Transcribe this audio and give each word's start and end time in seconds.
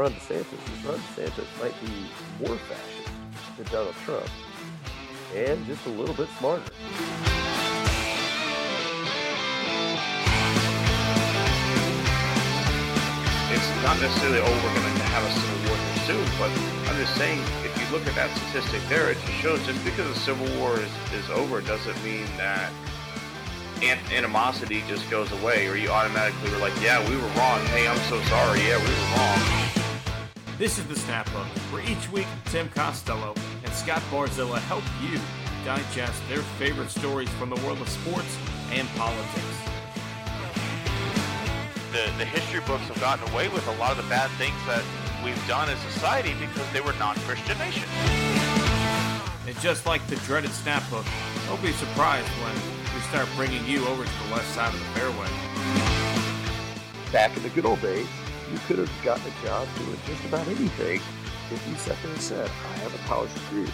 Ron 0.00 0.12
DeSantis 0.12 0.78
is 0.78 0.84
Ron 0.86 0.98
DeSantis 0.98 1.60
might 1.60 1.78
be 1.82 1.92
more 2.42 2.56
fascist 2.56 3.10
than 3.58 3.66
Donald 3.66 3.94
Trump 4.06 4.26
and 5.36 5.66
just 5.66 5.84
a 5.84 5.90
little 5.90 6.14
bit 6.14 6.26
smarter. 6.38 6.64
It's 13.52 13.68
not 13.84 14.00
necessarily, 14.00 14.40
oh, 14.40 14.48
we're 14.64 14.80
going 14.80 14.96
to 14.96 15.02
have 15.12 15.22
a 15.22 15.32
civil 15.36 15.68
war 15.68 15.76
soon, 16.08 16.24
but 16.40 16.48
I'm 16.88 16.96
just 16.96 17.14
saying, 17.16 17.38
if 17.62 17.76
you 17.78 17.94
look 17.94 18.06
at 18.06 18.14
that 18.14 18.34
statistic 18.38 18.80
there, 18.88 19.10
it 19.10 19.18
just 19.20 19.34
shows 19.34 19.66
just 19.66 19.84
because 19.84 20.08
the 20.14 20.20
civil 20.20 20.48
war 20.58 20.80
is, 20.80 20.90
is 21.12 21.28
over 21.28 21.60
doesn't 21.60 22.02
mean 22.02 22.24
that 22.38 22.72
animosity 24.14 24.82
just 24.88 25.10
goes 25.10 25.30
away, 25.42 25.68
or 25.68 25.76
you 25.76 25.90
automatically 25.90 26.50
were 26.52 26.58
like, 26.58 26.72
yeah, 26.80 27.06
we 27.06 27.16
were 27.16 27.28
wrong. 27.36 27.60
Hey, 27.66 27.86
I'm 27.86 28.00
so 28.08 28.18
sorry. 28.22 28.60
Yeah, 28.60 28.78
we 28.78 28.88
were 28.88 29.16
wrong. 29.16 29.69
This 30.60 30.76
is 30.78 30.84
the 30.88 30.94
Snap 30.94 31.26
Hook, 31.30 31.46
where 31.72 31.80
each 31.88 32.12
week 32.12 32.26
Tim 32.52 32.68
Costello 32.68 33.32
and 33.64 33.72
Scott 33.72 34.02
Barzilla 34.10 34.58
help 34.68 34.84
you 35.00 35.18
digest 35.64 36.20
their 36.28 36.42
favorite 36.60 36.90
stories 36.90 37.30
from 37.40 37.48
the 37.48 37.56
world 37.64 37.80
of 37.80 37.88
sports 37.88 38.36
and 38.68 38.86
politics. 38.88 39.56
The, 41.96 42.12
the 42.18 42.26
history 42.26 42.60
books 42.66 42.84
have 42.92 43.00
gotten 43.00 43.26
away 43.32 43.48
with 43.48 43.66
a 43.68 43.76
lot 43.80 43.92
of 43.92 44.04
the 44.04 44.10
bad 44.10 44.28
things 44.36 44.60
that 44.68 44.84
we've 45.24 45.48
done 45.48 45.70
as 45.70 45.78
society 45.96 46.34
because 46.38 46.70
they 46.74 46.82
were 46.82 46.92
non-Christian 47.00 47.56
nations. 47.56 47.88
And 49.48 49.58
just 49.64 49.86
like 49.86 50.06
the 50.08 50.16
dreaded 50.28 50.50
Snap 50.50 50.82
Hook, 50.92 51.08
don't 51.48 51.62
be 51.64 51.72
surprised 51.72 52.28
when 52.44 52.52
we 52.92 53.00
start 53.08 53.26
bringing 53.34 53.64
you 53.64 53.88
over 53.88 54.04
to 54.04 54.12
the 54.28 54.34
left 54.36 54.52
side 54.52 54.74
of 54.74 54.78
the 54.78 54.92
fairway. 54.92 55.30
Back 57.12 57.34
in 57.34 57.42
the 57.44 57.48
good 57.48 57.64
old 57.64 57.80
days, 57.80 58.06
you 58.52 58.58
could 58.66 58.78
have 58.78 58.90
gotten 59.04 59.24
a 59.24 59.46
job 59.46 59.68
doing 59.78 59.96
just 60.06 60.24
about 60.24 60.46
anything 60.46 61.00
if 61.50 61.68
you 61.68 61.74
sat 61.76 61.96
there 62.02 62.12
and 62.12 62.20
said, 62.20 62.48
I 62.48 62.78
have 62.78 62.94
a 62.94 62.98
college 63.06 63.32
degree. 63.34 63.70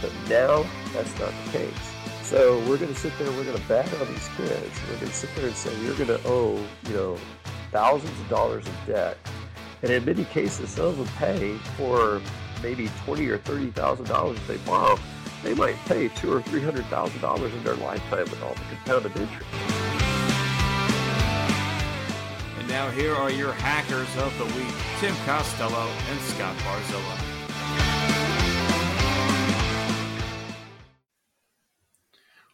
But 0.00 0.12
now 0.28 0.64
that's 0.92 1.18
not 1.18 1.32
the 1.44 1.58
case. 1.58 1.94
So 2.22 2.58
we're 2.60 2.78
going 2.78 2.92
to 2.92 2.98
sit 2.98 3.12
there, 3.18 3.30
we're 3.32 3.44
going 3.44 3.58
to 3.58 3.68
bat 3.68 3.92
on 4.00 4.06
these 4.08 4.28
kids. 4.36 4.80
We're 4.88 4.96
going 4.96 5.08
to 5.08 5.12
sit 5.12 5.30
there 5.36 5.46
and 5.46 5.56
say, 5.56 5.76
you're 5.82 5.96
going 5.96 6.08
to 6.08 6.20
owe, 6.26 6.56
you 6.88 6.94
know, 6.94 7.18
thousands 7.70 8.18
of 8.20 8.28
dollars 8.28 8.64
in 8.66 8.72
debt. 8.86 9.18
And 9.82 9.90
in 9.90 10.04
many 10.04 10.24
cases, 10.26 10.70
some 10.70 10.86
of 10.86 10.96
them 10.98 11.06
pay 11.18 11.56
for 11.76 12.20
maybe 12.62 12.88
twenty 13.04 13.26
or 13.28 13.38
thirty 13.38 13.70
thousand 13.70 14.06
dollars 14.06 14.38
they 14.46 14.58
borrow. 14.58 14.98
They 15.42 15.54
might 15.54 15.76
pay 15.86 16.08
two 16.08 16.32
or 16.32 16.42
three 16.42 16.60
hundred 16.60 16.84
thousand 16.86 17.20
dollars 17.22 17.52
in 17.54 17.64
their 17.64 17.76
lifetime 17.76 18.24
with 18.24 18.42
all 18.42 18.52
the 18.54 18.60
compounded 18.76 19.16
interest. 19.16 19.89
Now 22.70 22.88
here 22.88 23.16
are 23.16 23.32
your 23.32 23.52
hackers 23.52 24.16
of 24.18 24.38
the 24.38 24.44
week, 24.56 24.72
Tim 25.00 25.12
Costello 25.26 25.90
and 26.08 26.20
Scott 26.20 26.56
Barzilla. 26.58 27.18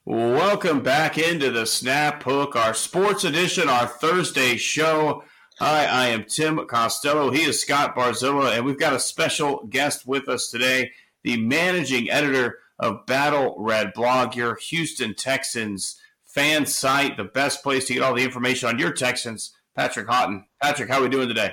Welcome 0.06 0.82
back 0.82 1.18
into 1.18 1.50
the 1.50 1.66
Snap 1.66 2.22
Hook, 2.22 2.56
our 2.56 2.72
sports 2.72 3.24
edition, 3.24 3.68
our 3.68 3.86
Thursday 3.86 4.56
show. 4.56 5.22
Hi, 5.58 5.84
I 5.84 6.06
am 6.06 6.24
Tim 6.24 6.66
Costello. 6.66 7.30
He 7.30 7.42
is 7.42 7.60
Scott 7.60 7.94
Barzilla, 7.94 8.56
and 8.56 8.64
we've 8.64 8.80
got 8.80 8.94
a 8.94 8.98
special 8.98 9.66
guest 9.68 10.06
with 10.06 10.30
us 10.30 10.48
today, 10.48 10.92
the 11.24 11.36
managing 11.36 12.10
editor 12.10 12.60
of 12.78 13.04
Battle 13.04 13.54
Red 13.58 13.92
Blog, 13.92 14.34
your 14.34 14.56
Houston 14.70 15.14
Texans 15.14 16.00
fan 16.24 16.64
site, 16.64 17.18
the 17.18 17.24
best 17.24 17.62
place 17.62 17.84
to 17.88 17.92
get 17.92 18.02
all 18.02 18.14
the 18.14 18.24
information 18.24 18.70
on 18.70 18.78
your 18.78 18.92
Texans. 18.92 19.52
Patrick 19.76 20.08
Haughton. 20.08 20.46
Patrick, 20.60 20.88
how 20.88 20.98
are 20.98 21.02
we 21.02 21.08
doing 21.08 21.28
today? 21.28 21.52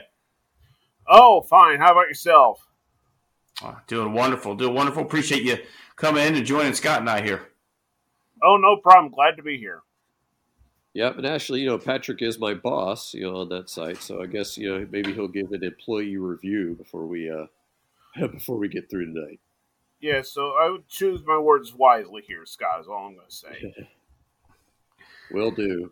Oh, 1.08 1.42
fine. 1.42 1.80
How 1.80 1.92
about 1.92 2.08
yourself? 2.08 2.66
Oh, 3.62 3.78
doing 3.88 4.14
wonderful. 4.14 4.56
Doing 4.56 4.74
wonderful. 4.74 5.04
Appreciate 5.04 5.44
you 5.44 5.58
coming 5.98 6.26
in 6.26 6.36
and 6.36 6.46
joining 6.46 6.74
Scott 6.74 7.02
and 7.02 7.10
I 7.10 7.22
here. 7.22 7.50
Oh, 8.42 8.58
no 8.58 8.78
problem. 8.78 9.12
Glad 9.12 9.36
to 9.36 9.44
be 9.44 9.58
here. 9.58 9.82
Yep, 10.94 11.18
and 11.18 11.26
actually, 11.26 11.62
you 11.62 11.66
know, 11.66 11.80
Patrick 11.80 12.22
is 12.22 12.38
my 12.38 12.54
boss, 12.54 13.16
you 13.16 13.24
know, 13.24 13.38
on 13.38 13.50
that 13.50 13.68
site. 13.68 13.98
So 13.98 14.22
I 14.22 14.28
guess 14.28 14.60
you 14.60 14.70
know 14.70 14.88
maybe 14.92 15.12
he'll 15.12 15.28
give 15.28 15.52
an 15.52 15.64
employee 15.64 16.18
review 16.18 16.76
before 16.76 17.08
we 17.08 17.32
uh 17.32 17.48
before 18.28 18.58
we 18.58 18.68
get 18.68 18.92
through 18.92 19.12
tonight. 19.12 19.40
Yeah, 20.00 20.22
so 20.22 20.54
I 20.62 20.70
would 20.70 20.88
choose 20.88 21.22
my 21.26 21.40
words 21.40 21.74
wisely 21.74 22.22
here, 22.28 22.46
Scott. 22.46 22.82
Is 22.82 22.88
all 22.88 23.08
I'm 23.08 23.16
going 23.16 23.26
to 23.28 23.36
say. 23.36 23.88
Will 25.32 25.50
do. 25.50 25.92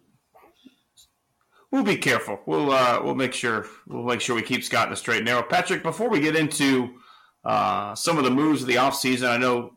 We'll 1.71 1.83
be 1.83 1.95
careful. 1.95 2.41
We'll 2.45 2.71
uh, 2.71 3.01
we'll 3.01 3.15
make 3.15 3.33
sure 3.33 3.65
we'll 3.87 4.03
make 4.03 4.19
sure 4.19 4.35
we 4.35 4.41
keep 4.41 4.63
Scott 4.63 4.87
in 4.87 4.91
the 4.91 4.97
straight 4.97 5.17
and 5.17 5.25
narrow. 5.25 5.41
Patrick, 5.41 5.83
before 5.83 6.09
we 6.09 6.19
get 6.19 6.35
into 6.35 6.95
uh, 7.45 7.95
some 7.95 8.17
of 8.17 8.25
the 8.25 8.29
moves 8.29 8.61
of 8.61 8.67
the 8.67 8.75
offseason, 8.75 9.29
I 9.29 9.37
know 9.37 9.73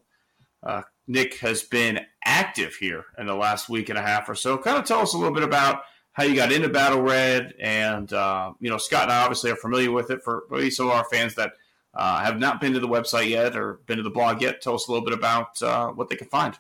uh, 0.65 0.83
Nick 1.07 1.39
has 1.39 1.63
been 1.63 2.01
active 2.25 2.75
here 2.75 3.05
in 3.17 3.27
the 3.27 3.35
last 3.35 3.69
week 3.69 3.91
and 3.91 3.99
a 3.99 4.03
half 4.03 4.29
or 4.29 4.35
so. 4.35 4.59
Kind 4.59 4.77
of 4.77 4.85
tell 4.85 5.01
us 5.01 5.15
a 5.15 5.19
little 5.19 5.35
bit 5.35 5.45
about 5.45 5.83
how 6.15 6.25
you 6.25 6.35
got 6.35 6.51
into 6.51 6.69
Battle 6.69 7.01
Red, 7.01 7.55
and 7.61 8.13
uh, 8.13 8.53
you 8.59 8.71
know 8.71 8.79
Scott 8.79 9.05
and 9.05 9.13
I 9.13 9.23
obviously 9.23 9.53
are 9.53 9.57
familiar 9.57 9.93
with 9.93 10.11
it. 10.11 10.23
For 10.23 10.45
maybe 10.51 10.71
some 10.71 10.87
of 10.87 10.93
our 10.93 11.05
fans 11.05 11.37
that 11.37 11.53
uh, 11.95 12.25
have 12.25 12.41
not 12.41 12.61
been 12.61 12.73
to 12.73 12.81
the 12.81 12.89
website 12.89 13.29
yet 13.29 13.57
or 13.57 13.75
been 13.87 13.99
to 13.99 14.03
the 14.03 14.11
blog 14.11 14.43
yet, 14.43 14.61
tell 14.61 14.75
us 14.75 14.89
a 14.89 14.91
little 14.91 15.05
bit 15.05 15.17
about 15.17 15.63
uh, 15.63 15.91
what 15.91 16.09
they 16.09 16.17
can 16.17 16.29
find. 16.29 16.59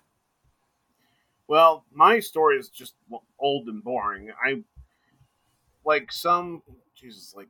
Well, 1.49 1.84
my 1.93 2.21
story 2.21 2.56
is 2.56 2.69
just 2.69 2.94
old 3.39 3.69
and 3.69 3.83
boring. 3.83 4.31
I 4.43 4.62
like 5.84 6.12
some 6.12 6.62
Jesus, 6.95 7.34
like 7.37 7.49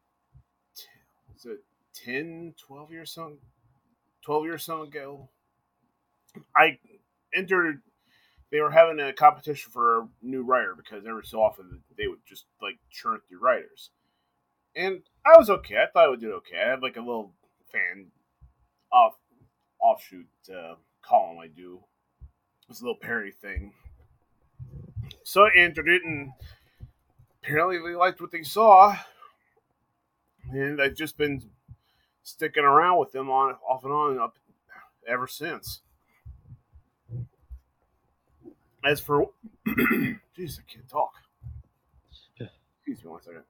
is 1.36 1.46
it 1.46 1.60
10, 1.94 2.54
12 2.58 2.90
years 2.90 3.12
so 3.12 3.32
12 4.24 4.44
years 4.44 4.64
so 4.64 4.82
ago. 4.82 5.28
I 6.56 6.78
entered 7.34 7.82
they 8.50 8.60
were 8.60 8.70
having 8.70 9.00
a 9.00 9.12
competition 9.12 9.72
for 9.72 9.98
a 9.98 10.08
new 10.22 10.42
writer 10.42 10.74
because 10.76 11.04
every 11.06 11.24
so 11.24 11.42
often 11.42 11.82
they 11.96 12.06
would 12.06 12.20
just 12.26 12.44
like 12.62 12.78
churn 12.90 13.20
through 13.28 13.40
writers. 13.40 13.90
And 14.76 15.02
I 15.24 15.36
was 15.38 15.50
okay. 15.50 15.76
I 15.76 15.86
thought 15.86 16.04
I 16.04 16.08
would 16.08 16.20
do 16.20 16.32
okay. 16.34 16.56
I 16.64 16.70
had 16.70 16.82
like 16.82 16.96
a 16.96 17.00
little 17.00 17.32
fan 17.70 18.06
off 18.92 19.14
offshoot 19.80 20.26
uh, 20.50 20.74
column 21.02 21.38
I 21.38 21.48
do. 21.48 21.80
It 22.62 22.68
was 22.68 22.80
a 22.80 22.84
little 22.84 22.98
parody 23.00 23.30
thing. 23.30 23.72
So 25.22 25.42
I 25.42 25.50
entered 25.56 25.88
it 25.88 26.02
and 26.04 26.32
apparently 27.44 27.78
they 27.78 27.96
liked 27.96 28.20
what 28.20 28.30
they 28.30 28.42
saw. 28.42 28.96
And 30.50 30.80
I've 30.80 30.94
just 30.94 31.16
been 31.16 31.42
sticking 32.22 32.64
around 32.64 32.98
with 32.98 33.12
them 33.12 33.30
on 33.30 33.54
off 33.68 33.84
and 33.84 33.92
on 33.92 34.18
up 34.18 34.36
ever 35.06 35.26
since. 35.26 35.80
As 38.84 39.00
for, 39.00 39.30
jeez, 39.66 40.58
I 40.58 40.72
can't 40.72 40.88
talk. 40.88 41.12
Excuse 42.38 43.02
me 43.02 43.10
one 43.10 43.22
second. 43.22 43.44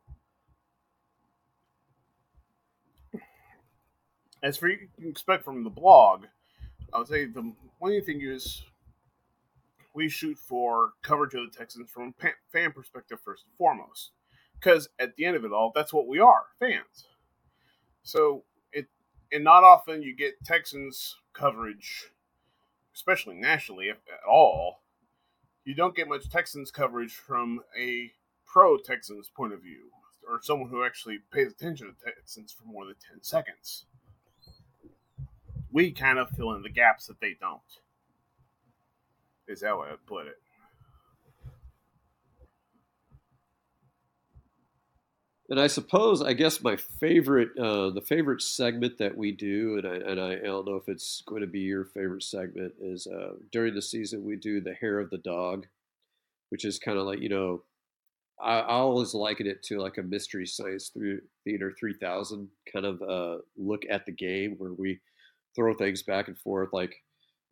As 4.43 4.56
for 4.56 4.69
you 4.69 4.88
can 4.97 5.09
expect 5.09 5.44
from 5.44 5.65
the 5.65 5.71
blog, 5.71 6.26
I 6.93 6.99
would 6.99 7.09
say 7.09 7.25
the 7.25 7.53
one 7.78 8.03
thing 8.03 8.21
is 8.22 8.62
we 9.94 10.09
shoot 10.09 10.37
for 10.37 10.91
coverage 11.03 11.34
of 11.34 11.50
the 11.50 11.56
Texans 11.56 11.91
from 11.91 12.15
a 12.22 12.28
fan 12.53 12.72
perspective 12.72 13.19
first 13.25 13.44
and 13.44 13.56
foremost, 13.56 14.10
because 14.60 14.88
at 14.99 15.15
the 15.16 15.25
end 15.25 15.37
of 15.37 15.44
it 15.44 15.53
all, 15.53 15.72
that's 15.75 15.93
what 15.93 16.09
we 16.09 16.19
are, 16.19 16.43
fans. 16.59 17.06
So 18.03 18.44
it 18.72 18.87
and 19.32 19.44
not 19.44 19.65
often 19.65 20.03
you 20.03 20.15
get 20.15 20.34
Texans 20.44 21.16
coverage, 21.32 22.10
especially 22.94 23.37
nationally 23.37 23.88
if 23.88 23.97
at 24.12 24.28
all 24.28 24.82
you 25.64 25.75
don't 25.75 25.97
get 25.97 26.08
much 26.08 26.29
Texans 26.29 26.70
coverage 26.70 27.14
from 27.14 27.61
a 27.79 28.11
pro 28.47 28.76
Texans 28.76 29.31
point 29.35 29.52
of 29.52 29.62
view, 29.62 29.90
or 30.29 30.40
someone 30.43 30.69
who 30.69 30.85
actually 30.85 31.19
pays 31.32 31.50
attention 31.50 31.87
to 31.87 32.05
Texans 32.05 32.52
for 32.52 32.64
more 32.67 32.85
than 32.85 32.94
10 33.11 33.23
seconds. 33.23 33.87
We 35.73 35.90
kind 35.90 36.19
of 36.19 36.31
fill 36.31 36.52
in 36.55 36.62
the 36.62 36.70
gaps 36.70 37.06
that 37.06 37.20
they 37.20 37.37
don't. 37.40 37.61
Is 39.49 39.61
that 39.61 39.79
way 39.79 39.88
I 39.91 39.96
put 40.06 40.26
it? 40.26 40.37
And 45.50 45.61
I 45.61 45.67
suppose, 45.67 46.23
I 46.23 46.32
guess 46.32 46.62
my 46.62 46.76
favorite, 46.76 47.50
uh, 47.58 47.91
the 47.91 48.00
favorite 48.00 48.41
segment 48.41 48.96
that 48.99 49.14
we 49.14 49.31
do, 49.31 49.76
and 49.76 49.87
I, 49.87 50.11
and 50.11 50.20
I, 50.20 50.32
I, 50.32 50.46
don't 50.46 50.67
know 50.67 50.76
if 50.76 50.88
it's 50.88 51.23
going 51.26 51.43
to 51.43 51.46
be 51.46 51.61
your 51.61 51.85
favorite 51.85 52.23
segment, 52.23 52.73
is 52.81 53.06
uh, 53.06 53.35
during 53.52 53.75
the 53.75 53.82
season 53.82 54.25
we 54.25 54.37
do 54.37 54.62
the 54.62 54.73
hair 54.73 54.99
of 54.99 55.11
the 55.11 55.19
dog, 55.19 55.67
which 56.49 56.64
is 56.64 56.79
kind 56.79 56.97
of 56.99 57.05
like 57.05 57.20
you 57.20 57.29
know, 57.29 57.62
I, 58.43 58.61
I 58.61 58.73
always 58.73 59.12
liken 59.12 59.47
it 59.47 59.62
to 59.64 59.81
like 59.81 59.99
a 59.99 60.02
mystery 60.02 60.47
science 60.47 60.90
theater 61.44 61.75
3000 61.79 62.49
kind 62.73 62.87
of 62.87 63.02
uh, 63.02 63.43
look 63.58 63.82
at 63.90 64.06
the 64.06 64.12
game 64.12 64.55
where 64.56 64.73
we 64.73 64.99
throw 65.55 65.75
things 65.75 66.02
back 66.02 66.29
and 66.29 66.38
forth. 66.38 66.70
Like 66.73 67.02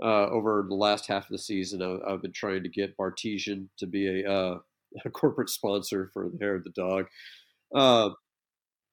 uh, 0.02 0.28
over 0.30 0.64
the 0.68 0.74
last 0.74 1.06
half 1.06 1.24
of 1.24 1.30
the 1.30 1.38
season, 1.38 1.82
I, 1.82 2.10
have 2.10 2.22
been 2.22 2.32
trying 2.32 2.62
to 2.64 2.68
get 2.68 2.96
Bartesian 2.96 3.68
to 3.78 3.86
be 3.86 4.22
a, 4.22 4.30
uh, 4.30 4.58
a 5.04 5.10
corporate 5.10 5.50
sponsor 5.50 6.10
for 6.12 6.28
the 6.28 6.38
hair 6.38 6.56
of 6.56 6.64
the 6.64 6.70
dog 6.70 7.06
uh, 7.74 8.10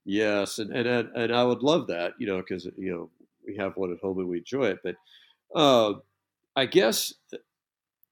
Yes, 0.10 0.58
and 0.58 0.72
and 0.72 0.88
and 1.16 1.32
I 1.32 1.44
would 1.44 1.62
love 1.62 1.86
that, 1.88 2.14
you 2.18 2.26
know, 2.26 2.38
because 2.38 2.66
you 2.78 2.92
know 2.92 3.10
we 3.46 3.56
have 3.58 3.78
one 3.78 3.92
at 3.92 4.00
home 4.00 4.18
and 4.18 4.28
we 4.28 4.40
enjoy 4.40 4.66
it. 4.66 4.80
But 4.84 4.96
uh, 5.54 6.00
I 6.56 6.66
guess 6.66 7.14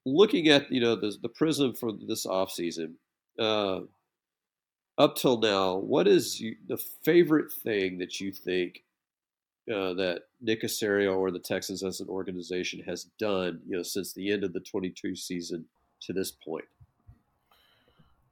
looking 0.06 0.46
at 0.46 0.70
you 0.70 0.80
know 0.80 0.94
the 0.94 1.16
the 1.20 1.28
prism 1.28 1.74
from 1.74 2.00
this 2.06 2.24
off 2.24 2.52
season, 2.52 2.96
uh, 3.36 3.80
up 4.96 5.16
till 5.16 5.40
now, 5.40 5.76
what 5.76 6.06
is 6.06 6.40
the 6.68 6.76
favorite 7.02 7.52
thing 7.52 7.98
that 7.98 8.20
you 8.20 8.30
think 8.30 8.84
uh, 9.70 9.94
that 9.94 10.22
Nick 10.40 10.62
Caserio 10.62 11.16
or 11.16 11.30
the 11.30 11.38
Texans 11.38 11.82
as 11.82 12.00
an 12.00 12.08
organization 12.08 12.80
has 12.86 13.04
done, 13.18 13.60
you 13.66 13.76
know, 13.76 13.82
since 13.82 14.12
the 14.12 14.32
end 14.32 14.44
of 14.44 14.52
the 14.52 14.60
22 14.60 15.14
season 15.14 15.64
to 16.00 16.12
this 16.12 16.30
point? 16.30 16.64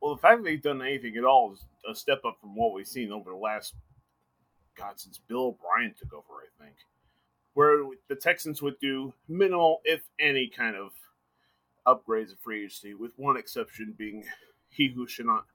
Well, 0.00 0.15
the 0.15 0.21
fact 0.21 0.38
that 0.38 0.44
they've 0.44 0.62
done 0.62 0.83
anything 0.83 1.17
at 1.17 1.25
all 1.25 1.53
is 1.53 1.65
a 1.88 1.94
step 1.94 2.25
up 2.25 2.38
from 2.41 2.55
what 2.55 2.73
we've 2.73 2.87
seen 2.87 3.12
over 3.12 3.31
the 3.31 3.37
last, 3.37 3.75
God, 4.77 4.99
since 5.00 5.19
Bill 5.19 5.56
O'Brien 5.59 5.94
took 5.99 6.12
over, 6.12 6.43
I 6.43 6.65
think, 6.65 6.77
where 7.55 7.85
the 8.09 8.17
Texans 8.17 8.62
would 8.62 8.79
do 8.81 9.12
minimal, 9.29 9.81
if 9.85 10.03
any, 10.21 10.49
kind 10.49 10.77
of 10.77 10.93
upgrades 11.87 12.33
of 12.33 12.38
free 12.38 12.65
agency, 12.65 12.94
with 12.94 13.12
one 13.17 13.37
exception 13.37 13.94
being 13.97 14.25
he 14.69 14.88
who 14.88 15.06
should 15.06 15.27
not, 15.27 15.47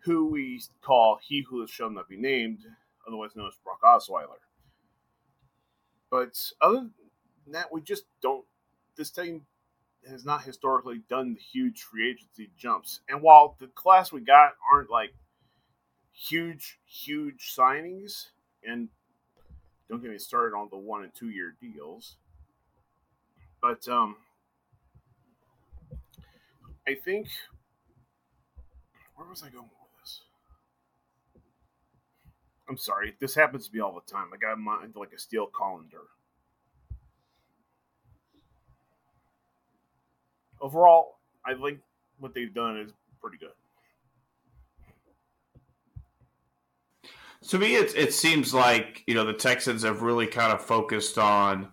who 0.00 0.26
we 0.26 0.62
call 0.80 1.18
he 1.22 1.44
who 1.48 1.66
shall 1.66 1.90
not 1.90 2.08
be 2.08 2.16
named, 2.16 2.60
otherwise 3.06 3.30
known 3.34 3.48
as 3.48 3.54
Brock 3.64 3.80
Osweiler. 3.82 4.38
But 6.10 6.38
other 6.60 6.88
than 7.44 7.52
that, 7.52 7.72
we 7.72 7.82
just 7.82 8.04
don't. 8.22 8.44
This 8.96 9.10
team 9.10 9.42
has 10.08 10.24
not 10.24 10.42
historically 10.42 11.02
done 11.08 11.34
the 11.34 11.40
huge 11.40 11.82
free 11.82 12.10
agency 12.10 12.50
jumps. 12.56 13.00
And 13.08 13.20
while 13.22 13.56
the 13.58 13.66
class 13.68 14.12
we 14.12 14.20
got 14.20 14.52
aren't 14.72 14.90
like 14.90 15.14
huge, 16.12 16.78
huge 16.86 17.54
signings, 17.56 18.26
and 18.64 18.88
don't 19.88 20.02
get 20.02 20.10
me 20.10 20.18
started 20.18 20.56
on 20.56 20.68
the 20.70 20.76
one 20.76 21.02
and 21.02 21.14
two 21.14 21.30
year 21.30 21.54
deals, 21.60 22.16
but 23.60 23.86
um, 23.88 24.16
I 26.86 26.94
think 26.94 27.28
where 29.16 29.28
was 29.28 29.42
I 29.42 29.50
going? 29.50 29.68
I'm 32.68 32.76
sorry, 32.76 33.14
this 33.20 33.34
happens 33.34 33.68
to 33.68 33.74
me 33.74 33.80
all 33.80 33.94
the 33.94 34.12
time. 34.12 34.26
I 34.32 34.36
got 34.36 34.58
mind 34.58 34.94
like 34.96 35.12
a 35.12 35.18
steel 35.18 35.46
colander. 35.46 36.02
overall, 40.60 41.18
I 41.44 41.54
think 41.54 41.80
what 42.18 42.34
they've 42.34 42.52
done 42.52 42.78
is 42.78 42.92
pretty 43.20 43.38
good. 43.38 43.50
To 47.48 47.58
me, 47.58 47.76
it 47.76 47.94
it 47.96 48.12
seems 48.12 48.52
like 48.52 49.04
you 49.06 49.14
know 49.14 49.24
the 49.24 49.32
Texans 49.32 49.82
have 49.82 50.02
really 50.02 50.26
kind 50.26 50.52
of 50.52 50.60
focused 50.60 51.18
on 51.18 51.68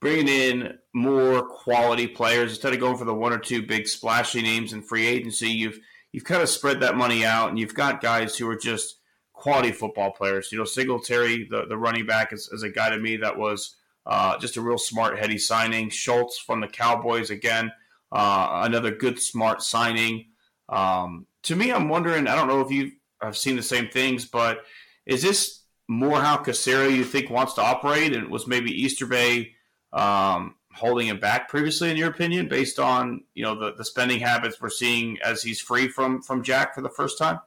bringing 0.00 0.28
in 0.28 0.78
more 0.94 1.42
quality 1.42 2.06
players 2.06 2.52
instead 2.52 2.72
of 2.72 2.80
going 2.80 2.96
for 2.96 3.04
the 3.04 3.14
one 3.14 3.32
or 3.32 3.38
two 3.38 3.62
big 3.62 3.88
splashy 3.88 4.42
names 4.42 4.72
in 4.72 4.80
free 4.80 5.06
agency. 5.06 5.48
You've 5.48 5.80
you've 6.12 6.24
kind 6.24 6.40
of 6.40 6.48
spread 6.48 6.80
that 6.80 6.96
money 6.96 7.26
out, 7.26 7.50
and 7.50 7.58
you've 7.58 7.74
got 7.74 8.00
guys 8.00 8.36
who 8.36 8.48
are 8.48 8.56
just 8.56 8.97
quality 9.38 9.72
football 9.72 10.10
players. 10.10 10.50
You 10.52 10.58
know, 10.58 10.64
Singletary, 10.64 11.48
the 11.50 11.66
the 11.66 11.78
running 11.78 12.06
back, 12.06 12.32
is, 12.32 12.48
is 12.52 12.62
a 12.62 12.68
guy 12.70 12.90
to 12.90 12.98
me 12.98 13.16
that 13.18 13.38
was 13.38 13.76
uh, 14.06 14.38
just 14.38 14.56
a 14.56 14.60
real 14.60 14.78
smart, 14.78 15.18
heady 15.18 15.38
signing. 15.38 15.90
Schultz 15.90 16.38
from 16.38 16.60
the 16.60 16.68
Cowboys 16.68 17.30
again 17.30 17.72
uh, 18.12 18.62
another 18.64 18.90
good, 18.90 19.20
smart 19.20 19.62
signing. 19.62 20.26
Um, 20.68 21.26
to 21.44 21.56
me, 21.56 21.72
I'm 21.72 21.88
wondering. 21.88 22.26
I 22.26 22.34
don't 22.34 22.48
know 22.48 22.60
if 22.60 22.70
you 22.70 22.92
have 23.20 23.36
seen 23.36 23.56
the 23.56 23.62
same 23.62 23.88
things, 23.88 24.24
but 24.24 24.64
is 25.06 25.22
this 25.22 25.62
more 25.88 26.20
how 26.20 26.36
Caserio 26.36 26.94
you 26.94 27.04
think 27.04 27.30
wants 27.30 27.54
to 27.54 27.62
operate, 27.62 28.14
and 28.14 28.28
was 28.28 28.46
maybe 28.46 28.70
Easterby 28.70 29.54
um, 29.92 30.54
holding 30.74 31.08
him 31.08 31.20
back 31.20 31.48
previously, 31.48 31.90
in 31.90 31.96
your 31.96 32.10
opinion, 32.10 32.48
based 32.48 32.78
on 32.78 33.24
you 33.34 33.42
know 33.42 33.58
the, 33.58 33.74
the 33.74 33.84
spending 33.84 34.20
habits 34.20 34.60
we're 34.60 34.70
seeing 34.70 35.18
as 35.22 35.42
he's 35.42 35.60
free 35.60 35.88
from 35.88 36.22
from 36.22 36.42
Jack 36.42 36.74
for 36.74 36.82
the 36.82 36.90
first 36.90 37.18
time? 37.18 37.40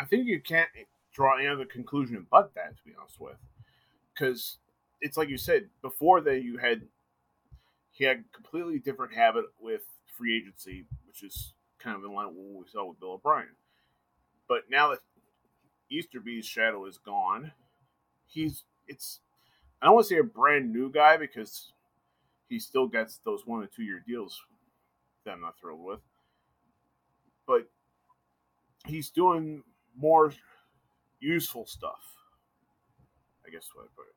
I 0.00 0.04
think 0.06 0.26
you 0.26 0.40
can't 0.40 0.70
draw 1.12 1.36
any 1.36 1.46
other 1.46 1.66
conclusion 1.66 2.26
but 2.30 2.54
that, 2.54 2.76
to 2.76 2.82
be 2.86 2.92
honest 2.98 3.20
with, 3.20 3.36
because 4.14 4.56
it's 5.02 5.18
like 5.18 5.28
you 5.28 5.36
said 5.36 5.68
before 5.82 6.22
that 6.22 6.42
you 6.42 6.56
had 6.56 6.80
he 7.92 8.04
had 8.04 8.18
a 8.18 8.34
completely 8.34 8.78
different 8.78 9.12
habit 9.12 9.44
with 9.60 9.82
free 10.16 10.38
agency, 10.38 10.86
which 11.06 11.22
is 11.22 11.52
kind 11.78 11.96
of 11.96 12.04
in 12.04 12.14
line 12.14 12.28
with 12.28 12.36
what 12.36 12.64
we 12.64 12.70
saw 12.70 12.88
with 12.88 12.98
Bill 12.98 13.12
O'Brien. 13.12 13.48
But 14.48 14.62
now 14.70 14.88
that 14.90 15.00
Easterby's 15.90 16.46
shadow 16.46 16.86
is 16.86 16.96
gone, 16.96 17.52
he's 18.26 18.64
it's 18.88 19.20
I 19.82 19.86
don't 19.86 19.96
want 19.96 20.06
to 20.06 20.14
say 20.14 20.18
a 20.18 20.24
brand 20.24 20.72
new 20.72 20.90
guy 20.90 21.18
because 21.18 21.72
he 22.48 22.58
still 22.58 22.86
gets 22.86 23.20
those 23.24 23.46
one 23.46 23.60
and 23.60 23.70
two 23.70 23.82
year 23.82 24.02
deals 24.06 24.40
that 25.24 25.32
I'm 25.32 25.42
not 25.42 25.58
thrilled 25.60 25.84
with. 25.84 26.00
But 27.46 27.68
he's 28.86 29.10
doing 29.10 29.62
more 30.00 30.32
useful 31.20 31.66
stuff. 31.66 32.00
I 33.46 33.50
guess 33.50 33.68
what 33.74 33.84
I 33.84 33.88
put 33.96 34.06
it. 34.06 34.14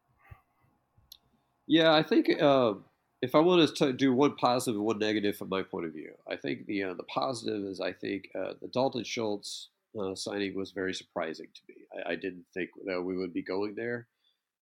Yeah, 1.67 1.93
I 1.93 2.03
think 2.03 2.41
uh, 2.41 2.73
if 3.21 3.35
I 3.35 3.39
want 3.39 3.75
to 3.75 3.93
do 3.93 4.13
one 4.13 4.35
positive 4.35 4.75
and 4.75 4.85
one 4.85 4.99
negative 4.99 5.37
from 5.37 5.49
my 5.49 5.63
point 5.63 5.85
of 5.85 5.93
view, 5.93 6.11
I 6.29 6.35
think 6.35 6.65
the 6.65 6.83
uh, 6.83 6.93
the 6.93 7.03
positive 7.03 7.63
is 7.63 7.79
I 7.79 7.93
think 7.93 8.29
uh, 8.35 8.53
the 8.61 8.67
Dalton 8.67 9.03
Schultz 9.03 9.69
uh, 9.99 10.15
signing 10.15 10.55
was 10.55 10.71
very 10.71 10.93
surprising 10.93 11.47
to 11.53 11.61
me. 11.69 11.75
I, 11.95 12.11
I 12.11 12.15
didn't 12.15 12.45
think 12.53 12.69
that 12.85 13.01
we 13.01 13.17
would 13.17 13.33
be 13.33 13.41
going 13.41 13.75
there. 13.75 14.07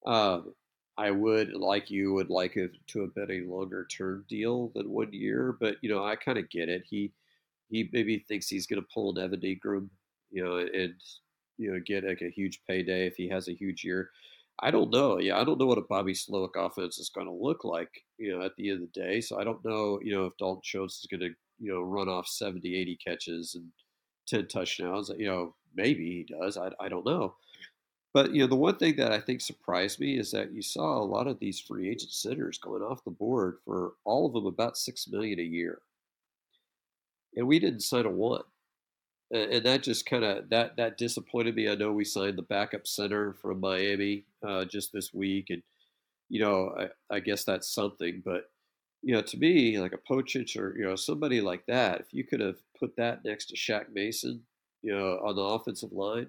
Um, 0.05 0.53
I 0.97 1.09
would, 1.09 1.53
like 1.53 1.89
you, 1.89 2.13
would 2.13 2.29
like 2.29 2.57
it 2.57 2.71
to 2.87 3.01
have 3.01 3.15
been 3.15 3.31
a 3.31 3.49
longer 3.51 3.85
term 3.85 4.25
deal 4.29 4.71
than 4.75 4.89
one 4.89 5.11
year, 5.13 5.57
but 5.59 5.77
you 5.81 5.89
know 5.89 6.03
I 6.03 6.15
kind 6.15 6.37
of 6.37 6.49
get 6.49 6.69
it. 6.69 6.83
He 6.87 7.11
he 7.69 7.89
maybe 7.91 8.19
thinks 8.27 8.47
he's 8.47 8.67
going 8.67 8.81
to 8.81 8.87
pull 8.93 9.17
an 9.17 9.23
Evan 9.23 9.41
Engram, 9.41 9.89
you 10.31 10.43
know, 10.43 10.57
and 10.57 10.93
you 11.57 11.71
know 11.71 11.79
get 11.85 12.03
like 12.03 12.21
a 12.21 12.29
huge 12.29 12.61
payday 12.67 13.07
if 13.07 13.15
he 13.15 13.29
has 13.29 13.47
a 13.47 13.55
huge 13.55 13.83
year. 13.83 14.09
I 14.59 14.69
don't 14.69 14.91
know. 14.91 15.19
Yeah, 15.19 15.39
I 15.39 15.43
don't 15.43 15.59
know 15.59 15.65
what 15.65 15.79
a 15.79 15.83
Bobby 15.89 16.13
Slowik 16.13 16.51
offense 16.55 16.99
is 16.99 17.09
going 17.09 17.25
to 17.25 17.33
look 17.33 17.63
like, 17.63 17.89
you 18.17 18.31
know, 18.31 18.45
at 18.45 18.51
the 18.57 18.69
end 18.69 18.83
of 18.83 18.89
the 18.93 19.01
day. 19.01 19.19
So 19.19 19.39
I 19.39 19.43
don't 19.43 19.63
know, 19.65 19.99
you 20.03 20.13
know, 20.13 20.25
if 20.25 20.37
Dalton 20.37 20.61
Schultz 20.63 20.99
is 20.99 21.07
going 21.09 21.21
to, 21.21 21.35
you 21.59 21.73
know, 21.73 21.81
run 21.81 22.07
off 22.07 22.27
70, 22.27 22.75
80 22.75 22.99
catches 23.03 23.55
and 23.55 23.69
10 24.27 24.47
touchdowns. 24.47 25.09
You 25.17 25.25
know, 25.25 25.55
maybe 25.75 26.05
he 26.05 26.35
does. 26.39 26.57
I, 26.57 26.69
I 26.79 26.89
don't 26.89 27.05
know. 27.05 27.35
But, 28.13 28.33
you 28.33 28.41
know, 28.41 28.47
the 28.47 28.55
one 28.55 28.75
thing 28.75 28.97
that 28.97 29.11
I 29.11 29.19
think 29.19 29.41
surprised 29.41 29.99
me 29.99 30.19
is 30.19 30.31
that 30.31 30.53
you 30.53 30.61
saw 30.61 30.97
a 30.97 31.03
lot 31.03 31.27
of 31.27 31.39
these 31.39 31.59
free 31.59 31.89
agent 31.89 32.11
centers 32.11 32.59
going 32.59 32.83
off 32.83 33.03
the 33.03 33.11
board 33.11 33.57
for 33.65 33.93
all 34.03 34.27
of 34.27 34.33
them 34.33 34.45
about 34.45 34.77
6 34.77 35.07
million 35.07 35.39
a 35.39 35.43
year. 35.43 35.81
And 37.35 37.47
we 37.47 37.57
didn't 37.57 37.79
sign 37.79 38.05
a 38.05 38.11
one 38.11 38.43
and 39.31 39.65
that 39.65 39.83
just 39.83 40.05
kind 40.05 40.23
of 40.23 40.49
that 40.49 40.77
that 40.77 40.97
disappointed 40.97 41.55
me. 41.55 41.69
I 41.69 41.75
know 41.75 41.91
we 41.91 42.05
signed 42.05 42.37
the 42.37 42.43
backup 42.43 42.85
center 42.85 43.33
from 43.33 43.59
Miami 43.59 44.25
uh, 44.45 44.65
just 44.65 44.91
this 44.91 45.13
week, 45.13 45.49
and 45.49 45.63
you 46.29 46.41
know 46.41 46.75
I, 46.77 47.15
I, 47.15 47.19
guess 47.19 47.43
that's 47.43 47.73
something. 47.73 48.21
But 48.25 48.49
you 49.01 49.13
know, 49.13 49.21
to 49.21 49.37
me, 49.37 49.79
like 49.79 49.93
a 49.93 49.97
Pocic 49.97 50.57
or 50.57 50.77
you 50.77 50.83
know 50.83 50.95
somebody 50.95 51.41
like 51.41 51.65
that, 51.67 52.01
if 52.01 52.13
you 52.13 52.23
could 52.23 52.41
have 52.41 52.57
put 52.77 52.95
that 52.97 53.23
next 53.23 53.45
to 53.47 53.55
Shaq 53.55 53.85
Mason, 53.93 54.41
you 54.81 54.93
know, 54.93 55.19
on 55.23 55.35
the 55.35 55.41
offensive 55.41 55.93
line, 55.93 56.27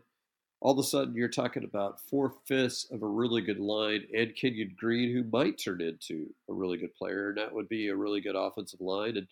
all 0.61 0.73
of 0.73 0.79
a 0.79 0.85
sudden 0.85 1.17
you're 1.17 1.29
talking 1.29 1.65
about 1.65 2.01
four 2.01 2.35
fifths 2.47 2.87
of 2.93 3.03
a 3.03 3.07
really 3.07 3.43
good 3.43 3.59
line 3.59 4.07
and 4.17 4.37
Kenyon 4.37 4.77
Green, 4.79 5.13
who 5.13 5.25
might 5.37 5.59
turn 5.59 5.81
into 5.81 6.33
a 6.49 6.53
really 6.53 6.79
good 6.79 6.95
player, 6.95 7.31
and 7.31 7.39
that 7.39 7.53
would 7.53 7.69
be 7.69 7.89
a 7.89 7.97
really 7.97 8.21
good 8.21 8.37
offensive 8.37 8.81
line 8.81 9.17
and 9.17 9.27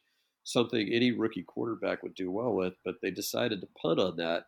something 0.51 0.89
any 0.89 1.13
rookie 1.13 1.43
quarterback 1.43 2.03
would 2.03 2.15
do 2.15 2.31
well 2.31 2.55
with, 2.55 2.75
but 2.85 3.01
they 3.01 3.11
decided 3.11 3.61
to 3.61 3.69
punt 3.81 4.01
on 4.01 4.17
that. 4.17 4.47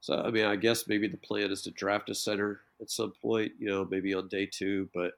So, 0.00 0.20
I 0.20 0.30
mean, 0.30 0.44
I 0.44 0.56
guess 0.56 0.86
maybe 0.86 1.08
the 1.08 1.16
plan 1.16 1.50
is 1.50 1.62
to 1.62 1.70
draft 1.70 2.10
a 2.10 2.14
center 2.14 2.60
at 2.80 2.90
some 2.90 3.12
point, 3.20 3.52
you 3.58 3.68
know, 3.68 3.86
maybe 3.90 4.14
on 4.14 4.28
day 4.28 4.46
two, 4.46 4.88
but 4.94 5.14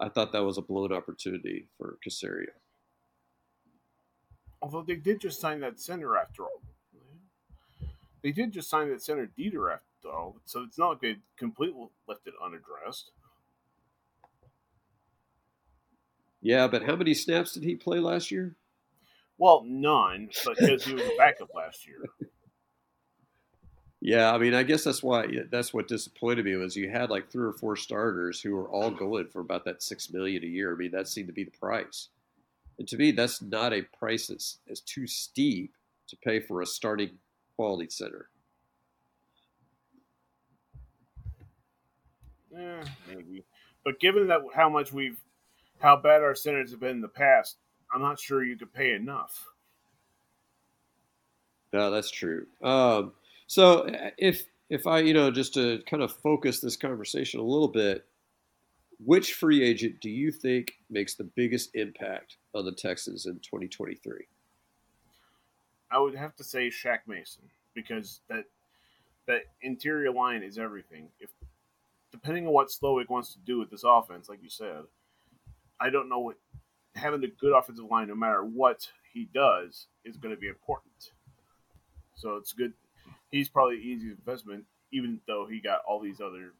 I 0.00 0.08
thought 0.08 0.32
that 0.32 0.42
was 0.42 0.58
a 0.58 0.62
blown 0.62 0.92
opportunity 0.92 1.66
for 1.78 1.98
Caserio. 2.04 2.48
Although 4.60 4.82
they 4.82 4.96
did 4.96 5.20
just 5.20 5.40
sign 5.40 5.60
that 5.60 5.78
center 5.78 6.16
after 6.16 6.44
all. 6.44 6.62
They 8.22 8.32
did 8.32 8.52
just 8.52 8.70
sign 8.70 8.88
that 8.88 9.02
center 9.02 9.30
Deiter 9.38 9.72
after 9.72 10.10
all, 10.10 10.36
so 10.46 10.62
it's 10.62 10.78
not 10.78 10.88
like 10.88 11.00
they 11.00 11.16
completely 11.36 11.86
left 12.08 12.26
it 12.26 12.32
unaddressed. 12.42 13.10
Yeah, 16.40 16.66
but 16.66 16.82
how 16.82 16.96
many 16.96 17.12
snaps 17.14 17.52
did 17.52 17.62
he 17.62 17.74
play 17.74 18.00
last 18.00 18.30
year? 18.30 18.56
Well, 19.38 19.62
none, 19.66 20.28
because 20.44 20.84
he 20.84 20.94
was 20.94 21.02
a 21.02 21.16
backup 21.18 21.50
last 21.54 21.86
year. 21.86 22.04
Yeah, 24.06 24.34
I 24.34 24.36
mean, 24.36 24.52
I 24.52 24.64
guess 24.64 24.84
that's 24.84 25.02
why 25.02 25.26
that's 25.50 25.72
what 25.72 25.88
disappointed 25.88 26.44
me 26.44 26.56
was 26.56 26.76
you 26.76 26.90
had 26.90 27.08
like 27.08 27.30
three 27.30 27.46
or 27.46 27.54
four 27.54 27.74
starters 27.74 28.38
who 28.38 28.54
were 28.54 28.68
all 28.68 28.90
going 28.90 29.28
for 29.28 29.40
about 29.40 29.64
that 29.64 29.82
six 29.82 30.12
million 30.12 30.44
a 30.44 30.46
year. 30.46 30.74
I 30.74 30.76
mean, 30.76 30.90
that 30.90 31.08
seemed 31.08 31.28
to 31.28 31.32
be 31.32 31.44
the 31.44 31.58
price, 31.58 32.10
and 32.78 32.86
to 32.88 32.98
me, 32.98 33.12
that's 33.12 33.40
not 33.40 33.72
a 33.72 33.80
price 33.98 34.26
that's, 34.26 34.58
that's 34.66 34.82
too 34.82 35.06
steep 35.06 35.72
to 36.08 36.16
pay 36.16 36.38
for 36.38 36.60
a 36.60 36.66
starting 36.66 37.12
quality 37.56 37.88
center. 37.88 38.28
Eh, 42.54 42.84
maybe. 43.08 43.44
But 43.84 44.00
given 44.00 44.28
that 44.28 44.40
how 44.54 44.68
much 44.68 44.92
we've, 44.92 45.18
how 45.80 45.96
bad 45.96 46.22
our 46.22 46.34
centers 46.34 46.72
have 46.72 46.80
been 46.80 46.90
in 46.90 47.00
the 47.00 47.08
past, 47.08 47.56
I'm 47.94 48.02
not 48.02 48.18
sure 48.18 48.44
you 48.44 48.56
could 48.56 48.74
pay 48.74 48.92
enough. 48.94 49.46
No, 51.72 51.90
that's 51.90 52.10
true. 52.10 52.46
Um, 52.62 53.12
so 53.46 53.88
if 54.18 54.42
if 54.68 54.86
I, 54.86 54.98
you 55.00 55.14
know, 55.14 55.30
just 55.30 55.54
to 55.54 55.80
kind 55.88 56.02
of 56.02 56.12
focus 56.12 56.60
this 56.60 56.76
conversation 56.76 57.38
a 57.38 57.44
little 57.44 57.68
bit, 57.68 58.04
which 59.04 59.34
free 59.34 59.62
agent 59.62 60.00
do 60.00 60.10
you 60.10 60.32
think 60.32 60.72
makes 60.90 61.14
the 61.14 61.24
biggest 61.24 61.74
impact 61.74 62.36
on 62.54 62.64
the 62.64 62.72
Texans 62.72 63.26
in 63.26 63.34
2023? 63.40 64.26
I 65.90 65.98
would 65.98 66.14
have 66.16 66.34
to 66.36 66.44
say 66.44 66.68
Shaq 66.68 67.00
Mason 67.06 67.44
because 67.74 68.20
that 68.28 68.44
that 69.26 69.42
interior 69.62 70.10
line 70.10 70.42
is 70.42 70.58
everything. 70.58 71.08
If 71.20 71.30
depending 72.10 72.46
on 72.46 72.52
what 72.52 72.68
Slowik 72.68 73.08
wants 73.08 73.32
to 73.34 73.38
do 73.40 73.58
with 73.58 73.70
this 73.70 73.84
offense, 73.86 74.28
like 74.28 74.42
you 74.42 74.50
said, 74.50 74.82
I 75.80 75.90
don't 75.90 76.08
know 76.08 76.20
what 76.20 76.36
having 76.94 77.24
a 77.24 77.28
good 77.28 77.52
offensive 77.56 77.86
line, 77.90 78.08
no 78.08 78.14
matter 78.14 78.44
what 78.44 78.88
he 79.12 79.28
does, 79.34 79.86
is 80.04 80.16
going 80.16 80.34
to 80.34 80.40
be 80.40 80.48
important. 80.48 81.12
So 82.14 82.36
it's 82.36 82.52
good. 82.52 82.72
He's 83.30 83.48
probably 83.48 83.76
the 83.76 83.82
easiest 83.82 84.18
investment, 84.18 84.64
even 84.92 85.20
though 85.26 85.46
he 85.48 85.60
got 85.60 85.80
all 85.88 86.00
these 86.00 86.20
other. 86.20 86.52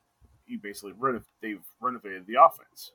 He 0.45 0.57
basically 0.57 0.93
renov- 0.93 1.25
they've 1.41 1.65
renovated 1.81 2.27
the 2.27 2.35
offense. 2.43 2.93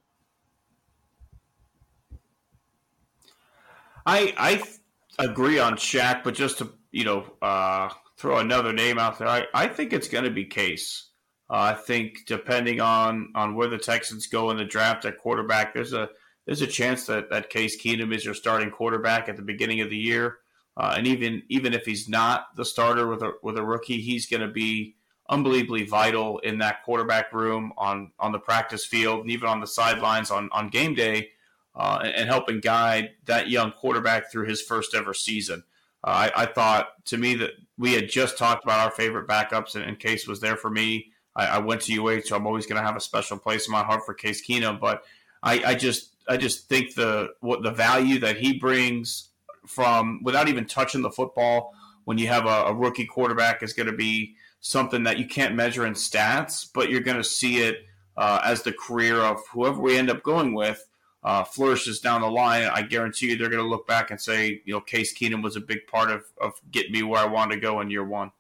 I 4.06 4.34
I 4.38 5.24
agree 5.24 5.60
on 5.60 5.76
Shaq, 5.76 6.24
but 6.24 6.34
just 6.34 6.58
to 6.60 6.72
you 6.92 7.06
know 7.06 7.26
uh, 7.42 7.90
throw 8.18 8.38
another 8.38 8.74
name 8.74 9.00
out 9.00 9.18
there, 9.18 9.28
I, 9.28 9.46
I 9.54 9.68
think 9.68 9.94
it's 9.94 10.08
going 10.08 10.26
to 10.26 10.30
be 10.30 10.46
Case. 10.46 11.10
Uh, 11.50 11.58
I 11.58 11.74
think 11.74 12.26
depending 12.28 12.82
on 12.82 13.32
on 13.36 13.56
where 13.56 13.68
the 13.68 13.78
Texans 13.78 14.28
go 14.28 14.52
in 14.52 14.58
the 14.58 14.66
draft 14.66 15.06
at 15.06 15.18
quarterback, 15.18 15.74
there's 15.74 15.94
a 15.94 16.10
there's 16.50 16.64
a 16.64 16.68
chance 16.68 17.06
that 17.06 17.30
that 17.30 17.52
Case 17.52 17.80
Keenum 17.80 18.12
is 18.12 18.26
your 18.26 18.34
starting 18.34 18.72
quarterback 18.72 19.30
at 19.30 19.36
the 19.36 19.44
beginning 19.44 19.82
of 19.82 19.92
the 19.92 19.98
year. 19.98 20.40
Uh, 20.76 20.96
and 20.98 21.06
even 21.06 21.44
even 21.48 21.76
if 21.76 21.86
he's 21.86 22.10
not 22.10 22.48
the 22.56 22.66
starter 22.66 23.08
with 23.08 23.22
a 23.22 23.34
with 23.44 23.56
a 23.56 23.64
rookie, 23.64 24.02
he's 24.02 24.26
going 24.26 24.42
to 24.42 24.48
be 24.48 24.96
unbelievably 25.30 25.86
vital 25.86 26.40
in 26.40 26.58
that 26.58 26.82
quarterback 26.82 27.32
room 27.34 27.72
on 27.78 28.12
on 28.18 28.32
the 28.32 28.40
practice 28.40 28.84
field 28.84 29.22
and 29.22 29.30
even 29.30 29.48
on 29.48 29.60
the 29.60 29.68
sidelines 29.68 30.32
on 30.32 30.50
on 30.52 30.70
game 30.70 30.96
day, 30.96 31.30
uh, 31.76 32.00
and, 32.04 32.28
helping 32.28 32.60
guide 32.60 33.12
that 33.26 33.48
young 33.52 33.72
quarterback 33.72 34.32
through 34.32 34.48
his 34.48 34.60
first 34.60 34.96
ever 34.96 35.14
season. 35.14 35.64
Uh, 36.04 36.32
I, 36.36 36.44
I, 36.44 36.46
thought 36.48 37.06
to 37.06 37.18
me 37.18 37.36
that 37.36 37.52
we 37.78 37.94
had 37.94 38.10
just 38.10 38.40
talked 38.40 38.64
about 38.64 38.80
our 38.80 38.92
favorite 38.92 39.28
backups, 39.28 39.76
and, 39.76 39.84
and 39.84 40.00
Case 40.00 40.28
was 40.28 40.40
there 40.40 40.58
for 40.58 40.72
me. 40.72 41.12
I, 41.36 41.46
I 41.46 41.58
went 41.60 41.82
to 41.82 41.94
UH, 41.94 42.22
so 42.22 42.36
I'm 42.36 42.48
always 42.48 42.66
going 42.66 42.82
to 42.82 42.88
have 42.88 42.96
a 42.96 43.02
special 43.02 43.38
place 43.38 43.68
in 43.68 43.72
my 43.72 43.84
heart 43.84 44.04
for 44.04 44.16
Case 44.16 44.44
Keenum. 44.44 44.80
But 44.80 45.04
I, 45.44 45.62
I 45.64 45.76
just 45.76 46.16
I 46.30 46.38
just 46.38 46.70
think 46.70 46.94
the 46.94 47.30
what 47.42 47.64
the 47.64 47.72
value 47.72 48.20
that 48.20 48.38
he 48.38 48.54
brings 48.54 49.30
from 49.66 50.22
without 50.24 50.48
even 50.48 50.66
touching 50.66 51.02
the 51.02 51.10
football 51.10 51.74
when 52.06 52.18
you 52.18 52.28
have 52.28 52.46
a, 52.46 52.66
a 52.66 52.74
rookie 52.74 53.06
quarterback 53.06 53.64
is 53.64 53.74
going 53.74 53.88
to 53.88 53.96
be 53.96 54.36
something 54.62 55.04
that 55.04 55.18
you 55.18 55.26
can't 55.26 55.56
measure 55.56 55.86
in 55.86 55.94
stats, 55.94 56.68
but 56.74 56.90
you're 56.90 57.02
going 57.02 57.18
to 57.18 57.24
see 57.24 57.58
it 57.60 57.86
uh, 58.16 58.42
as 58.44 58.62
the 58.62 58.74
career 58.74 59.18
of 59.18 59.40
whoever 59.52 59.80
we 59.80 59.98
end 59.98 60.10
up 60.10 60.24
going 60.24 60.54
with 60.54 60.86
uh, 61.24 61.44
flourishes 61.44 62.00
down 62.00 62.22
the 62.22 62.30
line. 62.30 62.70
I 62.72 62.82
guarantee 62.82 63.30
you 63.30 63.38
they're 63.38 63.50
going 63.50 63.64
to 63.64 63.70
look 63.70 63.88
back 63.88 64.12
and 64.12 64.20
say, 64.20 64.62
you 64.66 64.74
know, 64.74 64.82
Case 64.82 65.18
Keenum 65.18 65.44
was 65.44 65.56
a 65.56 65.62
big 65.62 65.88
part 65.88 66.12
of, 66.12 66.24
of 66.42 66.54
getting 66.72 66.92
me 66.92 67.04
where 67.04 67.22
I 67.22 67.26
wanted 67.26 67.56
to 67.56 67.62
go 67.62 67.82
in 67.82 67.90
year 67.90 68.04
one. 68.04 68.32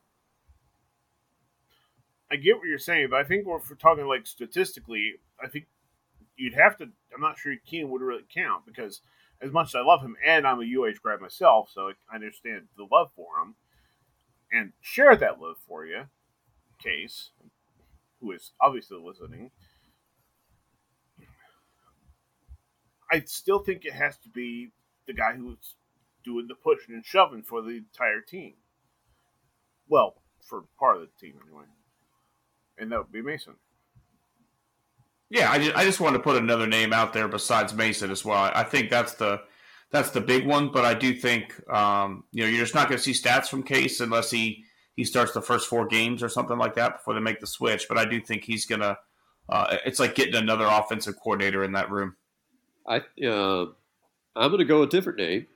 I 2.31 2.35
get 2.35 2.57
what 2.57 2.67
you're 2.67 2.77
saying, 2.77 3.07
but 3.09 3.19
I 3.19 3.23
think 3.23 3.41
if 3.47 3.69
we're 3.69 3.75
talking 3.75 4.05
like 4.05 4.27
statistically, 4.27 5.15
I 5.43 5.47
think 5.47 5.65
you'd 6.39 6.55
have 6.55 6.77
to. 6.77 6.85
I'm 7.13 7.21
not 7.21 7.37
sure 7.37 7.53
Keenum 7.69 7.89
would 7.89 8.01
really 8.01 8.25
count 8.33 8.65
because– 8.65 9.01
as 9.41 9.51
much 9.51 9.69
as 9.69 9.75
I 9.75 9.81
love 9.81 10.01
him, 10.01 10.15
and 10.25 10.45
I'm 10.45 10.59
a 10.59 10.63
UH 10.63 10.99
grad 11.01 11.21
myself, 11.21 11.69
so 11.73 11.91
I 12.11 12.15
understand 12.15 12.67
the 12.77 12.87
love 12.91 13.09
for 13.15 13.27
him, 13.41 13.55
and 14.51 14.73
share 14.81 15.15
that 15.15 15.39
love 15.39 15.57
for 15.67 15.85
you, 15.85 16.03
Case, 16.81 17.31
who 18.19 18.31
is 18.31 18.51
obviously 18.61 18.97
listening. 18.97 19.51
I 23.11 23.21
still 23.21 23.59
think 23.59 23.85
it 23.85 23.93
has 23.93 24.17
to 24.19 24.29
be 24.29 24.71
the 25.07 25.13
guy 25.13 25.33
who's 25.35 25.75
doing 26.23 26.47
the 26.47 26.55
pushing 26.55 26.93
and 26.93 27.05
shoving 27.05 27.41
for 27.41 27.61
the 27.61 27.77
entire 27.77 28.21
team. 28.21 28.55
Well, 29.87 30.21
for 30.47 30.65
part 30.77 30.97
of 30.97 31.01
the 31.01 31.25
team 31.25 31.35
anyway, 31.43 31.65
and 32.77 32.91
that 32.91 32.99
would 32.99 33.11
be 33.11 33.21
Mason. 33.21 33.55
Yeah, 35.29 35.51
I 35.51 35.59
just, 35.59 35.75
I 35.75 35.83
just 35.83 35.99
wanted 35.99 36.17
to 36.17 36.23
put 36.23 36.41
another 36.41 36.65
name 36.65 36.91
out 36.91 37.13
there 37.13 37.27
besides 37.27 37.73
Mason 37.73 38.09
as 38.09 38.25
well. 38.25 38.51
I 38.53 38.63
think 38.63 38.89
that's 38.89 39.13
the 39.13 39.41
that's 39.91 40.09
the 40.11 40.21
big 40.21 40.45
one, 40.45 40.71
but 40.71 40.85
I 40.85 40.93
do 40.93 41.13
think 41.13 41.53
um, 41.69 42.23
you 42.31 42.43
know 42.43 42.49
you're 42.49 42.61
just 42.61 42.75
not 42.75 42.89
going 42.89 42.97
to 42.97 43.03
see 43.03 43.11
stats 43.11 43.47
from 43.47 43.63
Case 43.63 43.99
unless 43.99 44.31
he 44.31 44.65
he 44.95 45.03
starts 45.03 45.31
the 45.31 45.41
first 45.41 45.67
four 45.67 45.85
games 45.85 46.23
or 46.23 46.29
something 46.29 46.57
like 46.57 46.75
that 46.75 46.97
before 46.97 47.13
they 47.13 47.19
make 47.19 47.39
the 47.39 47.47
switch. 47.47 47.87
But 47.87 47.97
I 47.97 48.05
do 48.05 48.19
think 48.19 48.43
he's 48.43 48.65
gonna. 48.65 48.97
Uh, 49.47 49.77
it's 49.85 49.99
like 49.99 50.13
getting 50.13 50.35
another 50.35 50.65
offensive 50.65 51.15
coordinator 51.15 51.63
in 51.63 51.71
that 51.71 51.89
room. 51.89 52.15
I 52.87 52.97
uh, 53.25 53.65
I'm 54.35 54.51
going 54.51 54.59
to 54.59 54.65
go 54.65 54.83
a 54.83 54.87
different 54.87 55.19
name, 55.19 55.47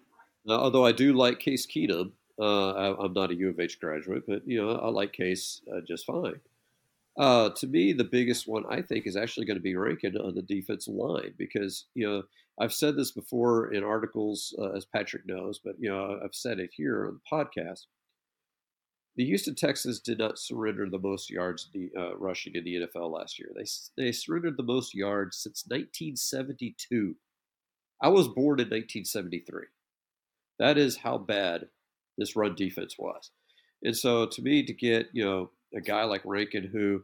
uh, 0.48 0.60
although 0.60 0.86
I 0.86 0.92
do 0.92 1.14
like 1.14 1.40
Case 1.40 1.66
Keenum. 1.66 2.12
Uh, 2.40 2.72
I, 2.72 3.06
am 3.06 3.14
not 3.14 3.32
a 3.32 3.36
U 3.36 3.50
of 3.50 3.60
H 3.60 3.80
graduate, 3.80 4.24
but 4.28 4.48
you 4.48 4.62
know 4.62 4.76
I 4.76 4.90
like 4.90 5.14
Case 5.14 5.62
uh, 5.74 5.82
just 5.82 6.06
fine. 6.06 6.40
Uh, 7.20 7.50
to 7.52 7.68
me, 7.68 7.94
the 7.94 8.04
biggest 8.04 8.48
one 8.48 8.64
I 8.70 8.82
think 8.82 9.06
is 9.06 9.16
actually 9.16 9.46
going 9.46 9.58
to 9.58 9.64
be 9.64 9.76
Rankin 9.76 10.18
on 10.18 10.34
the 10.34 10.42
defensive 10.42 10.96
line 10.96 11.34
because 11.38 11.86
you 11.94 12.08
know 12.08 12.24
I've 12.60 12.74
said 12.74 12.96
this 12.96 13.12
before 13.12 13.74
in 13.74 13.84
articles, 13.84 14.56
uh, 14.58 14.72
as 14.72 14.86
Patrick 14.86 15.26
knows, 15.26 15.60
but 15.64 15.76
you 15.80 15.90
know 15.90 16.20
I've 16.24 16.34
said 16.34 16.60
it 16.60 16.72
here 16.74 17.08
on 17.08 17.20
the 17.20 17.38
podcast. 17.38 17.86
The 19.16 19.26
Houston 19.26 19.54
Texans 19.54 20.00
did 20.00 20.18
not 20.18 20.40
surrender 20.40 20.90
the 20.90 20.98
most 20.98 21.30
yards 21.30 21.70
uh, 21.96 22.18
rushing 22.18 22.56
in 22.56 22.64
the 22.64 22.88
NFL 22.88 23.12
last 23.12 23.38
year. 23.38 23.50
They 23.56 23.66
they 23.96 24.12
surrendered 24.12 24.58
the 24.58 24.64
most 24.64 24.96
yards 24.96 25.38
since 25.38 25.66
1972. 25.68 27.16
I 28.02 28.08
was 28.08 28.28
born 28.28 28.60
in 28.60 28.70
1973. 28.70 29.66
That 30.58 30.80
is 30.80 30.98
how 30.98 31.20
bad 31.20 31.68
this 32.18 32.36
run 32.36 32.56
defense 32.56 32.96
was. 32.98 33.30
And 33.84 33.96
so, 33.96 34.26
to 34.26 34.42
me, 34.42 34.64
to 34.66 34.74
get 34.74 35.10
you 35.14 35.24
know 35.24 35.52
a 35.76 35.82
guy 35.82 36.04
like 36.04 36.22
Rankin 36.26 36.68
who 36.68 37.04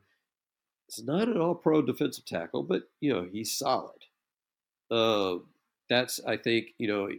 is 0.89 1.03
not 1.03 1.27
an 1.27 1.39
all-pro 1.39 1.81
defensive 1.81 2.25
tackle, 2.25 2.63
but 2.63 2.83
you 2.99 3.13
know 3.13 3.27
he's 3.31 3.57
solid. 3.57 4.05
Uh, 4.91 5.38
that's 5.89 6.19
I 6.25 6.38
think 6.38 6.67
you 6.77 6.88
know 6.88 7.09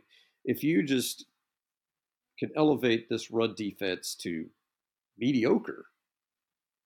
if 0.44 0.64
you 0.64 0.82
just 0.82 1.26
can 2.38 2.50
elevate 2.56 3.08
this 3.08 3.30
run 3.30 3.54
defense 3.54 4.14
to 4.14 4.46
mediocre, 5.18 5.86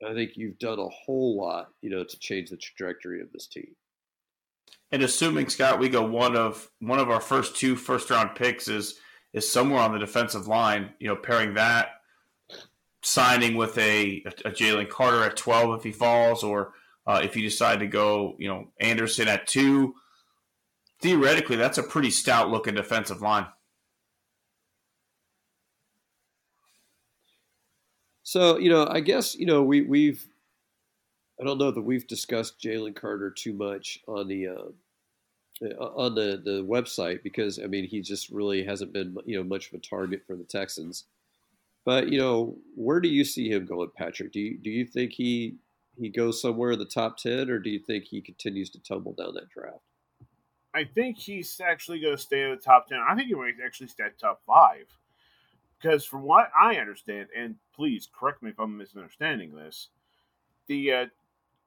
I 0.07 0.13
think 0.13 0.33
you've 0.35 0.59
done 0.59 0.81
a 0.81 0.89
whole 0.89 1.37
lot, 1.37 1.69
you 1.81 1.91
know, 1.91 2.05
to 2.05 2.19
change 2.19 2.51
the 2.51 2.57
trajectory 2.57 3.21
of 3.23 3.33
this 3.33 3.47
team. 3.47 3.77
And 4.91 5.03
assuming 5.03 5.49
Scott, 5.49 5.79
we 5.79 5.89
go 5.89 6.05
one 6.05 6.37
of 6.37 6.71
one 6.81 6.99
of 6.99 7.11
our 7.11 7.21
first 7.21 7.57
two 7.57 7.77
first 7.77 8.11
round 8.11 8.35
picks 8.35 8.69
is 8.69 8.99
is 9.33 9.51
somewhere 9.51 9.81
on 9.81 9.93
the 9.93 9.99
defensive 9.99 10.47
line, 10.47 10.91
you 11.01 11.09
know, 11.09 11.17
pairing 11.17 11.55
that 11.55 12.01
signing 13.05 13.57
with 13.57 13.77
a, 13.79 14.23
a, 14.45 14.51
Jalen 14.51 14.89
Carter 14.89 15.23
at 15.23 15.37
12 15.37 15.79
if 15.79 15.85
he 15.85 15.93
falls, 15.93 16.43
or 16.43 16.73
uh, 17.07 17.21
if 17.23 17.37
you 17.37 17.43
decide 17.43 17.81
to 17.81 17.87
go, 17.87 18.35
you 18.39 18.49
know, 18.49 18.69
Anderson 18.81 19.29
at 19.29 19.47
two, 19.47 19.95
theoretically, 21.01 21.57
that's 21.57 21.79
a 21.79 21.83
pretty 21.83 22.11
stout 22.11 22.51
looking 22.51 22.75
defensive 22.75 23.21
line. 23.21 23.47
So, 28.23 28.59
you 28.59 28.71
know, 28.71 28.87
I 28.91 29.01
guess, 29.01 29.35
you 29.35 29.47
know, 29.47 29.63
we, 29.63 29.83
we've, 29.83 30.27
I 31.39 31.45
don't 31.45 31.59
know 31.59 31.71
that 31.71 31.83
we've 31.83 32.07
discussed 32.07 32.59
Jalen 32.61 32.97
Carter 32.97 33.31
too 33.31 33.53
much 33.53 34.01
on 34.09 34.29
the, 34.29 34.49
uh, 34.49 34.71
on 35.79 36.15
the, 36.15 36.41
the 36.45 36.65
website 36.65 37.23
because 37.23 37.59
I 37.59 37.67
mean 37.67 37.87
he 37.87 38.01
just 38.01 38.29
really 38.31 38.65
hasn't 38.65 38.93
been 38.93 39.17
you 39.25 39.37
know 39.37 39.45
much 39.45 39.69
of 39.69 39.75
a 39.75 39.79
target 39.79 40.23
for 40.27 40.37
the 40.37 40.45
Texans. 40.45 41.05
But 41.85 42.09
you 42.09 42.19
know, 42.19 42.57
where 42.75 43.01
do 43.01 43.09
you 43.09 43.25
see 43.25 43.51
him 43.51 43.67
going, 43.67 43.91
Patrick? 43.97 44.33
Do 44.33 44.41
you 44.41 44.59
do 44.59 44.71
you 44.71 44.87
think 44.87 45.13
he 45.13 45.57
he 45.99 46.09
goes 46.09 46.41
somewhere 46.41 46.73
in 46.73 46.79
the 46.79 46.85
top 46.85 47.19
ten, 47.19 47.51
or 47.51 47.59
do 47.59 47.71
you 47.71 47.79
think 47.79 48.05
he 48.05 48.21
continues 48.21 48.71
to 48.71 48.83
tumble 48.83 49.13
down 49.13 49.35
that 49.35 49.51
draft? 49.51 49.85
I 50.75 50.85
think 50.85 51.19
he's 51.19 51.61
actually 51.61 52.01
going 52.01 52.17
to 52.17 52.23
stay 52.23 52.43
in 52.43 52.51
the 52.51 52.57
top 52.57 52.89
ten. 52.89 52.99
I 53.07 53.15
think 53.15 53.29
he 53.29 53.35
might 53.35 53.55
actually 53.65 53.89
stay 53.89 54.05
top 54.19 54.43
five, 54.47 54.87
because 55.81 56.05
from 56.05 56.23
what 56.23 56.51
I 56.59 56.77
understand, 56.77 57.29
and 57.37 57.57
please 57.75 58.09
correct 58.13 58.43
me 58.43 58.51
if 58.51 58.59
I'm 58.59 58.77
misunderstanding 58.77 59.55
this, 59.55 59.91
the 60.67 60.93
uh, 60.93 61.07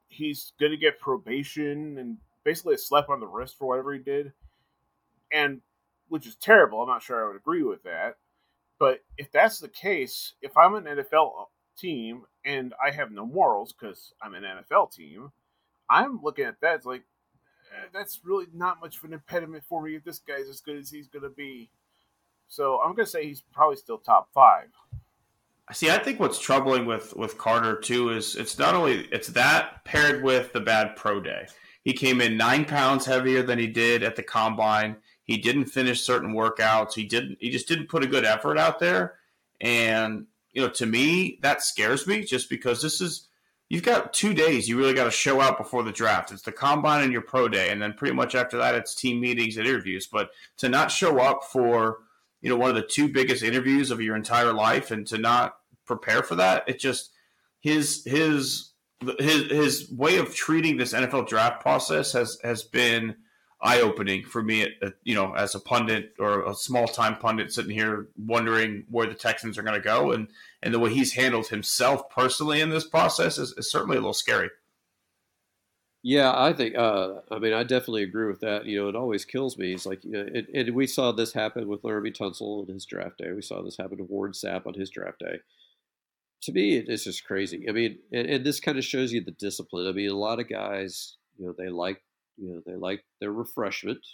he's 0.08 0.54
going 0.60 0.72
to 0.72 0.78
get 0.78 1.00
probation 1.00 1.98
and 2.00 2.18
basically 2.44 2.76
a 2.76 2.78
slap 2.78 3.10
on 3.10 3.20
the 3.20 3.28
wrist 3.28 3.58
for 3.58 3.68
whatever 3.68 3.94
he 3.94 4.00
did, 4.00 4.34
and 5.32 5.62
which 6.10 6.26
is 6.26 6.36
terrible. 6.36 6.82
I'm 6.82 6.90
not 6.90 7.04
sure 7.04 7.24
I 7.24 7.28
would 7.28 7.38
agree 7.38 7.64
with 7.64 7.84
that. 7.84 8.18
But 8.80 9.00
if 9.18 9.32
that's 9.32 9.60
the 9.60 9.70
case, 9.70 10.34
if 10.42 10.56
I'm 10.56 10.76
an 10.76 10.84
NFL 10.86 11.32
team 11.78 12.24
and 12.46 12.74
I 12.84 12.92
have 12.92 13.12
no 13.12 13.26
morals 13.26 13.74
because 13.74 14.14
I'm 14.22 14.34
an 14.34 14.44
NFL 14.44 14.92
team, 14.94 15.32
I'm 15.90 16.20
looking 16.22 16.46
at 16.46 16.62
that. 16.62 16.86
Like 16.86 17.04
eh, 17.72 17.88
that's 17.94 18.22
really 18.24 18.46
not 18.54 18.80
much 18.80 18.98
of 18.98 19.04
an 19.06 19.14
impediment 19.14 19.64
for 19.68 19.82
me 19.82 19.96
if 19.96 20.04
this 20.04 20.20
guy's 20.20 20.48
as 20.48 20.62
good 20.62 20.78
as 20.78 20.90
he's 20.90 21.08
going 21.08 21.24
to 21.24 21.30
be. 21.30 21.70
So 22.48 22.80
I'm 22.80 22.94
going 22.96 23.06
to 23.06 23.12
say 23.12 23.26
he's 23.26 23.42
probably 23.42 23.76
still 23.78 23.98
top 23.98 24.30
five. 24.34 24.68
See, 25.74 25.90
I 25.90 25.98
think 25.98 26.20
what's 26.20 26.40
troubling 26.40 26.86
with 26.86 27.14
with 27.16 27.38
Carter 27.38 27.76
too 27.78 28.12
is 28.12 28.36
it's 28.36 28.58
not 28.58 28.74
only 28.74 29.08
it's 29.12 29.28
that 29.30 29.84
paired 29.84 30.24
with 30.24 30.54
the 30.54 30.62
bad 30.62 30.96
pro 30.96 31.20
day. 31.20 31.48
He 31.84 31.94
came 31.94 32.22
in 32.22 32.38
nine 32.38 32.64
pounds 32.64 33.06
heavier 33.06 33.44
than 33.44 33.60
he 33.60 33.68
did 33.68 34.02
at 34.02 34.16
the 34.16 34.24
combine. 34.24 34.96
He 35.28 35.38
didn't 35.38 35.66
finish 35.66 36.02
certain 36.02 36.34
workouts. 36.34 36.94
He 36.94 37.04
didn't. 37.04 37.38
He 37.42 37.50
just 37.50 37.68
didn't 37.68 37.90
put 37.90 38.04
a 38.04 38.08
good 38.08 38.26
effort 38.26 38.58
out 38.58 38.80
there. 38.80 39.16
And 39.60 40.26
you 40.54 40.62
know, 40.62 40.70
to 40.70 40.86
me, 40.86 41.38
that 41.44 41.62
scares 41.62 42.08
me 42.08 42.24
just 42.24 42.50
because 42.50 42.82
this 42.82 43.02
is 43.02 43.28
you've 43.68 43.84
got 43.84 44.14
two 44.14 44.34
days. 44.34 44.70
You 44.70 44.78
really 44.78 44.94
got 44.94 45.04
to 45.04 45.12
show 45.12 45.42
out 45.42 45.58
before 45.58 45.84
the 45.84 45.92
draft. 45.92 46.32
It's 46.32 46.44
the 46.44 46.54
combine 46.54 47.04
and 47.04 47.12
your 47.12 47.22
pro 47.22 47.50
day, 47.50 47.72
and 47.72 47.82
then 47.82 47.94
pretty 47.94 48.16
much 48.16 48.36
after 48.36 48.58
that, 48.58 48.76
it's 48.76 48.96
team 48.96 49.20
meetings 49.20 49.58
and 49.58 49.68
interviews. 49.68 50.08
But 50.08 50.32
to 50.58 50.70
not 50.70 50.92
show 50.92 51.20
up 51.20 51.44
for 51.44 51.98
you 52.42 52.50
know 52.50 52.56
one 52.56 52.70
of 52.70 52.78
the 52.78 52.82
two 52.82 53.10
biggest 53.10 53.44
interviews 53.44 53.92
of 53.92 54.02
your 54.02 54.16
entire 54.16 54.54
life 54.54 54.92
and 54.92 55.06
to 55.08 55.18
not 55.18 55.58
prepare 55.86 56.24
for 56.24 56.36
that, 56.36 56.64
it 56.70 56.80
just 56.80 57.12
his 57.60 58.06
his 58.06 58.72
his 59.20 59.52
his 59.52 59.92
way 59.92 60.20
of 60.20 60.34
treating 60.34 60.78
this 60.78 60.94
NFL 60.94 61.28
draft 61.28 61.62
process 61.62 62.14
has 62.14 62.40
has 62.46 62.64
been 62.64 63.18
eye 63.62 63.82
opening 63.82 64.24
for 64.24 64.44
me. 64.44 64.68
You 65.04 65.16
know, 65.16 65.34
as 65.34 65.56
a 65.56 65.60
pundit 65.60 66.14
or 66.20 66.46
a 66.46 66.54
small 66.54 66.88
time 66.88 67.18
pundit 67.18 67.52
sitting 67.52 67.72
here 67.72 68.08
wondering 68.18 68.86
where 68.90 69.08
the 69.08 69.16
Texans 69.16 69.58
are 69.58 69.64
going 69.64 69.80
to 69.80 69.82
go, 69.82 70.12
and 70.12 70.28
and 70.62 70.74
the 70.74 70.80
way 70.80 70.94
he's 70.94 71.14
handled 71.14 71.48
himself 71.48 72.10
personally 72.10 72.62
in 72.62 72.70
this 72.70 72.88
process 72.88 73.38
is, 73.38 73.54
is 73.58 73.72
certainly 73.72 73.98
a 73.98 74.00
little 74.00 74.14
scary. 74.14 74.50
Yeah, 76.04 76.32
I 76.34 76.54
think. 76.54 76.78
Uh, 76.78 77.16
I 77.32 77.40
mean, 77.40 77.54
I 77.54 77.64
definitely 77.64 78.04
agree 78.04 78.28
with 78.28 78.40
that. 78.40 78.66
You 78.66 78.80
know, 78.80 78.88
it 78.88 78.96
always 78.96 79.26
kills 79.26 79.58
me. 79.58 79.74
It's 79.74 79.86
like, 79.86 80.06
you 80.06 80.12
know, 80.12 80.26
it, 80.26 80.48
and 80.54 80.74
we 80.74 80.88
saw 80.88 81.12
this 81.12 81.34
happen 81.34 81.68
with 81.68 81.82
Laremy 81.82 82.16
Tunsil 82.16 82.62
on 82.62 82.74
his 82.74 82.86
draft 82.86 83.18
day. 83.18 83.34
We 83.34 83.42
saw 83.42 83.62
this 83.62 83.76
happen 83.78 83.98
to 83.98 84.04
Warren 84.04 84.32
Sapp 84.32 84.66
on 84.68 84.74
his 84.74 84.90
draft 84.90 85.20
day. 85.20 85.40
To 86.44 86.54
me, 86.54 86.78
it's 86.78 87.04
just 87.04 87.26
crazy. 87.26 87.68
I 87.68 87.74
mean, 87.74 87.98
and, 88.14 88.30
and 88.30 88.46
this 88.46 88.60
kind 88.62 88.78
of 88.78 88.86
shows 88.86 89.12
you 89.12 89.22
the 89.22 89.32
discipline. 89.32 89.88
I 89.88 89.92
mean, 89.92 90.10
a 90.10 90.16
lot 90.16 90.40
of 90.40 90.48
guys, 90.48 91.18
you 91.38 91.46
know, 91.46 91.54
they 91.58 91.68
like 91.68 92.02
you 92.38 92.54
know, 92.54 92.62
they 92.66 92.76
like 92.76 93.04
their 93.20 93.32
refreshment. 93.32 94.06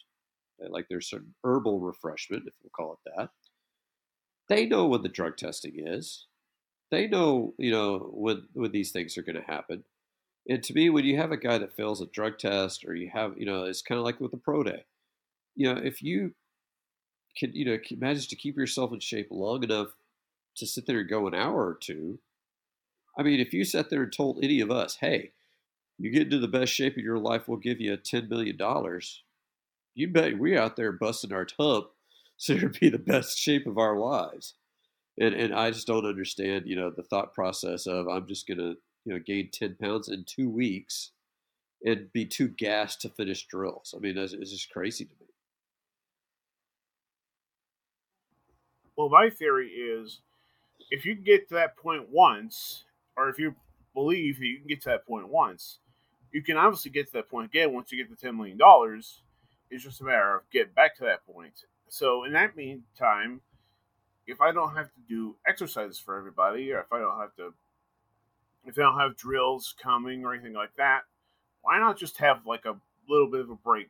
They 0.60 0.68
like 0.68 0.88
their 0.90 1.02
certain 1.02 1.34
herbal 1.44 1.80
refreshment, 1.80 2.44
if 2.48 2.54
we'll 2.62 2.72
call 2.76 2.94
it 2.94 3.12
that. 3.16 3.30
They 4.50 4.66
know 4.66 4.86
what 4.86 5.04
the 5.04 5.10
drug 5.10 5.38
testing 5.38 5.74
is. 5.76 6.28
They 6.92 7.08
know, 7.08 7.54
you 7.58 7.72
know, 7.72 8.10
when 8.14 8.44
when 8.54 8.72
these 8.72 8.92
things 8.92 9.18
are 9.18 9.24
going 9.24 9.36
to 9.36 9.52
happen. 9.52 9.84
And 10.48 10.62
to 10.64 10.74
me, 10.74 10.90
when 10.90 11.06
you 11.06 11.18
have 11.18 11.32
a 11.32 11.38
guy 11.38 11.58
that 11.58 11.76
fails 11.76 12.02
a 12.02 12.06
drug 12.08 12.38
test, 12.38 12.84
or 12.86 12.96
you 12.96 13.10
have, 13.14 13.38
you 13.38 13.46
know, 13.46 13.64
it's 13.64 13.82
kind 13.82 13.98
of 13.98 14.06
like 14.06 14.20
with 14.20 14.32
the 14.32 14.38
pro 14.38 14.64
day. 14.64 14.84
You 15.56 15.74
know, 15.74 15.82
if 15.82 16.04
you 16.04 16.34
can, 17.38 17.54
you 17.54 17.66
know, 17.66 17.78
manage 17.98 18.28
to 18.28 18.36
keep 18.36 18.58
yourself 18.58 18.92
in 18.92 19.00
shape 19.00 19.28
long 19.32 19.64
enough 19.64 19.90
to 20.58 20.68
sit 20.68 20.86
there 20.86 21.00
and 21.00 21.10
go 21.10 21.28
an 21.28 21.34
hour 21.34 21.66
or 21.66 21.78
two. 21.82 22.20
I 23.18 23.24
mean, 23.24 23.40
if 23.40 23.54
you 23.54 23.64
sat 23.64 23.90
there 23.90 24.04
and 24.04 24.14
told 24.14 24.44
any 24.44 24.60
of 24.60 24.70
us, 24.70 24.98
hey, 25.00 25.32
you 26.04 26.12
get 26.12 26.24
into 26.24 26.38
the 26.38 26.50
best 26.50 26.74
shape 26.74 26.98
of 26.98 27.04
your 27.04 27.18
life, 27.18 27.48
we'll 27.48 27.58
give 27.58 27.80
you 27.80 27.94
a 27.94 27.98
$10 27.98 28.30
million. 28.30 28.58
You 29.96 30.08
bet 30.10 30.38
we're 30.38 30.60
out 30.60 30.76
there 30.76 30.92
busting 30.92 31.32
our 31.32 31.46
tump 31.46 31.88
so 32.38 32.58
to 32.58 32.68
be 32.68 32.90
the 32.90 33.00
best 33.00 33.38
shape 33.38 33.66
of 33.66 33.78
our 33.78 33.98
lives. 33.98 34.56
And, 35.18 35.34
and 35.34 35.56
I 35.56 35.72
just 35.72 35.88
don't 35.88 36.06
understand, 36.06 36.66
you 36.68 36.76
know, 36.76 36.90
the 36.90 37.04
thought 37.04 37.34
process 37.34 37.88
of 37.88 38.10
I'm 38.10 38.28
just 38.28 38.48
going 38.48 38.58
to, 38.58 38.76
you 39.06 39.14
know, 39.14 39.20
gain 39.20 39.50
10 39.50 39.78
pounds 39.80 40.10
in 40.10 40.26
two 40.26 40.50
weeks 40.50 41.12
and 41.86 42.12
be 42.12 42.26
too 42.26 42.50
gassed 42.50 43.00
to 43.02 43.10
finish 43.10 43.48
drills. 43.48 43.94
I 43.96 44.02
mean, 44.02 44.18
it's, 44.18 44.34
it's 44.34 44.52
just 44.52 44.72
crazy 44.72 45.06
to 45.06 45.12
me. 45.22 45.28
Well, 48.98 49.08
my 49.08 49.30
theory 49.30 49.70
is 49.70 50.20
if 50.92 51.06
you 51.06 51.16
get 51.16 51.48
to 51.48 51.56
that 51.56 51.78
point 51.78 52.10
once, 52.10 52.84
or 53.16 53.30
if 53.30 53.40
you 53.40 53.56
believe 53.94 54.40
that 54.40 54.46
you 54.46 54.58
can 54.58 54.68
get 54.68 54.82
to 54.82 54.90
that 54.90 55.08
point 55.08 55.30
once, 55.30 55.80
you 56.34 56.42
can 56.42 56.58
obviously 56.58 56.92
get 56.92 57.08
to 57.08 57.14
that 57.14 57.30
point 57.30 57.46
again 57.46 57.74
once 57.74 57.92
you 57.92 57.98
get 57.98 58.10
the 58.10 58.16
ten 58.16 58.36
million 58.36 58.58
dollars. 58.58 59.22
It's 59.70 59.84
just 59.84 60.02
a 60.02 60.04
matter 60.04 60.36
of 60.36 60.50
getting 60.52 60.74
back 60.74 60.98
to 60.98 61.04
that 61.04 61.26
point. 61.26 61.64
So 61.88 62.26
in 62.26 62.34
that 62.34 62.58
meantime, 62.58 63.42
if 64.28 64.42
I 64.42 64.52
don't 64.52 64.76
have 64.76 64.88
to 64.88 65.00
do 65.08 65.36
exercises 65.48 66.00
for 66.00 66.18
everybody, 66.18 66.72
or 66.72 66.80
if 66.80 66.92
I 66.92 67.00
don't 67.00 67.20
have 67.20 67.36
to, 67.36 67.54
if 68.66 68.78
I 68.78 68.82
don't 68.82 69.00
have 69.00 69.16
drills 69.16 69.74
coming 69.82 70.26
or 70.26 70.34
anything 70.34 70.54
like 70.54 70.76
that, 70.78 71.02
why 71.62 71.80
not 71.80 71.98
just 71.98 72.18
have 72.18 72.46
like 72.46 72.66
a 72.66 72.76
little 73.08 73.30
bit 73.30 73.42
of 73.42 73.50
a 73.50 73.56
break 73.56 73.90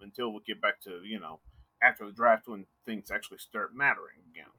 until 0.00 0.32
we 0.32 0.40
get 0.46 0.60
back 0.60 0.80
to 0.82 1.00
you 1.04 1.20
know 1.20 1.38
after 1.82 2.06
the 2.06 2.12
draft 2.12 2.48
when 2.48 2.66
things 2.84 3.10
actually 3.10 3.38
start 3.38 3.74
mattering 3.74 4.16
again. 4.32 4.50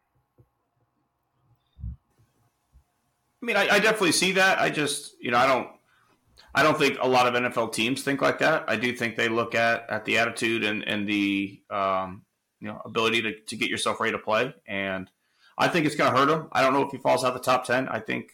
I 3.42 3.46
mean, 3.46 3.58
I, 3.58 3.76
I 3.76 3.80
definitely 3.80 4.14
see 4.14 4.32
that. 4.34 4.60
I 4.60 4.72
just, 4.72 5.16
you 5.20 5.30
know, 5.30 5.38
I 5.38 5.46
don't 5.46 5.70
I 6.56 6.64
don't 6.64 6.78
think 6.78 6.98
a 7.02 7.08
lot 7.08 7.28
of 7.28 7.34
NFL 7.34 7.74
teams 7.74 8.02
think 8.02 8.22
like 8.22 8.40
that. 8.40 8.64
I 8.70 8.78
do 8.78 8.96
think 8.96 9.18
they 9.18 9.28
look 9.28 9.54
at 9.56 9.90
at 9.90 10.06
the 10.06 10.18
attitude 10.18 10.64
and 10.64 10.88
and 10.88 11.08
the 11.08 11.62
um, 11.70 12.24
you 12.62 12.70
know 12.70 12.82
ability 12.86 13.22
to, 13.24 13.40
to 13.42 13.56
get 13.58 13.70
yourself 13.70 14.00
ready 14.00 14.14
to 14.14 14.20
play. 14.20 14.54
And 14.66 15.12
I 15.58 15.68
think 15.68 15.86
it's 15.86 15.98
going 15.98 16.12
to 16.12 16.18
hurt 16.18 16.30
him. 16.30 16.48
I 16.54 16.62
don't 16.62 16.74
know 16.74 16.84
if 16.84 16.92
he 16.92 16.98
falls 16.98 17.26
out 17.26 17.34
the 17.34 17.42
top 17.42 17.66
ten. 17.66 17.90
I 17.90 18.00
think 18.00 18.32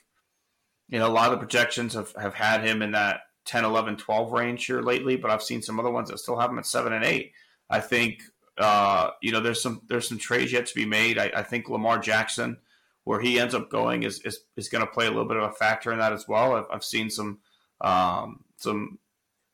you 0.87 0.99
know 0.99 1.07
a 1.07 1.09
lot 1.09 1.25
of 1.25 1.31
the 1.31 1.37
projections 1.39 1.95
have, 1.95 2.13
have 2.15 2.35
had 2.35 2.63
him 2.63 2.83
in 2.83 2.91
that 2.91 3.21
10, 3.45 3.65
11, 3.65 3.97
12 3.97 4.31
range 4.31 4.65
here 4.67 4.81
lately, 4.81 5.15
but 5.15 5.31
I've 5.31 5.41
seen 5.41 5.63
some 5.63 5.79
other 5.79 5.89
ones 5.89 6.09
that 6.09 6.19
still 6.19 6.39
have 6.39 6.51
him 6.51 6.59
at 6.59 6.67
seven 6.67 6.93
and 6.93 7.03
eight. 7.03 7.31
I 7.71 7.79
think 7.79 8.21
uh, 8.59 9.09
you 9.23 9.31
know 9.31 9.39
there's 9.39 9.63
some 9.63 9.81
there's 9.87 10.07
some 10.07 10.19
trades 10.19 10.51
yet 10.51 10.67
to 10.67 10.75
be 10.75 10.85
made. 10.85 11.17
I, 11.17 11.31
I 11.37 11.41
think 11.41 11.69
Lamar 11.69 11.97
Jackson, 11.97 12.57
where 13.03 13.19
he 13.19 13.39
ends 13.39 13.55
up 13.55 13.71
going, 13.71 14.03
is 14.03 14.19
is, 14.19 14.41
is 14.57 14.69
going 14.69 14.85
to 14.85 14.91
play 14.91 15.07
a 15.07 15.09
little 15.09 15.27
bit 15.27 15.37
of 15.37 15.49
a 15.49 15.53
factor 15.53 15.91
in 15.91 15.97
that 15.97 16.13
as 16.13 16.27
well. 16.27 16.53
I've, 16.53 16.67
I've 16.71 16.83
seen 16.83 17.09
some 17.09 17.39
um, 17.81 18.43
some 18.57 18.99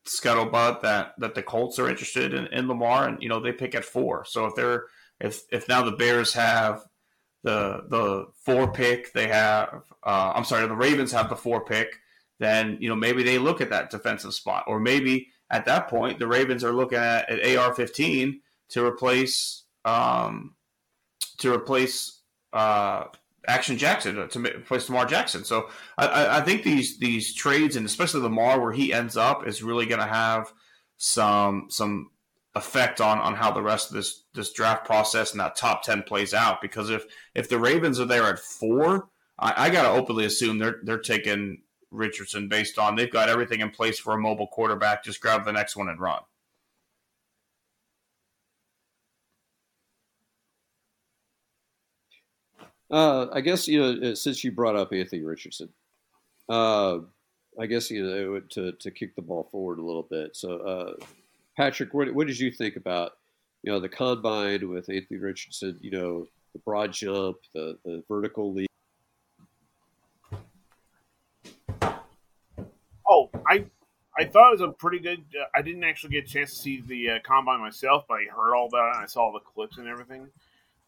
scuttlebutt 0.08 0.82
that 0.82 1.14
that 1.20 1.36
the 1.36 1.44
Colts 1.44 1.80
are 1.80 1.90
interested 1.90 2.34
in, 2.34 2.48
in 2.48 2.68
Lamar, 2.68 3.08
and 3.08 3.22
you 3.22 3.30
know 3.30 3.40
they 3.40 3.52
pick 3.52 3.76
at 3.76 3.86
four. 3.86 4.26
So 4.26 4.46
if 4.46 4.56
they're 4.56 4.86
if 5.20 5.42
if 5.52 5.68
now 5.68 5.84
the 5.84 5.92
Bears 5.92 6.34
have 6.34 6.86
the 7.44 7.84
the 7.90 8.28
four 8.44 8.72
pick, 8.72 9.14
they 9.14 9.28
have 9.28 9.84
uh, 10.04 10.34
I'm 10.36 10.46
sorry, 10.46 10.68
the 10.68 10.76
Ravens 10.76 11.12
have 11.12 11.30
the 11.30 11.36
four 11.36 11.66
pick, 11.66 12.00
then 12.40 12.78
you 12.80 12.90
know 12.90 12.96
maybe 12.96 13.24
they 13.24 13.38
look 13.38 13.62
at 13.62 13.70
that 13.70 13.90
defensive 13.90 14.34
spot, 14.34 14.66
or 14.68 14.80
maybe 14.80 15.30
at 15.50 15.66
that 15.66 15.88
point 15.88 16.20
the 16.20 16.28
Ravens 16.28 16.64
are 16.64 16.74
looking 16.74 16.98
at, 16.98 17.30
at 17.30 17.58
AR-15 17.58 18.40
to 18.70 18.86
replace 18.86 19.64
um, 19.86 20.56
to 21.38 21.54
replace 21.54 22.22
uh, 22.54 23.06
Action 23.48 23.78
Jackson 23.78 24.20
uh, 24.20 24.28
to, 24.28 24.42
to 24.42 24.58
replace 24.58 24.90
Lamar 24.90 25.06
Jackson. 25.06 25.44
So 25.44 25.70
I, 25.98 26.38
I, 26.38 26.42
think 26.42 26.64
these 26.64 27.00
these 27.00 27.34
trades 27.34 27.76
and 27.76 27.86
especially 27.86 28.22
Lamar 28.22 28.60
where 28.60 28.74
he 28.74 28.94
ends 28.94 29.16
up 29.16 29.48
is 29.48 29.64
really 29.64 29.86
going 29.86 30.02
to 30.02 30.08
have 30.08 30.52
some 30.98 31.68
some 31.70 32.12
effect 32.56 33.00
on 33.00 33.20
on 33.20 33.36
how 33.36 33.52
the 33.52 33.62
rest 33.62 33.90
of 33.90 33.96
this 33.96 34.24
this 34.34 34.52
draft 34.52 34.86
process 34.86 35.32
and 35.32 35.40
that 35.40 35.56
top 35.56 35.84
ten 35.84 36.04
plays 36.04 36.34
out. 36.34 36.62
Because 36.62 36.90
if 36.90 37.06
if 37.36 37.48
the 37.48 37.60
Ravens 37.60 38.00
are 38.00 38.06
there 38.06 38.26
at 38.26 38.40
four, 38.40 39.08
I, 39.40 39.66
I 39.66 39.70
got 39.70 39.84
to 39.84 39.90
openly 39.90 40.26
assume 40.26 40.58
they're 40.58 40.80
they're 40.84 41.00
taking 41.00 41.62
Richardson 41.90 42.50
based 42.50 42.78
on 42.78 42.96
they've 42.96 43.12
got 43.12 43.30
everything 43.30 43.62
in 43.62 43.70
place 43.70 43.98
for 43.98 44.14
a 44.14 44.20
mobile 44.20 44.48
quarterback. 44.48 45.04
Just 45.04 45.22
grab 45.22 45.46
the 45.46 45.54
next 45.54 45.78
one 45.78 45.88
and 45.88 46.00
run. 46.00 46.20
Uh, 52.90 53.28
I 53.34 53.42
guess 53.42 53.68
you 53.68 53.80
know 53.80 54.12
uh, 54.12 54.16
since 54.16 54.44
you 54.44 54.52
brought 54.52 54.76
up 54.76 54.94
Anthony 54.94 55.22
Richardson, 55.22 55.70
uh, 56.48 57.00
I 57.60 57.66
guess 57.66 57.92
you 57.92 58.04
know 58.04 58.40
to 58.40 58.72
to 58.72 58.92
kick 58.92 59.16
the 59.16 59.22
ball 59.22 59.50
forward 59.52 59.80
a 59.80 59.84
little 59.84 60.08
bit. 60.10 60.36
So, 60.36 60.58
uh, 60.58 61.06
Patrick, 61.58 61.94
what 61.94 62.14
what 62.14 62.28
did 62.28 62.40
you 62.40 62.52
think 62.52 62.78
about 62.78 63.14
you 63.64 63.72
know 63.72 63.80
the 63.80 63.90
combine 63.90 64.70
with 64.70 64.90
Anthony 64.90 65.20
Richardson? 65.20 65.78
You 65.82 65.92
know 65.92 66.28
the 66.54 66.60
broad 66.60 66.94
jump, 66.94 67.38
the 67.54 67.78
the 67.84 68.04
vertical 68.08 68.54
leap. 68.54 68.68
Oh, 73.10 73.30
I 73.46 73.66
I 74.18 74.26
thought 74.26 74.54
it 74.54 74.60
was 74.60 74.62
a 74.62 74.72
pretty 74.72 75.00
good. 75.00 75.26
Uh, 75.40 75.46
I 75.54 75.62
didn't 75.62 75.84
actually 75.84 76.12
get 76.12 76.26
a 76.26 76.28
chance 76.28 76.52
to 76.52 76.56
see 76.58 76.82
the 76.88 77.10
uh, 77.10 77.20
combine 77.24 77.60
myself, 77.60 78.06
but 78.08 78.16
I 78.16 78.26
heard 78.34 78.56
all 78.56 78.70
that 78.70 78.92
and 78.96 79.04
I 79.04 79.06
saw 79.08 79.32
the 79.32 79.40
clips 79.40 79.78
and 79.78 79.88
everything. 79.88 80.28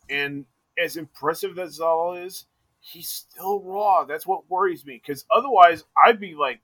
And 0.10 0.46
as 0.80 0.98
impressive 0.98 1.60
as 1.60 1.80
all 1.80 2.16
is, 2.16 2.46
he's 2.80 3.10
still 3.10 3.62
raw. 3.62 4.06
That's 4.06 4.26
what 4.26 4.50
worries 4.50 4.86
me 4.86 5.02
because 5.06 5.26
otherwise 5.36 5.84
I'd 6.04 6.20
be 6.20 6.36
like, 6.36 6.62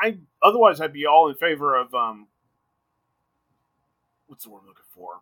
I 0.00 0.18
otherwise 0.42 0.80
I'd 0.80 0.92
be 0.92 1.06
all 1.06 1.28
in 1.28 1.34
favor 1.34 1.76
of 1.76 1.92
um, 1.94 2.28
what's 4.28 4.44
the 4.44 4.50
word 4.50 4.60
I'm 4.62 4.68
looking 4.68 4.84
for? 4.94 5.20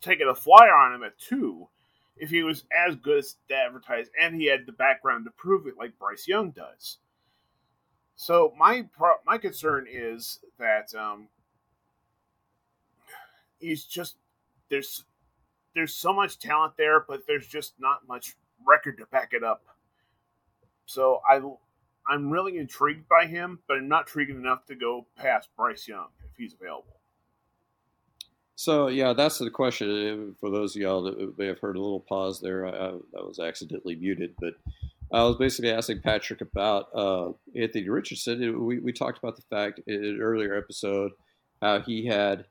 Taking 0.00 0.28
a 0.28 0.34
flyer 0.34 0.74
on 0.74 0.94
him 0.94 1.02
at 1.02 1.18
two, 1.18 1.68
if 2.16 2.30
he 2.30 2.42
was 2.42 2.64
as 2.76 2.96
good 2.96 3.18
as 3.18 3.36
advertised 3.50 4.10
and 4.20 4.34
he 4.34 4.46
had 4.46 4.66
the 4.66 4.72
background 4.72 5.24
to 5.26 5.30
prove 5.32 5.66
it, 5.66 5.76
like 5.78 5.98
Bryce 5.98 6.26
Young 6.26 6.50
does. 6.50 6.98
So 8.16 8.54
my 8.56 8.86
pro- 8.96 9.20
my 9.26 9.38
concern 9.38 9.86
is 9.90 10.38
that 10.58 10.94
um, 10.94 11.28
he's 13.58 13.84
just 13.84 14.16
there's 14.74 15.04
there's 15.74 15.94
so 15.94 16.12
much 16.12 16.38
talent 16.38 16.74
there, 16.76 17.04
but 17.06 17.22
there's 17.26 17.46
just 17.46 17.74
not 17.78 18.06
much 18.08 18.34
record 18.66 18.98
to 18.98 19.06
back 19.06 19.32
it 19.32 19.44
up. 19.44 19.62
So 20.86 21.20
I 21.28 21.40
I'm 22.08 22.30
really 22.30 22.58
intrigued 22.58 23.08
by 23.08 23.26
him, 23.26 23.60
but 23.68 23.78
I'm 23.78 23.88
not 23.88 24.02
intrigued 24.06 24.30
enough 24.30 24.66
to 24.66 24.74
go 24.74 25.06
past 25.16 25.48
Bryce 25.56 25.86
Young 25.88 26.08
if 26.24 26.36
he's 26.36 26.54
available. 26.54 27.00
So 28.56 28.88
yeah, 28.88 29.12
that's 29.12 29.38
the 29.38 29.50
question. 29.50 30.34
For 30.40 30.50
those 30.50 30.74
of 30.74 30.82
y'all 30.82 31.02
that 31.04 31.38
may 31.38 31.46
have 31.46 31.60
heard 31.60 31.76
a 31.76 31.80
little 31.80 32.00
pause 32.00 32.40
there, 32.40 32.66
I, 32.66 32.88
I 33.18 33.22
was 33.22 33.38
accidentally 33.38 33.94
muted, 33.96 34.34
but 34.40 34.54
I 35.12 35.22
was 35.22 35.36
basically 35.36 35.70
asking 35.70 36.00
Patrick 36.00 36.40
about 36.40 36.88
uh, 36.94 37.32
Anthony 37.56 37.88
Richardson. 37.88 38.64
We, 38.64 38.80
we 38.80 38.92
talked 38.92 39.18
about 39.18 39.36
the 39.36 39.42
fact 39.42 39.80
in 39.86 40.04
an 40.04 40.20
earlier 40.20 40.56
episode 40.56 41.12
how 41.62 41.80
he 41.80 42.06
had, 42.06 42.46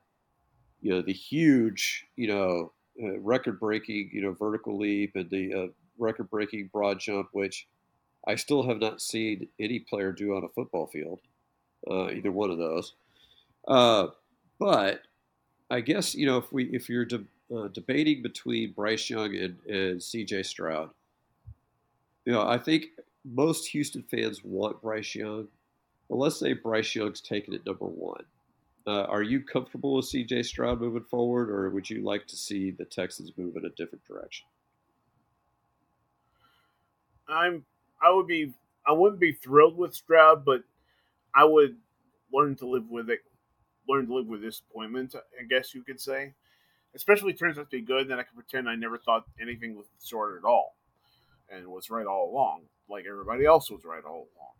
you 0.83 0.91
know, 0.91 1.01
the 1.01 1.13
huge, 1.13 2.05
you 2.17 2.27
know, 2.27 2.73
uh, 3.01 3.17
record-breaking, 3.21 4.09
you 4.11 4.21
know, 4.21 4.33
vertical 4.33 4.77
leap 4.77 5.15
and 5.15 5.29
the 5.29 5.53
uh, 5.53 5.67
record-breaking 5.97 6.69
broad 6.73 6.99
jump, 6.99 7.29
which 7.31 7.67
I 8.27 8.35
still 8.35 8.63
have 8.67 8.79
not 8.79 9.01
seen 9.01 9.47
any 9.59 9.79
player 9.79 10.11
do 10.11 10.35
on 10.35 10.43
a 10.43 10.49
football 10.49 10.87
field, 10.87 11.19
uh, 11.89 12.09
either 12.09 12.31
one 12.31 12.51
of 12.51 12.57
those. 12.57 12.93
Uh, 13.65 14.07
but 14.59 15.03
I 15.69 15.79
guess 15.79 16.13
you 16.13 16.25
know 16.25 16.37
if 16.37 16.51
we 16.51 16.65
if 16.65 16.89
you're 16.89 17.05
de- 17.05 17.23
uh, 17.55 17.69
debating 17.69 18.21
between 18.21 18.73
Bryce 18.73 19.09
Young 19.09 19.35
and, 19.35 19.57
and 19.65 20.03
C.J. 20.03 20.43
Stroud, 20.43 20.89
you 22.25 22.33
know 22.33 22.45
I 22.45 22.57
think 22.57 22.87
most 23.23 23.67
Houston 23.67 24.03
fans 24.03 24.43
want 24.43 24.81
Bryce 24.81 25.15
Young, 25.15 25.47
but 26.09 26.17
let's 26.17 26.37
say 26.37 26.51
Bryce 26.51 26.93
Young's 26.93 27.21
taken 27.21 27.53
at 27.53 27.65
number 27.65 27.85
one. 27.85 28.25
Uh, 28.85 29.03
are 29.03 29.21
you 29.23 29.41
comfortable 29.41 29.95
with 29.95 30.05
C.J. 30.05 30.43
Stroud 30.43 30.81
moving 30.81 31.03
forward, 31.03 31.49
or 31.49 31.69
would 31.69 31.89
you 31.89 32.03
like 32.03 32.27
to 32.27 32.35
see 32.35 32.71
the 32.71 32.83
Texans 32.83 33.31
move 33.37 33.55
in 33.55 33.65
a 33.65 33.69
different 33.69 34.05
direction? 34.05 34.45
I'm 37.27 37.65
I 38.01 38.11
would 38.11 38.27
be 38.27 38.53
I 38.85 38.91
wouldn't 38.91 39.21
be 39.21 39.31
thrilled 39.31 39.77
with 39.77 39.95
Stroud, 39.95 40.43
but 40.43 40.63
I 41.33 41.45
would 41.45 41.77
learn 42.33 42.55
to 42.57 42.67
live 42.67 42.89
with 42.89 43.09
it. 43.09 43.19
Learn 43.87 44.07
to 44.07 44.13
live 44.15 44.27
with 44.27 44.41
disappointment, 44.41 45.15
I 45.15 45.43
guess 45.43 45.73
you 45.73 45.83
could 45.83 45.99
say. 45.99 46.33
Especially 46.95 47.33
turns 47.33 47.57
out 47.57 47.71
to 47.71 47.77
be 47.77 47.81
good, 47.81 48.07
then 48.07 48.19
I 48.19 48.23
can 48.23 48.35
pretend 48.35 48.69
I 48.69 48.75
never 48.75 48.97
thought 48.97 49.23
anything 49.41 49.75
was 49.75 49.87
sort 49.97 50.37
at 50.37 50.45
all, 50.45 50.75
and 51.49 51.65
was 51.67 51.89
right 51.89 52.05
all 52.05 52.29
along, 52.29 52.63
like 52.89 53.05
everybody 53.09 53.45
else 53.45 53.71
was 53.71 53.85
right 53.85 54.03
all 54.05 54.27
along. 54.35 54.53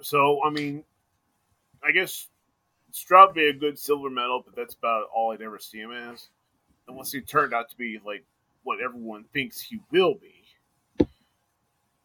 So 0.00 0.40
I 0.44 0.50
mean, 0.50 0.84
I 1.84 1.92
guess 1.92 2.28
Stroud 2.90 3.34
be 3.34 3.48
a 3.48 3.52
good 3.52 3.78
silver 3.78 4.10
medal, 4.10 4.42
but 4.44 4.56
that's 4.56 4.74
about 4.74 5.04
all 5.14 5.32
I'd 5.32 5.42
ever 5.42 5.58
see 5.58 5.78
him 5.78 5.92
as, 5.92 6.28
unless 6.88 7.12
he 7.12 7.20
turned 7.20 7.52
out 7.52 7.68
to 7.70 7.76
be 7.76 8.00
like 8.04 8.24
what 8.62 8.80
everyone 8.80 9.24
thinks 9.32 9.60
he 9.60 9.80
will 9.90 10.14
be 10.14 10.38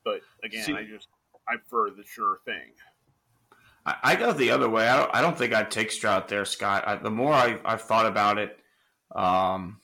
but 0.03 0.21
again, 0.43 0.63
See, 0.63 0.73
I 0.73 0.83
just 0.83 1.07
I 1.47 1.55
prefer 1.55 1.89
the 1.91 2.03
sure 2.05 2.39
thing. 2.45 2.73
I, 3.85 3.95
I 4.03 4.15
go 4.15 4.31
the 4.31 4.51
other 4.51 4.69
way. 4.69 4.87
I 4.87 4.97
don't, 4.97 5.15
I 5.15 5.21
don't 5.21 5.37
think 5.37 5.53
I'd 5.53 5.71
take 5.71 5.91
Stroud 5.91 6.27
there, 6.27 6.45
Scott. 6.45 6.83
I, 6.87 6.95
the 6.95 7.11
more 7.11 7.33
I, 7.33 7.59
I've 7.65 7.81
thought 7.81 8.05
about 8.05 8.37
it, 8.37 8.57
um, 9.15 9.79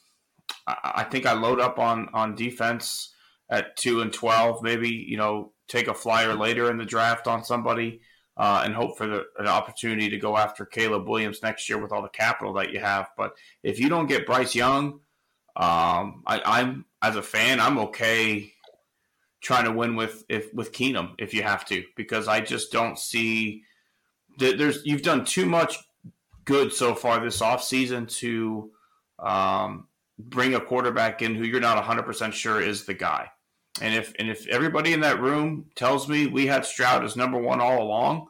I, 0.67 0.91
I 0.95 1.03
think 1.03 1.25
I 1.25 1.33
load 1.33 1.59
up 1.59 1.79
on 1.79 2.09
on 2.13 2.35
defense 2.35 3.13
at 3.49 3.75
two 3.77 4.01
and 4.01 4.11
twelve. 4.11 4.61
Maybe 4.61 4.89
you 4.89 5.17
know 5.17 5.53
take 5.67 5.87
a 5.87 5.93
flyer 5.93 6.33
later 6.33 6.69
in 6.69 6.77
the 6.77 6.85
draft 6.85 7.27
on 7.27 7.43
somebody. 7.43 8.01
Uh, 8.39 8.61
and 8.63 8.73
hope 8.73 8.97
for 8.97 9.05
the, 9.05 9.25
an 9.37 9.47
opportunity 9.47 10.09
to 10.09 10.17
go 10.17 10.37
after 10.37 10.65
Caleb 10.65 11.09
Williams 11.09 11.43
next 11.43 11.67
year 11.67 11.77
with 11.77 11.91
all 11.91 12.01
the 12.01 12.07
capital 12.07 12.53
that 12.53 12.71
you 12.71 12.79
have. 12.79 13.09
But 13.17 13.33
if 13.63 13.81
you 13.81 13.89
don't 13.89 14.07
get 14.07 14.25
Bryce 14.25 14.55
Young, 14.55 15.01
um, 15.57 16.23
I, 16.25 16.41
I'm 16.45 16.85
as 17.01 17.17
a 17.17 17.21
fan, 17.21 17.59
I'm 17.59 17.77
okay 17.79 18.53
trying 19.41 19.65
to 19.65 19.71
win 19.71 19.95
with 19.95 20.23
if 20.29 20.53
with 20.53 20.71
Keenum 20.71 21.15
if 21.17 21.33
you 21.33 21.43
have 21.43 21.65
to 21.65 21.83
because 21.97 22.29
I 22.29 22.39
just 22.39 22.71
don't 22.71 22.97
see 22.97 23.63
that 24.37 24.57
there's 24.57 24.85
you've 24.85 25.01
done 25.01 25.25
too 25.25 25.45
much 25.45 25.77
good 26.45 26.73
so 26.73 26.95
far 26.95 27.19
this 27.19 27.41
offseason 27.41 28.09
to 28.19 28.71
um, 29.19 29.87
bring 30.17 30.55
a 30.55 30.59
quarterback 30.59 31.21
in 31.21 31.35
who 31.35 31.43
you're 31.43 31.59
not 31.59 31.83
100% 31.83 32.33
sure 32.33 32.61
is 32.61 32.85
the 32.85 32.93
guy. 32.93 33.29
And 33.81 33.95
if 33.95 34.13
and 34.19 34.29
if 34.29 34.47
everybody 34.47 34.93
in 34.93 35.01
that 35.01 35.21
room 35.21 35.65
tells 35.75 36.07
me 36.07 36.27
we 36.27 36.47
had 36.47 36.65
Stroud 36.65 37.03
as 37.03 37.15
number 37.15 37.37
1 37.39 37.61
all 37.61 37.81
along, 37.81 38.27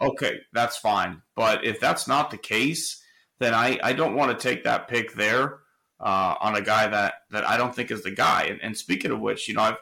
okay, 0.00 0.40
that's 0.52 0.76
fine. 0.76 1.22
But 1.34 1.64
if 1.64 1.80
that's 1.80 2.08
not 2.08 2.30
the 2.30 2.38
case, 2.38 3.02
then 3.38 3.54
I, 3.54 3.78
I 3.82 3.92
don't 3.92 4.14
want 4.14 4.38
to 4.38 4.48
take 4.48 4.64
that 4.64 4.88
pick 4.88 5.14
there 5.14 5.60
uh, 6.00 6.36
on 6.40 6.54
a 6.54 6.60
guy 6.60 6.88
that, 6.88 7.14
that 7.30 7.48
I 7.48 7.56
don't 7.56 7.74
think 7.74 7.90
is 7.90 8.02
the 8.02 8.10
guy. 8.10 8.44
And, 8.44 8.60
and 8.62 8.76
speaking 8.76 9.10
of 9.10 9.20
which, 9.20 9.48
you 9.48 9.54
know, 9.54 9.62
I've 9.62 9.78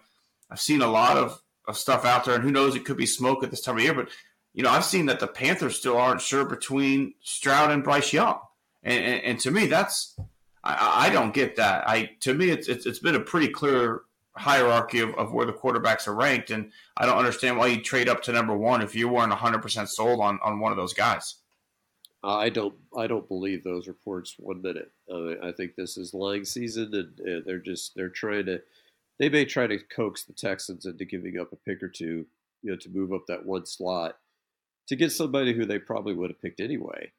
I've 0.50 0.60
seen 0.60 0.80
a 0.80 0.88
lot 0.88 1.16
of, 1.16 1.40
of 1.66 1.76
stuff 1.76 2.04
out 2.04 2.24
there, 2.24 2.34
and 2.36 2.44
who 2.44 2.52
knows, 2.52 2.76
it 2.76 2.84
could 2.84 2.96
be 2.96 3.06
smoke 3.06 3.42
at 3.42 3.50
this 3.50 3.60
time 3.60 3.76
of 3.76 3.82
year. 3.82 3.94
But 3.94 4.10
you 4.54 4.62
know, 4.62 4.70
I've 4.70 4.84
seen 4.84 5.06
that 5.06 5.20
the 5.20 5.26
Panthers 5.26 5.76
still 5.76 5.98
aren't 5.98 6.20
sure 6.20 6.44
between 6.44 7.14
Stroud 7.20 7.70
and 7.70 7.82
Bryce 7.82 8.12
Young, 8.12 8.38
and, 8.82 9.04
and, 9.04 9.22
and 9.24 9.40
to 9.40 9.50
me, 9.50 9.66
that's 9.66 10.16
I, 10.62 11.08
I, 11.08 11.10
don't 11.10 11.34
get 11.34 11.56
that. 11.56 11.88
I 11.88 12.10
to 12.20 12.34
me, 12.34 12.50
it's, 12.50 12.68
it's 12.68 12.86
it's 12.86 13.00
been 13.00 13.16
a 13.16 13.20
pretty 13.20 13.48
clear 13.48 14.02
hierarchy 14.36 15.00
of, 15.00 15.14
of 15.14 15.32
where 15.32 15.46
the 15.46 15.52
quarterbacks 15.52 16.06
are 16.06 16.14
ranked, 16.14 16.50
and 16.50 16.70
I 16.96 17.06
don't 17.06 17.18
understand 17.18 17.58
why 17.58 17.68
you 17.68 17.82
trade 17.82 18.08
up 18.08 18.22
to 18.24 18.32
number 18.32 18.56
one 18.56 18.82
if 18.82 18.94
you 18.94 19.08
weren't 19.08 19.30
100 19.30 19.62
percent 19.62 19.88
sold 19.88 20.20
on 20.20 20.38
on 20.42 20.60
one 20.60 20.72
of 20.72 20.78
those 20.78 20.92
guys. 20.92 21.36
I 22.22 22.48
don't. 22.48 22.74
I 22.96 23.06
don't 23.06 23.28
believe 23.28 23.62
those 23.62 23.86
reports 23.86 24.34
one 24.38 24.62
minute. 24.62 24.90
Uh, 25.10 25.46
I 25.46 25.52
think 25.52 25.76
this 25.76 25.96
is 25.96 26.12
lying 26.12 26.44
season, 26.44 26.92
and 26.92 27.20
uh, 27.20 27.40
they're 27.46 27.58
just 27.58 27.94
they're 27.94 28.08
trying 28.08 28.46
to 28.46 28.60
they 29.18 29.28
may 29.28 29.44
try 29.44 29.66
to 29.66 29.78
coax 29.78 30.24
the 30.24 30.32
Texans 30.32 30.86
into 30.86 31.04
giving 31.04 31.38
up 31.38 31.52
a 31.52 31.56
pick 31.56 31.82
or 31.82 31.88
two, 31.88 32.26
you 32.62 32.70
know, 32.70 32.76
to 32.76 32.90
move 32.90 33.12
up 33.12 33.24
that 33.28 33.46
one 33.46 33.64
slot 33.64 34.16
to 34.88 34.96
get 34.96 35.12
somebody 35.12 35.52
who 35.52 35.64
they 35.64 35.78
probably 35.78 36.14
would 36.14 36.30
have 36.30 36.40
picked 36.40 36.60
anyway. 36.60 37.12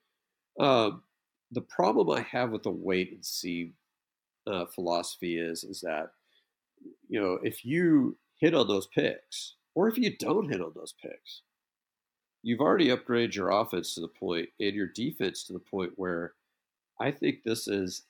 Um, 0.59 1.03
the 1.51 1.61
problem 1.61 2.09
I 2.09 2.21
have 2.21 2.51
with 2.51 2.63
the 2.63 2.71
wait 2.71 3.11
and 3.13 3.25
see 3.25 3.73
uh, 4.45 4.65
philosophy 4.65 5.37
is 5.37 5.63
is 5.63 5.81
that 5.81 6.11
you 7.07 7.21
know 7.21 7.39
if 7.43 7.65
you 7.65 8.17
hit 8.39 8.53
on 8.53 8.67
those 8.67 8.87
picks 8.87 9.55
or 9.75 9.87
if 9.87 9.97
you 9.97 10.15
don't 10.17 10.49
hit 10.49 10.61
on 10.61 10.71
those 10.75 10.93
picks, 11.01 11.41
you've 12.43 12.61
already 12.61 12.87
upgraded 12.87 13.35
your 13.35 13.49
offense 13.49 13.93
to 13.95 14.01
the 14.01 14.07
point 14.07 14.49
and 14.59 14.73
your 14.73 14.87
defense 14.87 15.43
to 15.43 15.53
the 15.53 15.59
point 15.59 15.91
where 15.95 16.33
I 16.99 17.11
think 17.11 17.43
this 17.43 17.67
is 17.67 18.03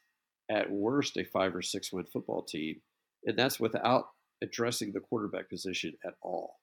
at 0.50 0.72
worst 0.72 1.18
a 1.18 1.26
five 1.26 1.56
or 1.56 1.62
six 1.62 1.92
win 1.92 2.06
football 2.06 2.42
team 2.44 2.82
and 3.26 3.38
that's 3.38 3.60
without 3.60 4.10
addressing 4.42 4.94
the 4.94 5.00
quarterback 5.00 5.50
position 5.50 5.94
at 6.06 6.14
all. 6.22 6.56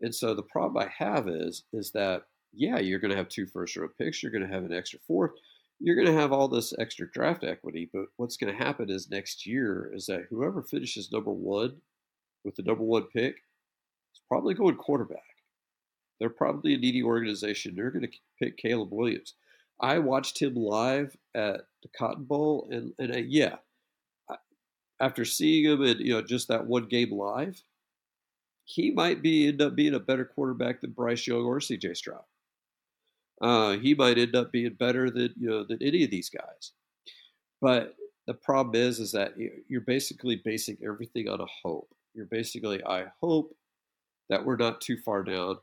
And 0.00 0.14
so 0.14 0.34
the 0.34 0.42
problem 0.42 0.82
I 0.82 0.90
have 1.04 1.28
is 1.28 1.64
is 1.72 1.92
that 1.92 2.22
yeah, 2.52 2.78
you're 2.80 2.98
going 2.98 3.12
to 3.12 3.16
have 3.16 3.28
two 3.28 3.46
first 3.46 3.76
row 3.76 3.88
picks, 3.96 4.22
you're 4.22 4.32
going 4.32 4.46
to 4.46 4.52
have 4.52 4.64
an 4.64 4.72
extra 4.72 4.98
fourth, 5.06 5.32
you're 5.80 5.96
going 5.96 6.06
to 6.06 6.20
have 6.20 6.32
all 6.32 6.46
this 6.46 6.74
extra 6.78 7.10
draft 7.10 7.42
equity, 7.42 7.88
but 7.92 8.06
what's 8.16 8.36
going 8.36 8.54
to 8.54 8.64
happen 8.64 8.90
is 8.90 9.10
next 9.10 9.46
year 9.46 9.90
is 9.94 10.06
that 10.06 10.26
whoever 10.28 10.62
finishes 10.62 11.10
number 11.10 11.32
1 11.32 11.76
with 12.44 12.54
the 12.56 12.62
number 12.62 12.84
1 12.84 13.04
pick 13.14 13.36
is 14.14 14.20
probably 14.28 14.54
going 14.54 14.76
quarterback. 14.76 15.22
They're 16.18 16.28
probably 16.28 16.74
a 16.74 16.78
needy 16.78 17.02
organization. 17.02 17.74
They're 17.74 17.90
going 17.90 18.06
to 18.06 18.18
pick 18.38 18.58
Caleb 18.58 18.92
Williams. 18.92 19.34
I 19.80 19.98
watched 19.98 20.40
him 20.40 20.54
live 20.54 21.16
at 21.34 21.62
the 21.82 21.88
Cotton 21.98 22.24
Bowl, 22.24 22.68
and, 22.70 22.92
and 22.98 23.14
uh, 23.14 23.18
yeah, 23.26 23.56
after 25.00 25.24
seeing 25.24 25.64
him 25.64 25.82
in 25.82 25.98
you 25.98 26.12
know 26.12 26.22
just 26.22 26.48
that 26.48 26.66
one 26.66 26.84
game 26.84 27.10
live, 27.10 27.62
he 28.64 28.90
might 28.90 29.22
be 29.22 29.48
end 29.48 29.62
up 29.62 29.74
being 29.74 29.94
a 29.94 30.00
better 30.00 30.26
quarterback 30.26 30.82
than 30.82 30.92
Bryce 30.92 31.26
Young 31.26 31.44
or 31.44 31.60
C.J. 31.60 31.94
Stroud. 31.94 32.24
Uh, 33.40 33.76
he 33.78 33.94
might 33.94 34.18
end 34.18 34.36
up 34.36 34.52
being 34.52 34.74
better 34.74 35.10
than 35.10 35.32
you 35.38 35.48
know 35.48 35.64
than 35.64 35.78
any 35.82 36.04
of 36.04 36.10
these 36.10 36.28
guys. 36.28 36.72
But 37.60 37.94
the 38.26 38.34
problem 38.34 38.74
is, 38.74 39.00
is 39.00 39.12
that 39.12 39.34
you're 39.68 39.80
basically 39.80 40.40
basing 40.44 40.78
everything 40.84 41.28
on 41.28 41.40
a 41.40 41.46
hope. 41.62 41.92
You're 42.14 42.26
basically, 42.26 42.82
I 42.84 43.06
hope 43.20 43.54
that 44.28 44.44
we're 44.44 44.56
not 44.56 44.80
too 44.80 44.98
far 44.98 45.22
down. 45.22 45.56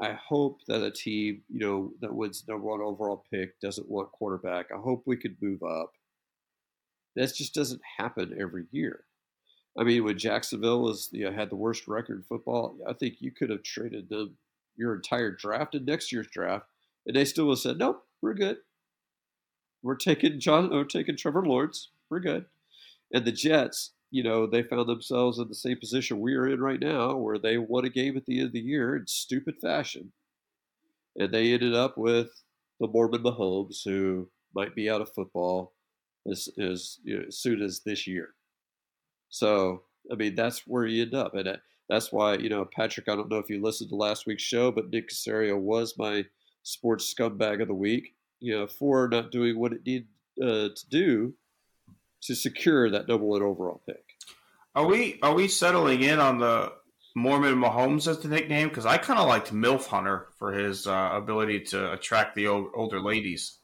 I 0.00 0.12
hope 0.12 0.60
that 0.66 0.82
a 0.82 0.90
team, 0.90 1.42
you 1.48 1.60
know, 1.60 1.92
that 2.00 2.14
wins 2.14 2.44
number 2.48 2.64
one 2.64 2.80
overall 2.80 3.24
pick 3.30 3.60
doesn't 3.60 3.88
want 3.88 4.10
quarterback. 4.12 4.66
I 4.72 4.78
hope 4.78 5.02
we 5.06 5.16
could 5.16 5.36
move 5.40 5.62
up. 5.62 5.92
That 7.14 7.34
just 7.34 7.54
doesn't 7.54 7.82
happen 7.98 8.36
every 8.40 8.64
year. 8.72 9.04
I 9.78 9.84
mean, 9.84 10.04
when 10.04 10.18
Jacksonville 10.18 10.82
was 10.82 11.10
you 11.12 11.24
know, 11.24 11.32
had 11.32 11.50
the 11.50 11.56
worst 11.56 11.86
record 11.86 12.16
in 12.16 12.22
football, 12.22 12.76
I 12.88 12.92
think 12.92 13.16
you 13.20 13.30
could 13.30 13.50
have 13.50 13.62
traded 13.62 14.08
them 14.08 14.36
your 14.76 14.94
entire 14.94 15.30
draft 15.30 15.74
and 15.74 15.86
next 15.86 16.10
year's 16.10 16.28
draft, 16.28 16.66
and 17.06 17.16
they 17.16 17.24
still 17.24 17.46
would 17.46 17.52
have 17.52 17.60
said, 17.60 17.78
"Nope, 17.78 18.04
we're 18.22 18.34
good. 18.34 18.58
We're 19.82 19.96
taking 19.96 20.40
John. 20.40 20.70
We're 20.70 20.84
taking 20.84 21.16
Trevor 21.16 21.44
Lawrence. 21.46 21.90
We're 22.10 22.20
good." 22.20 22.46
And 23.12 23.24
the 23.24 23.32
Jets, 23.32 23.92
you 24.10 24.22
know, 24.22 24.46
they 24.46 24.62
found 24.62 24.88
themselves 24.88 25.38
in 25.38 25.48
the 25.48 25.54
same 25.54 25.78
position 25.78 26.20
we 26.20 26.34
are 26.34 26.48
in 26.48 26.60
right 26.60 26.80
now, 26.80 27.16
where 27.16 27.38
they 27.38 27.58
won 27.58 27.84
a 27.84 27.90
game 27.90 28.16
at 28.16 28.26
the 28.26 28.38
end 28.38 28.46
of 28.48 28.52
the 28.52 28.60
year 28.60 28.96
in 28.96 29.06
stupid 29.06 29.56
fashion, 29.60 30.12
and 31.16 31.32
they 31.32 31.52
ended 31.52 31.74
up 31.74 31.96
with 31.98 32.42
the 32.80 32.88
Mormon 32.88 33.22
Mahomes, 33.22 33.84
who 33.84 34.28
might 34.54 34.74
be 34.74 34.88
out 34.90 35.00
of 35.00 35.12
football 35.12 35.72
as 36.30 36.48
as, 36.58 36.98
you 37.04 37.18
know, 37.18 37.24
as 37.28 37.38
soon 37.38 37.62
as 37.62 37.80
this 37.80 38.06
year. 38.06 38.34
So, 39.28 39.82
I 40.10 40.14
mean, 40.14 40.34
that's 40.34 40.66
where 40.66 40.86
you 40.86 41.02
end 41.02 41.14
up, 41.14 41.34
and 41.34 41.58
that's 41.88 42.12
why 42.12 42.36
you 42.36 42.48
know, 42.48 42.64
Patrick. 42.64 43.08
I 43.08 43.16
don't 43.16 43.30
know 43.30 43.38
if 43.38 43.50
you 43.50 43.60
listened 43.60 43.90
to 43.90 43.96
last 43.96 44.26
week's 44.26 44.42
show, 44.42 44.70
but 44.70 44.90
Nick 44.90 45.08
Caserio 45.08 45.58
was 45.58 45.98
my 45.98 46.24
sports 46.64 47.14
scumbag 47.14 47.62
of 47.62 47.68
the 47.68 47.74
week. 47.74 48.14
You 48.40 48.58
know, 48.58 48.66
for 48.66 49.08
not 49.08 49.30
doing 49.30 49.56
what 49.58 49.72
it 49.72 49.86
needed 49.86 50.08
uh, 50.42 50.68
to 50.74 50.88
do 50.90 51.34
to 52.22 52.34
secure 52.34 52.90
that 52.90 53.06
number 53.06 53.24
one 53.24 53.42
overall 53.42 53.80
pick. 53.86 54.04
Are 54.74 54.86
we 54.86 55.18
are 55.22 55.34
we 55.34 55.46
settling 55.46 56.02
in 56.02 56.18
on 56.18 56.38
the 56.38 56.72
Mormon 57.14 57.54
Mahomes 57.54 58.08
as 58.08 58.18
the 58.18 58.28
nickname? 58.28 58.68
Because 58.68 58.86
I 58.86 58.98
kind 58.98 59.20
of 59.20 59.28
liked 59.28 59.52
Milf 59.52 59.86
Hunter 59.86 60.26
for 60.36 60.52
his 60.52 60.86
uh, 60.86 61.10
ability 61.12 61.60
to 61.60 61.92
attract 61.92 62.34
the 62.34 62.48
old, 62.48 62.70
older 62.74 63.00
ladies. 63.00 63.58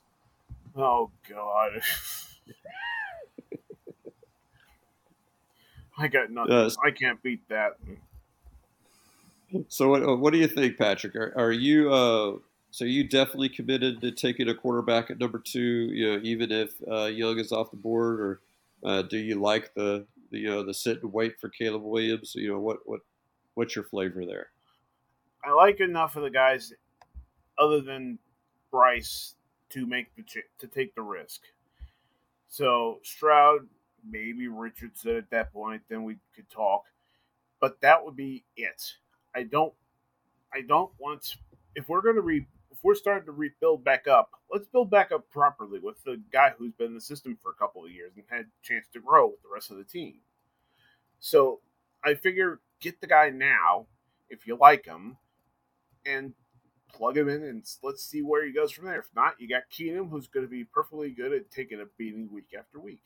Oh 0.76 1.10
God. 1.28 1.80
I 5.98 6.08
got 6.08 6.30
nothing. 6.30 6.52
Uh, 6.52 6.70
I 6.84 6.92
can't 6.92 7.22
beat 7.22 7.46
that. 7.48 7.76
So 9.68 9.88
what, 9.88 10.18
what 10.18 10.32
do 10.32 10.38
you 10.38 10.46
think, 10.46 10.78
Patrick? 10.78 11.16
Are, 11.16 11.34
are 11.36 11.52
you 11.52 11.92
uh, 11.92 12.36
so 12.70 12.85
you 12.85 13.04
definitely 13.04 13.48
committed 13.48 14.00
to 14.00 14.12
taking 14.12 14.48
a 14.48 14.54
quarterback 14.54 15.11
at 15.11 15.18
number 15.18 15.38
two? 15.38 15.90
You 15.92 16.12
know, 16.12 16.20
even 16.22 16.52
if 16.52 16.70
uh, 16.90 17.06
Young 17.06 17.38
is 17.38 17.52
off 17.52 17.70
the 17.70 17.76
board, 17.76 18.20
or 18.20 18.40
uh, 18.85 19.02
do 19.02 19.18
you 19.18 19.40
like 19.40 19.74
the, 19.74 20.06
the 20.30 20.38
you 20.38 20.48
know 20.48 20.64
the 20.64 20.74
sit 20.74 21.02
and 21.02 21.12
wait 21.12 21.40
for 21.40 21.48
Caleb 21.48 21.83
Williams? 21.83 22.35
You 22.35 22.52
know 22.52 22.61
what 22.61 22.78
what 22.85 23.00
what's 23.54 23.74
your 23.74 23.85
flavor 23.85 24.24
there? 24.24 24.50
I 25.44 25.52
like 25.52 25.80
enough 25.80 26.16
of 26.16 26.22
the 26.22 26.30
guys, 26.30 26.72
other 27.59 27.80
than 27.80 28.18
Bryce, 28.70 29.35
to 29.70 29.87
make 29.87 30.14
the 30.14 30.24
to 30.59 30.66
take 30.66 30.94
the 30.94 31.02
risk. 31.02 31.40
So 32.48 33.00
Stroud, 33.02 33.66
maybe 34.09 34.48
Richardson 34.48 35.16
at 35.16 35.30
that 35.30 35.52
point, 35.52 35.83
then 35.88 36.04
we 36.04 36.16
could 36.37 36.48
talk. 36.50 36.85
But 37.61 37.80
that 37.80 38.04
would 38.04 38.16
be 38.16 38.44
it. 38.56 38.94
I 39.35 39.42
don't 39.42 39.72
I 40.54 40.62
don't 40.62 40.90
want 40.98 41.37
if 41.74 41.88
we're 41.88 42.02
going 42.02 42.16
to 42.16 42.22
re 42.22 42.46
we're 42.82 42.94
starting 42.94 43.26
to 43.26 43.32
rebuild 43.32 43.84
back 43.84 44.06
up, 44.06 44.30
let's 44.50 44.66
build 44.66 44.90
back 44.90 45.12
up 45.12 45.28
properly 45.30 45.78
with 45.78 46.02
the 46.04 46.20
guy 46.32 46.52
who's 46.56 46.72
been 46.72 46.88
in 46.88 46.94
the 46.94 47.00
system 47.00 47.36
for 47.42 47.50
a 47.50 47.54
couple 47.54 47.84
of 47.84 47.90
years 47.90 48.12
and 48.16 48.24
had 48.28 48.46
a 48.46 48.66
chance 48.66 48.86
to 48.92 49.00
grow 49.00 49.28
with 49.28 49.42
the 49.42 49.48
rest 49.52 49.70
of 49.70 49.76
the 49.76 49.84
team. 49.84 50.20
So 51.18 51.60
I 52.04 52.14
figure 52.14 52.60
get 52.80 53.00
the 53.00 53.06
guy 53.06 53.30
now 53.30 53.86
if 54.28 54.46
you 54.46 54.56
like 54.56 54.86
him 54.86 55.18
and 56.06 56.32
plug 56.92 57.16
him 57.16 57.28
in 57.28 57.42
and 57.42 57.64
let's 57.82 58.04
see 58.04 58.22
where 58.22 58.44
he 58.44 58.52
goes 58.52 58.72
from 58.72 58.86
there. 58.86 59.00
If 59.00 59.10
not, 59.14 59.34
you 59.38 59.48
got 59.48 59.62
Keenum 59.70 60.10
who's 60.10 60.28
going 60.28 60.46
to 60.46 60.50
be 60.50 60.64
perfectly 60.64 61.10
good 61.10 61.32
at 61.32 61.50
taking 61.50 61.80
a 61.80 61.84
beating 61.98 62.30
week 62.32 62.54
after 62.58 62.80
week. 62.80 63.02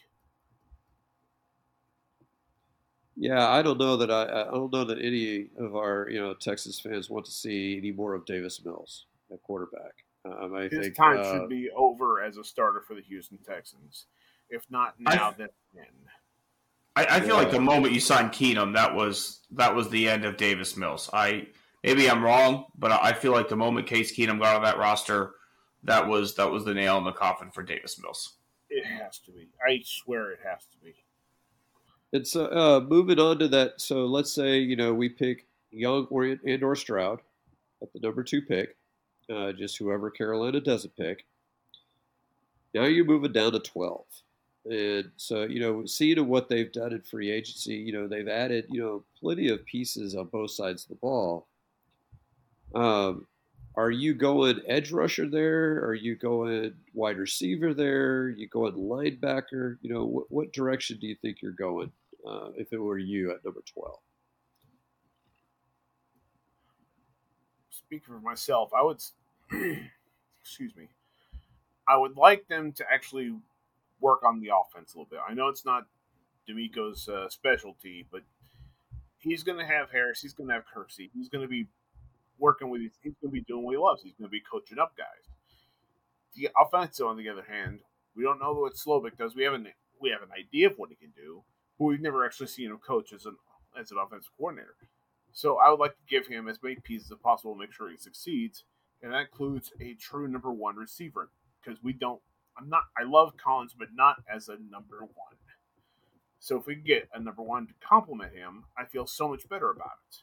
Yeah, 3.17 3.49
I 3.49 3.63
don't 3.63 3.79
know 3.79 3.97
that 3.97 4.11
I, 4.11 4.43
I 4.43 4.45
don't 4.51 4.73
know 4.73 4.85
that 4.85 4.99
any 5.01 5.49
of 5.59 5.77
our 5.77 6.09
you 6.11 6.21
know 6.21 6.35
Texas 6.35 6.81
fans 6.81 7.09
want 7.09 7.27
to 7.27 7.33
see 7.33 7.77
any 7.77 7.93
more 7.93 8.15
of 8.15 8.27
Davis 8.27 8.65
Mills 8.65 9.07
at 9.35 9.43
quarterback. 9.43 9.93
Um, 10.25 10.55
I 10.55 10.63
His 10.63 10.79
think 10.79 10.97
time 10.97 11.19
uh, 11.21 11.33
should 11.33 11.49
be 11.49 11.69
over 11.77 12.23
as 12.23 12.39
a 12.39 12.45
starter 12.45 12.81
for 12.81 12.95
the 12.95 13.03
Houston 13.03 13.39
Texans. 13.39 14.07
If 14.49 14.65
not 14.71 14.95
now, 14.99 15.31
I, 15.31 15.35
then 15.37 15.49
when. 15.73 15.87
I, 16.97 17.17
I 17.17 17.21
feel 17.21 17.35
like 17.35 17.51
the 17.51 17.61
moment 17.61 17.93
you 17.93 18.01
signed 18.01 18.31
Keenum, 18.31 18.75
that 18.75 18.95
was 18.95 19.41
that 19.53 19.75
was 19.75 19.91
the 19.91 20.09
end 20.09 20.25
of 20.25 20.37
Davis 20.37 20.77
Mills. 20.77 21.11
I 21.13 21.49
maybe 21.83 22.09
I'm 22.09 22.23
wrong, 22.23 22.67
but 22.79 22.93
I 22.93 23.13
feel 23.13 23.33
like 23.33 23.49
the 23.49 23.57
moment 23.57 23.87
Case 23.87 24.17
Keenum 24.17 24.41
got 24.41 24.57
on 24.57 24.63
that 24.63 24.79
roster, 24.79 25.33
that 25.83 26.07
was 26.07 26.35
that 26.37 26.51
was 26.51 26.65
the 26.65 26.75
nail 26.75 26.99
in 26.99 27.05
the 27.05 27.13
coffin 27.13 27.51
for 27.51 27.63
Davis 27.63 28.01
Mills. 28.01 28.37
It 28.71 28.85
has 28.87 29.19
to 29.21 29.33
be. 29.33 29.49
I 29.67 29.83
swear 29.85 30.31
it 30.31 30.41
has 30.45 30.67
to 30.73 30.79
be. 30.83 30.95
And 32.13 32.27
so, 32.27 32.47
uh, 32.47 32.81
moving 32.81 33.19
on 33.19 33.39
to 33.41 33.49
that. 33.49 33.81
So, 33.81 34.07
let's 34.07 34.33
say 34.33 34.59
you 34.59 34.77
know 34.77 34.95
we 34.95 35.09
pick 35.09 35.47
Young 35.71 36.07
or 36.11 36.25
and 36.25 36.63
or 36.63 36.77
Stroud 36.77 37.21
at 37.83 37.93
the 37.93 38.01
number 38.01 38.23
two 38.23 38.43
pick, 38.43 38.77
uh, 39.33 39.53
just 39.53 39.79
whoever 39.79 40.11
Carolina 40.11 40.61
doesn't 40.61 40.97
pick. 40.97 41.25
Now 42.75 42.85
you're 42.85 43.05
moving 43.05 43.33
down 43.33 43.53
to 43.53 43.61
twelve, 43.61 44.07
and 44.65 45.11
so 45.17 45.45
you 45.45 45.61
know, 45.61 45.87
seeing 45.87 46.27
what 46.27 46.49
they've 46.49 46.73
done 46.73 46.93
in 46.93 47.03
free 47.03 47.31
agency, 47.31 47.75
you 47.75 47.93
know, 47.93 48.09
they've 48.09 48.29
added 48.29 48.67
you 48.69 48.81
know 48.81 49.05
plenty 49.19 49.49
of 49.49 49.65
pieces 49.65 50.15
on 50.15 50.27
both 50.27 50.51
sides 50.51 50.85
of 50.85 50.89
the 50.91 50.95
ball. 50.97 51.47
Um, 52.75 53.27
are 53.77 53.91
you 53.91 54.15
going 54.15 54.61
edge 54.67 54.93
rusher 54.93 55.29
there? 55.29 55.85
Are 55.85 55.95
you 55.95 56.17
going 56.17 56.75
wide 56.93 57.17
receiver 57.17 57.75
there? 57.75 58.29
You 58.31 58.49
going 58.49 58.75
linebacker? 58.75 59.79
You 59.83 59.93
know, 59.93 60.05
what, 60.05 60.31
what 60.31 60.53
direction 60.53 60.99
do 61.01 61.07
you 61.07 61.17
think 61.17 61.43
you're 61.43 61.53
going? 61.53 61.91
uh, 62.27 62.49
if 62.57 62.73
it 62.73 62.79
were 62.79 62.99
you 62.99 63.31
at 63.31 63.45
number 63.45 63.63
12? 63.73 63.99
Speak 67.87 68.05
for 68.05 68.21
myself, 68.21 68.71
I 68.77 68.83
would, 68.83 69.03
excuse 70.43 70.75
me, 70.77 70.89
I 71.87 71.97
would 71.97 72.17
like 72.17 72.49
them 72.49 72.73
to 72.73 72.85
actually 72.93 73.35
work 74.01 74.23
on 74.25 74.41
the 74.41 74.49
offense 74.49 74.95
a 74.95 74.99
little 74.99 75.11
bit. 75.11 75.21
I 75.29 75.35
know 75.35 75.49
it's 75.49 75.65
not 75.65 75.87
DeMeco's 76.49 77.09
uh, 77.09 77.29
specialty, 77.29 78.07
but 78.11 78.23
he's 79.19 79.43
going 79.43 79.59
to 79.59 79.67
have 79.67 79.91
Harris. 79.91 80.21
He's 80.21 80.33
going 80.33 80.49
to 80.49 80.55
have 80.55 80.65
Kirksey. 80.65 81.11
He's 81.15 81.29
going 81.29 81.43
to 81.43 81.49
be 81.49 81.67
working 82.39 82.71
with. 82.71 82.81
He's 82.81 82.93
going 83.03 83.15
to 83.23 83.29
be 83.29 83.43
doing 83.43 83.65
what 83.65 83.73
he 83.73 83.79
loves. 83.79 84.03
He's 84.03 84.15
going 84.15 84.29
to 84.29 84.33
be 84.33 84.41
coaching 84.41 84.79
up 84.79 84.97
guys. 84.97 85.29
The 86.35 86.49
offensive, 86.61 87.07
on 87.07 87.17
the 87.17 87.29
other 87.29 87.45
hand, 87.49 87.81
we 88.17 88.25
don't 88.25 88.41
know 88.41 88.53
what 88.53 88.75
Slowik 88.75 89.17
does. 89.17 89.35
We 89.35 89.45
have 89.45 89.55
an 89.55 89.69
we 90.01 90.11
have 90.11 90.23
an 90.23 90.31
idea 90.37 90.69
of 90.69 90.79
what 90.79 90.91
he 90.91 90.97
can 90.97 91.13
do, 91.17 91.43
but 91.79 91.87
we've 91.87 92.01
never 92.01 92.25
actually 92.25 92.49
seen 92.49 92.71
him 92.71 92.79
coach 92.79 93.13
as 93.13 93.27
an 93.27 93.37
as 93.79 93.91
an 93.91 93.99
offensive 93.99 94.33
coordinator. 94.37 94.75
So 95.35 95.59
I 95.59 95.69
would 95.69 95.81
like 95.81 95.97
to 95.97 96.03
give 96.09 96.27
him 96.27 96.49
as 96.49 96.63
many 96.63 96.77
pieces 96.77 97.11
as 97.11 97.19
possible, 97.19 97.55
to 97.55 97.61
make 97.61 97.73
sure 97.73 97.91
he 97.91 97.97
succeeds, 97.97 98.65
and 99.03 99.13
that 99.13 99.21
includes 99.21 99.73
a 99.81 99.95
true 99.95 100.29
number 100.29 100.53
one 100.53 100.77
receiver 100.77 101.29
because 101.63 101.83
we 101.83 101.93
don't. 101.93 102.21
I'm 102.57 102.69
not. 102.69 102.85
I 102.97 103.03
love 103.03 103.37
Collins, 103.37 103.75
but 103.77 103.89
not 103.95 104.23
as 104.33 104.49
a 104.49 104.57
number 104.71 105.01
one. 105.01 105.37
So 106.45 106.59
if 106.59 106.67
we 106.67 106.75
get 106.75 107.09
a 107.15 107.19
number 107.19 107.43
one 107.43 107.67
to 107.67 107.73
complement 107.81 108.35
him, 108.35 108.65
I 108.77 108.85
feel 108.85 109.07
so 109.07 109.29
much 109.29 109.49
better 109.49 109.71
about 109.71 109.93
it. 110.11 110.23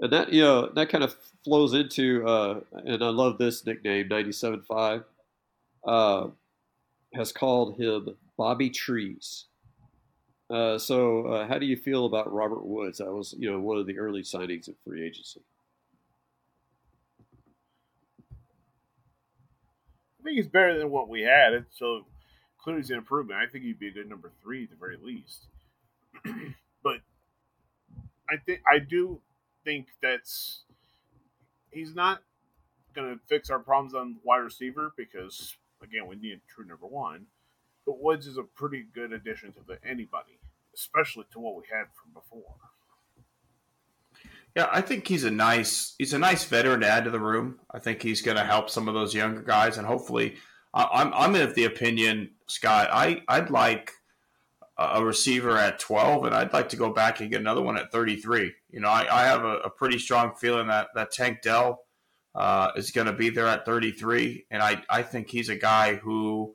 And 0.00 0.12
that 0.12 0.32
you 0.32 0.42
know 0.42 0.68
that 0.68 0.90
kind 0.90 1.02
of 1.02 1.16
flows 1.44 1.72
into, 1.72 2.22
uh, 2.26 2.60
and 2.84 3.02
I 3.02 3.08
love 3.08 3.38
this 3.38 3.64
nickname, 3.64 4.10
97.5, 4.10 5.04
uh, 5.86 6.26
has 7.14 7.32
called 7.32 7.80
him 7.80 8.14
Bobby 8.36 8.68
Trees. 8.68 9.46
Uh, 10.52 10.78
so, 10.78 11.26
uh, 11.28 11.48
how 11.48 11.58
do 11.58 11.64
you 11.64 11.76
feel 11.78 12.04
about 12.04 12.30
Robert 12.30 12.66
Woods? 12.66 12.98
That 12.98 13.10
was, 13.10 13.34
you 13.38 13.50
know, 13.50 13.58
one 13.58 13.78
of 13.78 13.86
the 13.86 13.98
early 13.98 14.20
signings 14.20 14.68
in 14.68 14.74
free 14.84 15.02
agency. 15.02 15.40
I 20.20 20.24
think 20.24 20.36
he's 20.36 20.48
better 20.48 20.78
than 20.78 20.90
what 20.90 21.08
we 21.08 21.22
had. 21.22 21.64
So, 21.70 22.04
clearly, 22.62 22.82
he's 22.82 22.90
an 22.90 22.98
improvement. 22.98 23.40
I 23.40 23.46
think 23.50 23.64
he'd 23.64 23.78
be 23.78 23.88
a 23.88 23.92
good 23.92 24.10
number 24.10 24.30
three 24.42 24.64
at 24.64 24.70
the 24.70 24.76
very 24.76 24.98
least. 25.02 25.46
but 26.84 26.98
I 28.28 28.36
think 28.36 28.60
I 28.70 28.78
do 28.78 29.22
think 29.64 29.86
that's 30.02 30.64
he's 31.70 31.94
not 31.94 32.22
going 32.94 33.14
to 33.14 33.20
fix 33.26 33.48
our 33.48 33.58
problems 33.58 33.94
on 33.94 34.16
wide 34.22 34.38
receiver 34.38 34.92
because 34.98 35.56
again 35.82 36.06
we 36.06 36.16
need 36.16 36.34
a 36.34 36.54
true 36.54 36.66
number 36.66 36.86
one. 36.86 37.24
But 37.86 38.00
Woods 38.00 38.26
is 38.26 38.38
a 38.38 38.42
pretty 38.42 38.86
good 38.94 39.12
addition 39.12 39.52
to 39.52 39.60
the 39.66 39.78
anybody, 39.84 40.38
especially 40.74 41.24
to 41.32 41.40
what 41.40 41.56
we 41.56 41.62
had 41.70 41.86
from 41.94 42.12
before. 42.14 42.54
Yeah, 44.54 44.68
I 44.70 44.82
think 44.82 45.08
he's 45.08 45.24
a 45.24 45.30
nice 45.30 45.94
he's 45.98 46.12
a 46.12 46.18
nice 46.18 46.44
veteran 46.44 46.80
to 46.80 46.88
add 46.88 47.04
to 47.04 47.10
the 47.10 47.18
room. 47.20 47.58
I 47.70 47.78
think 47.78 48.02
he's 48.02 48.20
going 48.20 48.36
to 48.36 48.44
help 48.44 48.68
some 48.68 48.86
of 48.86 48.94
those 48.94 49.14
younger 49.14 49.42
guys, 49.42 49.78
and 49.78 49.86
hopefully, 49.86 50.36
I'm 50.74 51.12
I'm 51.14 51.34
of 51.34 51.54
the 51.54 51.64
opinion, 51.64 52.30
Scott. 52.46 52.88
I 52.92 53.22
I'd 53.28 53.50
like 53.50 53.92
a 54.78 55.04
receiver 55.04 55.56
at 55.56 55.78
12, 55.78 56.24
and 56.24 56.34
I'd 56.34 56.52
like 56.52 56.68
to 56.70 56.76
go 56.76 56.92
back 56.92 57.20
and 57.20 57.30
get 57.30 57.40
another 57.40 57.62
one 57.62 57.78
at 57.78 57.92
33. 57.92 58.52
You 58.70 58.80
know, 58.80 58.88
I, 58.88 59.06
I 59.10 59.24
have 59.24 59.44
a, 59.44 59.58
a, 59.58 59.70
pretty 59.70 59.98
strong 59.98 60.34
feeling 60.34 60.66
that 60.68 60.88
that 60.94 61.12
Tank 61.12 61.42
Dell 61.42 61.84
uh, 62.34 62.70
is 62.76 62.90
going 62.90 63.06
to 63.06 63.12
be 63.12 63.30
there 63.30 63.46
at 63.46 63.64
33, 63.64 64.46
and 64.50 64.62
I 64.62 64.82
I 64.88 65.02
think 65.02 65.30
he's 65.30 65.48
a 65.48 65.56
guy 65.56 65.94
who 65.94 66.54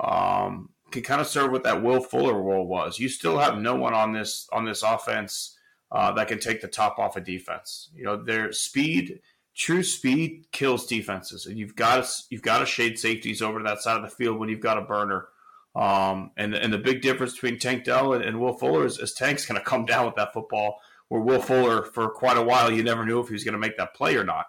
um, 0.00 0.70
can 0.90 1.02
kind 1.02 1.20
of 1.20 1.26
serve 1.26 1.50
what 1.50 1.64
that 1.64 1.82
Will 1.82 2.00
Fuller 2.00 2.40
role 2.40 2.66
was. 2.66 2.98
You 2.98 3.08
still 3.08 3.38
have 3.38 3.58
no 3.58 3.74
one 3.74 3.94
on 3.94 4.12
this 4.12 4.48
on 4.52 4.64
this 4.64 4.82
offense 4.82 5.58
uh, 5.92 6.12
that 6.12 6.28
can 6.28 6.38
take 6.38 6.60
the 6.60 6.68
top 6.68 6.98
off 6.98 7.16
a 7.16 7.20
of 7.20 7.24
defense. 7.24 7.90
You 7.94 8.04
know, 8.04 8.16
their 8.16 8.52
speed, 8.52 9.20
true 9.54 9.82
speed, 9.82 10.46
kills 10.52 10.86
defenses, 10.86 11.46
and 11.46 11.58
you've 11.58 11.76
got 11.76 12.04
to 12.04 12.22
you've 12.30 12.42
got 12.42 12.60
to 12.60 12.66
shade 12.66 12.98
safeties 12.98 13.42
over 13.42 13.58
to 13.58 13.64
that 13.64 13.82
side 13.82 13.96
of 13.96 14.02
the 14.02 14.16
field 14.16 14.38
when 14.38 14.48
you've 14.48 14.60
got 14.60 14.78
a 14.78 14.82
burner. 14.82 15.28
Um, 15.76 16.30
and 16.36 16.54
and 16.54 16.72
the 16.72 16.78
big 16.78 17.02
difference 17.02 17.32
between 17.34 17.58
Tank 17.58 17.84
Dell 17.84 18.12
and, 18.12 18.24
and 18.24 18.40
Will 18.40 18.56
Fuller 18.56 18.86
is, 18.86 18.98
is 18.98 19.12
Tank's 19.12 19.46
going 19.46 19.58
to 19.58 19.64
come 19.64 19.84
down 19.86 20.06
with 20.06 20.14
that 20.16 20.32
football. 20.32 20.78
Where 21.08 21.20
Will 21.20 21.40
Fuller, 21.40 21.84
for 21.84 22.08
quite 22.08 22.38
a 22.38 22.42
while, 22.42 22.72
you 22.72 22.82
never 22.82 23.04
knew 23.04 23.20
if 23.20 23.28
he 23.28 23.34
was 23.34 23.44
going 23.44 23.52
to 23.52 23.58
make 23.58 23.76
that 23.76 23.94
play 23.94 24.16
or 24.16 24.24
not. 24.24 24.46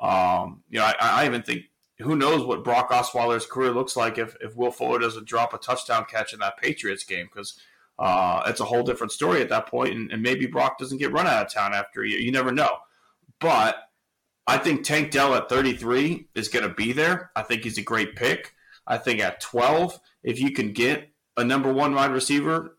Um, 0.00 0.62
you 0.70 0.78
know, 0.78 0.84
I, 0.84 0.94
I 1.00 1.26
even 1.26 1.42
think 1.42 1.62
who 1.98 2.16
knows 2.16 2.44
what 2.44 2.64
Brock 2.64 2.90
Osweiler's 2.90 3.46
career 3.46 3.70
looks 3.70 3.96
like 3.96 4.18
if, 4.18 4.36
if 4.40 4.54
Will 4.56 4.70
Fuller 4.70 4.98
doesn't 4.98 5.26
drop 5.26 5.54
a 5.54 5.58
touchdown 5.58 6.04
catch 6.04 6.32
in 6.32 6.40
that 6.40 6.58
Patriots 6.58 7.04
game 7.04 7.26
because 7.26 7.58
uh, 7.98 8.42
it's 8.46 8.60
a 8.60 8.64
whole 8.64 8.82
different 8.82 9.12
story 9.12 9.40
at 9.40 9.48
that 9.48 9.66
point, 9.66 9.94
and, 9.94 10.12
and, 10.12 10.22
maybe 10.22 10.46
Brock 10.46 10.78
doesn't 10.78 10.98
get 10.98 11.12
run 11.12 11.26
out 11.26 11.46
of 11.46 11.52
town 11.52 11.72
after 11.72 12.04
you. 12.04 12.18
You 12.18 12.30
never 12.30 12.52
know. 12.52 12.68
But 13.40 13.76
I 14.46 14.58
think 14.58 14.84
Tank 14.84 15.10
Dell 15.10 15.34
at 15.34 15.48
33 15.48 16.28
is 16.34 16.48
going 16.48 16.68
to 16.68 16.74
be 16.74 16.92
there. 16.92 17.30
I 17.34 17.42
think 17.42 17.62
he's 17.62 17.78
a 17.78 17.82
great 17.82 18.14
pick. 18.14 18.52
I 18.86 18.98
think 18.98 19.20
at 19.20 19.40
12, 19.40 19.98
if 20.22 20.38
you 20.38 20.52
can 20.52 20.72
get 20.72 21.10
a 21.38 21.44
number 21.44 21.72
one 21.72 21.94
wide 21.94 22.12
receiver, 22.12 22.76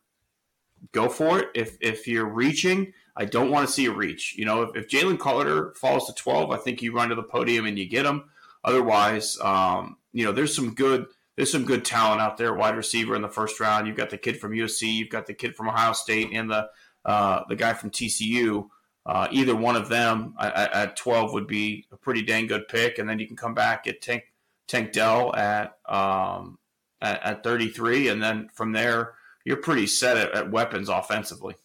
go 0.91 1.09
for 1.09 1.39
it. 1.39 1.49
If 1.55 1.77
if 1.81 2.07
you're 2.07 2.25
reaching, 2.25 2.93
I 3.15 3.25
don't 3.25 3.51
want 3.51 3.67
to 3.67 3.73
see 3.73 3.87
a 3.87 3.91
reach. 3.91 4.35
You 4.37 4.45
know, 4.45 4.61
if, 4.61 4.75
if 4.75 4.89
Jalen 4.89 5.19
Carter 5.19 5.73
falls 5.73 6.05
to 6.05 6.13
12, 6.13 6.51
I 6.51 6.57
think 6.57 6.81
you 6.81 6.93
run 6.93 7.09
to 7.09 7.15
the 7.15 7.23
podium 7.23 7.65
and 7.65 7.77
you 7.77 7.89
get 7.89 8.05
him. 8.05 8.25
Otherwise, 8.67 9.39
um, 9.41 9.95
you 10.11 10.25
know, 10.25 10.33
there's 10.33 10.53
some 10.53 10.75
good 10.75 11.05
there's 11.37 11.51
some 11.51 11.63
good 11.63 11.85
talent 11.85 12.19
out 12.19 12.35
there, 12.35 12.53
wide 12.53 12.75
receiver 12.75 13.15
in 13.15 13.21
the 13.21 13.29
first 13.29 13.61
round. 13.61 13.87
You've 13.87 13.95
got 13.95 14.09
the 14.09 14.17
kid 14.17 14.41
from 14.41 14.51
USC, 14.51 14.93
you've 14.93 15.09
got 15.09 15.25
the 15.25 15.33
kid 15.33 15.55
from 15.55 15.69
Ohio 15.69 15.93
State, 15.93 16.29
and 16.33 16.51
the 16.51 16.67
uh, 17.05 17.43
the 17.47 17.55
guy 17.55 17.73
from 17.73 17.91
TCU. 17.91 18.67
Uh, 19.05 19.29
either 19.31 19.55
one 19.55 19.77
of 19.77 19.87
them 19.87 20.35
at, 20.37 20.73
at, 20.73 20.97
12 20.97 21.31
would 21.31 21.47
be 21.47 21.87
a 21.93 21.95
pretty 21.95 22.21
dang 22.21 22.45
good 22.45 22.67
pick, 22.67 22.97
and 22.97 23.09
then 23.09 23.19
you 23.19 23.25
can 23.25 23.37
come 23.37 23.53
back 23.53 23.87
at 23.87 24.01
Tank 24.01 24.23
Tank 24.67 24.91
Dell 24.91 25.33
at 25.33 25.77
um, 25.87 26.59
at, 27.01 27.23
at 27.23 27.43
33, 27.43 28.09
and 28.09 28.21
then 28.21 28.49
from 28.53 28.73
there 28.73 29.13
you're 29.45 29.55
pretty 29.55 29.87
set 29.87 30.17
at, 30.17 30.33
at 30.33 30.51
weapons 30.51 30.89
offensively. 30.89 31.55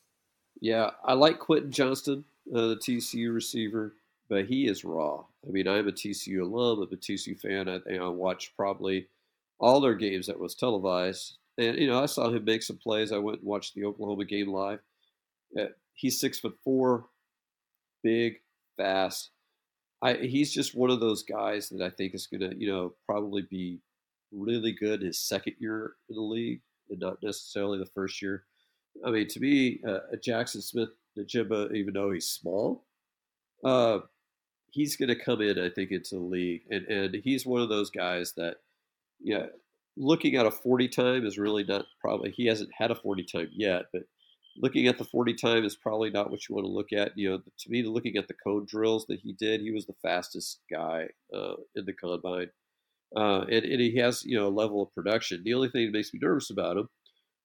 Yeah, 0.61 0.91
I 1.05 1.15
like 1.15 1.41
Quentin 1.41 1.73
Johnston, 1.73 2.25
uh, 2.55 2.69
the 2.69 2.77
TCU 2.77 3.35
receiver, 3.35 3.97
but 4.33 4.47
he 4.47 4.67
is 4.67 4.83
raw. 4.83 5.23
I 5.47 5.51
mean, 5.51 5.69
I'm 5.69 5.89
a 5.89 5.93
TCU 5.93 6.41
alum. 6.41 6.79
I'm 6.79 6.89
a 6.91 6.97
TCU 6.97 7.39
fan. 7.39 7.69
I, 7.69 7.97
I 7.97 8.09
watched 8.09 8.57
probably 8.57 9.07
all 9.61 9.79
their 9.79 9.95
games 9.95 10.27
that 10.27 10.41
was 10.41 10.55
televised, 10.55 11.37
and 11.59 11.77
you 11.77 11.87
know, 11.87 12.03
I 12.03 12.07
saw 12.07 12.31
him 12.31 12.43
make 12.43 12.63
some 12.63 12.79
plays. 12.79 13.13
I 13.13 13.19
went 13.19 13.41
and 13.41 13.47
watched 13.47 13.75
the 13.75 13.85
Oklahoma 13.85 14.25
game 14.25 14.49
live. 14.49 14.79
He's 15.93 16.19
six 16.19 16.41
foot 16.41 16.57
four, 16.65 17.05
big, 18.03 18.37
fast. 18.79 19.33
I, 20.01 20.15
he's 20.15 20.51
just 20.51 20.75
one 20.75 20.89
of 20.89 21.01
those 21.01 21.23
guys 21.23 21.69
that 21.69 21.83
I 21.83 21.91
think 21.91 22.15
is 22.15 22.27
going 22.27 22.41
to, 22.41 22.57
you 22.59 22.73
know, 22.73 22.95
probably 23.05 23.43
be 23.43 23.81
really 24.33 24.73
good 24.73 25.03
his 25.03 25.19
second 25.19 25.57
year 25.59 25.93
in 26.09 26.17
the 26.17 26.23
league 26.23 26.63
and 26.89 27.01
not 27.01 27.23
necessarily 27.23 27.79
the 27.79 27.85
first 27.85 28.23
year. 28.23 28.45
I 29.07 29.11
mean, 29.11 29.29
to 29.29 29.41
me, 29.41 29.81
uh, 29.87 29.99
Jaxon 30.17 30.63
Smith-Njigba, 30.63 31.75
even 31.75 31.93
though 31.93 32.13
he's 32.13 32.31
small, 32.31 32.87
uh, 33.63 34.01
he's 34.73 34.97
going 34.97 35.09
to 35.09 35.15
come 35.15 35.41
in, 35.41 35.59
I 35.59 35.69
think, 35.69 35.91
into 35.91 36.17
the 36.17 36.21
league. 36.21 36.63
And, 36.71 36.87
and 36.87 37.15
he's 37.23 37.47
one 37.47 37.61
of 37.61 37.69
those 37.69 37.91
guys 37.91 38.33
that, 38.37 38.57
yeah, 39.21 39.47
looking 39.97 40.35
at 40.37 40.47
a 40.47 40.51
40 40.51 40.89
time 40.89 41.27
is 41.27 41.39
really 41.39 41.63
not 41.63 41.85
probably, 42.01 42.31
he 42.31 42.47
hasn't 42.47 42.71
had 42.77 42.91
a 42.91 42.95
40 42.95 43.25
time 43.25 43.49
yet, 43.53 43.85
but 43.93 44.03
looking 44.57 44.87
at 44.87 44.99
the 44.99 45.05
40 45.05 45.35
time 45.35 45.65
is 45.65 45.77
probably 45.77 46.11
not 46.11 46.31
what 46.31 46.49
you 46.49 46.55
want 46.55 46.67
to 46.67 46.73
look 46.73 46.93
at. 46.93 47.17
You 47.17 47.31
know, 47.31 47.39
to 47.39 47.71
me, 47.71 47.83
looking 47.83 48.17
at 48.17 48.29
the 48.29 48.35
cone 48.35 48.67
drills 48.67 49.07
that 49.07 49.21
he 49.21 49.35
did, 49.35 49.61
he 49.61 49.71
was 49.71 49.87
the 49.87 49.95
fastest 50.03 50.61
guy 50.73 51.09
uh, 51.35 51.55
in 51.77 51.85
the 51.85 51.93
combine. 51.93 52.49
Uh, 53.15 53.43
and, 53.43 53.65
and 53.65 53.81
he 53.81 53.97
has, 53.99 54.25
you 54.25 54.39
know, 54.39 54.49
a 54.49 54.51
level 54.51 54.83
of 54.83 54.95
production. 54.95 55.43
The 55.45 55.53
only 55.53 55.69
thing 55.69 55.85
that 55.85 55.93
makes 55.93 56.15
me 56.15 56.21
nervous 56.23 56.49
about 56.49 56.79
him 56.79 56.89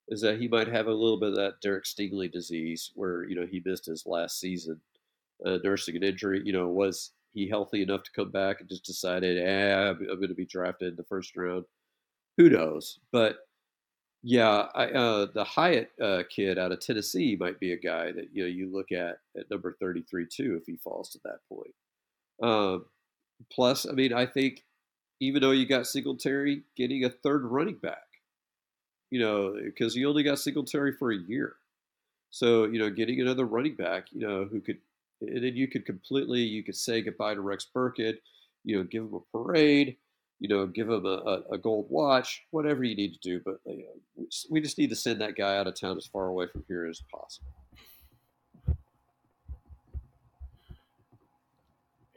is 0.07 0.21
that 0.21 0.39
he 0.39 0.47
might 0.47 0.69
have 0.69 0.87
a 0.87 0.93
little 0.93 1.19
bit 1.19 1.29
of 1.29 1.35
that 1.35 1.55
Derek 1.61 1.83
Stingley 1.83 2.31
disease 2.31 2.91
where, 2.95 3.25
you 3.25 3.35
know, 3.35 3.45
he 3.45 3.61
missed 3.65 3.87
his 3.87 4.05
last 4.05 4.39
season 4.39 4.79
uh, 5.45 5.57
nursing 5.63 5.97
an 5.97 6.03
injury. 6.03 6.41
You 6.45 6.53
know, 6.53 6.69
was 6.69 7.11
he 7.37 7.47
healthy 7.47 7.83
enough 7.83 8.03
to 8.03 8.11
come 8.11 8.31
back 8.31 8.59
and 8.59 8.67
just 8.69 8.83
decided, 8.83 9.37
eh, 9.37 9.89
I'm, 9.89 9.99
going 9.99 10.29
to 10.29 10.33
be 10.33 10.45
drafted 10.45 10.89
in 10.89 10.95
the 10.95 11.03
first 11.03 11.37
round? 11.37 11.65
Who 12.37 12.49
knows? 12.49 12.99
But 13.11 13.37
yeah, 14.23 14.65
I, 14.73 14.85
uh, 14.87 15.27
the 15.33 15.43
Hyatt 15.43 15.91
uh, 16.01 16.23
kid 16.29 16.57
out 16.57 16.71
of 16.71 16.79
Tennessee 16.79 17.37
might 17.39 17.59
be 17.59 17.73
a 17.73 17.77
guy 17.77 18.11
that 18.11 18.29
you 18.33 18.43
know 18.43 18.49
you 18.49 18.71
look 18.73 18.91
at 18.91 19.19
at 19.37 19.49
number 19.51 19.75
33 19.79 20.25
too 20.31 20.57
if 20.59 20.65
he 20.65 20.77
falls 20.77 21.09
to 21.11 21.19
that 21.25 21.39
point. 21.47 21.73
Um, 22.41 22.85
plus, 23.51 23.87
I 23.87 23.93
mean, 23.93 24.13
I 24.13 24.25
think 24.25 24.63
even 25.19 25.41
though 25.41 25.51
you 25.51 25.67
got 25.67 25.87
Singletary, 25.87 26.63
getting 26.75 27.05
a 27.05 27.09
third 27.09 27.43
running 27.43 27.77
back, 27.77 28.03
you 29.11 29.19
know, 29.19 29.55
because 29.63 29.95
you 29.95 30.09
only 30.09 30.23
got 30.23 30.39
Singletary 30.39 30.93
for 30.93 31.11
a 31.11 31.17
year, 31.17 31.55
so 32.31 32.65
you 32.65 32.79
know, 32.79 32.89
getting 32.89 33.21
another 33.21 33.45
running 33.45 33.75
back, 33.75 34.07
you 34.11 34.19
know, 34.19 34.45
who 34.45 34.59
could, 34.59 34.79
then 35.21 35.55
you 35.55 35.67
could 35.67 35.85
completely, 35.85 36.41
you 36.41 36.63
could 36.63 36.75
say 36.75 37.01
goodbye 37.01 37.33
to 37.33 37.41
Rex 37.41 37.67
Burkhead, 37.75 38.15
you 38.63 38.77
know, 38.77 38.83
give 38.83 39.03
him 39.03 39.13
a 39.13 39.37
parade 39.37 39.97
you 40.39 40.47
know, 40.47 40.67
give 40.67 40.89
him 40.89 41.05
a, 41.05 41.41
a, 41.51 41.57
gold 41.57 41.87
watch, 41.89 42.43
whatever 42.51 42.83
you 42.83 42.95
need 42.95 43.13
to 43.13 43.19
do. 43.19 43.41
But 43.43 43.55
you 43.65 43.85
know, 43.85 44.25
we 44.49 44.61
just 44.61 44.77
need 44.77 44.89
to 44.89 44.95
send 44.95 45.19
that 45.21 45.35
guy 45.35 45.57
out 45.57 45.67
of 45.67 45.79
town 45.79 45.97
as 45.97 46.05
far 46.05 46.27
away 46.27 46.45
from 46.51 46.63
here 46.67 46.85
as 46.85 47.01
possible. 47.11 47.47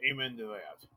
Amen 0.07 0.37
to 0.37 0.43
that. 0.47 0.87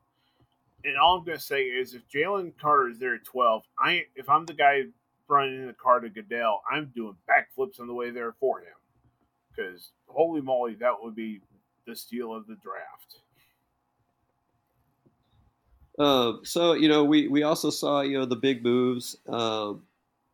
And 0.83 0.97
all 0.97 1.17
I'm 1.17 1.25
going 1.25 1.37
to 1.37 1.43
say 1.43 1.63
is, 1.63 1.95
if 1.95 2.03
Jalen 2.13 2.53
Carter 2.59 2.89
is 2.89 2.99
there 2.99 3.15
at 3.15 3.23
12, 3.23 3.63
I 3.79 4.03
if 4.15 4.29
I'm 4.29 4.45
the 4.45 4.53
guy 4.53 4.83
running 5.27 5.61
in 5.61 5.67
the 5.67 5.73
car 5.73 5.99
to 5.99 6.09
Goodell, 6.09 6.61
I'm 6.71 6.91
doing 6.95 7.15
backflips 7.27 7.79
on 7.79 7.87
the 7.87 7.93
way 7.93 8.11
there 8.11 8.35
for 8.39 8.59
him. 8.59 8.67
Because 9.55 9.89
holy 10.07 10.41
moly, 10.41 10.75
that 10.75 10.93
would 11.01 11.15
be 11.15 11.41
the 11.85 11.95
steal 11.95 12.33
of 12.33 12.47
the 12.47 12.55
draft. 12.55 13.17
Um, 15.97 16.41
so 16.43 16.73
you 16.73 16.89
know, 16.89 17.03
we 17.03 17.27
we 17.27 17.43
also 17.43 17.69
saw 17.69 18.01
you 18.01 18.17
know 18.17 18.25
the 18.25 18.35
big 18.35 18.63
moves 18.63 19.17
um, 19.29 19.83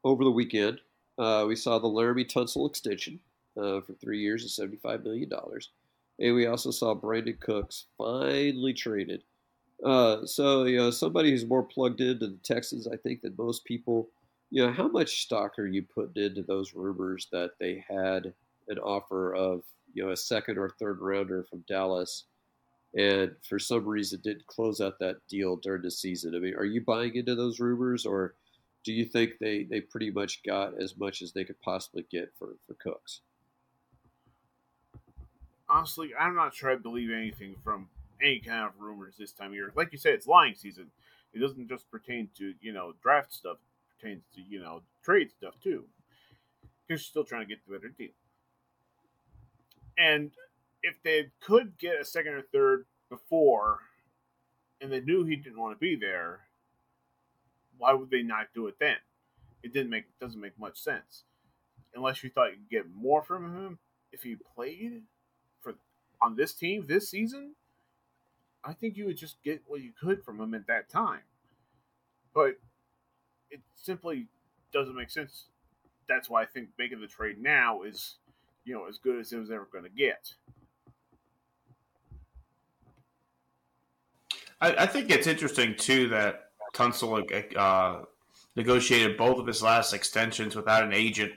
over 0.03 0.23
the 0.23 0.31
weekend. 0.31 0.79
Uh, 1.17 1.45
we 1.47 1.55
saw 1.55 1.77
the 1.77 1.87
Laremy 1.87 2.25
Tunsil 2.25 2.67
extension 2.67 3.19
uh, 3.57 3.81
for 3.81 3.93
three 3.93 4.19
years 4.19 4.41
and 4.41 4.51
seventy 4.51 4.77
five 4.77 5.03
million 5.03 5.29
dollars, 5.29 5.69
and 6.19 6.33
we 6.33 6.47
also 6.47 6.71
saw 6.71 6.95
Brandin 6.95 7.39
Cooks 7.39 7.85
finally 7.97 8.73
traded. 8.73 9.23
Uh, 9.83 10.25
so 10.25 10.63
you 10.63 10.77
know, 10.77 10.89
somebody 10.89 11.29
who's 11.29 11.45
more 11.45 11.63
plugged 11.63 12.01
into 12.01 12.27
the 12.27 12.37
Texans, 12.43 12.87
I 12.87 12.97
think, 12.97 13.21
than 13.21 13.35
most 13.37 13.65
people. 13.65 14.09
You 14.49 14.65
know, 14.65 14.73
how 14.73 14.87
much 14.87 15.21
stock 15.21 15.57
are 15.59 15.67
you 15.67 15.83
putting 15.83 16.23
into 16.23 16.43
those 16.43 16.73
rumors 16.73 17.27
that 17.31 17.51
they 17.59 17.85
had 17.87 18.33
an 18.67 18.79
offer 18.79 19.33
of 19.33 19.63
you 19.93 20.05
know 20.05 20.11
a 20.11 20.17
second 20.17 20.57
or 20.57 20.69
third 20.69 20.99
rounder 21.01 21.43
from 21.43 21.63
Dallas? 21.67 22.25
and 22.93 23.31
for 23.47 23.57
some 23.57 23.85
reason 23.85 24.19
didn't 24.21 24.45
close 24.47 24.81
out 24.81 24.99
that 24.99 25.17
deal 25.29 25.55
during 25.55 25.81
the 25.81 25.91
season. 25.91 26.35
I 26.35 26.39
mean, 26.39 26.55
are 26.55 26.65
you 26.65 26.81
buying 26.81 27.15
into 27.15 27.35
those 27.35 27.59
rumors, 27.59 28.05
or 28.05 28.35
do 28.83 28.91
you 28.91 29.05
think 29.05 29.33
they, 29.39 29.63
they 29.63 29.81
pretty 29.81 30.11
much 30.11 30.43
got 30.43 30.79
as 30.79 30.97
much 30.97 31.21
as 31.21 31.31
they 31.31 31.43
could 31.43 31.59
possibly 31.61 32.05
get 32.11 32.31
for, 32.37 32.55
for 32.67 32.73
Cooks? 32.75 33.21
Honestly, 35.69 36.11
I'm 36.19 36.35
not 36.35 36.53
sure 36.53 36.71
I 36.71 36.75
believe 36.75 37.11
anything 37.11 37.55
from 37.63 37.87
any 38.21 38.39
kind 38.39 38.65
of 38.65 38.73
rumors 38.77 39.15
this 39.17 39.31
time 39.31 39.47
of 39.47 39.53
year. 39.53 39.71
Like 39.73 39.93
you 39.93 39.97
said, 39.97 40.13
it's 40.13 40.27
lying 40.27 40.55
season. 40.55 40.87
It 41.33 41.39
doesn't 41.39 41.69
just 41.69 41.89
pertain 41.89 42.27
to, 42.37 42.53
you 42.59 42.73
know, 42.73 42.93
draft 43.01 43.31
stuff. 43.31 43.55
It 43.55 44.01
pertains 44.01 44.23
to, 44.35 44.41
you 44.41 44.59
know, 44.59 44.81
trade 45.01 45.31
stuff 45.31 45.53
too. 45.63 45.85
You're 46.89 46.97
still 46.97 47.23
trying 47.23 47.43
to 47.43 47.47
get 47.47 47.59
the 47.65 47.73
better 47.73 47.87
deal. 47.87 48.09
And 50.01 50.31
if 50.81 50.95
they 51.03 51.27
could 51.41 51.77
get 51.77 52.01
a 52.01 52.05
second 52.05 52.33
or 52.33 52.41
third 52.41 52.85
before, 53.07 53.79
and 54.81 54.91
they 54.91 54.99
knew 54.99 55.23
he 55.23 55.35
didn't 55.35 55.59
want 55.59 55.75
to 55.75 55.79
be 55.79 55.95
there, 55.95 56.39
why 57.77 57.93
would 57.93 58.09
they 58.09 58.23
not 58.23 58.47
do 58.55 58.65
it 58.65 58.75
then? 58.79 58.95
It 59.61 59.73
didn't 59.73 59.91
make 59.91 60.05
doesn't 60.19 60.41
make 60.41 60.57
much 60.59 60.79
sense, 60.79 61.23
unless 61.93 62.23
you 62.23 62.31
thought 62.31 62.49
you 62.49 62.57
could 62.57 62.69
get 62.69 62.95
more 62.95 63.21
from 63.21 63.55
him 63.55 63.77
if 64.11 64.23
he 64.23 64.35
played 64.55 65.03
for 65.61 65.75
on 66.19 66.35
this 66.35 66.53
team 66.53 66.85
this 66.87 67.09
season. 67.09 67.53
I 68.63 68.73
think 68.73 68.97
you 68.97 69.05
would 69.05 69.17
just 69.17 69.41
get 69.43 69.61
what 69.67 69.81
you 69.81 69.91
could 69.99 70.23
from 70.23 70.39
him 70.39 70.55
at 70.55 70.65
that 70.65 70.89
time, 70.89 71.21
but 72.33 72.55
it 73.51 73.61
simply 73.75 74.27
doesn't 74.73 74.95
make 74.95 75.11
sense. 75.11 75.45
That's 76.07 76.27
why 76.27 76.41
I 76.41 76.45
think 76.45 76.69
making 76.77 77.01
the 77.01 77.07
trade 77.07 77.39
now 77.39 77.83
is, 77.83 78.15
you 78.63 78.73
know, 78.73 78.87
as 78.87 78.97
good 78.97 79.19
as 79.19 79.31
it 79.31 79.39
was 79.39 79.51
ever 79.51 79.67
going 79.71 79.83
to 79.83 79.89
get. 79.89 80.33
I, 84.59 84.75
I 84.83 84.85
think 84.85 85.09
it's 85.09 85.27
interesting 85.27 85.75
too 85.75 86.09
that 86.09 86.51
Tunsil 86.73 87.57
uh, 87.57 88.05
negotiated 88.55 89.17
both 89.17 89.39
of 89.39 89.47
his 89.47 89.63
last 89.63 89.93
extensions 89.93 90.55
without 90.55 90.83
an 90.83 90.93
agent. 90.93 91.33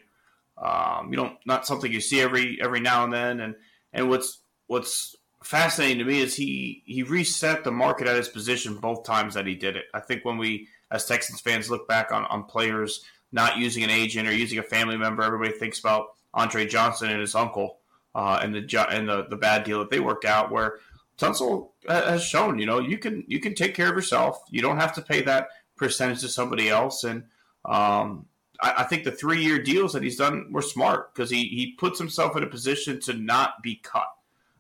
Um, 0.57 1.11
you 1.11 1.17
know, 1.17 1.37
not 1.47 1.67
something 1.67 1.91
you 1.91 2.01
see 2.01 2.21
every 2.21 2.59
every 2.63 2.81
now 2.81 3.05
and 3.05 3.13
then. 3.13 3.41
And 3.41 3.55
and 3.93 4.09
what's 4.09 4.41
what's 4.67 5.17
fascinating 5.43 5.99
to 5.99 6.05
me 6.05 6.21
is 6.21 6.37
he 6.37 6.83
he 6.87 7.03
reset 7.03 7.65
the 7.65 7.73
market 7.73 8.07
at 8.07 8.17
his 8.17 8.29
position 8.29 8.77
both 8.77 9.05
times 9.05 9.35
that 9.35 9.47
he 9.47 9.55
did 9.55 9.77
it. 9.77 9.87
I 9.93 10.01
think 10.01 10.25
when 10.25 10.39
we 10.39 10.69
as 10.91 11.07
Texans 11.07 11.41
fans 11.41 11.71
look 11.71 11.89
back 11.89 12.13
on, 12.13 12.25
on 12.27 12.45
players 12.45 13.05
not 13.33 13.59
using 13.59 13.83
an 13.83 13.91
agent 13.91 14.29
or 14.29 14.33
using 14.33 14.61
a 14.61 14.63
family 14.63 14.97
member. 14.97 15.23
Everybody 15.23 15.53
thinks 15.53 15.81
about 15.81 16.11
Andre 16.35 16.67
Johnson 16.67 17.11
and 17.11 17.21
his 17.21 17.35
uncle 17.35 17.79
uh, 18.15 18.41
and 18.43 18.55
the 18.55 18.87
and 18.91 19.09
the, 19.09 19.27
the 19.29 19.37
bad 19.37 19.65
deal 19.65 19.79
that 19.79 19.91
they 19.91 20.01
worked 20.01 20.25
out. 20.25 20.51
Where 20.51 20.79
Tunsil 21.19 21.71
has 21.89 22.23
shown, 22.23 22.59
you 22.59 22.67
know, 22.67 22.81
you 22.81 22.99
can 22.99 23.25
you 23.27 23.41
can 23.41 23.55
take 23.55 23.75
care 23.75 23.89
of 23.89 23.95
yourself. 23.95 24.43
You 24.51 24.63
don't 24.63 24.79
have 24.79 24.95
to 24.95 25.03
pay 25.03 25.23
that 25.23 25.49
percentage 25.77 26.21
to 26.21 26.29
somebody 26.29 26.69
else. 26.69 27.05
And 27.05 27.25
um, 27.65 28.27
I, 28.61 28.75
I, 28.79 28.85
think 28.85 29.05
the 29.05 29.11
three 29.11 29.43
year 29.43 29.61
deals 29.61 29.93
that 29.93 30.03
he's 30.03 30.17
done 30.17 30.53
were 30.53 30.63
smart 30.63 31.15
because 31.15 31.31
he 31.31 31.45
he 31.45 31.73
puts 31.73 31.99
himself 31.99 32.37
in 32.37 32.43
a 32.43 32.49
position 32.49 33.01
to 33.03 33.15
not 33.15 33.63
be 33.63 33.77
cut. 33.77 34.09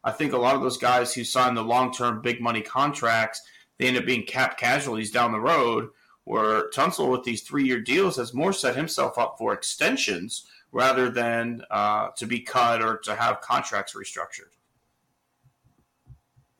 I 0.02 0.10
think 0.10 0.32
a 0.32 0.38
lot 0.38 0.54
of 0.54 0.62
those 0.62 0.76
guys 0.76 1.14
who 1.14 1.24
sign 1.24 1.54
the 1.54 1.62
long 1.62 1.92
term 1.92 2.22
big 2.22 2.40
money 2.40 2.60
contracts, 2.60 3.42
they 3.78 3.86
end 3.86 3.96
up 3.96 4.06
being 4.06 4.24
cap 4.24 4.58
casualties 4.58 5.10
down 5.10 5.32
the 5.32 5.40
road. 5.40 5.90
Where 6.24 6.70
Tunsil 6.70 7.10
with 7.10 7.24
these 7.24 7.42
three 7.42 7.64
year 7.64 7.80
deals 7.80 8.16
has 8.16 8.32
more 8.32 8.54
set 8.54 8.76
himself 8.76 9.18
up 9.18 9.36
for 9.38 9.52
extensions 9.52 10.46
rather 10.74 11.08
than 11.08 11.62
uh, 11.70 12.08
to 12.16 12.26
be 12.26 12.40
cut 12.40 12.82
or 12.82 12.98
to 12.98 13.14
have 13.14 13.40
contracts 13.40 13.94
restructured. 13.94 14.50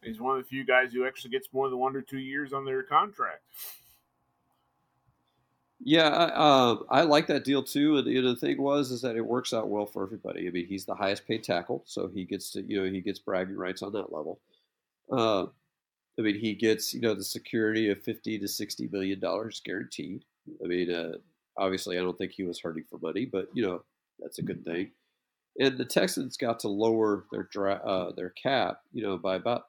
He's 0.03 0.21
one 0.21 0.39
of 0.39 0.45
the 0.45 0.49
few 0.49 0.65
guys 0.65 0.93
who 0.93 1.05
actually 1.05 1.33
gets 1.33 1.49
more 1.53 1.69
than 1.69 1.79
one 1.79 1.97
or 1.97 2.01
two 2.01 2.19
years 2.19 2.53
on 2.53 2.65
their 2.65 2.85
contract. 2.85 3.43
Yeah, 5.81 6.09
I, 6.09 6.25
uh, 6.27 6.77
I 6.91 7.03
like 7.03 7.27
that 7.27 7.45
deal 7.45 7.63
too. 7.63 7.99
And, 7.99 8.07
the 8.07 8.37
thing 8.37 8.63
was 8.63 8.93
is 8.93 9.03
that 9.03 9.17
it 9.17 9.27
works 9.27 9.53
out 9.53 9.69
well 9.69 9.85
for 9.85 10.05
everybody. 10.05 10.47
I 10.47 10.51
mean, 10.51 10.67
he's 10.67 10.85
the 10.85 10.95
highest 10.95 11.27
paid 11.27 11.43
tackle, 11.43 11.83
so 11.85 12.07
he 12.07 12.25
gets 12.25 12.51
to 12.53 12.63
you 12.63 12.81
know 12.81 12.91
he 12.91 13.01
gets 13.01 13.19
bragging 13.19 13.57
rights 13.57 13.83
on 13.83 13.93
that 13.93 14.13
level. 14.13 14.39
Uh, 15.11 15.47
I 16.19 16.23
mean, 16.23 16.39
he 16.39 16.55
gets 16.55 16.95
you 16.95 17.01
know 17.01 17.15
the 17.15 17.25
security 17.25 17.91
of 17.91 18.01
fifty 18.01 18.39
to 18.39 18.47
sixty 18.47 18.89
million 18.93 19.19
dollars 19.19 19.61
guaranteed. 19.65 20.25
I 20.63 20.69
mean, 20.69 20.91
uh, 20.93 21.15
obviously, 21.59 21.99
I 21.99 22.03
don't 22.03 22.17
think 22.17 22.33
he 22.33 22.45
was 22.45 22.61
hurting 22.61 22.85
for 22.89 22.99
money, 22.99 23.27
but 23.27 23.49
you 23.53 23.67
know 23.67 23.83
that's 24.19 24.39
a 24.39 24.43
good 24.43 24.65
thing. 24.65 24.93
And 25.59 25.79
the 25.79 25.85
Texans 25.85 26.37
got 26.37 26.59
to 26.61 26.69
lower 26.69 27.27
their 27.31 27.45
dra- 27.45 27.83
uh, 27.85 28.13
their 28.13 28.31
cap, 28.31 28.81
you 28.93 29.03
know, 29.03 29.17
by 29.17 29.37
about 29.37 29.65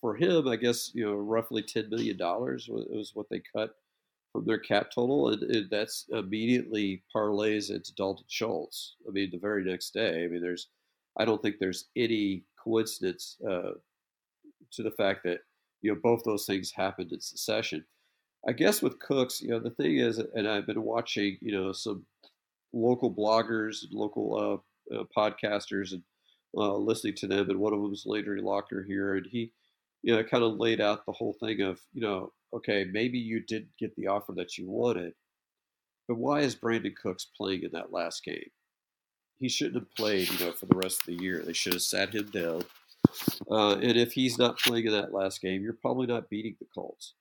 for 0.00 0.16
him, 0.16 0.48
I 0.48 0.56
guess 0.56 0.90
you 0.94 1.04
know 1.04 1.14
roughly 1.14 1.62
ten 1.62 1.90
million 1.90 2.16
dollars 2.16 2.68
was, 2.68 3.12
what 3.14 3.26
they 3.30 3.42
cut 3.54 3.70
from 4.32 4.44
their 4.46 4.58
cap 4.58 4.88
total, 4.94 5.28
and, 5.28 5.42
and, 5.42 5.70
that's 5.70 6.06
immediately 6.10 7.02
parlays 7.14 7.70
into 7.70 7.94
Dalton 7.94 8.24
Schultz. 8.28 8.96
I 9.06 9.12
mean, 9.12 9.30
the 9.30 9.38
very 9.38 9.64
next 9.64 9.94
day. 9.94 10.24
I 10.24 10.28
mean, 10.28 10.42
there's, 10.42 10.68
I 11.18 11.24
don't 11.24 11.40
think 11.40 11.56
there's 11.60 11.88
any 11.96 12.44
coincidence 12.62 13.36
uh, 13.48 13.72
to 14.72 14.82
the 14.82 14.90
fact 14.92 15.20
that 15.24 15.40
you 15.82 15.92
know 15.92 16.00
both 16.02 16.22
those 16.24 16.46
things 16.46 16.72
happened 16.72 17.12
in 17.12 17.20
succession. 17.20 17.84
I 18.46 18.52
guess 18.52 18.82
with 18.82 18.98
Cooks, 18.98 19.40
you 19.40 19.48
know, 19.48 19.60
the 19.60 19.70
thing 19.70 19.98
is, 19.98 20.18
and 20.18 20.46
I've 20.46 20.66
been 20.66 20.82
watching, 20.82 21.38
you 21.40 21.52
know, 21.52 21.72
some 21.72 22.04
local 22.74 23.14
bloggers 23.14 23.84
local 23.92 24.62
uh, 24.90 24.94
uh, 24.94 25.04
podcasters 25.16 25.92
and 25.92 26.02
uh, 26.56 26.76
listening 26.76 27.14
to 27.14 27.26
them, 27.26 27.50
and 27.50 27.58
one 27.58 27.72
of 27.72 27.80
them 27.80 27.92
is 27.92 28.04
Landry 28.06 28.40
Locker 28.40 28.84
here, 28.86 29.16
and 29.16 29.26
he, 29.26 29.52
you 30.02 30.14
know, 30.14 30.22
kind 30.22 30.44
of 30.44 30.58
laid 30.58 30.80
out 30.80 31.04
the 31.06 31.12
whole 31.12 31.34
thing 31.40 31.62
of, 31.62 31.80
you 31.92 32.00
know, 32.00 32.32
okay, 32.52 32.86
maybe 32.92 33.18
you 33.18 33.40
did 33.40 33.66
get 33.78 33.94
the 33.96 34.06
offer 34.06 34.32
that 34.36 34.56
you 34.56 34.68
wanted, 34.68 35.14
but 36.06 36.16
why 36.16 36.40
is 36.40 36.54
Brandin 36.54 36.94
Cooks 36.94 37.26
playing 37.36 37.62
in 37.62 37.70
that 37.72 37.92
last 37.92 38.22
game? 38.24 38.50
He 39.40 39.48
shouldn't 39.48 39.76
have 39.76 39.94
played, 39.96 40.30
you 40.30 40.46
know, 40.46 40.52
for 40.52 40.66
the 40.66 40.76
rest 40.76 41.00
of 41.00 41.06
the 41.06 41.22
year. 41.22 41.42
They 41.44 41.52
should 41.52 41.72
have 41.72 41.82
sat 41.82 42.14
him 42.14 42.26
down. 42.26 42.62
Uh, 43.50 43.74
and 43.74 43.96
if 43.96 44.12
he's 44.12 44.38
not 44.38 44.58
playing 44.58 44.86
in 44.86 44.92
that 44.92 45.12
last 45.12 45.42
game, 45.42 45.62
you're 45.62 45.72
probably 45.72 46.06
not 46.06 46.30
beating 46.30 46.56
the 46.60 46.66
Colts. 46.72 47.14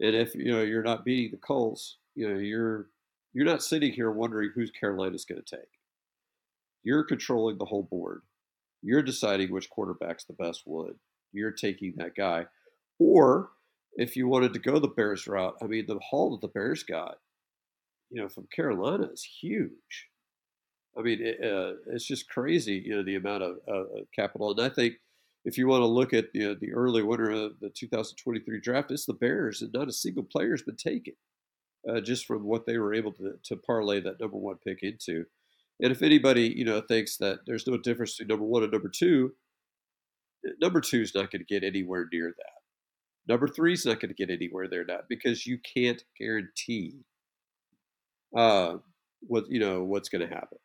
And 0.00 0.16
if 0.16 0.34
you 0.34 0.50
know 0.50 0.62
you're 0.62 0.82
not 0.82 1.04
beating 1.04 1.30
the 1.30 1.36
Colts, 1.36 1.98
you 2.14 2.28
know 2.28 2.38
you're 2.38 2.86
you're 3.32 3.46
not 3.46 3.62
sitting 3.62 3.92
here 3.92 4.10
wondering 4.10 4.50
who's 4.54 4.70
Carolina's 4.70 5.24
going 5.24 5.42
to 5.42 5.56
take. 5.56 5.68
You're 6.82 7.04
controlling 7.04 7.58
the 7.58 7.66
whole 7.66 7.82
board. 7.82 8.22
You're 8.82 9.02
deciding 9.02 9.52
which 9.52 9.70
quarterback's 9.70 10.24
the 10.24 10.32
best 10.32 10.62
one. 10.64 10.94
You're 11.32 11.50
taking 11.50 11.94
that 11.96 12.14
guy. 12.14 12.46
Or 12.98 13.50
if 13.94 14.16
you 14.16 14.28
wanted 14.28 14.52
to 14.54 14.58
go 14.58 14.78
the 14.78 14.88
Bears 14.88 15.26
route, 15.26 15.56
I 15.62 15.66
mean, 15.66 15.86
the 15.86 15.98
haul 15.98 16.30
that 16.32 16.40
the 16.40 16.52
Bears 16.52 16.82
got, 16.82 17.18
you 18.10 18.20
know, 18.20 18.28
from 18.28 18.48
Carolina 18.54 19.08
is 19.12 19.22
huge. 19.22 20.08
I 20.98 21.02
mean, 21.02 21.20
it, 21.20 21.38
uh, 21.42 21.74
it's 21.92 22.06
just 22.06 22.28
crazy, 22.28 22.82
you 22.84 22.96
know, 22.96 23.04
the 23.04 23.16
amount 23.16 23.42
of 23.42 23.56
uh, 23.68 23.84
capital. 24.14 24.50
And 24.50 24.60
I 24.60 24.68
think 24.68 24.94
if 25.44 25.56
you 25.56 25.68
want 25.68 25.82
to 25.82 25.86
look 25.86 26.12
at 26.12 26.26
you 26.34 26.48
know, 26.48 26.54
the 26.54 26.72
early 26.72 27.02
winner 27.02 27.30
of 27.30 27.60
the 27.60 27.70
2023 27.70 28.60
draft, 28.60 28.90
it's 28.90 29.06
the 29.06 29.14
Bears, 29.14 29.62
and 29.62 29.72
not 29.72 29.88
a 29.88 29.92
single 29.92 30.24
player 30.24 30.50
has 30.50 30.62
been 30.62 30.76
taken, 30.76 31.14
uh, 31.88 32.00
just 32.00 32.26
from 32.26 32.44
what 32.44 32.66
they 32.66 32.78
were 32.78 32.94
able 32.94 33.12
to, 33.12 33.34
to 33.44 33.56
parlay 33.56 34.00
that 34.00 34.20
number 34.20 34.36
one 34.36 34.56
pick 34.64 34.82
into. 34.82 35.24
And 35.82 35.92
if 35.92 36.02
anybody, 36.02 36.52
you 36.54 36.64
know, 36.64 36.80
thinks 36.80 37.16
that 37.18 37.40
there's 37.46 37.66
no 37.66 37.78
difference 37.78 38.16
between 38.16 38.28
number 38.28 38.44
one 38.44 38.62
and 38.62 38.72
number 38.72 38.90
two, 38.90 39.32
number 40.60 40.80
two 40.80 41.00
is 41.00 41.14
not 41.14 41.30
going 41.30 41.44
to 41.44 41.54
get 41.54 41.64
anywhere 41.64 42.06
near 42.12 42.34
that. 42.36 42.60
Number 43.26 43.48
three 43.48 43.74
is 43.74 43.86
not 43.86 44.00
going 44.00 44.08
to 44.08 44.14
get 44.14 44.30
anywhere 44.30 44.68
there 44.68 44.84
not 44.84 45.08
because 45.08 45.46
you 45.46 45.58
can't 45.58 46.02
guarantee 46.18 47.04
uh, 48.36 48.76
what 49.20 49.44
you 49.50 49.60
know 49.60 49.84
what's 49.84 50.08
going 50.08 50.26
to 50.26 50.34
happen. 50.34 50.58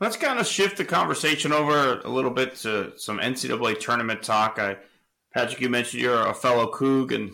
Let's 0.00 0.16
kind 0.16 0.40
of 0.40 0.46
shift 0.46 0.78
the 0.78 0.84
conversation 0.84 1.52
over 1.52 2.00
a 2.00 2.08
little 2.08 2.30
bit 2.30 2.56
to 2.56 2.92
some 2.96 3.18
NCAA 3.18 3.78
tournament 3.78 4.22
talk. 4.22 4.58
I, 4.58 4.76
Patrick, 5.34 5.60
you 5.60 5.68
mentioned 5.68 6.02
you're 6.02 6.26
a 6.26 6.34
fellow 6.34 6.70
Coug, 6.70 7.14
and 7.14 7.32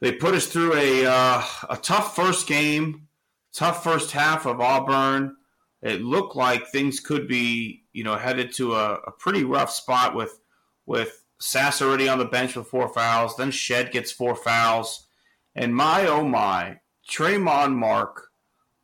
they 0.00 0.12
put 0.12 0.34
us 0.34 0.46
through 0.46 0.74
a 0.74 1.06
uh, 1.06 1.42
a 1.70 1.76
tough 1.76 2.14
first 2.14 2.46
game, 2.46 3.08
tough 3.54 3.82
first 3.82 4.10
half 4.10 4.46
of 4.46 4.60
Auburn. 4.60 5.36
It 5.82 6.02
looked 6.02 6.36
like 6.36 6.68
things 6.68 7.00
could 7.00 7.28
be, 7.28 7.84
you 7.92 8.04
know, 8.04 8.16
headed 8.16 8.52
to 8.54 8.74
a, 8.74 8.94
a 8.94 9.10
pretty 9.12 9.44
rough 9.44 9.70
spot 9.70 10.14
with 10.14 10.38
with 10.86 11.24
Sass 11.40 11.80
already 11.80 12.08
on 12.08 12.18
the 12.18 12.24
bench 12.24 12.54
with 12.56 12.66
four 12.66 12.88
fouls. 12.88 13.36
Then 13.36 13.50
Shead 13.50 13.90
gets 13.90 14.12
four 14.12 14.34
fouls, 14.34 15.06
and 15.54 15.74
my 15.74 16.06
oh 16.06 16.24
my, 16.24 16.80
Tramon 17.08 17.74
Mark 17.74 18.28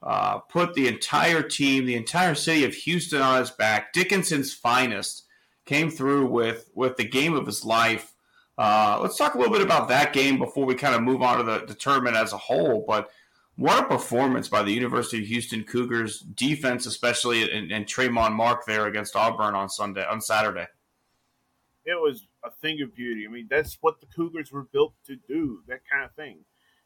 uh, 0.03 0.38
put 0.38 0.72
the 0.72 0.88
entire 0.88 1.42
team, 1.42 1.84
the 1.84 1.96
entire 1.96 2.34
city 2.34 2.64
of 2.64 2.74
Houston 2.74 3.20
on 3.20 3.40
his 3.40 3.51
back. 3.51 3.92
Dickinson's 3.92 4.55
finest 4.55 5.24
came 5.71 5.89
through 5.89 6.27
with 6.27 6.68
with 6.75 6.97
the 6.97 7.05
game 7.05 7.33
of 7.35 7.47
his 7.47 7.64
life. 7.64 8.16
Uh, 8.59 8.99
let's 9.01 9.16
talk 9.16 9.35
a 9.35 9.39
little 9.39 9.53
bit 9.53 9.62
about 9.62 9.87
that 9.87 10.12
game 10.12 10.37
before 10.37 10.66
we 10.66 10.75
kind 10.75 10.97
of 10.97 11.01
move 11.01 11.23
on 11.23 11.39
to 11.39 11.45
the, 11.45 11.64
the 11.64 11.75
tournament 11.75 12.16
as 12.16 12.33
a 12.33 12.37
whole. 12.37 12.85
But 12.89 13.09
what 13.55 13.85
a 13.85 13.87
performance 13.87 14.49
by 14.49 14.64
the 14.64 14.73
University 14.73 15.21
of 15.23 15.29
Houston 15.29 15.62
Cougars 15.62 16.18
defense, 16.18 16.87
especially 16.87 17.49
and, 17.57 17.71
and 17.71 17.87
Tramon 17.87 18.33
Mark 18.33 18.66
there 18.66 18.89
against 18.89 19.14
Auburn 19.14 19.55
on 19.55 19.68
Sunday 19.68 20.05
on 20.05 20.21
Saturday. 20.21 20.66
It 21.85 21.95
was 21.95 22.27
a 22.45 22.51
thing 22.51 22.83
of 22.83 22.93
beauty. 22.93 23.25
I 23.25 23.31
mean, 23.31 23.47
that's 23.49 23.79
what 23.81 24.01
the 24.01 24.07
Cougars 24.07 24.51
were 24.51 24.64
built 24.64 24.95
to 25.07 25.16
do. 25.29 25.62
That 25.68 25.83
kind 25.89 26.05
of 26.05 26.12
thing. 26.14 26.39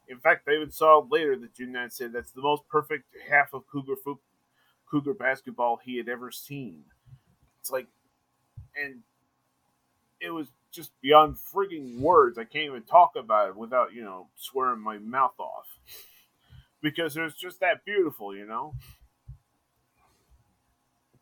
In 0.09 0.19
fact, 0.19 0.45
they 0.45 0.53
even 0.53 0.69
saw 0.69 1.03
later 1.09 1.35
that 1.37 1.55
Junan 1.55 1.91
said 1.91 2.13
that's 2.13 2.31
the 2.33 2.43
most 2.43 2.61
perfect 2.69 3.05
half 3.27 3.55
of 3.55 3.63
Cougar 3.65 3.95
Cougar 4.91 5.15
basketball 5.15 5.79
he 5.83 5.97
had 5.97 6.07
ever 6.07 6.29
seen. 6.29 6.83
It's 7.59 7.71
like, 7.71 7.87
and 8.81 9.01
it 10.19 10.31
was 10.31 10.47
just 10.71 10.91
beyond 11.01 11.37
frigging 11.37 11.99
words. 11.99 12.37
I 12.37 12.43
can't 12.43 12.65
even 12.65 12.83
talk 12.83 13.15
about 13.15 13.49
it 13.49 13.55
without 13.55 13.93
you 13.93 14.03
know 14.03 14.27
swearing 14.35 14.81
my 14.81 14.97
mouth 14.97 15.39
off 15.39 15.67
because 16.81 17.17
it 17.17 17.21
was 17.21 17.33
just 17.33 17.59
that 17.61 17.85
beautiful, 17.85 18.35
you 18.35 18.45
know. 18.45 18.73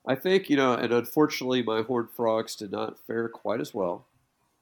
I 0.06 0.16
think 0.16 0.50
you 0.50 0.58
know, 0.58 0.74
and 0.74 0.92
unfortunately, 0.92 1.64
my 1.64 1.82
Horned 1.82 2.10
Frogs 2.12 2.56
did 2.56 2.72
not 2.72 3.00
fare 3.06 3.30
quite 3.30 3.62
as 3.62 3.74
well. 3.74 4.06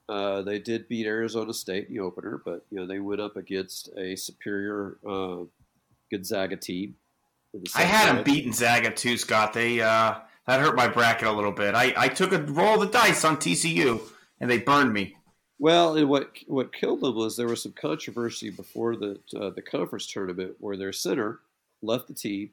Uh, 0.07 0.41
they 0.41 0.59
did 0.59 0.87
beat 0.87 1.07
Arizona 1.07 1.53
State 1.53 1.87
in 1.87 1.95
the 1.95 2.01
opener, 2.01 2.41
but 2.43 2.65
you 2.69 2.77
know 2.77 2.85
they 2.85 2.99
went 2.99 3.21
up 3.21 3.37
against 3.37 3.89
a 3.97 4.15
superior 4.15 4.97
uh, 5.07 5.37
Gonzaga 6.11 6.57
team. 6.57 6.95
I 7.75 7.83
had 7.83 8.15
them 8.15 8.23
beating 8.23 8.53
Zaga 8.53 8.91
too, 8.91 9.17
Scott. 9.17 9.53
They 9.53 9.81
uh, 9.81 10.15
that 10.47 10.59
hurt 10.59 10.75
my 10.75 10.87
bracket 10.87 11.27
a 11.27 11.31
little 11.31 11.51
bit. 11.51 11.75
I, 11.75 11.93
I 11.95 12.07
took 12.07 12.31
a 12.31 12.39
roll 12.39 12.81
of 12.81 12.91
the 12.91 12.97
dice 12.97 13.23
on 13.23 13.37
TCU, 13.37 14.01
and 14.39 14.49
they 14.49 14.59
burned 14.59 14.93
me. 14.93 15.15
Well, 15.59 16.03
what 16.07 16.31
what 16.47 16.73
killed 16.73 17.01
them 17.01 17.15
was 17.15 17.37
there 17.37 17.47
was 17.47 17.61
some 17.61 17.73
controversy 17.73 18.49
before 18.49 18.95
the 18.95 19.19
uh, 19.39 19.51
the 19.51 19.61
conference 19.61 20.07
tournament 20.07 20.55
where 20.59 20.75
their 20.75 20.91
center 20.91 21.41
left 21.83 22.07
the 22.07 22.15
team, 22.15 22.49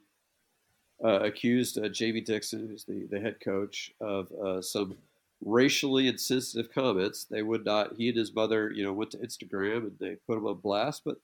uh, 1.03 1.21
accused 1.21 1.79
uh, 1.79 1.89
Jamie 1.89 2.21
Dixon, 2.21 2.69
who's 2.69 2.85
the, 2.85 3.07
the 3.11 3.19
head 3.19 3.41
coach, 3.41 3.93
of 4.01 4.31
uh, 4.33 4.61
some 4.61 4.99
racially 5.43 6.07
insensitive 6.09 6.71
comments. 6.73 7.25
They 7.25 7.43
would 7.43 7.65
not. 7.65 7.95
He 7.97 8.09
and 8.09 8.19
his 8.19 8.35
mother, 8.35 8.71
you 8.71 8.85
know, 8.85 8.93
went 8.93 9.13
to 9.13 9.19
Instagram 9.19 9.79
and 9.79 9.99
they 9.99 10.17
put 10.27 10.37
him 10.37 10.47
on 10.47 10.57
blast, 10.57 11.03
but 11.05 11.17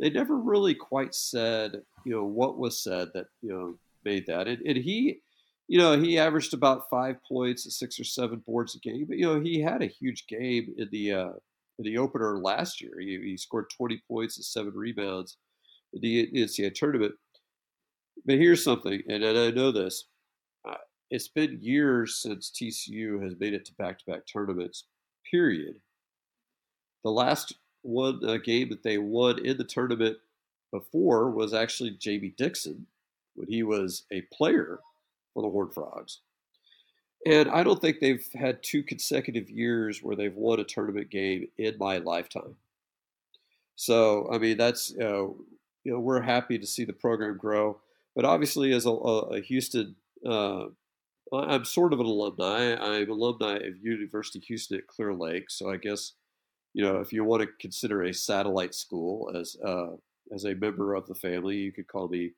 they 0.00 0.10
never 0.10 0.36
really 0.36 0.74
quite 0.74 1.14
said, 1.14 1.82
you 2.04 2.12
know, 2.12 2.24
what 2.24 2.58
was 2.58 2.82
said 2.82 3.10
that 3.14 3.26
you 3.42 3.50
know 3.50 3.74
made 4.04 4.26
that. 4.26 4.48
And, 4.48 4.60
and 4.62 4.76
he 4.76 5.20
you 5.68 5.76
know, 5.76 6.00
he 6.00 6.18
averaged 6.18 6.54
about 6.54 6.88
five 6.88 7.16
points, 7.28 7.72
six 7.78 8.00
or 8.00 8.04
seven 8.04 8.42
boards 8.46 8.74
a 8.74 8.78
game. 8.78 9.04
But 9.06 9.18
you 9.18 9.26
know, 9.26 9.38
he 9.38 9.60
had 9.60 9.82
a 9.82 9.86
huge 9.86 10.26
game 10.26 10.74
in 10.78 10.88
the 10.90 11.12
uh, 11.12 11.32
in 11.78 11.84
the 11.84 11.98
opener 11.98 12.38
last 12.38 12.80
year. 12.80 12.98
He, 12.98 13.20
he 13.22 13.36
scored 13.36 13.70
20 13.70 14.02
points 14.08 14.36
and 14.38 14.44
seven 14.44 14.72
rebounds 14.74 15.36
in 15.92 16.00
the 16.00 16.26
NCAA 16.32 16.74
tournament. 16.74 17.14
But 18.24 18.38
here's 18.38 18.64
something, 18.64 19.00
and, 19.08 19.22
and 19.22 19.38
I 19.38 19.50
know 19.50 19.70
this. 19.70 20.06
Uh, 20.68 20.74
it's 21.10 21.28
been 21.28 21.58
years 21.60 22.16
since 22.16 22.50
TCU 22.50 23.22
has 23.22 23.38
made 23.38 23.54
it 23.54 23.64
to 23.66 23.74
back-to-back 23.74 24.26
tournaments. 24.26 24.84
Period. 25.30 25.76
The 27.04 27.10
last 27.10 27.54
one 27.82 28.20
uh, 28.24 28.38
game 28.38 28.70
that 28.70 28.82
they 28.82 28.98
won 28.98 29.44
in 29.44 29.56
the 29.56 29.64
tournament 29.64 30.16
before 30.72 31.30
was 31.30 31.54
actually 31.54 31.90
Jamie 31.90 32.34
Dixon 32.36 32.86
when 33.34 33.48
he 33.48 33.62
was 33.62 34.04
a 34.10 34.22
player 34.32 34.80
for 35.34 35.42
the 35.42 35.50
Horned 35.50 35.74
Frogs. 35.74 36.20
And 37.26 37.50
I 37.50 37.62
don't 37.62 37.80
think 37.80 37.98
they've 38.00 38.26
had 38.34 38.62
two 38.62 38.82
consecutive 38.82 39.50
years 39.50 40.02
where 40.02 40.16
they've 40.16 40.34
won 40.34 40.60
a 40.60 40.64
tournament 40.64 41.10
game 41.10 41.48
in 41.58 41.76
my 41.78 41.98
lifetime. 41.98 42.54
So, 43.74 44.28
I 44.32 44.38
mean, 44.38 44.56
that's, 44.56 44.94
uh, 45.00 45.26
you 45.84 45.92
know, 45.92 46.00
we're 46.00 46.20
happy 46.20 46.58
to 46.58 46.66
see 46.66 46.84
the 46.84 46.92
program 46.92 47.36
grow. 47.36 47.80
But 48.14 48.24
obviously, 48.24 48.72
as 48.72 48.86
a, 48.86 48.90
a 48.90 49.40
Houston, 49.40 49.96
uh, 50.26 50.66
I'm 51.32 51.64
sort 51.64 51.92
of 51.92 52.00
an 52.00 52.06
alumni. 52.06 52.74
I'm 52.74 53.10
alumni 53.10 53.56
of 53.56 53.76
University 53.82 54.38
of 54.38 54.44
Houston 54.44 54.78
at 54.78 54.86
Clear 54.86 55.12
Lake. 55.12 55.50
So 55.50 55.70
I 55.70 55.76
guess, 55.76 56.12
you 56.74 56.84
know, 56.84 56.96
if 56.98 57.12
you 57.12 57.24
want 57.24 57.42
to 57.42 57.48
consider 57.60 58.02
a 58.02 58.14
satellite 58.14 58.74
school 58.74 59.30
as 59.34 59.56
uh, 59.64 59.90
as 60.34 60.44
a 60.44 60.54
member 60.54 60.94
of 60.94 61.06
the 61.06 61.14
family, 61.14 61.56
you 61.56 61.72
could 61.72 61.86
call 61.86 62.08
me 62.08 62.32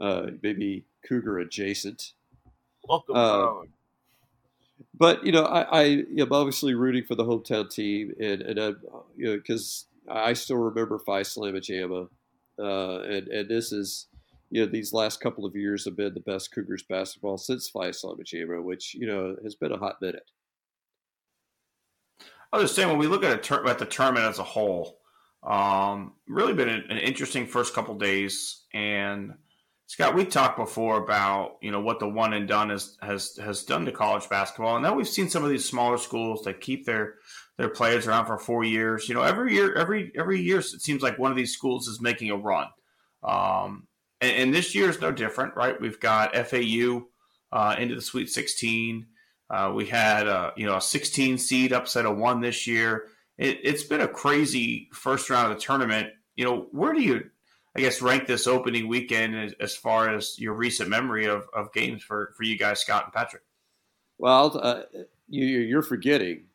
uh, 0.00 0.26
maybe 0.42 0.86
Cougar 1.06 1.38
adjacent. 1.38 2.12
Welcome, 2.88 3.16
uh, 3.16 3.52
but 4.94 5.24
you 5.24 5.32
know, 5.32 5.44
I, 5.44 5.62
I 5.62 5.82
am 6.18 6.32
obviously 6.32 6.74
rooting 6.74 7.04
for 7.04 7.14
the 7.14 7.24
hometown 7.24 7.70
team, 7.70 8.12
and 8.20 8.42
and 8.42 8.60
I, 8.60 8.66
you 9.16 9.26
know, 9.26 9.36
because 9.36 9.86
I 10.08 10.32
still 10.32 10.56
remember 10.56 10.98
Phi 10.98 11.22
Slama 11.22 11.62
Jama, 11.62 12.08
uh, 12.58 13.02
and 13.02 13.28
and 13.28 13.48
this 13.48 13.72
is, 13.72 14.08
you 14.50 14.64
know, 14.64 14.70
these 14.70 14.92
last 14.92 15.20
couple 15.20 15.46
of 15.46 15.54
years 15.54 15.84
have 15.84 15.96
been 15.96 16.14
the 16.14 16.20
best 16.20 16.52
Cougars 16.52 16.82
basketball 16.82 17.38
since 17.38 17.68
Phi 17.68 17.90
Slama 17.90 18.24
Jama, 18.24 18.60
which 18.60 18.94
you 18.94 19.06
know 19.06 19.36
has 19.42 19.54
been 19.54 19.72
a 19.72 19.78
hot 19.78 20.00
minute. 20.02 20.30
I 22.52 22.56
was 22.56 22.64
just 22.64 22.74
saying 22.74 22.88
when 22.88 22.98
we 22.98 23.06
look 23.06 23.24
at 23.24 23.32
a 23.32 23.38
tur- 23.38 23.66
at 23.66 23.78
the 23.78 23.86
tournament 23.86 24.26
as 24.26 24.38
a 24.40 24.44
whole, 24.44 24.98
um, 25.44 26.14
really 26.28 26.52
been 26.52 26.68
an, 26.68 26.84
an 26.90 26.98
interesting 26.98 27.46
first 27.46 27.74
couple 27.74 27.94
days, 27.94 28.64
and 28.74 29.34
Scott, 29.90 30.14
we 30.14 30.24
talked 30.24 30.56
before 30.56 31.02
about 31.02 31.56
you 31.60 31.72
know 31.72 31.80
what 31.80 31.98
the 31.98 32.08
one 32.08 32.32
and 32.32 32.46
done 32.46 32.70
has 32.70 32.96
has 33.02 33.36
has 33.38 33.64
done 33.64 33.84
to 33.86 33.90
college 33.90 34.28
basketball, 34.28 34.76
and 34.76 34.84
now 34.84 34.94
we've 34.94 35.08
seen 35.08 35.28
some 35.28 35.42
of 35.42 35.50
these 35.50 35.68
smaller 35.68 35.98
schools 35.98 36.44
that 36.44 36.60
keep 36.60 36.86
their 36.86 37.14
their 37.58 37.70
players 37.70 38.06
around 38.06 38.26
for 38.26 38.38
four 38.38 38.62
years. 38.62 39.08
You 39.08 39.16
know, 39.16 39.22
every 39.22 39.52
year, 39.52 39.74
every 39.74 40.12
every 40.16 40.40
year, 40.40 40.60
it 40.60 40.64
seems 40.64 41.02
like 41.02 41.18
one 41.18 41.32
of 41.32 41.36
these 41.36 41.52
schools 41.52 41.88
is 41.88 42.00
making 42.00 42.30
a 42.30 42.36
run, 42.36 42.68
um, 43.24 43.88
and, 44.20 44.30
and, 44.36 44.54
this 44.54 44.76
year 44.76 44.88
is 44.88 45.00
no 45.00 45.10
different, 45.10 45.56
right? 45.56 45.80
We've 45.80 45.98
got 45.98 46.36
FAU 46.36 47.06
uh, 47.50 47.74
into 47.76 47.96
the 47.96 48.00
Sweet 48.00 48.30
16. 48.30 49.08
Uh, 49.50 49.72
we 49.74 49.86
had 49.86 50.28
uh, 50.28 50.52
you 50.56 50.66
know 50.66 50.76
a 50.76 50.80
16 50.80 51.36
seed 51.36 51.72
upset 51.72 52.06
a 52.06 52.12
one 52.12 52.40
this 52.40 52.64
year. 52.64 53.06
It, 53.38 53.58
it's 53.64 53.82
been 53.82 54.02
a 54.02 54.06
crazy 54.06 54.88
first 54.92 55.30
round 55.30 55.50
of 55.50 55.58
the 55.58 55.64
tournament. 55.64 56.10
You 56.36 56.44
know, 56.44 56.68
where 56.70 56.92
do 56.92 57.02
you 57.02 57.30
I 57.76 57.80
guess, 57.80 58.02
rank 58.02 58.26
this 58.26 58.46
opening 58.46 58.88
weekend 58.88 59.36
as, 59.36 59.54
as 59.60 59.76
far 59.76 60.14
as 60.14 60.38
your 60.38 60.54
recent 60.54 60.88
memory 60.88 61.26
of, 61.26 61.46
of 61.54 61.72
games 61.72 62.02
for, 62.02 62.32
for 62.36 62.42
you 62.42 62.58
guys, 62.58 62.80
Scott 62.80 63.04
and 63.04 63.12
Patrick? 63.12 63.42
Well, 64.18 64.58
uh, 64.60 64.82
you, 65.28 65.44
you're 65.44 65.82
forgetting 65.82 66.46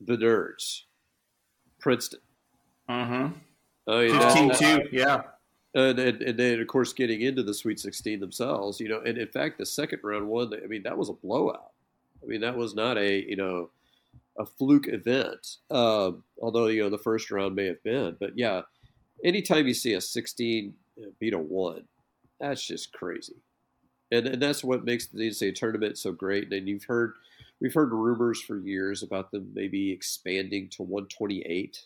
the 0.00 0.16
nerds, 0.16 0.82
Princeton. 1.78 2.20
Mm-hmm. 2.88 3.34
Oh, 3.86 4.00
yeah, 4.00 4.34
15 4.34 4.82
2, 4.82 4.88
yeah. 4.92 5.22
And, 5.74 5.98
and, 5.98 6.22
and, 6.22 6.38
then, 6.38 6.60
of 6.60 6.66
course, 6.66 6.92
getting 6.94 7.20
into 7.20 7.42
the 7.42 7.52
Sweet 7.52 7.78
16 7.78 8.20
themselves, 8.20 8.80
you 8.80 8.88
know, 8.88 9.00
and 9.04 9.18
in 9.18 9.28
fact, 9.28 9.58
the 9.58 9.66
second 9.66 10.00
round 10.02 10.26
one, 10.26 10.52
I 10.54 10.66
mean, 10.66 10.82
that 10.84 10.96
was 10.96 11.10
a 11.10 11.14
blowout. 11.14 11.72
I 12.22 12.26
mean, 12.26 12.40
that 12.40 12.56
was 12.56 12.74
not 12.74 12.96
a, 12.96 13.28
you 13.28 13.36
know, 13.36 13.70
a 14.38 14.46
fluke 14.46 14.88
event, 14.88 15.56
um, 15.70 16.24
although, 16.40 16.66
you 16.66 16.82
know, 16.82 16.90
the 16.90 16.98
first 16.98 17.30
round 17.30 17.54
may 17.54 17.66
have 17.66 17.82
been. 17.82 18.16
But 18.18 18.32
yeah, 18.36 18.62
anytime 19.24 19.66
you 19.66 19.74
see 19.74 19.94
a 19.94 20.00
16 20.00 20.74
beat 21.18 21.34
a 21.34 21.38
one, 21.38 21.84
that's 22.40 22.64
just 22.64 22.92
crazy. 22.92 23.36
And, 24.10 24.26
and 24.26 24.42
that's 24.42 24.64
what 24.64 24.84
makes 24.84 25.06
the 25.06 25.28
NCAA 25.28 25.54
tournament 25.54 25.98
so 25.98 26.12
great. 26.12 26.52
And 26.52 26.68
you've 26.68 26.84
heard, 26.84 27.14
we've 27.60 27.74
heard 27.74 27.92
rumors 27.92 28.40
for 28.40 28.58
years 28.58 29.02
about 29.02 29.30
them 29.30 29.50
maybe 29.54 29.92
expanding 29.92 30.68
to 30.70 30.82
128, 30.82 31.84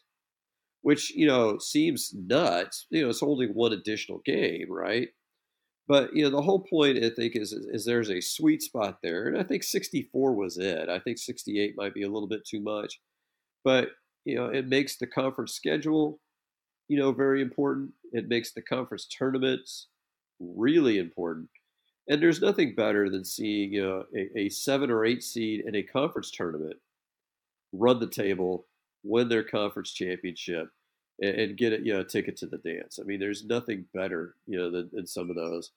which, 0.83 1.11
you 1.11 1.27
know, 1.27 1.59
seems 1.59 2.15
nuts. 2.15 2.87
You 2.91 3.03
know, 3.03 3.11
it's 3.11 3.23
only 3.23 3.47
one 3.47 3.73
additional 3.73 4.19
game, 4.25 4.67
right? 4.71 5.09
But, 5.89 6.15
you 6.15 6.23
know, 6.23 6.31
the 6.31 6.43
whole 6.43 6.61
point, 6.61 7.03
I 7.03 7.11
think, 7.11 7.35
is, 7.35 7.53
is 7.53 7.85
there's 7.85 8.11
a 8.11 8.21
sweet 8.21 8.63
spot 8.63 8.99
there. 9.03 9.27
And 9.27 9.37
I 9.37 9.43
think 9.43 9.65
64 9.65 10.33
was 10.35 10.59
it. 10.59 10.89
I 10.89 11.01
think 11.01 11.19
68 11.19 11.75
might 11.77 11.93
be 11.93 12.03
a 12.03 12.09
little 12.09 12.29
bit 12.29 12.47
too 12.47 12.61
much. 12.61 13.01
But, 13.65 13.89
you 14.25 14.37
know, 14.37 14.47
it 14.47 14.69
makes 14.69 14.97
the 14.97 15.09
conference 15.09 15.55
schedule 15.55 16.21
you 16.93 16.99
know, 16.99 17.11
very 17.11 17.41
important. 17.41 17.91
It 18.13 18.29
makes 18.29 18.53
the 18.53 18.61
conference 18.61 19.07
tournaments 19.07 19.87
really 20.39 20.99
important. 20.99 21.49
And 22.07 22.21
there's 22.21 22.43
nothing 22.43 22.75
better 22.75 23.09
than 23.09 23.25
seeing 23.25 23.73
know, 23.83 24.05
a, 24.15 24.41
a 24.41 24.49
seven 24.51 24.91
or 24.91 25.07
eight 25.07 25.23
seed 25.23 25.65
in 25.65 25.75
a 25.75 25.83
conference 25.83 26.31
tournament 26.31 26.77
run 27.73 27.99
the 27.99 28.07
table, 28.07 28.67
win 29.05 29.31
their 29.31 29.43
conference 29.43 29.95
championship, 29.95 30.69
and, 31.23 31.35
and 31.35 31.57
get 31.57 31.73
a, 31.73 31.79
you 31.83 31.95
know, 31.95 32.01
a 32.01 32.05
ticket 32.05 32.37
to 32.37 32.47
the 32.47 32.59
dance. 32.59 32.99
I 33.01 33.05
mean, 33.05 33.21
there's 33.21 33.47
nothing 33.47 33.87
better, 33.95 34.35
you 34.47 34.59
know, 34.59 34.71
than, 34.71 34.91
than 34.93 35.07
some 35.07 35.31
of 35.31 35.37
those. 35.37 35.71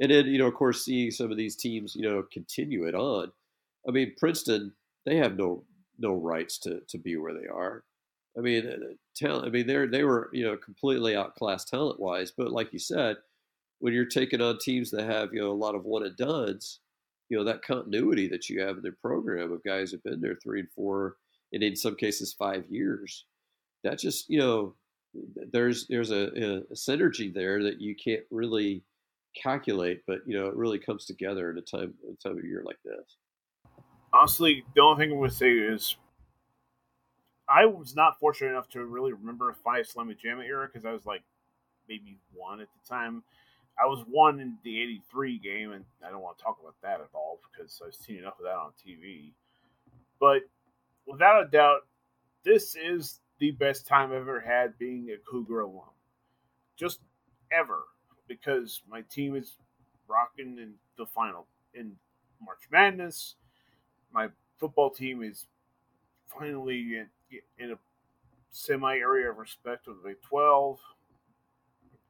And 0.00 0.10
then, 0.10 0.24
you 0.24 0.38
know, 0.38 0.46
of 0.46 0.54
course, 0.54 0.82
seeing 0.82 1.10
some 1.10 1.30
of 1.30 1.36
these 1.36 1.54
teams, 1.54 1.94
you 1.94 2.08
know, 2.08 2.24
continue 2.32 2.86
it 2.86 2.94
on. 2.94 3.30
I 3.86 3.90
mean, 3.90 4.14
Princeton, 4.18 4.72
they 5.04 5.16
have 5.16 5.36
no 5.36 5.64
no 5.98 6.14
rights 6.14 6.56
to 6.60 6.80
to 6.88 6.96
be 6.96 7.16
where 7.16 7.34
they 7.34 7.46
are. 7.46 7.84
I 8.36 8.40
mean, 8.40 8.66
uh, 8.66 8.76
talent. 9.14 9.46
I 9.46 9.50
mean, 9.50 9.66
they 9.66 9.86
they 9.86 10.04
were 10.04 10.30
you 10.32 10.44
know 10.44 10.56
completely 10.56 11.16
outclassed 11.16 11.68
talent 11.68 12.00
wise, 12.00 12.32
but 12.36 12.52
like 12.52 12.72
you 12.72 12.78
said, 12.78 13.16
when 13.80 13.92
you're 13.92 14.06
taking 14.06 14.40
on 14.40 14.58
teams 14.58 14.90
that 14.90 15.04
have 15.04 15.32
you 15.32 15.40
know 15.40 15.50
a 15.50 15.52
lot 15.52 15.74
of 15.74 15.84
one 15.84 16.04
and 16.04 16.16
duns, 16.16 16.80
you 17.28 17.36
know 17.36 17.44
that 17.44 17.62
continuity 17.62 18.28
that 18.28 18.48
you 18.48 18.60
have 18.60 18.76
in 18.76 18.82
their 18.82 18.96
program 19.00 19.52
of 19.52 19.62
guys 19.64 19.90
who've 19.90 20.02
been 20.02 20.20
there 20.20 20.38
three 20.42 20.60
and 20.60 20.70
four, 20.74 21.16
and 21.52 21.62
in 21.62 21.76
some 21.76 21.94
cases 21.94 22.32
five 22.32 22.64
years, 22.70 23.26
that 23.84 23.98
just 23.98 24.28
you 24.30 24.38
know 24.38 24.74
there's 25.52 25.86
there's 25.88 26.10
a, 26.10 26.26
a 26.28 26.74
synergy 26.74 27.32
there 27.32 27.62
that 27.62 27.80
you 27.80 27.94
can't 27.94 28.24
really 28.30 28.82
calculate, 29.40 30.02
but 30.06 30.20
you 30.26 30.38
know 30.38 30.46
it 30.46 30.56
really 30.56 30.78
comes 30.78 31.04
together 31.04 31.50
in 31.50 31.58
a 31.58 31.62
time 31.62 31.94
a 32.10 32.28
time 32.28 32.38
of 32.38 32.44
year 32.44 32.62
like 32.64 32.78
this. 32.84 33.16
Honestly, 34.14 34.64
the 34.74 34.82
only 34.82 35.04
thing 35.04 35.14
I 35.14 35.18
would 35.18 35.32
say 35.32 35.50
is 35.50 35.96
I 37.52 37.66
was 37.66 37.94
not 37.94 38.18
fortunate 38.18 38.50
enough 38.50 38.68
to 38.70 38.84
really 38.84 39.12
remember 39.12 39.52
Phi 39.52 39.80
Slama 39.80 40.16
Jama 40.18 40.42
era 40.42 40.66
because 40.66 40.86
I 40.86 40.92
was 40.92 41.04
like 41.04 41.22
maybe 41.88 42.16
one 42.32 42.60
at 42.60 42.68
the 42.68 42.88
time. 42.88 43.22
I 43.82 43.86
was 43.86 44.04
one 44.08 44.40
in 44.40 44.56
the 44.64 44.80
'83 44.80 45.38
game, 45.38 45.72
and 45.72 45.84
I 46.06 46.10
don't 46.10 46.22
want 46.22 46.38
to 46.38 46.44
talk 46.44 46.58
about 46.60 46.76
that 46.82 47.00
at 47.00 47.08
all 47.14 47.40
because 47.50 47.80
I've 47.84 47.94
seen 47.94 48.18
enough 48.18 48.38
of 48.38 48.44
that 48.44 48.54
on 48.54 48.72
TV. 48.86 49.32
But 50.18 50.42
without 51.06 51.42
a 51.42 51.48
doubt, 51.48 51.80
this 52.44 52.76
is 52.76 53.20
the 53.38 53.50
best 53.50 53.86
time 53.86 54.10
I've 54.10 54.18
ever 54.18 54.40
had 54.40 54.78
being 54.78 55.10
a 55.10 55.16
Cougar 55.30 55.60
alum. 55.60 55.90
Just 56.76 57.00
ever, 57.50 57.80
because 58.28 58.82
my 58.88 59.02
team 59.02 59.36
is 59.36 59.56
rocking 60.08 60.58
in 60.58 60.74
the 60.96 61.06
final 61.06 61.46
in 61.74 61.96
March 62.40 62.68
Madness. 62.70 63.36
My 64.12 64.28
football 64.58 64.90
team 64.90 65.22
is 65.22 65.46
finally 66.26 67.02
in 67.58 67.72
a 67.72 67.78
semi 68.50 68.96
area 68.96 69.30
of 69.30 69.38
respect 69.38 69.88
of 69.88 69.96
the 70.02 70.08
Big 70.10 70.22
Twelve. 70.22 70.78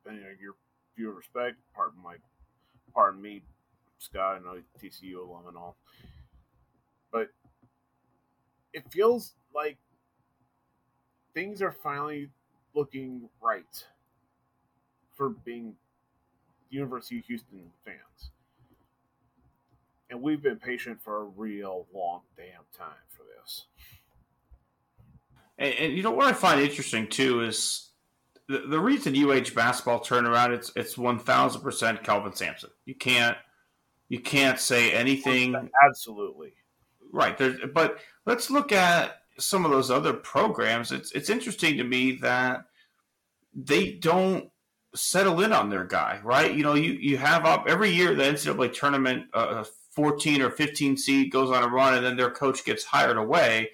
Depending 0.02 0.26
on 0.26 0.36
your 0.40 0.54
view 0.96 1.10
of 1.10 1.16
respect, 1.16 1.56
pardon 1.74 2.02
my, 2.02 2.16
pardon 2.92 3.22
me, 3.22 3.42
Scott. 3.98 4.36
I 4.36 4.38
know 4.40 4.60
TCU 4.82 5.28
alum 5.28 5.46
and 5.48 5.56
all, 5.56 5.76
but 7.12 7.28
it 8.72 8.90
feels 8.90 9.34
like 9.54 9.78
things 11.34 11.62
are 11.62 11.72
finally 11.72 12.30
looking 12.74 13.28
right 13.40 13.84
for 15.14 15.30
being 15.30 15.74
University 16.70 17.18
of 17.18 17.24
Houston 17.26 17.70
fans. 17.84 18.30
And 20.10 20.20
we've 20.20 20.42
been 20.42 20.58
patient 20.58 21.00
for 21.02 21.22
a 21.22 21.24
real 21.24 21.86
long 21.94 22.22
damn 22.36 22.64
time. 22.76 23.11
And, 25.62 25.74
and, 25.74 25.96
you 25.96 26.02
know 26.02 26.10
what 26.10 26.26
I 26.26 26.32
find 26.32 26.60
interesting 26.60 27.06
too 27.08 27.42
is 27.42 27.90
the, 28.48 28.58
the 28.68 28.80
reason 28.80 29.16
UH 29.16 29.54
basketball 29.54 30.00
turned 30.00 30.26
around. 30.26 30.52
It's 30.52 30.72
it's 30.76 30.98
one 30.98 31.18
thousand 31.18 31.62
percent 31.62 32.02
Kelvin 32.02 32.34
Sampson. 32.34 32.70
You 32.84 32.94
can't 32.94 33.36
you 34.08 34.20
can't 34.20 34.58
say 34.58 34.92
anything. 34.92 35.56
Absolutely 35.86 36.52
right. 37.12 37.36
There's, 37.38 37.58
but 37.72 37.98
let's 38.26 38.50
look 38.50 38.72
at 38.72 39.22
some 39.38 39.64
of 39.64 39.70
those 39.70 39.90
other 39.90 40.12
programs, 40.12 40.92
it's 40.92 41.12
it's 41.12 41.30
interesting 41.30 41.76
to 41.76 41.84
me 41.84 42.12
that 42.22 42.64
they 43.54 43.92
don't 43.92 44.50
settle 44.94 45.40
in 45.42 45.52
on 45.52 45.70
their 45.70 45.84
guy, 45.84 46.20
right? 46.22 46.54
You 46.54 46.62
know, 46.62 46.74
you 46.74 46.92
you 46.92 47.18
have 47.18 47.44
up 47.44 47.66
every 47.68 47.90
year 47.90 48.14
the 48.14 48.24
NCAA 48.24 48.72
tournament, 48.74 49.26
uh, 49.34 49.64
14 49.92 50.42
or 50.42 50.50
15 50.50 50.96
seed 50.96 51.30
goes 51.30 51.50
on 51.50 51.62
a 51.62 51.68
run, 51.68 51.94
and 51.94 52.04
then 52.04 52.16
their 52.16 52.30
coach 52.30 52.64
gets 52.64 52.84
hired 52.84 53.16
away. 53.16 53.70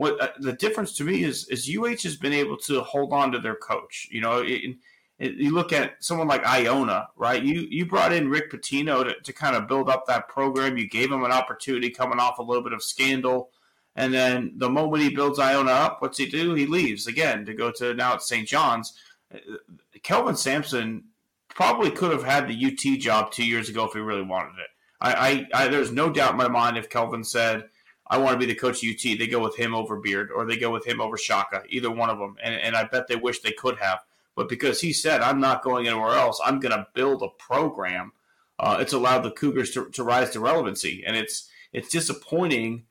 What 0.00 0.18
uh, 0.18 0.28
the 0.38 0.54
difference 0.54 0.94
to 0.96 1.04
me 1.04 1.24
is 1.24 1.46
is 1.48 1.68
UH 1.68 2.04
has 2.04 2.16
been 2.16 2.32
able 2.32 2.56
to 2.60 2.80
hold 2.80 3.12
on 3.12 3.32
to 3.32 3.38
their 3.38 3.54
coach. 3.54 4.08
You 4.10 4.22
know, 4.22 4.38
it, 4.38 4.76
it, 5.18 5.34
you 5.34 5.52
look 5.52 5.74
at 5.74 6.02
someone 6.02 6.26
like 6.26 6.42
Iona, 6.42 7.08
right? 7.16 7.42
You 7.42 7.66
you 7.68 7.84
brought 7.84 8.10
in 8.10 8.30
Rick 8.30 8.50
Pitino 8.50 9.04
to, 9.04 9.20
to 9.20 9.32
kind 9.34 9.54
of 9.54 9.68
build 9.68 9.90
up 9.90 10.06
that 10.06 10.26
program. 10.26 10.78
You 10.78 10.88
gave 10.88 11.12
him 11.12 11.22
an 11.22 11.32
opportunity 11.32 11.90
coming 11.90 12.18
off 12.18 12.38
a 12.38 12.42
little 12.42 12.62
bit 12.62 12.72
of 12.72 12.82
scandal. 12.82 13.50
And 13.94 14.14
then 14.14 14.54
the 14.56 14.70
moment 14.70 15.02
he 15.02 15.14
builds 15.14 15.38
Iona 15.38 15.70
up, 15.70 16.00
what's 16.00 16.16
he 16.16 16.24
do? 16.30 16.54
He 16.54 16.64
leaves 16.64 17.06
again 17.06 17.44
to 17.44 17.52
go 17.52 17.70
to 17.72 17.92
now 17.92 18.14
it's 18.14 18.26
St. 18.26 18.48
John's. 18.48 18.94
Kelvin 20.02 20.34
Sampson 20.34 21.04
probably 21.50 21.90
could 21.90 22.10
have 22.10 22.24
had 22.24 22.48
the 22.48 22.64
UT 22.64 22.98
job 23.00 23.32
two 23.32 23.44
years 23.44 23.68
ago 23.68 23.84
if 23.84 23.92
he 23.92 23.98
really 23.98 24.22
wanted 24.22 24.60
it. 24.60 24.70
I, 24.98 25.46
I, 25.52 25.64
I, 25.64 25.68
there's 25.68 25.92
no 25.92 26.08
doubt 26.08 26.30
in 26.30 26.38
my 26.38 26.48
mind 26.48 26.78
if 26.78 26.88
Kelvin 26.88 27.22
said, 27.22 27.68
"I 28.10 28.18
want 28.18 28.34
to 28.34 28.38
be 28.38 28.52
the 28.52 28.58
coach 28.58 28.84
of 28.84 28.90
UT," 28.90 29.18
they 29.18 29.26
go 29.26 29.40
with 29.40 29.56
him 29.56 29.74
over 29.74 29.96
Beard 29.96 30.30
or 30.30 30.44
they 30.44 30.58
go 30.58 30.70
with 30.70 30.86
him 30.86 31.00
over 31.00 31.16
Shaka, 31.16 31.62
either 31.70 31.90
one 31.90 32.10
of 32.10 32.18
them. 32.18 32.36
And, 32.42 32.54
and 32.54 32.76
I 32.76 32.84
bet 32.84 33.08
they 33.08 33.16
wish 33.16 33.40
they 33.40 33.52
could 33.52 33.78
have, 33.78 34.00
but 34.34 34.48
because 34.48 34.82
he 34.82 34.92
said, 34.92 35.22
"I'm 35.22 35.40
not 35.40 35.62
going 35.62 35.86
anywhere 35.86 36.16
else. 36.16 36.38
I'm 36.44 36.60
going 36.60 36.76
to 36.76 36.86
build 36.92 37.22
a 37.22 37.28
program," 37.28 38.12
uh, 38.58 38.76
it's 38.80 38.92
allowed 38.92 39.20
the 39.20 39.30
Cougars 39.30 39.70
to, 39.72 39.88
to 39.90 40.04
rise 40.04 40.30
to 40.30 40.40
relevancy, 40.40 41.02
and 41.06 41.16
it's 41.16 41.48
it's 41.72 41.88
disappointing 41.88 42.84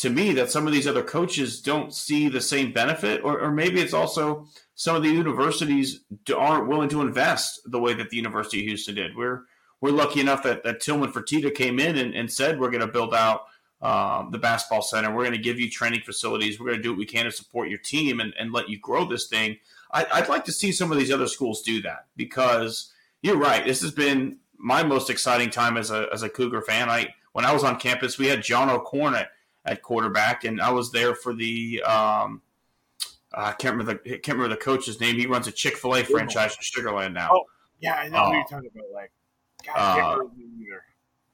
to 0.00 0.08
me 0.08 0.32
that 0.32 0.50
some 0.50 0.66
of 0.66 0.72
these 0.72 0.86
other 0.86 1.02
coaches 1.02 1.60
don't 1.60 1.92
see 1.92 2.28
the 2.28 2.40
same 2.40 2.72
benefit, 2.72 3.22
or, 3.22 3.38
or 3.38 3.50
maybe 3.50 3.80
it's 3.80 3.92
also 3.92 4.46
some 4.74 4.96
of 4.96 5.02
the 5.02 5.10
universities 5.10 6.00
aren't 6.34 6.68
willing 6.68 6.88
to 6.88 7.02
invest 7.02 7.60
the 7.66 7.78
way 7.78 7.92
that 7.92 8.08
the 8.08 8.16
University 8.16 8.60
of 8.60 8.66
Houston 8.66 8.94
did. 8.94 9.14
We're 9.14 9.42
we're 9.82 9.90
lucky 9.90 10.20
enough 10.20 10.42
that, 10.44 10.62
that 10.64 10.80
Tillman 10.80 11.12
Fertitta 11.12 11.54
came 11.54 11.78
in 11.78 11.98
and, 11.98 12.14
and 12.14 12.32
said 12.32 12.58
we're 12.58 12.70
going 12.70 12.80
to 12.80 12.86
build 12.86 13.14
out 13.14 13.42
um, 13.82 14.30
the 14.30 14.38
basketball 14.38 14.82
center. 14.82 15.10
We're 15.14 15.24
going 15.24 15.36
to 15.36 15.42
give 15.42 15.58
you 15.58 15.70
training 15.70 16.02
facilities. 16.04 16.60
We're 16.60 16.66
going 16.66 16.78
to 16.78 16.82
do 16.82 16.90
what 16.90 16.98
we 16.98 17.06
can 17.06 17.24
to 17.24 17.32
support 17.32 17.68
your 17.68 17.78
team 17.78 18.20
and, 18.20 18.34
and 18.38 18.52
let 18.52 18.68
you 18.68 18.78
grow 18.78 19.04
this 19.04 19.26
thing. 19.26 19.58
I, 19.92 20.06
I'd 20.12 20.28
like 20.28 20.44
to 20.46 20.52
see 20.52 20.72
some 20.72 20.92
of 20.92 20.98
these 20.98 21.10
other 21.10 21.26
schools 21.26 21.62
do 21.62 21.80
that 21.82 22.06
because 22.16 22.92
you're 23.22 23.38
right. 23.38 23.64
This 23.64 23.80
has 23.82 23.90
been 23.90 24.38
my 24.56 24.82
most 24.82 25.10
exciting 25.10 25.50
time 25.50 25.76
as 25.76 25.90
a, 25.90 26.08
as 26.12 26.22
a 26.22 26.28
Cougar 26.28 26.62
fan. 26.62 26.88
I 26.88 27.14
when 27.32 27.44
I 27.44 27.52
was 27.52 27.64
on 27.64 27.78
campus, 27.78 28.18
we 28.18 28.26
had 28.26 28.42
John 28.42 28.68
O'Korn 28.68 29.14
at, 29.14 29.30
at 29.64 29.82
quarterback, 29.82 30.44
and 30.44 30.60
I 30.60 30.70
was 30.70 30.90
there 30.90 31.14
for 31.14 31.32
the 31.32 31.82
um, 31.82 32.42
I 33.32 33.52
can't 33.52 33.76
remember 33.76 34.00
the 34.04 34.18
can't 34.18 34.36
remember 34.36 34.54
the 34.54 34.60
coach's 34.60 35.00
name. 35.00 35.16
He 35.16 35.26
runs 35.26 35.46
a 35.46 35.52
Chick 35.52 35.76
Fil 35.76 35.94
A 35.96 36.04
franchise 36.04 36.56
in 36.56 36.82
Sugarland 36.82 37.12
now. 37.12 37.30
Oh, 37.32 37.44
yeah, 37.80 37.94
I 37.94 38.08
know 38.08 38.18
uh, 38.18 38.28
what 38.28 38.32
you're 38.32 38.44
talking 38.44 38.70
about. 38.74 38.90
Like, 38.92 39.12
God, 39.64 40.20
uh, 40.20 40.24
either. 40.58 40.82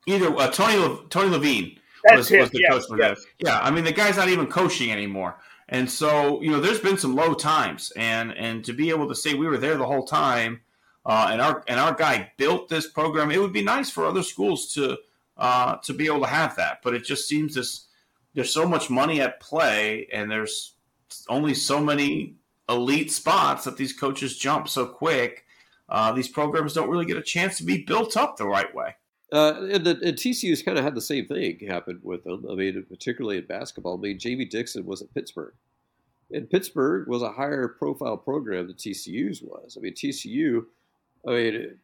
Either 0.07 0.36
uh, 0.36 0.51
Tony 0.51 0.99
Tony 1.09 1.30
Levine 1.30 1.78
was, 2.15 2.31
was, 2.31 2.51
the 2.51 2.65
coach 2.69 2.85
for 2.89 2.99
yes. 2.99 3.25
Yeah, 3.39 3.59
I 3.61 3.71
mean 3.71 3.85
the 3.85 3.93
guy's 3.93 4.17
not 4.17 4.29
even 4.29 4.47
coaching 4.47 4.93
anymore, 4.93 5.37
and 5.69 5.91
so 5.91 6.41
you 6.43 6.51
know 6.51 6.61
there's 6.61 6.81
been 6.81 6.99
some 6.99 7.15
low 7.15 7.35
times, 7.35 7.93
and 7.97 8.33
and 8.33 8.65
to 8.65 8.73
be 8.73 8.91
able 8.91 9.09
to 9.09 9.15
say 9.15 9.35
we 9.35 9.47
were 9.47 9.59
there 9.59 9.77
the 9.77 9.87
whole 9.87 10.05
time, 10.05 10.61
uh, 11.05 11.29
and 11.31 11.41
our 11.41 11.65
and 11.69 11.81
our 11.81 11.95
guy 11.95 12.33
built 12.37 12.69
this 12.69 12.89
program, 12.89 13.31
it 13.31 13.41
would 13.41 13.53
be 13.53 13.63
nice 13.63 13.91
for 13.91 14.07
other 14.07 14.23
schools 14.23 14.73
to 14.75 14.99
uh, 15.37 15.77
to 15.77 15.93
be 15.93 16.07
able 16.07 16.21
to 16.21 16.27
have 16.27 16.57
that, 16.57 16.81
but 16.83 16.95
it 16.95 17.05
just 17.05 17.29
seems 17.29 17.55
this 17.55 17.87
there's 18.35 18.53
so 18.53 18.69
much 18.69 18.91
money 18.91 19.21
at 19.21 19.41
play, 19.41 20.07
and 20.13 20.31
there's 20.31 20.75
only 21.29 21.55
so 21.55 21.81
many 21.81 22.37
elite 22.69 23.11
spots 23.11 23.65
that 23.65 23.77
these 23.77 23.93
coaches 23.93 24.37
jump 24.37 24.69
so 24.69 24.87
quick. 24.87 25.45
Uh, 25.89 26.13
these 26.13 26.29
programs 26.29 26.75
don't 26.75 26.91
really 26.91 27.07
get 27.07 27.17
a 27.17 27.23
chance 27.23 27.57
to 27.59 27.65
be 27.65 27.85
built 27.85 28.17
up 28.17 28.37
the 28.37 28.47
right 28.47 28.75
way. 28.75 28.95
Uh, 29.33 29.66
and, 29.72 29.85
the, 29.85 29.99
and 30.05 30.16
TCU's 30.16 30.62
kind 30.62 30.79
of 30.79 30.85
had 30.85 30.95
the 30.95 31.01
same 31.01 31.27
thing 31.27 31.59
happen 31.66 31.99
with 32.03 32.24
them. 32.24 32.47
I 32.49 32.55
mean, 32.55 32.85
particularly 32.89 33.39
in 33.39 33.47
basketball. 33.47 33.99
I 33.99 34.01
mean, 34.01 34.18
Jamie 34.18 34.45
Dixon 34.45 34.87
was 34.87 35.03
at 35.03 35.12
Pittsburgh, 35.14 35.55
and 36.33 36.49
Pittsburgh 36.49 37.09
was 37.09 37.22
a 37.22 37.33
higher 37.33 37.66
profile 37.68 38.16
program 38.16 38.68
than 38.68 38.77
TCU's 38.77 39.43
was. 39.43 39.77
I 39.77 39.81
mean, 39.81 39.95
TCU. 39.95 40.66
I 41.27 41.31
mean, 41.31 41.79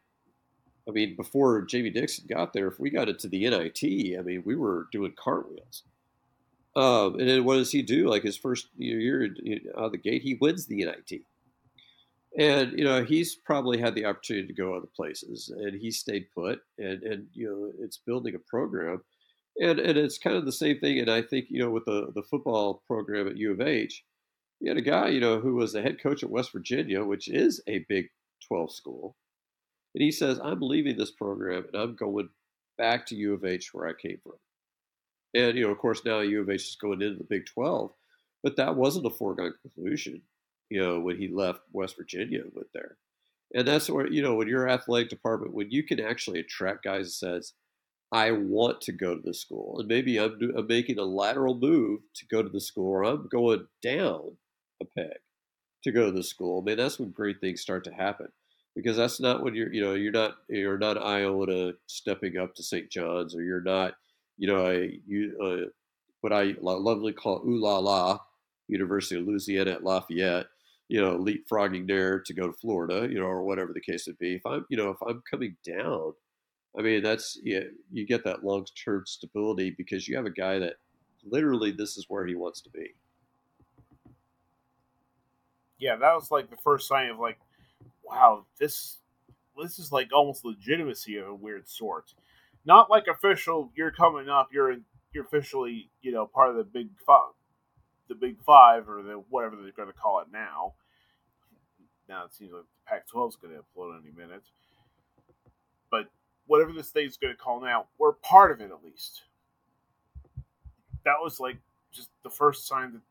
I 0.87 0.91
mean, 0.91 1.15
before 1.15 1.61
Jamie 1.63 1.89
Dixon 1.89 2.25
got 2.29 2.53
there, 2.53 2.67
if 2.67 2.79
we 2.79 2.89
got 2.89 3.09
into 3.09 3.27
the 3.27 3.49
NIT, 3.49 4.17
I 4.17 4.21
mean, 4.21 4.43
we 4.45 4.55
were 4.55 4.87
doing 4.91 5.13
cartwheels. 5.15 5.83
Um, 6.75 7.19
and 7.19 7.29
then 7.29 7.43
what 7.43 7.55
does 7.55 7.71
he 7.71 7.81
do? 7.81 8.09
Like 8.09 8.23
his 8.23 8.37
first 8.37 8.67
year 8.77 9.35
out 9.77 9.85
of 9.85 9.91
the 9.91 9.97
gate, 9.97 10.23
he 10.23 10.35
wins 10.35 10.65
the 10.65 10.83
NIT. 10.85 11.21
And 12.37 12.77
you 12.77 12.83
know 12.83 13.03
he's 13.03 13.35
probably 13.35 13.77
had 13.77 13.93
the 13.95 14.05
opportunity 14.05 14.47
to 14.47 14.53
go 14.53 14.73
other 14.73 14.89
places, 14.95 15.53
and 15.55 15.79
he 15.79 15.91
stayed 15.91 16.31
put. 16.35 16.59
And 16.77 17.03
and 17.03 17.27
you 17.33 17.47
know 17.47 17.71
it's 17.83 17.97
building 17.97 18.35
a 18.35 18.39
program, 18.39 19.03
and 19.57 19.79
and 19.79 19.97
it's 19.97 20.17
kind 20.17 20.35
of 20.35 20.45
the 20.45 20.51
same 20.51 20.79
thing. 20.79 20.99
And 20.99 21.11
I 21.11 21.21
think 21.21 21.47
you 21.49 21.59
know 21.59 21.69
with 21.69 21.85
the 21.85 22.11
the 22.15 22.23
football 22.23 22.83
program 22.87 23.27
at 23.27 23.37
U 23.37 23.51
of 23.51 23.61
H, 23.61 24.03
you 24.59 24.69
had 24.69 24.77
a 24.77 24.81
guy 24.81 25.09
you 25.09 25.19
know 25.19 25.39
who 25.39 25.55
was 25.55 25.73
the 25.73 25.81
head 25.81 26.01
coach 26.01 26.23
at 26.23 26.29
West 26.29 26.51
Virginia, 26.51 27.03
which 27.03 27.27
is 27.27 27.61
a 27.67 27.85
Big 27.87 28.07
Twelve 28.47 28.71
school, 28.71 29.15
and 29.93 30.01
he 30.01 30.11
says 30.11 30.39
I'm 30.43 30.61
leaving 30.61 30.97
this 30.97 31.11
program 31.11 31.65
and 31.71 31.81
I'm 31.81 31.95
going 31.95 32.29
back 32.77 33.05
to 33.07 33.15
U 33.15 33.33
of 33.33 33.45
H 33.45 33.73
where 33.73 33.87
I 33.87 33.93
came 33.93 34.17
from. 34.23 34.33
And, 35.33 35.57
you 35.57 35.65
know, 35.65 35.71
of 35.71 35.79
course, 35.79 36.05
now 36.05 36.19
U 36.19 36.41
of 36.41 36.49
H 36.49 36.61
is 36.61 36.77
going 36.79 37.01
into 37.01 37.17
the 37.17 37.23
Big 37.23 37.45
12, 37.47 37.91
but 38.43 38.55
that 38.57 38.75
wasn't 38.75 39.07
a 39.07 39.09
foregone 39.09 39.53
conclusion, 39.61 40.21
you 40.73 40.81
know, 40.81 40.99
when 40.99 41.17
he 41.17 41.27
left 41.27 41.61
West 41.71 41.95
Virginia 41.95 42.41
went 42.51 42.69
there. 42.73 42.97
And 43.53 43.67
that's 43.67 43.91
where, 43.91 44.11
you 44.11 44.23
know, 44.23 44.33
when 44.33 44.47
your 44.47 44.67
athletic 44.67 45.09
department, 45.09 45.53
when 45.53 45.69
you 45.69 45.83
can 45.83 45.99
actually 45.99 46.39
attract 46.39 46.83
guys 46.83 47.05
that 47.05 47.11
says, 47.11 47.53
I 48.11 48.31
want 48.31 48.81
to 48.81 48.91
go 48.91 49.15
to 49.15 49.21
the 49.23 49.35
school, 49.35 49.77
and 49.79 49.87
maybe 49.87 50.19
I'm, 50.19 50.39
I'm 50.57 50.65
making 50.65 50.97
a 50.97 51.03
lateral 51.03 51.53
move 51.55 52.01
to 52.15 52.25
go 52.25 52.41
to 52.41 52.49
the 52.49 52.59
school, 52.59 52.87
or 52.87 53.03
I'm 53.03 53.27
going 53.27 53.67
down 53.83 54.37
a 54.81 54.85
peg 54.85 55.17
to 55.83 55.91
go 55.91 56.07
to 56.07 56.11
the 56.11 56.23
school. 56.23 56.61
I 56.61 56.65
mean, 56.65 56.77
that's 56.77 56.97
when 56.97 57.11
great 57.11 57.39
things 57.39 57.61
start 57.61 57.83
to 57.83 57.93
happen 57.93 58.29
because 58.75 58.97
that's 58.97 59.19
not 59.19 59.43
when 59.43 59.53
you're, 59.53 59.71
you 59.71 59.81
know, 59.83 59.93
you're 59.93 60.11
not, 60.11 60.37
you're 60.49 60.79
not 60.79 60.97
Iona 60.97 61.73
stepping 61.85 62.37
up 62.37 62.55
to 62.55 62.63
St. 62.63 62.89
John's, 62.89 63.35
or 63.35 63.43
you're 63.43 63.61
not, 63.61 63.93
you 64.39 64.47
know, 64.47 64.65
I 64.65 64.89
you 65.05 65.37
uh, 65.39 65.69
what 66.21 66.33
I 66.33 66.55
lovely 66.59 67.13
call 67.13 67.43
ooh 67.47 67.61
la 67.61 67.77
la, 67.77 68.19
University 68.67 69.19
of 69.19 69.27
Louisiana 69.27 69.71
at 69.71 69.83
Lafayette, 69.83 70.47
you 70.87 71.01
know, 71.01 71.17
leapfrogging 71.17 71.87
there 71.87 72.19
to 72.19 72.33
go 72.33 72.47
to 72.47 72.53
Florida, 72.53 73.07
you 73.09 73.19
know, 73.19 73.25
or 73.25 73.43
whatever 73.43 73.73
the 73.73 73.81
case 73.81 74.07
would 74.07 74.17
be. 74.17 74.35
If 74.35 74.45
I'm, 74.45 74.65
you 74.69 74.77
know, 74.77 74.89
if 74.89 74.97
I'm 75.07 75.23
coming 75.29 75.55
down, 75.65 76.13
I 76.77 76.81
mean, 76.81 77.03
that's 77.03 77.39
yeah, 77.43 77.61
you 77.91 78.05
get 78.05 78.23
that 78.25 78.43
long 78.43 78.65
term 78.83 79.03
stability 79.05 79.71
because 79.77 80.07
you 80.07 80.15
have 80.15 80.25
a 80.25 80.31
guy 80.31 80.59
that 80.59 80.75
literally 81.23 81.71
this 81.71 81.97
is 81.97 82.05
where 82.09 82.25
he 82.25 82.35
wants 82.35 82.61
to 82.61 82.69
be. 82.69 82.93
Yeah, 85.79 85.95
that 85.97 86.15
was 86.15 86.31
like 86.31 86.49
the 86.49 86.57
first 86.57 86.87
sign 86.87 87.09
of 87.09 87.19
like, 87.19 87.39
wow, 88.03 88.45
this 88.59 88.97
this 89.61 89.79
is 89.79 89.91
like 89.91 90.09
almost 90.13 90.45
legitimacy 90.45 91.17
of 91.17 91.27
a 91.27 91.35
weird 91.35 91.67
sort 91.67 92.13
not 92.65 92.89
like 92.89 93.07
official. 93.07 93.71
You're 93.75 93.91
coming 93.91 94.29
up. 94.29 94.49
You're 94.51 94.77
you're 95.13 95.25
officially 95.25 95.89
you 96.01 96.11
know 96.11 96.25
part 96.25 96.49
of 96.49 96.55
the 96.55 96.63
big 96.63 96.89
five, 97.05 97.31
the 98.07 98.15
big 98.15 98.41
five 98.43 98.89
or 98.89 99.01
the 99.01 99.23
whatever 99.29 99.55
they're 99.55 99.71
going 99.71 99.91
to 99.91 99.93
call 99.93 100.19
it 100.19 100.27
now. 100.31 100.73
Now 102.09 102.25
it 102.25 102.33
seems 102.33 102.51
like 102.51 102.63
the 102.63 102.89
Pac-12 102.89 103.29
is 103.29 103.35
going 103.35 103.53
to 103.53 103.59
implode 103.59 103.99
any 103.99 104.11
minute. 104.15 104.43
But 105.89 106.09
whatever 106.47 106.73
the 106.73 106.83
state's 106.83 107.17
going 107.17 107.33
to 107.33 107.39
call 107.39 107.61
now, 107.61 107.85
we're 107.97 108.13
part 108.13 108.51
of 108.51 108.61
it 108.61 108.71
at 108.71 108.83
least. 108.83 109.23
That 111.05 111.15
was 111.21 111.39
like 111.39 111.57
just 111.91 112.09
the 112.23 112.29
first 112.29 112.67
sign 112.67 112.93
that 112.93 113.01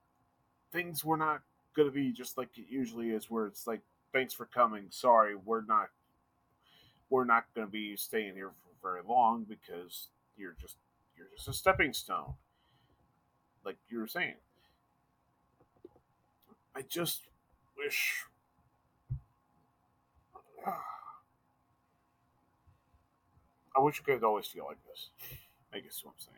things 0.72 1.05
were 1.05 1.16
not 1.16 1.43
going 1.74 1.88
to 1.88 1.95
be 1.95 2.12
just 2.12 2.36
like 2.36 2.49
it 2.57 2.66
usually 2.68 3.11
is, 3.11 3.30
where 3.30 3.47
it's 3.47 3.66
like, 3.66 3.80
thanks 4.12 4.34
for 4.34 4.47
coming. 4.47 4.86
Sorry, 4.90 5.34
we're 5.34 5.64
not. 5.64 5.88
We're 7.09 7.24
not 7.24 7.45
going 7.55 7.66
to 7.66 7.70
be 7.70 7.95
staying 7.97 8.34
here 8.34 8.51
for 8.51 8.88
very 8.88 9.03
long 9.07 9.45
because 9.47 10.09
you're 10.36 10.57
just 10.61 10.76
you're 11.16 11.28
just 11.36 11.49
a 11.49 11.53
stepping 11.53 11.93
stone. 11.93 12.34
Like 13.64 13.76
you 13.88 13.99
were 13.99 14.07
saying. 14.07 14.34
I 16.75 16.83
just 16.83 17.29
wish 17.77 18.25
I 23.77 23.81
wish 23.81 23.99
you 23.99 24.05
could 24.05 24.23
always 24.25 24.47
feel 24.47 24.64
like 24.66 24.79
this. 24.89 25.11
I 25.73 25.79
guess 25.81 26.03
what 26.05 26.12
I'm 26.12 26.18
saying. 26.18 26.37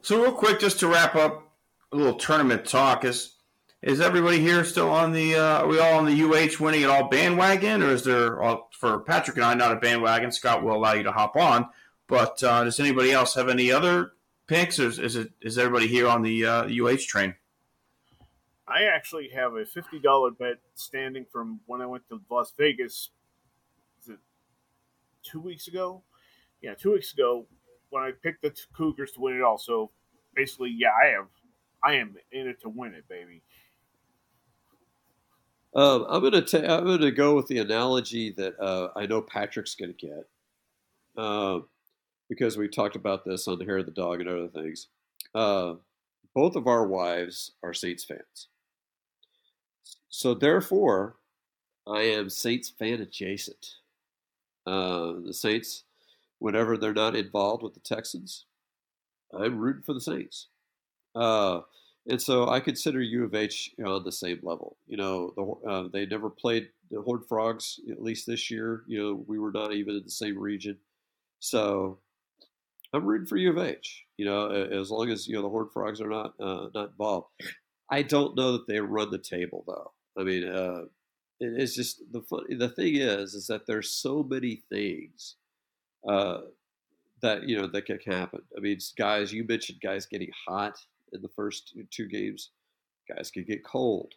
So 0.00 0.20
real 0.20 0.32
quick, 0.32 0.58
just 0.58 0.80
to 0.80 0.88
wrap 0.88 1.14
up 1.14 1.52
a 1.92 1.96
little 1.96 2.14
tournament 2.14 2.64
talk, 2.64 3.04
is 3.04 3.36
is 3.82 4.00
everybody 4.00 4.40
here 4.40 4.64
still 4.64 4.90
on 4.90 5.12
the? 5.12 5.36
Uh, 5.36 5.62
are 5.62 5.66
we 5.66 5.78
all 5.78 5.98
on 5.98 6.06
the 6.06 6.22
UH 6.22 6.62
winning 6.62 6.82
it 6.82 6.90
all 6.90 7.08
bandwagon, 7.08 7.82
or 7.82 7.90
is 7.90 8.04
there 8.04 8.42
all, 8.42 8.70
for 8.72 9.00
Patrick 9.00 9.36
and 9.36 9.44
I 9.44 9.54
not 9.54 9.72
a 9.72 9.76
bandwagon? 9.76 10.32
Scott 10.32 10.62
will 10.62 10.76
allow 10.76 10.92
you 10.92 11.02
to 11.04 11.12
hop 11.12 11.36
on, 11.36 11.68
but 12.08 12.42
uh, 12.42 12.64
does 12.64 12.80
anybody 12.80 13.12
else 13.12 13.34
have 13.34 13.48
any 13.48 13.70
other 13.70 14.12
picks, 14.46 14.78
or 14.78 14.88
is 14.88 15.16
it 15.16 15.32
is 15.40 15.58
everybody 15.58 15.86
here 15.86 16.08
on 16.08 16.22
the 16.22 16.44
uh, 16.46 16.64
UH 16.64 17.06
train? 17.08 17.34
I 18.68 18.84
actually 18.84 19.28
have 19.34 19.54
a 19.54 19.64
fifty 19.64 19.98
dollar 19.98 20.30
bet 20.30 20.58
standing 20.74 21.26
from 21.30 21.60
when 21.66 21.80
I 21.80 21.86
went 21.86 22.08
to 22.08 22.20
Las 22.30 22.52
Vegas. 22.58 23.10
Is 24.02 24.08
it 24.10 24.18
two 25.22 25.40
weeks 25.40 25.68
ago? 25.68 26.02
Yeah, 26.60 26.74
two 26.74 26.92
weeks 26.92 27.12
ago 27.12 27.46
when 27.90 28.02
I 28.02 28.12
picked 28.22 28.42
the 28.42 28.54
Cougars 28.74 29.12
to 29.12 29.20
win 29.20 29.36
it 29.36 29.42
all. 29.42 29.58
So 29.58 29.90
basically, 30.34 30.74
yeah, 30.74 30.88
I 30.90 31.08
have, 31.08 31.26
I 31.84 31.94
am 31.94 32.16
in 32.32 32.48
it 32.48 32.60
to 32.62 32.70
win 32.70 32.94
it, 32.94 33.06
baby. 33.08 33.42
Um, 35.74 36.06
I'm 36.08 36.22
gonna 36.22 36.42
ta- 36.42 36.58
I'm 36.58 36.84
gonna 36.84 37.10
go 37.10 37.34
with 37.34 37.46
the 37.48 37.58
analogy 37.58 38.30
that 38.32 38.58
uh, 38.60 38.88
I 38.96 39.06
know 39.06 39.22
Patrick's 39.22 39.74
gonna 39.74 39.92
get, 39.92 40.28
uh, 41.16 41.60
because 42.32 42.56
we 42.56 42.66
talked 42.66 42.96
about 42.96 43.26
this 43.26 43.46
on 43.46 43.58
the 43.58 43.64
hair 43.66 43.76
of 43.76 43.84
the 43.84 43.92
dog 43.92 44.20
and 44.20 44.28
other 44.28 44.48
things. 44.48 44.86
Uh, 45.34 45.74
both 46.34 46.56
of 46.56 46.66
our 46.66 46.86
wives 46.86 47.52
are 47.62 47.74
Saints 47.74 48.04
fans, 48.04 48.48
so 50.08 50.32
therefore, 50.32 51.16
I 51.86 52.00
am 52.00 52.30
Saints 52.30 52.70
fan 52.70 53.02
adjacent. 53.02 53.66
Uh, 54.66 55.14
the 55.26 55.34
Saints, 55.34 55.84
whenever 56.38 56.78
they're 56.78 56.94
not 56.94 57.16
involved 57.16 57.62
with 57.62 57.74
the 57.74 57.80
Texans, 57.80 58.46
I'm 59.34 59.58
rooting 59.58 59.82
for 59.82 59.92
the 59.92 60.00
Saints. 60.00 60.48
Uh, 61.14 61.60
and 62.08 62.20
so 62.20 62.48
I 62.48 62.60
consider 62.60 63.02
U 63.02 63.24
of 63.24 63.34
H 63.34 63.74
on 63.84 64.04
the 64.04 64.10
same 64.10 64.40
level. 64.42 64.76
You 64.86 64.96
know, 64.96 65.34
the, 65.36 65.68
uh, 65.70 65.88
they 65.92 66.06
never 66.06 66.30
played 66.30 66.70
the 66.90 67.02
Horned 67.02 67.26
Frogs, 67.28 67.78
at 67.90 68.02
least 68.02 68.26
this 68.26 68.50
year. 68.50 68.84
You 68.86 68.98
know, 68.98 69.24
we 69.26 69.38
were 69.38 69.52
not 69.52 69.74
even 69.74 69.96
in 69.96 70.04
the 70.04 70.10
same 70.10 70.38
region. 70.38 70.78
So 71.40 71.98
I'm 72.92 73.04
rooting 73.04 73.26
for 73.26 73.36
U 73.36 73.50
of 73.50 73.58
H. 73.58 74.04
You 74.18 74.26
know, 74.26 74.50
as 74.50 74.90
long 74.90 75.10
as 75.10 75.26
you 75.26 75.34
know 75.34 75.42
the 75.42 75.48
Horned 75.48 75.72
Frogs 75.72 76.00
are 76.00 76.08
not 76.08 76.34
uh, 76.40 76.68
not 76.74 76.90
involved. 76.90 77.28
I 77.90 78.02
don't 78.02 78.36
know 78.36 78.52
that 78.52 78.66
they 78.66 78.80
run 78.80 79.10
the 79.10 79.18
table 79.18 79.64
though. 79.66 79.92
I 80.18 80.24
mean, 80.24 80.48
uh, 80.48 80.82
it's 81.40 81.74
just 81.74 82.02
the 82.12 82.22
fun, 82.22 82.44
the 82.58 82.68
thing 82.68 82.96
is 82.96 83.34
is 83.34 83.46
that 83.48 83.66
there's 83.66 83.90
so 83.90 84.22
many 84.22 84.62
things 84.70 85.36
uh, 86.08 86.38
that 87.22 87.48
you 87.48 87.56
know 87.56 87.66
that 87.66 87.86
can 87.86 87.98
happen. 88.00 88.42
I 88.56 88.60
mean, 88.60 88.78
guys, 88.96 89.32
you 89.32 89.44
mentioned 89.44 89.80
guys 89.82 90.06
getting 90.06 90.30
hot 90.46 90.78
in 91.12 91.22
the 91.22 91.28
first 91.28 91.76
two 91.90 92.08
games. 92.08 92.50
Guys 93.08 93.30
can 93.30 93.44
get 93.44 93.64
cold. 93.64 94.14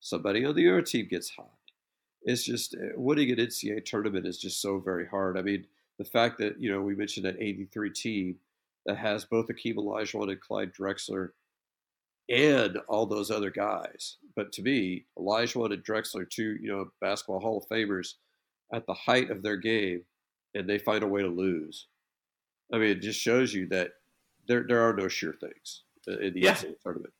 Somebody 0.00 0.44
on 0.44 0.54
the 0.54 0.68
other 0.68 0.82
team 0.82 1.06
gets 1.08 1.30
hot. 1.30 1.50
It's 2.22 2.44
just 2.44 2.74
uh, 2.74 2.92
winning 2.96 3.30
an 3.30 3.36
NCAA 3.36 3.84
tournament 3.84 4.26
is 4.26 4.38
just 4.38 4.60
so 4.60 4.78
very 4.78 5.06
hard. 5.06 5.38
I 5.38 5.42
mean, 5.42 5.66
the 5.98 6.04
fact 6.04 6.38
that 6.38 6.60
you 6.60 6.70
know 6.70 6.80
we 6.80 6.94
mentioned 6.94 7.26
that 7.26 7.40
83 7.40 7.90
team 7.90 8.36
that 8.86 8.96
has 8.96 9.24
both 9.24 9.48
Akeem 9.48 9.76
Olajuwon 9.76 10.30
and 10.30 10.40
Clyde 10.40 10.72
Drexler 10.72 11.30
and 12.28 12.78
all 12.88 13.06
those 13.06 13.30
other 13.30 13.50
guys. 13.50 14.16
But 14.36 14.52
to 14.52 14.62
me, 14.62 15.04
Olajuwon 15.18 15.72
and 15.72 15.84
Drexler, 15.84 16.28
two 16.28 16.56
you 16.60 16.68
know 16.68 16.90
basketball 17.00 17.40
Hall 17.40 17.58
of 17.58 17.68
Famers, 17.68 18.14
at 18.72 18.86
the 18.86 18.94
height 18.94 19.30
of 19.30 19.42
their 19.42 19.56
game, 19.56 20.02
and 20.54 20.68
they 20.68 20.78
find 20.78 21.02
a 21.02 21.08
way 21.08 21.22
to 21.22 21.28
lose. 21.28 21.86
I 22.72 22.78
mean, 22.78 22.90
it 22.90 23.02
just 23.02 23.20
shows 23.20 23.52
you 23.52 23.68
that 23.68 23.92
there 24.46 24.64
there 24.66 24.88
are 24.88 24.94
no 24.94 25.08
sure 25.08 25.34
things 25.34 25.82
in 26.06 26.34
the 26.34 26.40
yeah. 26.40 26.58
Tournament. 26.82 27.12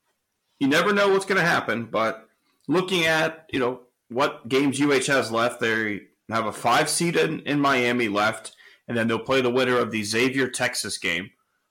You 0.61 0.69
never 0.69 0.93
know 0.93 1.09
what's 1.09 1.27
going 1.27 1.41
to 1.41 1.47
happen, 1.47 1.87
but 1.87 2.29
looking 2.69 3.05
at 3.05 3.49
you 3.53 3.61
know 3.61 3.81
what 4.09 4.49
games 4.49 4.81
UH 4.81 5.13
has 5.13 5.31
left, 5.31 5.61
they 5.61 6.03
have 6.31 6.47
a 6.47 6.53
five 6.53 6.89
seed 6.89 7.17
in, 7.17 7.41
in 7.41 7.61
Miami 7.61 8.09
left, 8.09 8.55
and 8.89 8.97
then 8.97 9.09
they'll 9.09 9.19
play 9.19 9.41
the 9.41 9.51
winner 9.51 9.79
of 9.79 9.91
the 9.91 10.05
Xavier 10.05 10.49
Texas 10.49 10.99
game. 10.99 11.31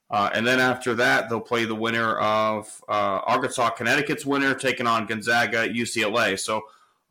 Uh, 0.10 0.30
and 0.34 0.46
then 0.46 0.60
after 0.60 0.94
that, 0.96 1.30
they'll 1.30 1.42
play 1.42 1.66
the 1.66 1.76
winner 1.76 2.18
of 2.18 2.84
uh, 2.88 3.20
Arkansas, 3.26 3.72
Connecticut's 3.72 4.26
winner, 4.26 4.54
taking 4.54 4.86
on 4.86 5.06
Gonzaga, 5.06 5.68
UCLA. 5.68 6.40
So 6.40 6.62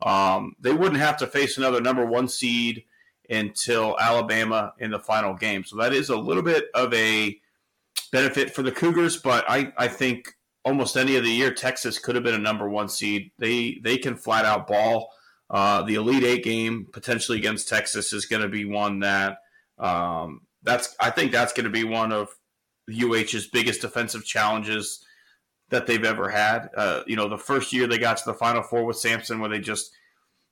um, 0.01 0.55
they 0.59 0.73
wouldn't 0.73 1.01
have 1.01 1.17
to 1.17 1.27
face 1.27 1.57
another 1.57 1.81
number 1.81 2.05
one 2.05 2.27
seed 2.27 2.83
until 3.29 3.97
Alabama 3.99 4.73
in 4.79 4.91
the 4.91 4.99
final 4.99 5.33
game. 5.33 5.63
So 5.63 5.77
that 5.77 5.93
is 5.93 6.09
a 6.09 6.17
little 6.17 6.43
bit 6.43 6.65
of 6.73 6.93
a 6.93 7.39
benefit 8.11 8.53
for 8.53 8.61
the 8.61 8.71
Cougars, 8.71 9.17
but 9.17 9.43
I, 9.49 9.73
I 9.77 9.87
think 9.87 10.35
almost 10.65 10.95
any 10.95 11.15
of 11.15 11.23
the 11.23 11.31
year 11.31 11.53
Texas 11.53 11.99
could 11.99 12.15
have 12.15 12.23
been 12.23 12.35
a 12.35 12.39
number 12.39 12.69
one 12.69 12.89
seed. 12.89 13.31
They 13.37 13.79
they 13.83 13.97
can 13.97 14.15
flat 14.15 14.45
out 14.45 14.67
ball. 14.67 15.09
Uh, 15.49 15.83
the 15.83 15.95
Elite 15.95 16.23
Eight 16.23 16.43
game 16.43 16.87
potentially 16.91 17.37
against 17.37 17.67
Texas 17.67 18.13
is 18.13 18.25
going 18.25 18.41
to 18.41 18.47
be 18.47 18.65
one 18.65 18.99
that 18.99 19.39
um, 19.79 20.41
that's 20.63 20.95
I 20.99 21.09
think 21.09 21.31
that's 21.31 21.53
going 21.53 21.65
to 21.65 21.69
be 21.69 21.83
one 21.83 22.11
of 22.11 22.29
UH's 22.89 23.47
biggest 23.47 23.81
defensive 23.81 24.25
challenges 24.25 25.05
that 25.69 25.87
they've 25.87 26.03
ever 26.03 26.29
had. 26.29 26.69
Uh, 26.75 27.01
you 27.07 27.15
know, 27.15 27.27
the 27.27 27.37
first 27.37 27.73
year 27.73 27.87
they 27.87 27.97
got 27.97 28.17
to 28.17 28.25
the 28.25 28.33
Final 28.33 28.63
Four 28.63 28.85
with 28.85 28.97
Sampson, 28.97 29.39
where 29.39 29.49
they 29.49 29.59
just 29.59 29.91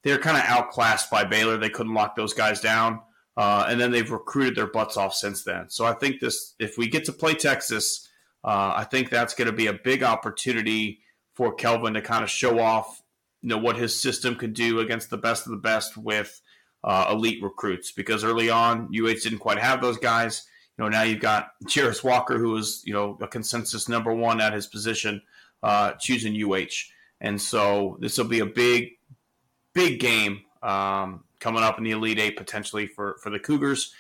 they're 0.03 0.17
kind 0.17 0.37
of 0.37 0.43
outclassed 0.43 1.09
by 1.11 1.23
Baylor. 1.23 1.57
They 1.57 1.69
couldn't 1.69 1.93
lock 1.93 2.15
those 2.15 2.33
guys 2.33 2.59
down. 2.61 3.01
Uh, 3.37 3.65
and 3.69 3.79
then 3.79 3.91
they've 3.91 4.11
recruited 4.11 4.55
their 4.55 4.67
butts 4.67 4.97
off 4.97 5.13
since 5.13 5.43
then. 5.43 5.69
So 5.69 5.85
I 5.85 5.93
think 5.93 6.19
this, 6.19 6.53
if 6.59 6.77
we 6.77 6.87
get 6.87 7.05
to 7.05 7.13
play 7.13 7.33
Texas, 7.33 8.07
uh, 8.43 8.73
I 8.75 8.83
think 8.83 9.09
that's 9.09 9.33
going 9.33 9.47
to 9.47 9.53
be 9.53 9.67
a 9.67 9.73
big 9.73 10.03
opportunity 10.03 10.99
for 11.33 11.53
Kelvin 11.53 11.93
to 11.93 12.01
kind 12.01 12.23
of 12.23 12.29
show 12.29 12.59
off, 12.59 13.01
you 13.41 13.49
know, 13.49 13.57
what 13.57 13.77
his 13.77 13.99
system 13.99 14.35
could 14.35 14.53
do 14.53 14.79
against 14.79 15.09
the 15.09 15.17
best 15.17 15.45
of 15.45 15.51
the 15.51 15.57
best 15.57 15.95
with 15.95 16.41
uh, 16.83 17.07
elite 17.11 17.41
recruits. 17.41 17.91
Because 17.91 18.23
early 18.23 18.49
on, 18.49 18.89
UH 18.93 19.21
didn't 19.23 19.39
quite 19.39 19.59
have 19.59 19.81
those 19.81 19.97
guys. 19.97 20.47
You 20.77 20.83
know, 20.83 20.89
now 20.89 21.03
you've 21.03 21.19
got 21.19 21.49
Jarace 21.65 22.03
Walker, 22.03 22.37
who 22.37 22.55
is 22.55 22.81
you 22.85 22.93
know 22.93 23.17
a 23.21 23.27
consensus 23.27 23.89
number 23.89 24.13
one 24.13 24.41
at 24.41 24.53
his 24.53 24.67
position, 24.67 25.21
uh, 25.63 25.93
choosing 25.93 26.35
UH, 26.41 26.89
and 27.19 27.41
so 27.41 27.97
this 27.99 28.17
will 28.17 28.25
be 28.25 28.39
a 28.39 28.45
big, 28.45 28.91
big 29.73 29.99
game. 29.99 30.41
Um, 30.63 31.23
coming 31.41 31.63
up 31.63 31.77
in 31.77 31.83
the 31.83 31.91
Elite 31.91 32.19
Eight 32.19 32.37
potentially 32.37 32.87
for, 32.87 33.17
for 33.21 33.29
the 33.29 33.39
Cougars. 33.39 33.93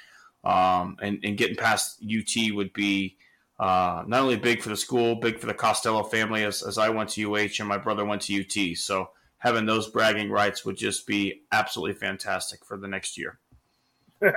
Um, 0.45 0.95
and, 1.01 1.19
and 1.23 1.37
getting 1.37 1.57
past 1.57 2.01
UT 2.01 2.55
would 2.55 2.71
be 2.71 3.17
uh, 3.59 4.03
not 4.07 4.21
only 4.21 4.37
big 4.37 4.61
for 4.61 4.69
the 4.69 4.77
school, 4.77 5.15
big 5.15 5.39
for 5.39 5.47
the 5.47 5.53
Costello 5.53 6.03
family, 6.03 6.43
as, 6.43 6.63
as 6.63 6.77
I 6.77 6.89
went 6.89 7.09
to 7.11 7.33
UH 7.33 7.59
and 7.59 7.67
my 7.67 7.77
brother 7.77 8.05
went 8.05 8.21
to 8.23 8.39
UT. 8.39 8.77
So 8.77 9.09
having 9.41 9.65
those 9.65 9.89
bragging 9.89 10.29
rights 10.29 10.63
would 10.63 10.77
just 10.77 11.07
be 11.07 11.41
absolutely 11.51 11.95
fantastic 11.95 12.63
for 12.63 12.77
the 12.77 12.87
next 12.87 13.17
year. 13.17 13.39
but 14.19 14.35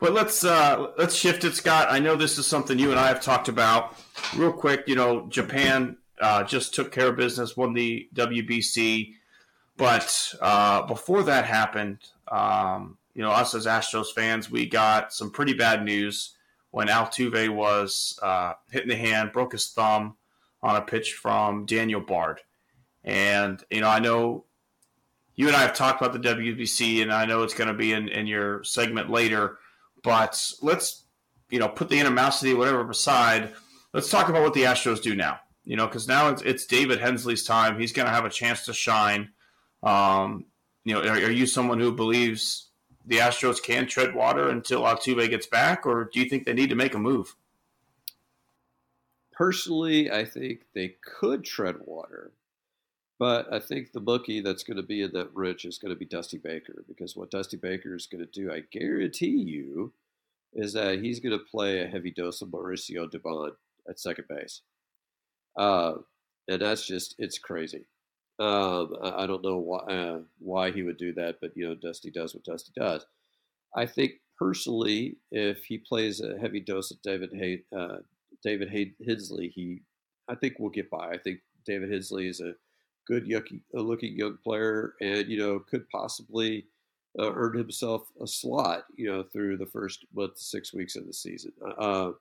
let's 0.00 0.44
uh, 0.44 0.88
let's 0.98 1.14
shift 1.14 1.44
it, 1.44 1.54
Scott. 1.54 1.86
I 1.90 2.00
know 2.00 2.16
this 2.16 2.38
is 2.38 2.46
something 2.46 2.76
you 2.76 2.90
and 2.90 2.98
I 2.98 3.06
have 3.06 3.22
talked 3.22 3.48
about. 3.48 3.94
Real 4.34 4.52
quick, 4.52 4.82
you 4.88 4.96
know, 4.96 5.28
Japan 5.28 5.96
uh, 6.20 6.42
just 6.42 6.74
took 6.74 6.90
care 6.90 7.06
of 7.08 7.16
business, 7.16 7.56
won 7.56 7.72
the 7.72 8.08
WBC. 8.14 9.14
But 9.76 10.34
uh, 10.40 10.82
before 10.82 11.22
that 11.22 11.44
happened, 11.44 11.98
um, 12.26 12.98
you 13.14 13.22
know, 13.22 13.30
us 13.30 13.54
as 13.54 13.66
Astros 13.66 14.12
fans, 14.12 14.50
we 14.50 14.66
got 14.66 15.12
some 15.12 15.30
pretty 15.30 15.54
bad 15.54 15.84
news 15.84 16.34
when 16.72 16.88
Altuve 16.88 17.48
was 17.48 18.18
uh, 18.24 18.54
hit 18.72 18.82
in 18.82 18.88
the 18.88 18.96
hand, 18.96 19.30
broke 19.30 19.52
his 19.52 19.68
thumb 19.68 20.16
on 20.64 20.74
a 20.74 20.82
pitch 20.82 21.12
from 21.12 21.64
Daniel 21.64 22.00
Bard. 22.00 22.40
And, 23.08 23.64
you 23.70 23.80
know, 23.80 23.88
I 23.88 24.00
know 24.00 24.44
you 25.34 25.46
and 25.46 25.56
I 25.56 25.62
have 25.62 25.72
talked 25.72 26.02
about 26.02 26.12
the 26.12 26.28
WBC, 26.28 27.00
and 27.00 27.10
I 27.10 27.24
know 27.24 27.42
it's 27.42 27.54
going 27.54 27.68
to 27.68 27.74
be 27.74 27.94
in, 27.94 28.06
in 28.08 28.26
your 28.26 28.62
segment 28.64 29.08
later, 29.08 29.58
but 30.02 30.38
let's, 30.60 31.04
you 31.48 31.58
know, 31.58 31.70
put 31.70 31.88
the 31.88 31.98
animosity, 31.98 32.52
whatever, 32.52 32.88
aside. 32.90 33.54
Let's 33.94 34.10
talk 34.10 34.28
about 34.28 34.42
what 34.42 34.52
the 34.52 34.64
Astros 34.64 35.00
do 35.00 35.16
now, 35.16 35.40
you 35.64 35.74
know, 35.74 35.86
because 35.86 36.06
now 36.06 36.28
it's, 36.28 36.42
it's 36.42 36.66
David 36.66 37.00
Hensley's 37.00 37.44
time. 37.44 37.80
He's 37.80 37.92
going 37.92 38.04
to 38.04 38.12
have 38.12 38.26
a 38.26 38.30
chance 38.30 38.66
to 38.66 38.74
shine. 38.74 39.30
Um, 39.82 40.44
you 40.84 40.92
know, 40.92 41.00
are, 41.00 41.16
are, 41.16 41.30
you 41.30 41.46
someone 41.46 41.80
who 41.80 41.92
believes 41.92 42.68
the 43.06 43.18
Astros 43.18 43.62
can 43.62 43.86
tread 43.86 44.14
water 44.14 44.50
until 44.50 44.82
Altuve 44.82 45.30
gets 45.30 45.46
back, 45.46 45.86
or 45.86 46.10
do 46.12 46.20
you 46.20 46.28
think 46.28 46.44
they 46.44 46.52
need 46.52 46.68
to 46.68 46.76
make 46.76 46.94
a 46.94 46.98
move? 46.98 47.36
Personally, 49.32 50.10
I 50.10 50.26
think 50.26 50.64
they 50.74 50.96
could 51.02 51.42
tread 51.42 51.76
water, 51.86 52.32
but 53.18 53.52
I 53.52 53.58
think 53.58 53.92
the 53.92 54.00
bookie 54.00 54.40
that's 54.40 54.62
going 54.62 54.76
to 54.76 54.82
be 54.82 55.02
in 55.02 55.12
that 55.12 55.34
rich 55.34 55.64
is 55.64 55.78
going 55.78 55.92
to 55.92 55.98
be 55.98 56.04
Dusty 56.04 56.38
Baker 56.38 56.84
because 56.86 57.16
what 57.16 57.30
Dusty 57.30 57.56
Baker 57.56 57.94
is 57.94 58.06
going 58.06 58.24
to 58.24 58.30
do, 58.30 58.52
I 58.52 58.62
guarantee 58.70 59.26
you, 59.26 59.92
is 60.52 60.72
that 60.74 61.00
he's 61.00 61.20
going 61.20 61.36
to 61.36 61.44
play 61.44 61.80
a 61.80 61.88
heavy 61.88 62.10
dose 62.10 62.42
of 62.42 62.48
Mauricio 62.48 63.10
Dubon 63.10 63.52
at 63.88 63.98
second 63.98 64.26
base. 64.28 64.62
Uh, 65.56 65.94
and 66.46 66.62
that's 66.62 66.86
just, 66.86 67.16
it's 67.18 67.38
crazy. 67.38 67.86
Um, 68.38 68.94
I, 69.02 69.24
I, 69.24 69.26
don't 69.26 69.42
know 69.42 69.58
why 69.58 69.78
uh, 69.78 70.20
why 70.38 70.70
he 70.70 70.84
would 70.84 70.96
do 70.96 71.12
that, 71.14 71.38
but 71.40 71.56
you 71.56 71.66
know, 71.66 71.74
Dusty 71.74 72.12
does 72.12 72.34
what 72.34 72.44
Dusty 72.44 72.70
does. 72.76 73.04
I 73.74 73.84
think 73.84 74.12
personally, 74.38 75.16
if 75.32 75.64
he 75.64 75.76
plays 75.76 76.20
a 76.20 76.38
heavy 76.38 76.60
dose 76.60 76.92
of 76.92 77.02
David 77.02 77.32
Hay, 77.34 77.62
uh, 77.76 77.96
David 78.44 78.70
Hay- 78.70 78.94
he 79.00 79.80
I 80.28 80.36
think 80.36 80.54
we'll 80.58 80.70
get 80.70 80.88
by. 80.88 81.10
I 81.10 81.18
think 81.18 81.40
David 81.66 81.90
Hensley 81.90 82.28
is 82.28 82.40
a 82.40 82.54
good 83.08 83.26
yucky, 83.26 83.62
looking 83.72 84.16
young 84.16 84.36
player, 84.44 84.94
and 85.00 85.26
you 85.28 85.38
know 85.38 85.58
could 85.58 85.88
possibly 85.88 86.66
uh, 87.18 87.32
earn 87.34 87.56
himself 87.56 88.02
a 88.22 88.26
slot, 88.26 88.84
you 88.96 89.10
know, 89.10 89.22
through 89.22 89.56
the 89.56 89.66
first 89.66 90.04
month 90.14 90.38
six 90.38 90.74
weeks 90.74 90.94
of 90.94 91.06
the 91.06 91.12
season. 91.12 91.52
Uh, 91.78 92.12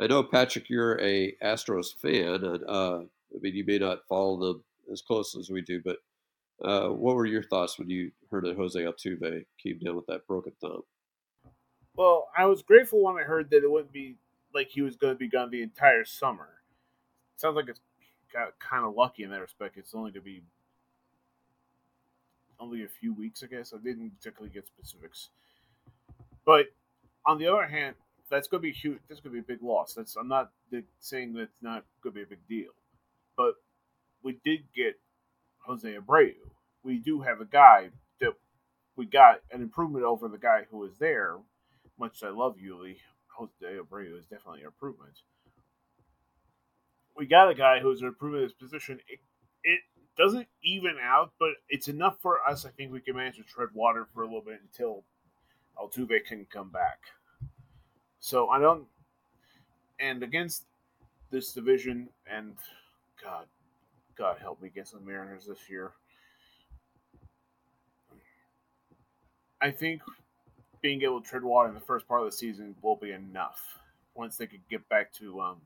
I 0.00 0.06
know 0.06 0.22
Patrick, 0.22 0.70
you're 0.70 0.98
a 1.00 1.34
Astros 1.42 1.94
fan, 2.00 2.44
and 2.44 2.64
uh, 2.66 2.98
I 3.00 3.38
mean 3.40 3.54
you 3.54 3.64
may 3.66 3.78
not 3.78 4.06
follow 4.08 4.38
them 4.38 4.64
as 4.90 5.02
close 5.02 5.36
as 5.36 5.50
we 5.50 5.60
do, 5.60 5.82
but 5.84 5.98
uh, 6.64 6.88
what 6.88 7.16
were 7.16 7.26
your 7.26 7.42
thoughts 7.42 7.78
when 7.78 7.90
you 7.90 8.12
heard 8.30 8.44
that 8.44 8.56
Jose 8.56 8.80
Altuve 8.80 9.44
came 9.62 9.78
down 9.80 9.96
with 9.96 10.06
that 10.06 10.26
broken 10.26 10.52
thumb? 10.60 10.82
Well, 11.96 12.28
I 12.36 12.46
was 12.46 12.62
grateful 12.62 13.02
when 13.02 13.16
I 13.16 13.24
heard 13.24 13.50
that 13.50 13.64
it 13.64 13.70
wouldn't 13.70 13.92
be 13.92 14.16
like 14.54 14.68
he 14.68 14.82
was 14.82 14.96
going 14.96 15.12
to 15.12 15.18
be 15.18 15.28
gone 15.28 15.50
the 15.50 15.62
entire 15.62 16.04
summer. 16.04 16.48
Sounds 17.36 17.56
like 17.56 17.68
it's 17.68 17.80
got 18.32 18.58
kind 18.58 18.84
of 18.84 18.94
lucky 18.94 19.22
in 19.24 19.30
that 19.30 19.40
respect. 19.40 19.76
It's 19.76 19.94
only 19.94 20.12
to 20.12 20.20
be 20.20 20.42
only 22.58 22.84
a 22.84 22.88
few 22.88 23.12
weeks, 23.12 23.42
I 23.42 23.46
guess. 23.46 23.72
I 23.74 23.78
didn't 23.82 24.10
particularly 24.18 24.52
get 24.52 24.66
specifics, 24.66 25.30
but 26.44 26.66
on 27.26 27.38
the 27.38 27.46
other 27.48 27.66
hand, 27.66 27.96
that's 28.30 28.48
going 28.48 28.60
to 28.60 28.62
be 28.62 28.72
huge. 28.72 28.98
That's 29.08 29.20
going 29.20 29.34
to 29.34 29.42
be 29.42 29.52
a 29.52 29.56
big 29.56 29.62
loss. 29.62 29.94
That's 29.94 30.16
I'm 30.16 30.28
not 30.28 30.50
saying 31.00 31.34
that's 31.34 31.60
not 31.60 31.84
going 32.02 32.14
to 32.14 32.18
be 32.18 32.22
a 32.22 32.26
big 32.26 32.46
deal, 32.48 32.70
but 33.36 33.54
we 34.22 34.38
did 34.44 34.60
get 34.74 34.98
Jose 35.66 35.88
Abreu. 35.88 36.32
We 36.82 36.98
do 36.98 37.20
have 37.20 37.40
a 37.40 37.44
guy 37.44 37.90
that 38.20 38.32
we 38.96 39.06
got 39.06 39.40
an 39.50 39.60
improvement 39.60 40.04
over 40.04 40.28
the 40.28 40.38
guy 40.38 40.62
who 40.70 40.78
was 40.78 40.98
there. 40.98 41.36
Much 41.98 42.16
as 42.16 42.22
I 42.24 42.30
love 42.30 42.56
Yuli, 42.56 42.96
Jose 43.36 43.52
Abreu 43.62 44.18
is 44.18 44.24
definitely 44.26 44.60
an 44.60 44.66
improvement. 44.66 45.20
We 47.16 47.26
got 47.26 47.50
a 47.50 47.54
guy 47.54 47.80
who's 47.80 48.02
improving 48.02 48.42
his 48.42 48.52
position. 48.52 48.98
It, 49.08 49.20
it 49.64 49.80
doesn't 50.16 50.46
even 50.62 50.96
out, 51.02 51.32
but 51.38 51.50
it's 51.68 51.88
enough 51.88 52.16
for 52.20 52.38
us. 52.48 52.64
I 52.64 52.70
think 52.70 52.92
we 52.92 53.00
can 53.00 53.16
manage 53.16 53.36
to 53.36 53.42
tread 53.42 53.68
water 53.74 54.06
for 54.14 54.22
a 54.22 54.26
little 54.26 54.42
bit 54.42 54.60
until 54.62 55.04
Altuve 55.78 56.24
can 56.26 56.46
come 56.50 56.70
back. 56.70 56.98
So 58.20 58.48
I 58.48 58.58
don't. 58.58 58.84
And 60.00 60.22
against 60.22 60.64
this 61.30 61.52
division, 61.52 62.08
and 62.30 62.54
God, 63.22 63.46
God 64.16 64.38
help 64.40 64.60
me 64.60 64.68
against 64.68 64.92
the 64.92 65.00
Mariners 65.00 65.46
this 65.46 65.68
year. 65.68 65.92
I 69.60 69.70
think 69.70 70.02
being 70.82 71.02
able 71.02 71.20
to 71.20 71.28
tread 71.28 71.44
water 71.44 71.68
in 71.68 71.74
the 71.74 71.80
first 71.80 72.08
part 72.08 72.20
of 72.20 72.26
the 72.26 72.36
season 72.36 72.74
will 72.82 72.96
be 72.96 73.12
enough 73.12 73.78
once 74.14 74.36
they 74.36 74.46
could 74.46 74.68
get 74.68 74.86
back 74.88 75.12
to 75.14 75.40
um, 75.40 75.56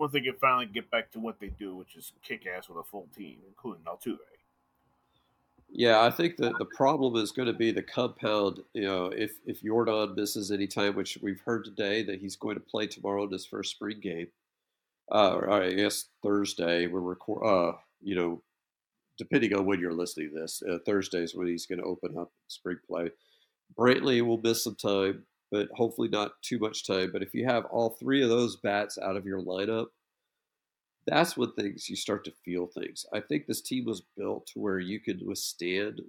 once 0.00 0.12
they 0.12 0.20
can 0.20 0.34
finally 0.40 0.66
get 0.66 0.90
back 0.90 1.12
to 1.12 1.20
what 1.20 1.38
they 1.38 1.48
do, 1.48 1.76
which 1.76 1.94
is 1.94 2.12
kick 2.22 2.46
ass 2.46 2.68
with 2.68 2.78
a 2.78 2.82
full 2.82 3.06
team, 3.16 3.36
including 3.46 3.84
Altuve. 3.84 4.18
Yeah, 5.72 6.00
I 6.00 6.10
think 6.10 6.36
that 6.38 6.58
the 6.58 6.64
problem 6.64 7.14
is 7.14 7.30
going 7.30 7.46
to 7.46 7.52
be 7.52 7.70
the 7.70 7.82
compound. 7.82 8.60
You 8.72 8.82
know, 8.82 9.06
if 9.06 9.32
if 9.46 9.62
Yordan 9.62 10.16
misses 10.16 10.50
any 10.50 10.66
time, 10.66 10.96
which 10.96 11.18
we've 11.22 11.40
heard 11.42 11.64
today 11.64 12.02
that 12.04 12.18
he's 12.20 12.34
going 12.34 12.56
to 12.56 12.60
play 12.60 12.88
tomorrow 12.88 13.24
in 13.24 13.30
his 13.30 13.46
first 13.46 13.70
spring 13.72 14.00
game, 14.00 14.26
uh, 15.12 15.34
or 15.34 15.50
I 15.50 15.72
guess 15.74 16.06
Thursday. 16.22 16.86
We're 16.86 17.00
record, 17.00 17.46
uh, 17.46 17.76
you 18.02 18.16
know, 18.16 18.42
depending 19.16 19.54
on 19.54 19.66
when 19.66 19.78
you're 19.78 19.92
listening 19.92 20.30
to 20.30 20.40
this, 20.40 20.62
uh, 20.68 20.78
Thursdays 20.84 21.34
when 21.34 21.46
he's 21.46 21.66
going 21.66 21.80
to 21.80 21.84
open 21.84 22.18
up 22.18 22.32
spring 22.48 22.78
play. 22.88 23.10
Brantley 23.78 24.22
will 24.22 24.40
miss 24.42 24.64
some 24.64 24.74
time, 24.74 25.24
but 25.50 25.68
hopefully 25.74 26.08
not 26.08 26.32
too 26.42 26.58
much 26.58 26.86
time. 26.86 27.10
But 27.12 27.22
if 27.22 27.34
you 27.34 27.46
have 27.46 27.64
all 27.66 27.90
three 27.90 28.22
of 28.22 28.28
those 28.28 28.56
bats 28.56 28.98
out 28.98 29.16
of 29.16 29.26
your 29.26 29.42
lineup, 29.42 29.86
that's 31.06 31.36
when 31.36 31.52
things 31.52 31.88
you 31.88 31.96
start 31.96 32.24
to 32.24 32.32
feel 32.44 32.66
things. 32.66 33.04
I 33.12 33.20
think 33.20 33.46
this 33.46 33.62
team 33.62 33.86
was 33.86 34.02
built 34.16 34.46
to 34.48 34.60
where 34.60 34.78
you 34.78 35.00
could 35.00 35.20
withstand 35.26 36.02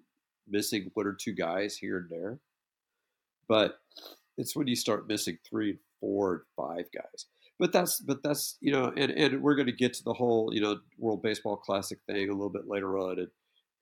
missing 0.47 0.91
one 0.93 1.07
or 1.07 1.13
two 1.13 1.33
guys 1.33 1.77
here 1.77 1.97
and 1.97 2.09
there, 2.09 2.39
but 3.47 3.79
it's 4.37 4.55
when 4.55 4.67
you 4.67 4.75
start 4.75 5.07
missing 5.07 5.37
three, 5.49 5.77
four, 5.99 6.33
and 6.33 6.41
five 6.55 6.85
guys 6.93 7.25
but 7.61 7.71
that's 7.71 7.99
but 7.99 8.23
that's 8.23 8.57
you 8.59 8.71
know 8.71 8.91
and 8.97 9.11
and 9.11 9.39
we're 9.39 9.53
going 9.53 9.67
to 9.67 9.71
get 9.71 9.93
to 9.93 10.03
the 10.03 10.15
whole 10.15 10.49
you 10.51 10.59
know 10.59 10.79
world 10.97 11.21
baseball 11.21 11.55
classic 11.55 11.99
thing 12.07 12.27
a 12.27 12.33
little 12.33 12.49
bit 12.49 12.67
later 12.67 12.97
on 12.97 13.19
and 13.19 13.27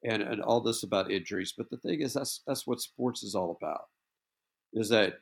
and 0.03 0.21
and 0.21 0.41
all 0.41 0.59
this 0.59 0.83
about 0.83 1.09
injuries 1.09 1.53
but 1.57 1.69
the 1.69 1.77
thing 1.77 2.01
is 2.01 2.13
that's 2.13 2.41
that's 2.45 2.67
what 2.67 2.81
sports 2.81 3.23
is 3.23 3.35
all 3.35 3.57
about 3.59 3.85
is 4.73 4.89
that 4.89 5.13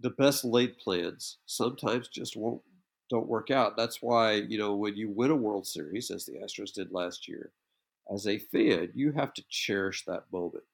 the 0.00 0.10
best 0.10 0.44
laid 0.44 0.78
plans 0.78 1.38
sometimes 1.46 2.08
just 2.08 2.36
won't 2.36 2.60
don't 3.08 3.28
work 3.28 3.50
out 3.50 3.76
that's 3.76 4.02
why 4.02 4.32
you 4.32 4.58
know 4.58 4.74
when 4.74 4.96
you 4.96 5.08
win 5.08 5.30
a 5.30 5.36
world 5.36 5.66
series 5.66 6.10
as 6.10 6.26
the 6.26 6.32
astros 6.32 6.72
did 6.72 6.92
last 6.92 7.28
year 7.28 7.52
as 8.12 8.26
a 8.26 8.38
fan 8.38 8.90
you 8.94 9.12
have 9.12 9.32
to 9.32 9.44
cherish 9.48 10.04
that 10.04 10.24
moment 10.32 10.64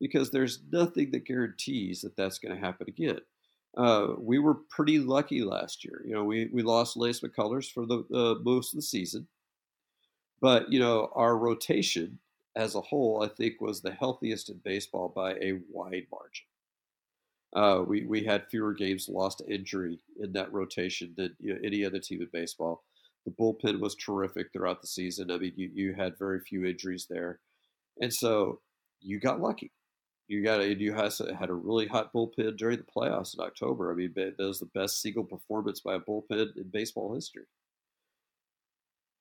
because 0.00 0.30
there's 0.30 0.60
nothing 0.70 1.10
that 1.10 1.24
guarantees 1.24 2.02
that 2.02 2.16
that's 2.16 2.38
going 2.38 2.54
to 2.54 2.60
happen 2.60 2.86
again 2.88 3.20
uh, 3.76 4.14
we 4.18 4.38
were 4.38 4.54
pretty 4.70 4.98
lucky 4.98 5.42
last 5.42 5.84
year. 5.84 6.00
You 6.04 6.14
know, 6.14 6.24
we, 6.24 6.46
we 6.46 6.62
lost 6.62 6.96
Lance 6.96 7.20
McCullers 7.20 7.70
for 7.70 7.84
the 7.84 8.04
uh, 8.12 8.42
most 8.42 8.72
of 8.72 8.78
the 8.78 8.82
season, 8.82 9.28
but 10.40 10.72
you 10.72 10.80
know 10.80 11.10
our 11.14 11.36
rotation 11.36 12.18
as 12.54 12.74
a 12.74 12.80
whole, 12.80 13.22
I 13.22 13.28
think, 13.28 13.60
was 13.60 13.82
the 13.82 13.92
healthiest 13.92 14.48
in 14.48 14.58
baseball 14.64 15.12
by 15.14 15.32
a 15.34 15.60
wide 15.70 16.06
margin. 16.10 16.46
Uh, 17.56 17.82
we 17.86 18.04
we 18.04 18.22
had 18.22 18.46
fewer 18.50 18.74
games 18.74 19.08
lost 19.08 19.38
to 19.38 19.52
injury 19.52 19.98
in 20.20 20.32
that 20.32 20.52
rotation 20.52 21.14
than 21.16 21.34
you 21.40 21.54
know, 21.54 21.60
any 21.64 21.84
other 21.84 21.98
team 21.98 22.20
in 22.20 22.28
baseball. 22.32 22.84
The 23.24 23.32
bullpen 23.32 23.80
was 23.80 23.96
terrific 23.96 24.52
throughout 24.52 24.80
the 24.82 24.86
season. 24.86 25.32
I 25.32 25.38
mean, 25.38 25.52
you, 25.56 25.70
you 25.74 25.94
had 25.94 26.18
very 26.18 26.38
few 26.40 26.64
injuries 26.64 27.06
there, 27.10 27.40
and 28.00 28.12
so 28.12 28.60
you 29.00 29.18
got 29.18 29.40
lucky 29.40 29.72
you 30.28 30.42
got 30.42 30.60
a, 30.60 30.74
you 30.74 30.92
has 30.92 31.20
had 31.38 31.50
a 31.50 31.54
really 31.54 31.86
hot 31.86 32.12
bullpen 32.12 32.56
during 32.56 32.78
the 32.78 32.84
playoffs 32.84 33.34
in 33.34 33.44
October. 33.44 33.92
I 33.92 33.94
mean, 33.94 34.12
that 34.16 34.34
was 34.38 34.60
the 34.60 34.66
best 34.66 35.00
single 35.00 35.24
performance 35.24 35.80
by 35.80 35.94
a 35.94 36.00
bullpen 36.00 36.56
in 36.56 36.70
baseball 36.72 37.14
history. 37.14 37.44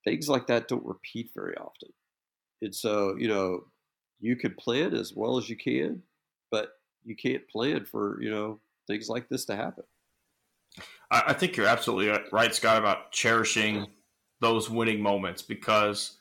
Things 0.04 0.28
like 0.28 0.48
that 0.48 0.68
don't 0.68 0.86
repeat 0.86 1.32
very 1.36 1.56
often, 1.58 1.90
and 2.62 2.74
so 2.74 3.16
you 3.18 3.28
know 3.28 3.66
you 4.20 4.36
can 4.36 4.54
plan 4.54 4.94
it 4.94 5.00
as 5.00 5.14
well 5.16 5.38
as 5.38 5.50
you 5.50 5.58
can, 5.58 6.04
but 6.52 6.70
you 7.06 7.16
can't 7.16 7.48
plan 7.48 7.86
for 7.86 8.22
you 8.22 8.30
know 8.30 8.60
things 8.88 9.10
like 9.10 9.30
this 9.30 9.46
to 9.46 9.56
happen. 9.56 9.84
I 11.10 11.34
think 11.34 11.56
you're 11.56 11.68
absolutely 11.68 12.20
right, 12.32 12.54
Scott, 12.54 12.78
about 12.78 13.12
cherishing 13.12 13.88
those 14.42 14.70
winning 14.70 15.02
moments 15.02 15.42
because 15.42 16.18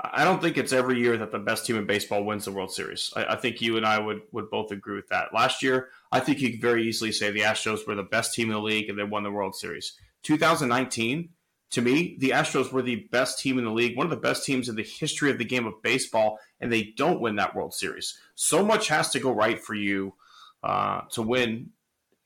I 0.00 0.22
don't 0.22 0.40
think 0.40 0.56
it's 0.56 0.72
every 0.72 1.00
year 1.00 1.16
that 1.16 1.32
the 1.32 1.38
best 1.38 1.66
team 1.66 1.76
in 1.76 1.86
baseball 1.86 2.22
wins 2.22 2.44
the 2.44 2.52
World 2.52 2.72
Series. 2.72 3.12
I, 3.16 3.24
I, 3.32 3.36
think 3.36 3.60
you 3.60 3.76
and 3.76 3.84
I 3.84 3.98
would, 3.98 4.20
would 4.30 4.50
both 4.50 4.70
agree 4.70 4.94
with 4.94 5.08
that. 5.08 5.34
Last 5.34 5.62
year, 5.62 5.88
I 6.12 6.20
think 6.20 6.40
you 6.40 6.50
could 6.50 6.60
very 6.60 6.86
easily 6.86 7.10
say 7.10 7.30
the 7.30 7.40
Astros 7.40 7.86
were 7.86 7.96
the 7.96 8.04
best 8.04 8.34
team 8.34 8.48
in 8.48 8.54
the 8.54 8.60
league 8.60 8.88
and 8.88 8.98
they 8.98 9.02
won 9.02 9.24
the 9.24 9.32
World 9.32 9.56
Series. 9.56 9.94
2019, 10.22 11.30
to 11.70 11.82
me, 11.82 12.16
the 12.20 12.30
Astros 12.30 12.72
were 12.72 12.82
the 12.82 13.08
best 13.10 13.40
team 13.40 13.58
in 13.58 13.64
the 13.64 13.72
league, 13.72 13.96
one 13.96 14.06
of 14.06 14.10
the 14.10 14.16
best 14.16 14.44
teams 14.44 14.68
in 14.68 14.76
the 14.76 14.84
history 14.84 15.30
of 15.30 15.38
the 15.38 15.44
game 15.44 15.66
of 15.66 15.82
baseball, 15.82 16.38
and 16.60 16.72
they 16.72 16.94
don't 16.96 17.20
win 17.20 17.36
that 17.36 17.54
World 17.54 17.74
Series. 17.74 18.18
So 18.40 18.64
much 18.64 18.88
has 18.88 19.10
to 19.10 19.20
go 19.20 19.32
right 19.32 19.60
for 19.60 19.74
you 19.74 20.14
uh, 20.62 21.02
to 21.12 21.22
win 21.22 21.70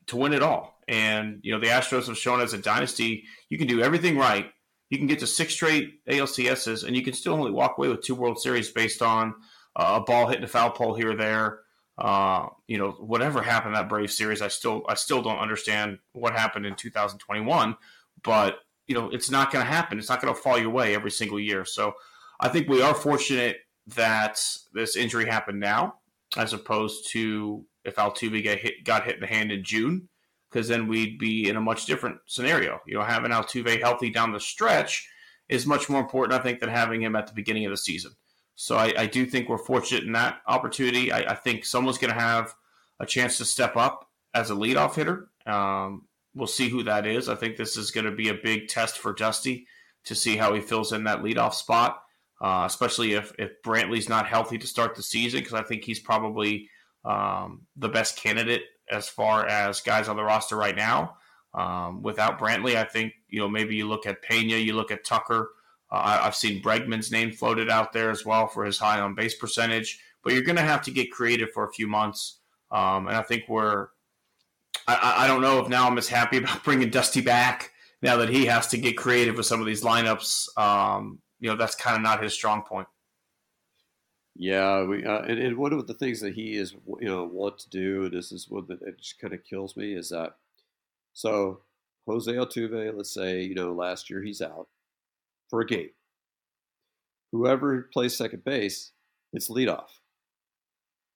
to 0.06 0.16
win 0.16 0.32
it 0.32 0.42
all. 0.42 0.78
And 0.88 1.40
you 1.42 1.52
know 1.52 1.60
the 1.60 1.68
Astros 1.68 2.08
have 2.08 2.18
shown 2.18 2.40
as 2.40 2.52
a 2.52 2.58
dynasty, 2.58 3.24
you 3.48 3.58
can 3.58 3.66
do 3.66 3.82
everything 3.82 4.18
right 4.18 4.52
you 4.92 4.98
can 4.98 5.06
get 5.06 5.20
to 5.20 5.26
six 5.26 5.54
straight 5.54 6.04
ALCSs, 6.04 6.86
and 6.86 6.94
you 6.94 7.02
can 7.02 7.14
still 7.14 7.32
only 7.32 7.50
walk 7.50 7.78
away 7.78 7.88
with 7.88 8.02
two 8.02 8.14
World 8.14 8.38
Series 8.38 8.70
based 8.70 9.00
on 9.00 9.34
uh, 9.74 9.98
a 9.98 10.04
ball 10.04 10.28
hitting 10.28 10.44
a 10.44 10.48
foul 10.48 10.68
pole 10.68 10.94
here 10.94 11.12
or 11.12 11.16
there. 11.16 11.60
Uh, 11.96 12.48
you 12.68 12.76
know, 12.76 12.90
whatever 12.90 13.40
happened 13.40 13.74
that 13.74 13.88
Brave 13.88 14.12
series, 14.12 14.42
I 14.42 14.48
still 14.48 14.82
I 14.86 14.92
still 14.92 15.22
don't 15.22 15.38
understand 15.38 15.98
what 16.12 16.34
happened 16.34 16.66
in 16.66 16.74
2021. 16.74 17.74
But 18.22 18.58
you 18.86 18.94
know, 18.94 19.08
it's 19.08 19.30
not 19.30 19.50
going 19.50 19.64
to 19.64 19.70
happen. 19.70 19.98
It's 19.98 20.10
not 20.10 20.20
going 20.20 20.34
to 20.34 20.38
fall 20.38 20.58
your 20.58 20.68
way 20.68 20.94
every 20.94 21.10
single 21.10 21.40
year. 21.40 21.64
So 21.64 21.94
I 22.38 22.50
think 22.50 22.68
we 22.68 22.82
are 22.82 22.92
fortunate 22.92 23.60
that 23.96 24.44
this 24.74 24.94
injury 24.94 25.24
happened 25.24 25.58
now, 25.58 26.00
as 26.36 26.52
opposed 26.52 27.10
to 27.10 27.64
if 27.84 27.96
Altuve 27.96 28.44
got 28.44 28.58
hit, 28.58 28.84
got 28.84 29.04
hit 29.04 29.16
in 29.16 29.20
the 29.20 29.26
hand 29.26 29.52
in 29.52 29.64
June 29.64 30.08
because 30.50 30.68
then 30.68 30.86
we'd 30.86 31.18
be 31.18 31.48
in 31.48 31.56
a 31.56 31.60
much 31.60 31.86
different 31.86 32.18
scenario. 32.26 32.80
You 32.86 32.94
know, 32.94 33.02
having 33.02 33.30
Altuve 33.30 33.80
healthy 33.80 34.10
down 34.10 34.32
the 34.32 34.40
stretch 34.40 35.08
is 35.48 35.66
much 35.66 35.88
more 35.88 36.00
important, 36.00 36.38
I 36.38 36.42
think, 36.42 36.60
than 36.60 36.68
having 36.68 37.02
him 37.02 37.16
at 37.16 37.26
the 37.26 37.32
beginning 37.32 37.64
of 37.64 37.70
the 37.70 37.76
season. 37.76 38.12
So 38.54 38.76
I, 38.76 38.92
I 38.96 39.06
do 39.06 39.24
think 39.24 39.48
we're 39.48 39.58
fortunate 39.58 40.04
in 40.04 40.12
that 40.12 40.40
opportunity. 40.46 41.10
I, 41.10 41.32
I 41.32 41.34
think 41.34 41.64
someone's 41.64 41.98
going 41.98 42.12
to 42.12 42.20
have 42.20 42.54
a 43.00 43.06
chance 43.06 43.38
to 43.38 43.44
step 43.44 43.76
up 43.76 44.08
as 44.34 44.50
a 44.50 44.54
leadoff 44.54 44.94
hitter. 44.94 45.28
Um, 45.46 46.06
we'll 46.34 46.46
see 46.46 46.68
who 46.68 46.82
that 46.84 47.06
is. 47.06 47.28
I 47.28 47.34
think 47.34 47.56
this 47.56 47.76
is 47.76 47.90
going 47.90 48.06
to 48.06 48.12
be 48.12 48.28
a 48.28 48.34
big 48.34 48.68
test 48.68 48.98
for 48.98 49.12
Dusty 49.12 49.66
to 50.04 50.14
see 50.14 50.36
how 50.36 50.54
he 50.54 50.60
fills 50.60 50.92
in 50.92 51.04
that 51.04 51.22
leadoff 51.22 51.54
spot, 51.54 52.02
uh, 52.42 52.64
especially 52.66 53.12
if, 53.12 53.32
if 53.38 53.62
Brantley's 53.62 54.08
not 54.08 54.26
healthy 54.26 54.58
to 54.58 54.66
start 54.66 54.96
the 54.96 55.02
season, 55.02 55.40
because 55.40 55.54
I 55.54 55.62
think 55.62 55.84
he's 55.84 56.00
probably 56.00 56.68
um, 57.04 57.62
the 57.76 57.88
best 57.88 58.16
candidate 58.16 58.62
as 58.90 59.08
far 59.08 59.46
as 59.46 59.80
guys 59.80 60.08
on 60.08 60.16
the 60.16 60.24
roster 60.24 60.56
right 60.56 60.76
now. 60.76 61.16
Um, 61.54 62.02
without 62.02 62.40
Brantley, 62.40 62.74
I 62.76 62.84
think 62.84 63.12
you 63.28 63.38
know 63.38 63.48
maybe 63.48 63.76
you 63.76 63.86
look 63.86 64.06
at 64.06 64.22
Pena, 64.22 64.56
you 64.56 64.74
look 64.74 64.90
at 64.90 65.04
Tucker. 65.04 65.50
Uh, 65.90 66.20
I've 66.22 66.34
seen 66.34 66.62
Bregman's 66.62 67.12
name 67.12 67.30
floated 67.30 67.70
out 67.70 67.92
there 67.92 68.10
as 68.10 68.26
well 68.26 68.48
for 68.48 68.64
his 68.64 68.78
high 68.78 69.00
on 69.00 69.14
base 69.14 69.36
percentage. 69.36 70.00
But 70.24 70.32
you're 70.32 70.42
going 70.42 70.56
to 70.56 70.62
have 70.62 70.82
to 70.82 70.90
get 70.90 71.12
creative 71.12 71.50
for 71.52 71.64
a 71.64 71.72
few 71.72 71.86
months, 71.86 72.40
um, 72.72 73.06
and 73.06 73.16
I 73.16 73.22
think 73.22 73.44
we're. 73.48 73.88
I, 74.88 74.94
I, 74.94 75.24
I 75.24 75.26
don't 75.28 75.42
know 75.42 75.60
if 75.60 75.68
now 75.68 75.86
I'm 75.86 75.98
as 75.98 76.08
happy 76.08 76.36
about 76.38 76.64
bringing 76.64 76.90
Dusty 76.90 77.20
back 77.20 77.70
now 78.00 78.16
that 78.16 78.30
he 78.30 78.46
has 78.46 78.66
to 78.68 78.78
get 78.78 78.96
creative 78.96 79.36
with 79.36 79.46
some 79.46 79.60
of 79.60 79.66
these 79.66 79.84
lineups. 79.84 80.58
Um, 80.58 81.20
you 81.42 81.50
know, 81.50 81.56
that's 81.56 81.74
kind 81.74 81.96
of 81.96 82.02
not 82.02 82.22
his 82.22 82.32
strong 82.32 82.62
point. 82.62 82.86
Yeah, 84.36 84.84
we 84.84 85.04
uh, 85.04 85.22
and, 85.22 85.40
and 85.40 85.56
one 85.58 85.72
of 85.72 85.86
the 85.88 85.92
things 85.92 86.20
that 86.20 86.34
he 86.34 86.56
is 86.56 86.72
you 87.00 87.08
know 87.08 87.24
want 87.24 87.58
to 87.58 87.68
do, 87.68 88.04
and 88.04 88.12
this 88.12 88.30
is 88.30 88.48
one 88.48 88.64
that 88.68 88.80
it 88.80 88.98
just 88.98 89.18
kind 89.18 89.34
of 89.34 89.44
kills 89.44 89.76
me, 89.76 89.92
is 89.92 90.10
that 90.10 90.36
so 91.12 91.60
Jose 92.06 92.32
Altuve, 92.32 92.96
let's 92.96 93.12
say 93.12 93.42
you 93.42 93.56
know 93.56 93.72
last 93.72 94.08
year 94.08 94.22
he's 94.22 94.40
out 94.40 94.68
for 95.50 95.60
a 95.60 95.66
game. 95.66 95.90
Whoever 97.32 97.90
plays 97.92 98.16
second 98.16 98.44
base, 98.44 98.92
it's 99.32 99.50
leadoff. 99.50 99.88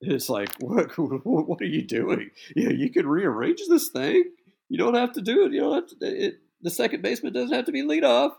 It's 0.01 0.29
like 0.29 0.51
what 0.59 0.91
what 0.99 1.63
are 1.63 1.67
you 1.67 1.83
doing? 1.83 2.31
Yeah, 2.57 2.71
you 2.71 2.91
can 2.91 3.07
rearrange 3.07 3.61
this 3.69 3.89
thing. 3.91 4.25
You 4.69 4.77
don't 4.77 4.95
have 4.95 5.13
to 5.13 5.23
do 5.23 5.47
it. 5.47 5.53
You 5.53 5.61
don't 5.61 5.75
have 5.75 5.99
to. 6.01 6.27
It, 6.27 6.41
the 6.61 6.71
second 6.71 7.03
baseman 7.03 7.33
doesn't 7.33 7.55
have 7.55 7.67
to 7.67 7.73
be 7.73 7.83
leadoff 7.83 8.33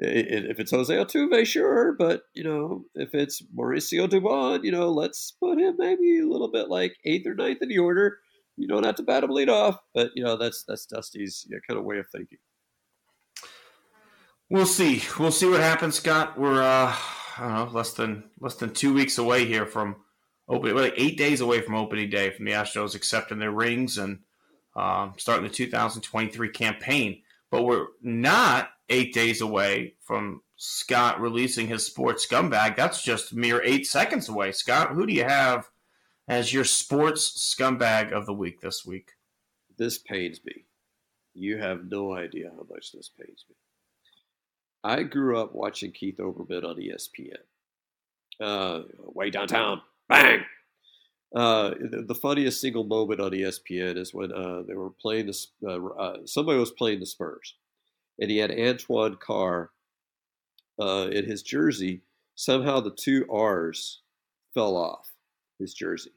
if 0.00 0.60
it's 0.60 0.70
Jose 0.70 0.94
Altuve, 0.94 1.44
sure, 1.44 1.94
but 1.98 2.22
you 2.34 2.44
know, 2.44 2.84
if 2.94 3.14
it's 3.14 3.42
Mauricio 3.56 4.08
Dubon, 4.08 4.62
you 4.62 4.70
know, 4.70 4.90
let's 4.90 5.32
put 5.32 5.58
him 5.58 5.74
maybe 5.78 6.20
a 6.20 6.26
little 6.26 6.50
bit 6.50 6.68
like 6.68 6.96
eighth 7.04 7.26
or 7.26 7.34
ninth 7.34 7.58
in 7.62 7.68
the 7.68 7.78
order. 7.78 8.18
You 8.56 8.68
don't 8.68 8.86
have 8.86 8.96
to 8.96 9.02
bat 9.02 9.24
him 9.24 9.30
lead 9.30 9.48
off, 9.48 9.78
but 9.94 10.10
you 10.14 10.22
know, 10.22 10.36
that's 10.36 10.64
that's 10.66 10.86
Dusty's 10.86 11.46
you 11.48 11.56
know, 11.56 11.60
kind 11.68 11.78
of 11.78 11.84
way 11.84 11.98
of 11.98 12.06
thinking. 12.10 12.38
We'll 14.50 14.66
see. 14.66 15.02
We'll 15.18 15.32
see 15.32 15.48
what 15.48 15.60
happens, 15.60 15.96
Scott. 15.96 16.38
We're 16.38 16.62
uh, 16.62 16.94
I 17.36 17.40
don't 17.40 17.54
know, 17.54 17.70
less 17.72 17.92
than 17.92 18.24
less 18.40 18.54
than 18.54 18.72
two 18.72 18.94
weeks 18.94 19.18
away 19.18 19.46
here 19.46 19.66
from 19.66 19.96
opening, 20.48 20.76
like 20.76 20.94
eight 20.96 21.18
days 21.18 21.40
away 21.40 21.60
from 21.60 21.74
opening 21.74 22.08
day 22.08 22.30
from 22.30 22.44
the 22.44 22.52
Astros 22.52 22.94
accepting 22.94 23.40
their 23.40 23.50
rings 23.50 23.98
and 23.98 24.20
um, 24.76 25.14
starting 25.18 25.44
the 25.44 25.52
2023 25.52 26.50
campaign. 26.50 27.22
But 27.50 27.64
we're 27.64 27.86
not 28.02 28.70
eight 28.88 29.12
days 29.12 29.40
away 29.40 29.94
from 30.02 30.42
Scott 30.56 31.20
releasing 31.20 31.68
his 31.68 31.84
sports 31.84 32.26
scumbag. 32.26 32.76
That's 32.76 33.02
just 33.02 33.34
mere 33.34 33.62
eight 33.62 33.86
seconds 33.86 34.28
away. 34.28 34.52
Scott, 34.52 34.90
who 34.90 35.06
do 35.06 35.12
you 35.12 35.24
have 35.24 35.68
as 36.26 36.52
your 36.52 36.64
sports 36.64 37.54
scumbag 37.54 38.12
of 38.12 38.26
the 38.26 38.34
week 38.34 38.60
this 38.60 38.84
week? 38.84 39.12
This 39.76 39.98
pains 39.98 40.40
me. 40.44 40.64
You 41.34 41.58
have 41.58 41.90
no 41.90 42.14
idea 42.14 42.50
how 42.50 42.66
much 42.68 42.92
this 42.92 43.08
pains 43.08 43.44
me. 43.48 43.54
I 44.82 45.02
grew 45.02 45.38
up 45.38 45.54
watching 45.54 45.92
Keith 45.92 46.18
Olbermann 46.18 46.64
on 46.64 46.76
ESPN. 46.76 47.36
Uh, 48.40 48.82
way 49.14 49.30
downtown, 49.30 49.80
bang. 50.08 50.44
Uh, 51.34 51.70
the, 51.80 52.04
the, 52.06 52.14
funniest 52.14 52.60
single 52.60 52.84
moment 52.84 53.20
on 53.20 53.32
ESPN 53.32 53.98
is 53.98 54.14
when 54.14 54.32
uh, 54.32 54.62
they 54.66 54.74
were 54.74 54.90
playing 54.90 55.26
the 55.26 55.46
uh, 55.66 55.86
uh, 56.00 56.16
somebody 56.24 56.58
was 56.58 56.70
playing 56.70 57.00
the 57.00 57.06
Spurs, 57.06 57.54
and 58.18 58.30
he 58.30 58.38
had 58.38 58.50
Antoine 58.50 59.16
Carr 59.16 59.70
uh, 60.80 61.08
in 61.12 61.24
his 61.24 61.42
jersey. 61.42 62.02
Somehow 62.34 62.80
the 62.80 62.90
two 62.90 63.26
R's 63.30 64.00
fell 64.54 64.76
off 64.76 65.10
his 65.58 65.74
jersey. 65.74 66.12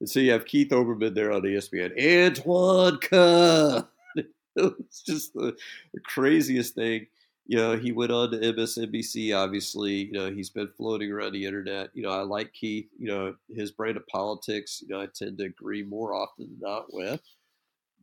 And 0.00 0.08
so 0.08 0.20
you 0.20 0.30
have 0.32 0.44
Keith 0.44 0.68
Olbermann 0.70 1.14
there 1.14 1.32
on 1.32 1.42
ESPN. 1.42 1.92
Antoine 1.98 2.98
Carr. 3.00 3.88
it's 4.56 5.02
just 5.02 5.34
the, 5.34 5.56
the, 5.92 6.00
craziest 6.00 6.74
thing. 6.74 7.06
You 7.46 7.56
know, 7.56 7.76
he 7.76 7.92
went 7.92 8.12
on 8.12 8.30
to 8.30 8.38
MSNBC, 8.38 9.36
obviously. 9.36 10.04
You 10.04 10.12
know, 10.12 10.30
he's 10.30 10.50
been 10.50 10.68
floating 10.76 11.10
around 11.10 11.32
the 11.32 11.46
internet. 11.46 11.90
You 11.94 12.02
know, 12.02 12.10
I 12.10 12.20
like 12.20 12.52
Keith. 12.52 12.88
You 12.98 13.08
know, 13.08 13.34
his 13.48 13.70
brand 13.70 13.96
of 13.96 14.06
politics, 14.06 14.82
you 14.86 14.94
know, 14.94 15.00
I 15.00 15.06
tend 15.06 15.38
to 15.38 15.44
agree 15.44 15.82
more 15.82 16.14
often 16.14 16.46
than 16.46 16.58
not 16.60 16.92
with. 16.92 17.22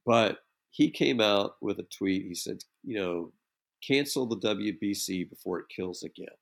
But 0.05 0.39
he 0.75 0.89
came 0.89 1.21
out 1.21 1.55
with 1.61 1.79
a 1.79 1.83
tweet. 1.83 2.25
He 2.25 2.35
said, 2.35 2.61
you 2.83 2.99
know, 2.99 3.31
cancel 3.81 4.25
the 4.25 4.35
WBC 4.35 5.29
before 5.29 5.59
it 5.59 5.69
kills 5.73 6.03
again. 6.03 6.35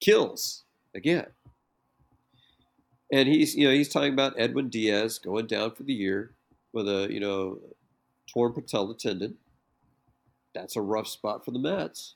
Kills 0.00 0.62
again. 0.94 1.26
And 3.12 3.28
he's, 3.28 3.56
you 3.56 3.66
know, 3.66 3.74
he's 3.74 3.88
talking 3.88 4.12
about 4.12 4.38
Edwin 4.38 4.68
Diaz 4.68 5.18
going 5.18 5.48
down 5.48 5.72
for 5.72 5.82
the 5.82 5.92
year 5.92 6.34
with 6.72 6.88
a, 6.88 7.08
you 7.10 7.18
know, 7.18 7.58
torn 8.32 8.52
patella 8.52 8.96
tendon. 8.96 9.36
That's 10.54 10.76
a 10.76 10.80
rough 10.80 11.08
spot 11.08 11.44
for 11.44 11.50
the 11.50 11.58
Mets. 11.58 12.14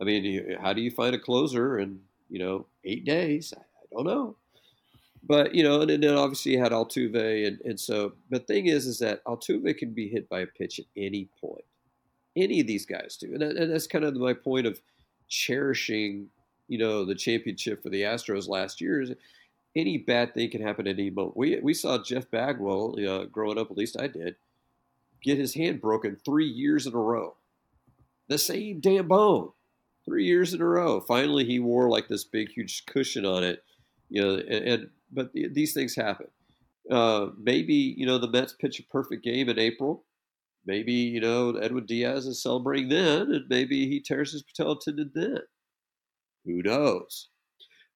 I 0.00 0.04
mean, 0.04 0.56
how 0.60 0.72
do 0.72 0.82
you 0.82 0.90
find 0.90 1.14
a 1.14 1.20
closer 1.20 1.78
in, 1.78 2.00
you 2.28 2.40
know, 2.40 2.66
eight 2.84 3.04
days? 3.04 3.54
I 3.56 3.62
don't 3.92 4.06
know. 4.06 4.34
But 5.24 5.54
you 5.54 5.62
know, 5.62 5.82
and 5.82 5.90
then 5.90 6.14
obviously 6.14 6.52
you 6.52 6.58
had 6.58 6.72
Altuve, 6.72 7.46
and, 7.46 7.60
and 7.60 7.78
so 7.78 8.12
the 8.30 8.40
thing 8.40 8.66
is, 8.66 8.86
is 8.86 8.98
that 8.98 9.24
Altuve 9.24 9.76
can 9.78 9.92
be 9.92 10.08
hit 10.08 10.28
by 10.28 10.40
a 10.40 10.46
pitch 10.46 10.80
at 10.80 10.86
any 10.96 11.28
point. 11.40 11.64
Any 12.36 12.60
of 12.60 12.66
these 12.66 12.86
guys 12.86 13.16
do, 13.16 13.32
and, 13.32 13.42
that, 13.42 13.56
and 13.56 13.72
that's 13.72 13.86
kind 13.86 14.04
of 14.04 14.16
my 14.16 14.32
point 14.32 14.66
of 14.66 14.80
cherishing, 15.28 16.28
you 16.66 16.78
know, 16.78 17.04
the 17.04 17.14
championship 17.14 17.82
for 17.82 17.90
the 17.90 18.02
Astros 18.02 18.48
last 18.48 18.80
year. 18.80 19.02
Is 19.02 19.12
any 19.76 19.98
bad 19.98 20.34
thing 20.34 20.50
can 20.50 20.62
happen 20.62 20.86
at 20.86 20.98
any 20.98 21.10
moment. 21.10 21.36
We 21.36 21.60
we 21.60 21.74
saw 21.74 22.02
Jeff 22.02 22.30
Bagwell, 22.30 22.96
uh, 23.06 23.24
growing 23.26 23.58
up, 23.58 23.70
at 23.70 23.76
least 23.76 24.00
I 24.00 24.08
did, 24.08 24.36
get 25.22 25.38
his 25.38 25.54
hand 25.54 25.80
broken 25.80 26.16
three 26.16 26.48
years 26.48 26.86
in 26.86 26.94
a 26.94 26.98
row. 26.98 27.36
The 28.28 28.38
same 28.38 28.80
damn 28.80 29.08
bone, 29.08 29.50
three 30.04 30.24
years 30.24 30.52
in 30.54 30.60
a 30.60 30.66
row. 30.66 31.00
Finally, 31.00 31.44
he 31.44 31.58
wore 31.58 31.88
like 31.88 32.08
this 32.08 32.24
big, 32.24 32.50
huge 32.50 32.86
cushion 32.86 33.24
on 33.24 33.44
it, 33.44 33.62
you 34.08 34.22
know, 34.22 34.34
and, 34.34 34.64
and 34.64 34.90
but 35.12 35.30
these 35.32 35.72
things 35.72 35.94
happen. 35.94 36.26
Uh, 36.90 37.28
maybe 37.40 37.94
you 37.96 38.06
know 38.06 38.18
the 38.18 38.30
Mets 38.30 38.54
pitch 38.54 38.80
a 38.80 38.84
perfect 38.84 39.24
game 39.24 39.48
in 39.48 39.58
April. 39.58 40.04
Maybe 40.66 40.92
you 40.92 41.20
know 41.20 41.56
Edwin 41.56 41.86
Diaz 41.86 42.26
is 42.26 42.42
celebrating 42.42 42.88
then, 42.88 43.32
and 43.32 43.44
maybe 43.48 43.88
he 43.88 44.00
tears 44.00 44.32
his 44.32 44.42
patella 44.42 44.76
tendon 44.80 45.12
then. 45.14 45.40
Who 46.44 46.62
knows? 46.62 47.28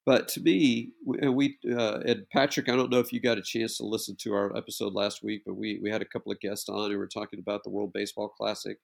But 0.04 0.28
to 0.28 0.40
me, 0.40 0.92
we, 1.04 1.58
uh, 1.68 1.98
and 2.06 2.30
Patrick, 2.32 2.68
I 2.68 2.76
don't 2.76 2.92
know 2.92 3.00
if 3.00 3.12
you 3.12 3.20
got 3.20 3.38
a 3.38 3.42
chance 3.42 3.76
to 3.78 3.84
listen 3.84 4.14
to 4.20 4.34
our 4.34 4.56
episode 4.56 4.94
last 4.94 5.24
week, 5.24 5.42
but 5.44 5.54
we 5.54 5.80
we 5.82 5.90
had 5.90 6.02
a 6.02 6.06
couple 6.06 6.30
of 6.30 6.38
guests 6.38 6.68
on 6.68 6.90
who 6.90 6.98
were 6.98 7.08
talking 7.08 7.40
about 7.40 7.64
the 7.64 7.70
World 7.70 7.92
Baseball 7.92 8.28
Classic 8.28 8.78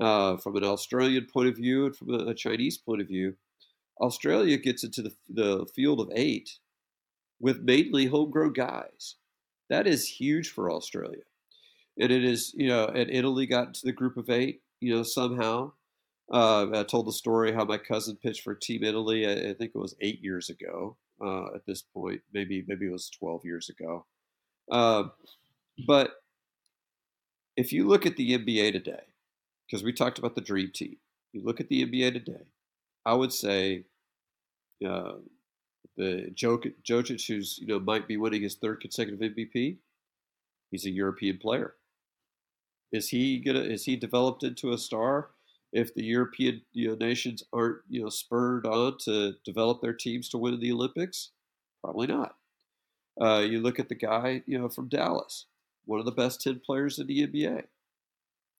uh, 0.00 0.38
from 0.38 0.56
an 0.56 0.64
Australian 0.64 1.26
point 1.30 1.48
of 1.48 1.56
view 1.56 1.86
and 1.86 1.96
from 1.96 2.14
a, 2.14 2.30
a 2.30 2.34
Chinese 2.34 2.78
point 2.78 3.02
of 3.02 3.08
view. 3.08 3.34
Australia 4.00 4.56
gets 4.56 4.84
into 4.84 5.02
the, 5.02 5.12
the 5.28 5.66
field 5.74 6.00
of 6.00 6.10
eight 6.14 6.50
with 7.40 7.60
mainly 7.60 8.06
homegrown 8.06 8.52
guys. 8.52 9.16
That 9.68 9.86
is 9.86 10.08
huge 10.08 10.50
for 10.50 10.70
Australia. 10.70 11.22
And 11.98 12.12
it 12.12 12.24
is, 12.24 12.54
you 12.56 12.68
know, 12.68 12.86
and 12.86 13.10
Italy 13.10 13.46
got 13.46 13.74
to 13.74 13.80
the 13.84 13.92
group 13.92 14.16
of 14.16 14.30
eight, 14.30 14.62
you 14.80 14.94
know, 14.94 15.02
somehow. 15.02 15.72
Uh, 16.32 16.66
I 16.74 16.82
told 16.82 17.06
the 17.06 17.12
story 17.12 17.52
how 17.52 17.64
my 17.64 17.78
cousin 17.78 18.16
pitched 18.16 18.42
for 18.42 18.54
Team 18.54 18.82
Italy. 18.82 19.26
I, 19.26 19.50
I 19.50 19.54
think 19.54 19.72
it 19.74 19.78
was 19.78 19.94
eight 20.00 20.20
years 20.22 20.50
ago. 20.50 20.96
Uh, 21.24 21.54
at 21.54 21.64
this 21.66 21.82
point, 21.82 22.20
maybe 22.34 22.62
maybe 22.68 22.86
it 22.86 22.92
was 22.92 23.08
twelve 23.08 23.42
years 23.42 23.70
ago. 23.70 24.04
Uh, 24.70 25.04
but 25.86 26.10
if 27.56 27.72
you 27.72 27.88
look 27.88 28.04
at 28.04 28.16
the 28.16 28.36
NBA 28.36 28.72
today, 28.72 29.04
because 29.66 29.82
we 29.82 29.92
talked 29.92 30.18
about 30.18 30.34
the 30.34 30.42
dream 30.42 30.70
team, 30.74 30.96
you 31.32 31.42
look 31.42 31.60
at 31.60 31.68
the 31.68 31.86
NBA 31.86 32.12
today. 32.12 32.44
I 33.06 33.14
would 33.14 33.32
say 33.32 33.84
uh, 34.86 35.12
the 35.96 36.30
Jokic, 36.34 37.26
who's 37.26 37.58
you 37.58 37.66
know 37.66 37.80
might 37.80 38.06
be 38.06 38.16
winning 38.16 38.42
his 38.42 38.54
third 38.54 38.80
consecutive 38.80 39.20
MVP, 39.20 39.78
he's 40.70 40.86
a 40.86 40.90
European 40.90 41.38
player. 41.38 41.74
Is 42.92 43.08
he 43.08 43.38
gonna? 43.38 43.60
Is 43.60 43.84
he 43.84 43.96
developed 43.96 44.42
into 44.42 44.72
a 44.72 44.78
star? 44.78 45.30
If 45.72 45.94
the 45.94 46.04
European 46.04 46.62
you 46.72 46.88
know, 46.88 46.94
nations 46.94 47.42
aren't 47.52 47.78
you 47.88 48.02
know 48.02 48.08
spurred 48.08 48.66
on 48.66 48.98
to 49.04 49.34
develop 49.44 49.80
their 49.80 49.92
teams 49.92 50.28
to 50.30 50.38
win 50.38 50.60
the 50.60 50.72
Olympics, 50.72 51.30
probably 51.82 52.06
not. 52.06 52.36
Uh, 53.20 53.40
you 53.40 53.60
look 53.60 53.78
at 53.78 53.88
the 53.88 53.94
guy 53.94 54.42
you 54.46 54.58
know 54.58 54.68
from 54.68 54.88
Dallas, 54.88 55.46
one 55.84 55.98
of 55.98 56.06
the 56.06 56.12
best 56.12 56.40
ten 56.42 56.60
players 56.64 56.98
in 56.98 57.06
the 57.06 57.26
NBA. 57.26 57.64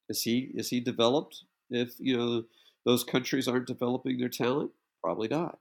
Is 0.10 0.24
he 0.24 0.52
is 0.56 0.70
he 0.70 0.80
developed? 0.80 1.44
If 1.70 1.94
you 2.00 2.18
know 2.18 2.44
those 2.86 3.04
countries 3.04 3.48
aren't 3.48 3.68
developing 3.68 4.18
their 4.18 4.30
talent, 4.30 4.72
probably 5.04 5.28
not. 5.28 5.60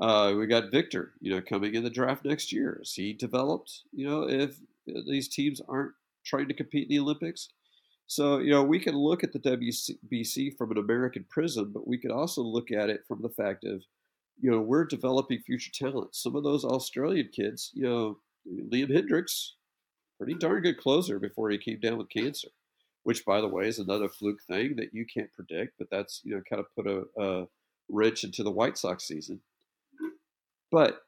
Uh, 0.00 0.34
we 0.38 0.46
got 0.46 0.70
Victor, 0.70 1.12
you 1.20 1.34
know, 1.34 1.40
coming 1.40 1.74
in 1.74 1.82
the 1.82 1.90
draft 1.90 2.24
next 2.24 2.52
year. 2.52 2.78
Is 2.80 2.94
he 2.94 3.12
developed? 3.12 3.82
You 3.92 4.08
know, 4.08 4.28
if 4.28 4.56
these 4.86 5.28
teams 5.28 5.60
aren't 5.68 5.92
trying 6.24 6.48
to 6.48 6.54
compete 6.54 6.84
in 6.84 6.96
the 6.96 7.00
Olympics, 7.00 7.48
so 8.06 8.38
you 8.38 8.50
know, 8.50 8.62
we 8.62 8.78
can 8.78 8.96
look 8.96 9.22
at 9.22 9.32
the 9.32 9.38
WBC 9.38 10.56
from 10.56 10.70
an 10.70 10.78
American 10.78 11.26
prism, 11.28 11.72
but 11.72 11.86
we 11.86 11.98
can 11.98 12.10
also 12.10 12.42
look 12.42 12.70
at 12.70 12.88
it 12.88 13.04
from 13.06 13.20
the 13.20 13.28
fact 13.28 13.64
of, 13.64 13.82
you 14.40 14.50
know, 14.50 14.60
we're 14.60 14.86
developing 14.86 15.40
future 15.40 15.70
talent. 15.72 16.14
Some 16.14 16.34
of 16.34 16.42
those 16.42 16.64
Australian 16.64 17.28
kids, 17.28 17.70
you 17.74 17.82
know, 17.82 18.18
Liam 18.48 18.90
Hendriks, 18.90 19.50
pretty 20.16 20.34
darn 20.34 20.62
good 20.62 20.78
closer 20.78 21.18
before 21.18 21.50
he 21.50 21.58
came 21.58 21.80
down 21.80 21.98
with 21.98 22.08
cancer, 22.08 22.48
which, 23.02 23.26
by 23.26 23.42
the 23.42 23.48
way, 23.48 23.68
is 23.68 23.78
another 23.78 24.08
fluke 24.08 24.42
thing 24.48 24.76
that 24.76 24.94
you 24.94 25.04
can't 25.04 25.32
predict. 25.34 25.74
But 25.78 25.90
that's 25.90 26.22
you 26.24 26.34
know, 26.34 26.42
kind 26.48 26.60
of 26.60 26.74
put 26.74 26.86
a, 26.86 27.04
a 27.22 27.46
wrench 27.90 28.24
into 28.24 28.42
the 28.42 28.50
White 28.50 28.78
Sox 28.78 29.04
season. 29.04 29.40
But 30.70 31.02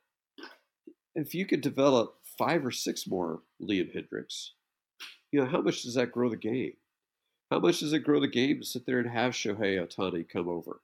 if 1.15 1.35
you 1.35 1.47
could 1.47 1.61
develop 1.61 2.17
five 2.39 2.65
or 2.65 2.71
six 2.71 3.07
more 3.07 3.43
Liam 3.61 3.95
Hendriks, 3.95 4.51
You 5.33 5.41
know, 5.41 5.47
how 5.51 5.61
much 5.61 5.83
does 5.83 5.95
that 5.95 6.13
grow 6.13 6.29
the 6.31 6.37
game? 6.37 6.75
How 7.51 7.61
much 7.61 7.81
does 7.81 7.93
it 7.93 8.01
grow 8.05 8.21
the 8.21 8.29
game 8.29 8.61
to 8.61 8.67
sit 8.67 8.87
there 8.87 8.99
and 9.01 9.11
have 9.11 9.33
Shohei 9.33 9.79
Ohtani 9.79 10.29
come 10.29 10.49
over, 10.49 10.83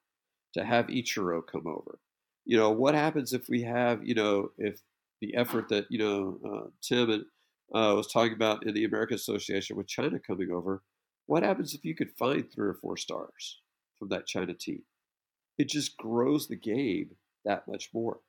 to 0.54 0.64
have 0.64 0.86
Ichiro 0.88 1.42
come 1.46 1.66
over? 1.66 2.00
You 2.44 2.56
know, 2.58 2.70
what 2.70 2.94
happens 2.94 3.32
if 3.32 3.48
we 3.48 3.62
have, 3.62 4.06
you 4.06 4.14
know, 4.14 4.50
if 4.58 4.82
the 5.20 5.34
effort 5.36 5.68
that, 5.70 5.86
you 5.90 5.98
know, 5.98 6.40
uh, 6.44 6.70
Tim 6.82 7.10
and, 7.10 7.22
uh, 7.74 7.94
was 7.96 8.08
talking 8.12 8.34
about 8.34 8.66
in 8.66 8.74
the 8.74 8.84
American 8.84 9.16
Association 9.16 9.76
with 9.76 9.88
China 9.88 10.18
coming 10.20 10.50
over, 10.52 10.82
what 11.26 11.42
happens 11.42 11.74
if 11.74 11.84
you 11.84 11.94
could 11.94 12.12
find 12.18 12.50
three 12.50 12.68
or 12.68 12.74
four 12.74 12.96
stars 12.96 13.60
from 13.98 14.08
that 14.10 14.26
China 14.26 14.54
team? 14.54 14.84
It 15.58 15.68
just 15.68 15.96
grows 15.96 16.48
the 16.48 16.56
game 16.56 17.16
that 17.44 17.68
much 17.68 17.90
more. 17.94 18.20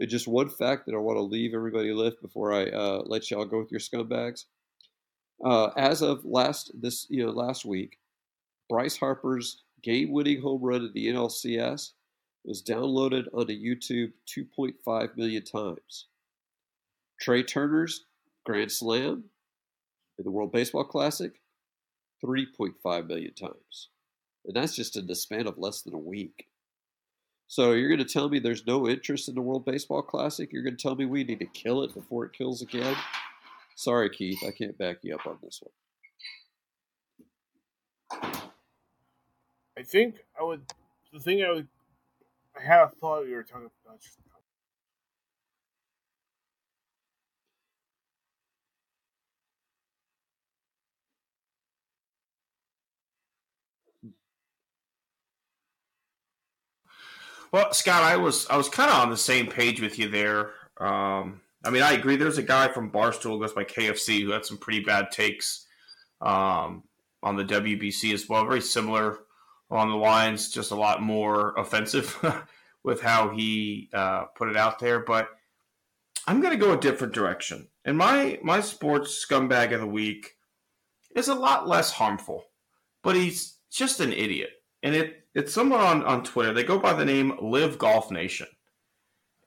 Just 0.00 0.26
one 0.26 0.48
fact 0.48 0.86
that 0.86 0.94
I 0.94 0.98
want 0.98 1.16
to 1.16 1.22
leave 1.22 1.54
everybody 1.54 1.92
with 1.92 2.20
before 2.20 2.52
I 2.52 2.64
uh, 2.66 3.02
let 3.06 3.30
y'all 3.30 3.44
go 3.44 3.60
with 3.60 3.70
your 3.70 3.80
scumbags. 3.80 4.44
Uh, 5.44 5.70
as 5.76 6.02
of 6.02 6.24
last 6.24 6.72
this 6.74 7.06
you 7.08 7.24
know 7.24 7.32
last 7.32 7.64
week, 7.64 7.98
Bryce 8.68 8.96
Harper's 8.96 9.62
game-winning 9.82 10.40
home 10.40 10.62
run 10.62 10.84
in 10.84 10.92
the 10.94 11.08
NLCS 11.08 11.92
was 12.44 12.62
downloaded 12.62 13.26
onto 13.32 13.52
YouTube 13.52 14.12
2.5 14.26 15.16
million 15.16 15.44
times. 15.44 16.06
Trea 17.20 17.42
Turner's 17.42 18.04
Grand 18.44 18.70
Slam 18.70 19.24
in 20.18 20.24
the 20.24 20.30
World 20.30 20.52
Baseball 20.52 20.84
Classic 20.84 21.40
3.5 22.24 23.06
million 23.06 23.34
times. 23.34 23.88
And 24.44 24.54
that's 24.54 24.74
just 24.74 24.96
in 24.96 25.06
the 25.06 25.14
span 25.14 25.46
of 25.46 25.58
less 25.58 25.82
than 25.82 25.94
a 25.94 25.98
week. 25.98 26.48
So 27.54 27.70
you're 27.70 27.88
going 27.88 28.04
to 28.04 28.04
tell 28.04 28.28
me 28.28 28.40
there's 28.40 28.66
no 28.66 28.88
interest 28.88 29.28
in 29.28 29.36
the 29.36 29.40
World 29.40 29.64
Baseball 29.64 30.02
Classic? 30.02 30.52
You're 30.52 30.64
going 30.64 30.76
to 30.76 30.82
tell 30.82 30.96
me 30.96 31.04
we 31.04 31.22
need 31.22 31.38
to 31.38 31.46
kill 31.46 31.84
it 31.84 31.94
before 31.94 32.24
it 32.24 32.32
kills 32.32 32.62
again? 32.62 32.96
Sorry, 33.76 34.10
Keith, 34.10 34.40
I 34.44 34.50
can't 34.50 34.76
back 34.76 34.96
you 35.02 35.14
up 35.14 35.24
on 35.24 35.38
this 35.40 35.62
one. 38.10 38.32
I 39.78 39.84
think 39.84 40.16
I 40.36 40.42
would. 40.42 40.62
The 41.12 41.20
thing 41.20 41.44
I 41.44 41.52
would. 41.52 41.68
I 42.58 42.60
had 42.60 42.80
a 42.80 42.88
thought 42.88 43.28
you 43.28 43.36
were 43.36 43.44
talking 43.44 43.70
about. 43.86 44.00
Well, 57.54 57.72
Scott, 57.72 58.02
I 58.02 58.16
was 58.16 58.48
I 58.48 58.56
was 58.56 58.68
kind 58.68 58.90
of 58.90 58.96
on 58.96 59.10
the 59.10 59.16
same 59.16 59.46
page 59.46 59.80
with 59.80 59.96
you 59.96 60.08
there. 60.08 60.54
Um, 60.76 61.40
I 61.64 61.70
mean, 61.70 61.84
I 61.84 61.92
agree. 61.92 62.16
There's 62.16 62.36
a 62.36 62.42
guy 62.42 62.66
from 62.66 62.90
Barstool 62.90 63.38
goes 63.38 63.52
by 63.52 63.62
KFC 63.62 64.24
who 64.24 64.32
had 64.32 64.44
some 64.44 64.58
pretty 64.58 64.80
bad 64.80 65.12
takes 65.12 65.64
um, 66.20 66.82
on 67.22 67.36
the 67.36 67.44
WBC 67.44 68.12
as 68.12 68.28
well. 68.28 68.44
Very 68.44 68.60
similar 68.60 69.20
on 69.70 69.88
the 69.88 69.94
lines, 69.94 70.50
just 70.50 70.72
a 70.72 70.74
lot 70.74 71.00
more 71.00 71.54
offensive 71.56 72.18
with 72.82 73.00
how 73.00 73.28
he 73.28 73.88
uh, 73.92 74.24
put 74.36 74.48
it 74.48 74.56
out 74.56 74.80
there. 74.80 74.98
But 74.98 75.28
I'm 76.26 76.40
going 76.40 76.58
to 76.58 76.66
go 76.66 76.72
a 76.72 76.80
different 76.80 77.14
direction. 77.14 77.68
And 77.84 77.96
my 77.96 78.36
my 78.42 78.62
sports 78.62 79.24
scumbag 79.24 79.72
of 79.72 79.78
the 79.78 79.86
week 79.86 80.32
is 81.14 81.28
a 81.28 81.34
lot 81.36 81.68
less 81.68 81.92
harmful, 81.92 82.46
but 83.04 83.14
he's 83.14 83.58
just 83.70 84.00
an 84.00 84.12
idiot. 84.12 84.50
And 84.84 84.94
it 84.94 85.24
it's 85.34 85.52
someone 85.52 85.80
on, 85.80 86.04
on 86.04 86.22
Twitter. 86.22 86.52
They 86.52 86.62
go 86.62 86.78
by 86.78 86.92
the 86.92 87.04
name 87.04 87.36
LIV 87.42 87.78
Golf 87.78 88.10
Nation. 88.12 88.46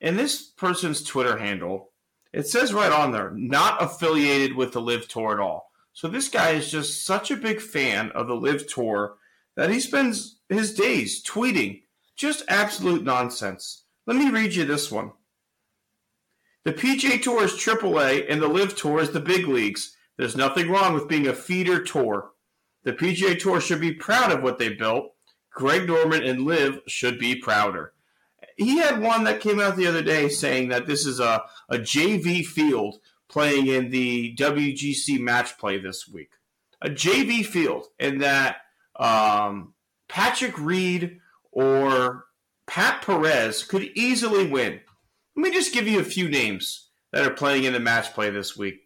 And 0.02 0.20
this 0.20 0.44
person's 0.44 1.02
Twitter 1.02 1.38
handle, 1.38 1.92
it 2.34 2.48
says 2.48 2.74
right 2.74 2.92
on 2.92 3.14
there, 3.14 3.32
not 3.32 3.82
affiliated 3.82 4.56
with 4.56 4.74
the 4.74 4.82
LIV 4.82 5.08
Tour 5.08 5.34
at 5.34 5.40
all. 5.40 5.72
So 5.94 6.08
this 6.08 6.28
guy 6.28 6.52
is 6.52 6.70
just 6.70 7.06
such 7.06 7.32
a 7.32 7.38
big 7.38 7.62
fan 7.62 8.12
of 8.12 8.28
the 8.28 8.36
LIV 8.36 8.68
Tour 8.68 9.16
that 9.56 9.70
he 9.70 9.80
spends 9.80 10.40
his 10.50 10.76
days 10.76 11.24
tweeting 11.24 11.84
just 12.16 12.44
absolute 12.50 13.04
nonsense. 13.04 13.84
Let 14.06 14.18
me 14.18 14.30
read 14.30 14.54
you 14.54 14.66
this 14.66 14.92
one. 14.92 15.14
The 16.66 16.74
PGA 16.74 17.22
Tour 17.22 17.46
is 17.46 17.54
AAA 17.54 18.26
and 18.30 18.42
the 18.42 18.48
LIV 18.50 18.76
Tour 18.76 19.00
is 19.00 19.12
the 19.12 19.22
big 19.22 19.48
leagues. 19.48 19.96
There's 20.18 20.36
nothing 20.36 20.70
wrong 20.70 20.94
with 20.94 21.08
being 21.08 21.28
a 21.28 21.34
feeder 21.34 21.82
tour. 21.82 22.32
The 22.84 22.94
PGA 22.94 23.40
Tour 23.40 23.62
should 23.62 23.80
be 23.80 23.94
proud 23.94 24.32
of 24.32 24.44
what 24.44 24.60
they 24.60 24.70
built 24.70 25.14
Greg 25.58 25.88
Norman 25.88 26.24
and 26.24 26.44
Liv 26.44 26.82
should 26.86 27.18
be 27.18 27.36
prouder. 27.36 27.94
He 28.58 28.78
had 28.78 29.02
one 29.02 29.24
that 29.24 29.42
came 29.42 29.60
out 29.60 29.76
the 29.76 29.88
other 29.88 30.04
day 30.04 30.30
saying 30.30 30.70
that 30.70 30.86
this 30.86 31.06
is 31.06 31.20
a, 31.20 31.44
a 31.68 31.78
JV 31.78 32.46
field 32.46 33.00
playing 33.28 33.66
in 33.66 33.90
the 33.90 34.36
WGC 34.36 35.20
match 35.20 35.58
play 35.58 35.80
this 35.80 36.08
week. 36.08 36.30
A 36.82 36.90
JV 36.90 37.44
field, 37.44 37.88
and 38.00 38.22
that 38.22 38.58
um, 38.98 39.74
Patrick 40.08 40.60
Reed 40.60 41.20
or 41.52 42.26
Pat 42.68 43.02
Perez 43.02 43.64
could 43.64 43.90
easily 43.96 44.48
win. 44.48 44.80
Let 45.36 45.42
me 45.42 45.52
just 45.52 45.74
give 45.74 45.88
you 45.88 46.00
a 46.00 46.04
few 46.04 46.30
names 46.30 46.90
that 47.12 47.26
are 47.26 47.34
playing 47.34 47.64
in 47.64 47.74
the 47.74 47.80
match 47.80 48.14
play 48.14 48.30
this 48.30 48.56
week 48.56 48.82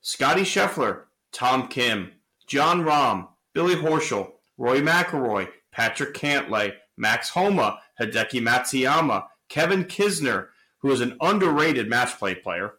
Scotty 0.00 0.42
Scheffler, 0.42 1.02
Tom 1.32 1.66
Kim, 1.66 2.12
Jon 2.46 2.82
Rahm, 2.82 3.26
Billy 3.52 3.74
Horschel, 3.74 4.30
Rory 4.56 4.80
McIlroy, 4.80 5.48
Patrick 5.74 6.14
Cantlay, 6.14 6.72
Max 6.96 7.30
Homa, 7.30 7.80
Hideki 8.00 8.40
Matsuyama, 8.40 9.26
Kevin 9.48 9.84
Kisner, 9.84 10.48
who 10.78 10.90
is 10.92 11.00
an 11.00 11.16
underrated 11.20 11.88
match 11.88 12.16
play 12.18 12.34
player, 12.34 12.74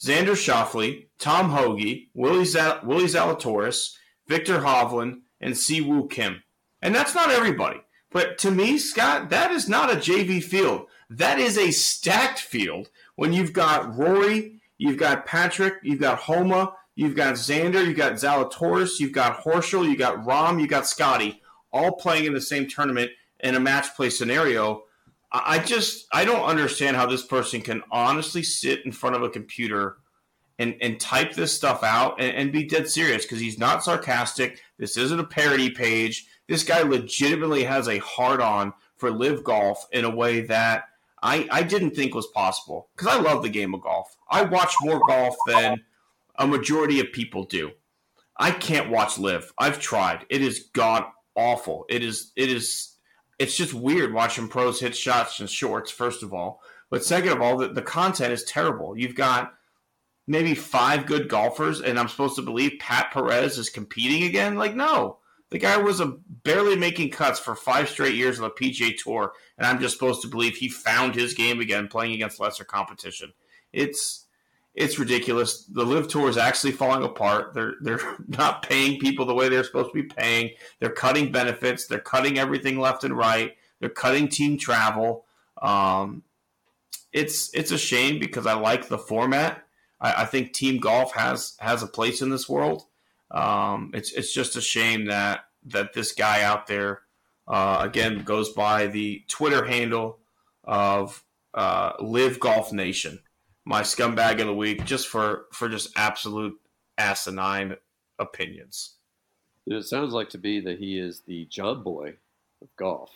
Xander 0.00 0.36
Schauffele, 0.36 1.06
Tom 1.18 1.50
Hoge, 1.50 2.08
Willie, 2.12 2.46
Willie 2.84 3.06
Zalatoris, 3.06 3.94
Viktor 4.28 4.60
Hovland, 4.60 5.20
and 5.40 5.56
Si 5.56 5.80
Woo 5.80 6.06
Kim. 6.06 6.42
And 6.82 6.94
that's 6.94 7.14
not 7.14 7.30
everybody. 7.30 7.80
But 8.10 8.36
to 8.38 8.50
me, 8.50 8.78
Scott, 8.78 9.30
that 9.30 9.50
is 9.50 9.68
not 9.68 9.90
a 9.90 9.96
JV 9.96 10.42
field. 10.42 10.86
That 11.08 11.38
is 11.38 11.56
a 11.56 11.70
stacked 11.70 12.40
field 12.40 12.90
when 13.16 13.32
you've 13.32 13.52
got 13.52 13.96
Rory, 13.96 14.60
you've 14.76 14.98
got 14.98 15.26
Patrick, 15.26 15.74
you've 15.82 16.00
got 16.00 16.18
Homa, 16.18 16.74
you've 16.94 17.16
got 17.16 17.34
Xander, 17.34 17.84
you've 17.84 17.96
got 17.96 18.14
Zalatoris, 18.14 19.00
you've 19.00 19.12
got 19.12 19.42
Horschel, 19.42 19.88
you've 19.88 19.98
got 19.98 20.24
Rahm, 20.24 20.60
you've 20.60 20.70
got 20.70 20.86
Scotty 20.86 21.40
all 21.74 21.92
playing 21.92 22.24
in 22.24 22.32
the 22.32 22.40
same 22.40 22.66
tournament 22.66 23.10
in 23.40 23.56
a 23.56 23.60
match 23.60 23.94
play 23.94 24.08
scenario. 24.08 24.84
I 25.32 25.58
just 25.58 26.06
I 26.12 26.24
don't 26.24 26.44
understand 26.44 26.96
how 26.96 27.06
this 27.06 27.26
person 27.26 27.60
can 27.60 27.82
honestly 27.90 28.44
sit 28.44 28.86
in 28.86 28.92
front 28.92 29.16
of 29.16 29.22
a 29.22 29.28
computer 29.28 29.96
and 30.58 30.76
and 30.80 31.00
type 31.00 31.34
this 31.34 31.52
stuff 31.52 31.82
out 31.82 32.20
and, 32.20 32.34
and 32.36 32.52
be 32.52 32.64
dead 32.64 32.88
serious 32.88 33.24
because 33.24 33.40
he's 33.40 33.58
not 33.58 33.82
sarcastic. 33.82 34.62
This 34.78 34.96
isn't 34.96 35.18
a 35.18 35.24
parody 35.24 35.70
page. 35.70 36.26
This 36.48 36.62
guy 36.62 36.82
legitimately 36.82 37.64
has 37.64 37.88
a 37.88 37.98
hard 37.98 38.40
on 38.40 38.72
for 38.96 39.10
LIV 39.10 39.42
golf 39.42 39.86
in 39.90 40.04
a 40.04 40.14
way 40.14 40.42
that 40.42 40.84
I, 41.22 41.48
I 41.50 41.62
didn't 41.62 41.92
think 41.92 42.14
was 42.14 42.26
possible 42.28 42.90
because 42.94 43.12
I 43.12 43.20
love 43.20 43.42
the 43.42 43.48
game 43.48 43.74
of 43.74 43.80
golf. 43.80 44.14
I 44.30 44.42
watch 44.42 44.74
more 44.82 45.00
golf 45.08 45.36
than 45.48 45.82
a 46.38 46.46
majority 46.46 47.00
of 47.00 47.12
people 47.12 47.44
do. 47.44 47.72
I 48.36 48.50
can't 48.50 48.90
watch 48.90 49.18
live. 49.18 49.52
I've 49.58 49.80
tried. 49.80 50.26
It 50.28 50.42
is 50.42 50.68
god 50.74 51.04
awful. 51.36 51.84
It 51.88 52.02
is 52.02 52.32
it 52.36 52.50
is 52.50 52.96
it's 53.38 53.56
just 53.56 53.74
weird 53.74 54.12
watching 54.12 54.48
pros 54.48 54.80
hit 54.80 54.96
shots 54.96 55.40
in 55.40 55.46
shorts, 55.46 55.90
first 55.90 56.22
of 56.22 56.32
all. 56.32 56.60
But 56.90 57.04
second 57.04 57.32
of 57.32 57.42
all, 57.42 57.56
the, 57.56 57.68
the 57.68 57.82
content 57.82 58.32
is 58.32 58.44
terrible. 58.44 58.96
You've 58.96 59.16
got 59.16 59.54
maybe 60.26 60.54
five 60.54 61.06
good 61.06 61.28
golfers, 61.28 61.80
and 61.80 61.98
I'm 61.98 62.08
supposed 62.08 62.36
to 62.36 62.42
believe 62.42 62.78
Pat 62.78 63.10
Perez 63.12 63.58
is 63.58 63.70
competing 63.70 64.24
again? 64.24 64.54
Like, 64.54 64.74
no. 64.74 65.18
The 65.50 65.58
guy 65.58 65.76
was 65.76 66.00
a, 66.00 66.06
barely 66.06 66.76
making 66.76 67.10
cuts 67.10 67.38
for 67.38 67.54
five 67.54 67.88
straight 67.88 68.14
years 68.14 68.40
on 68.40 68.44
the 68.44 68.50
PGA 68.50 68.96
Tour, 68.96 69.32
and 69.58 69.66
I'm 69.66 69.80
just 69.80 69.94
supposed 69.94 70.22
to 70.22 70.28
believe 70.28 70.56
he 70.56 70.68
found 70.68 71.14
his 71.14 71.34
game 71.34 71.60
again 71.60 71.88
playing 71.88 72.12
against 72.12 72.40
lesser 72.40 72.64
competition. 72.64 73.32
It's 73.72 74.23
it's 74.74 74.98
ridiculous. 74.98 75.64
The 75.66 75.84
LIV 75.84 76.08
tour 76.08 76.28
is 76.28 76.36
actually 76.36 76.72
falling 76.72 77.04
apart. 77.04 77.54
They're 77.54 77.74
they're 77.80 78.16
not 78.28 78.62
paying 78.62 78.98
people 78.98 79.24
the 79.24 79.34
way 79.34 79.48
they're 79.48 79.64
supposed 79.64 79.92
to 79.92 80.02
be 80.02 80.08
paying. 80.08 80.50
They're 80.80 80.90
cutting 80.90 81.32
benefits. 81.32 81.86
They're 81.86 82.00
cutting 82.00 82.38
everything 82.38 82.78
left 82.78 83.04
and 83.04 83.16
right. 83.16 83.52
They're 83.80 83.88
cutting 83.88 84.28
team 84.28 84.58
travel. 84.58 85.24
Um, 85.62 86.22
it's 87.12 87.54
it's 87.54 87.70
a 87.70 87.78
shame 87.78 88.18
because 88.18 88.46
I 88.46 88.54
like 88.54 88.88
the 88.88 88.98
format. 88.98 89.62
I, 90.00 90.22
I 90.22 90.24
think 90.24 90.52
team 90.52 90.80
golf 90.80 91.12
has 91.14 91.56
has 91.60 91.82
a 91.82 91.88
place 91.88 92.20
in 92.20 92.30
this 92.30 92.48
world. 92.48 92.84
Um, 93.30 93.92
it's 93.94 94.12
it's 94.12 94.32
just 94.32 94.56
a 94.56 94.60
shame 94.60 95.06
that 95.06 95.44
that 95.66 95.92
this 95.92 96.12
guy 96.12 96.42
out 96.42 96.66
there 96.66 97.02
uh, 97.46 97.78
again 97.80 98.24
goes 98.24 98.52
by 98.52 98.88
the 98.88 99.22
Twitter 99.28 99.64
handle 99.64 100.18
of 100.64 101.22
uh, 101.52 101.92
LIV 102.00 102.40
Golf 102.40 102.72
Nation 102.72 103.20
my 103.64 103.82
scumbag 103.82 104.40
of 104.40 104.46
the 104.46 104.54
week 104.54 104.84
just 104.84 105.08
for 105.08 105.46
for 105.52 105.68
just 105.68 105.90
absolute 105.96 106.54
asinine 106.98 107.76
opinions. 108.18 108.96
It 109.66 109.84
sounds 109.84 110.12
like 110.12 110.28
to 110.30 110.38
be 110.38 110.60
that 110.60 110.78
he 110.78 110.98
is 110.98 111.20
the 111.20 111.46
John 111.46 111.82
Boy 111.82 112.14
of 112.60 112.68
golf. 112.76 113.10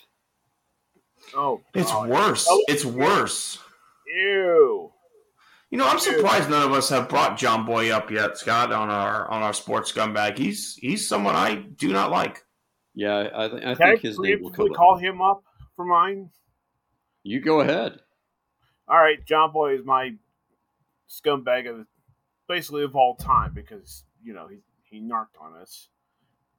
Oh, 1.35 1.61
it's 1.75 1.93
worse. 1.95 2.47
Oh, 2.49 2.62
it's 2.69 2.85
worse. 2.85 3.59
Ew. 4.07 4.91
You 5.70 5.77
know, 5.77 5.87
I'm 5.87 5.99
surprised 5.99 6.49
none 6.49 6.62
of 6.66 6.73
us 6.73 6.89
have 6.89 7.11
brought 7.11 7.37
John 7.37 7.66
Boy 7.66 7.91
up 7.91 8.11
yet, 8.11 8.39
Scott, 8.39 8.73
on 8.73 8.89
our 8.89 9.29
on 9.31 9.43
our 9.43 9.53
sports 9.53 9.93
scumbag. 9.93 10.39
He's 10.39 10.77
he's 10.77 11.07
someone 11.07 11.37
I 11.37 11.57
do 11.57 11.93
not 11.93 12.11
like. 12.11 12.45
Yeah, 12.95 13.29
I, 13.35 13.49
th- 13.49 13.62
I 13.62 13.75
Can 13.75 13.77
think 13.77 13.99
I 13.99 14.09
his 14.09 14.19
name 14.19 14.43
will 14.43 14.49
briefly 14.51 14.69
come 14.70 14.75
call 14.77 14.95
up. 14.95 15.01
him 15.03 15.20
up 15.20 15.43
for 15.77 15.85
mine? 15.85 16.31
You 17.23 17.41
go 17.41 17.61
ahead. 17.61 18.01
All 18.89 18.97
right, 18.97 19.23
John 19.27 19.53
Boy 19.53 19.75
is 19.75 19.85
my 19.85 20.15
scumbag 21.09 21.68
of 21.68 21.86
basically 22.48 22.82
of 22.82 22.97
all 22.97 23.14
time 23.16 23.52
because 23.55 24.05
you 24.22 24.32
know 24.32 24.47
he 24.48 24.59
he 24.85 25.01
narked 25.01 25.36
on 25.40 25.55
us, 25.55 25.89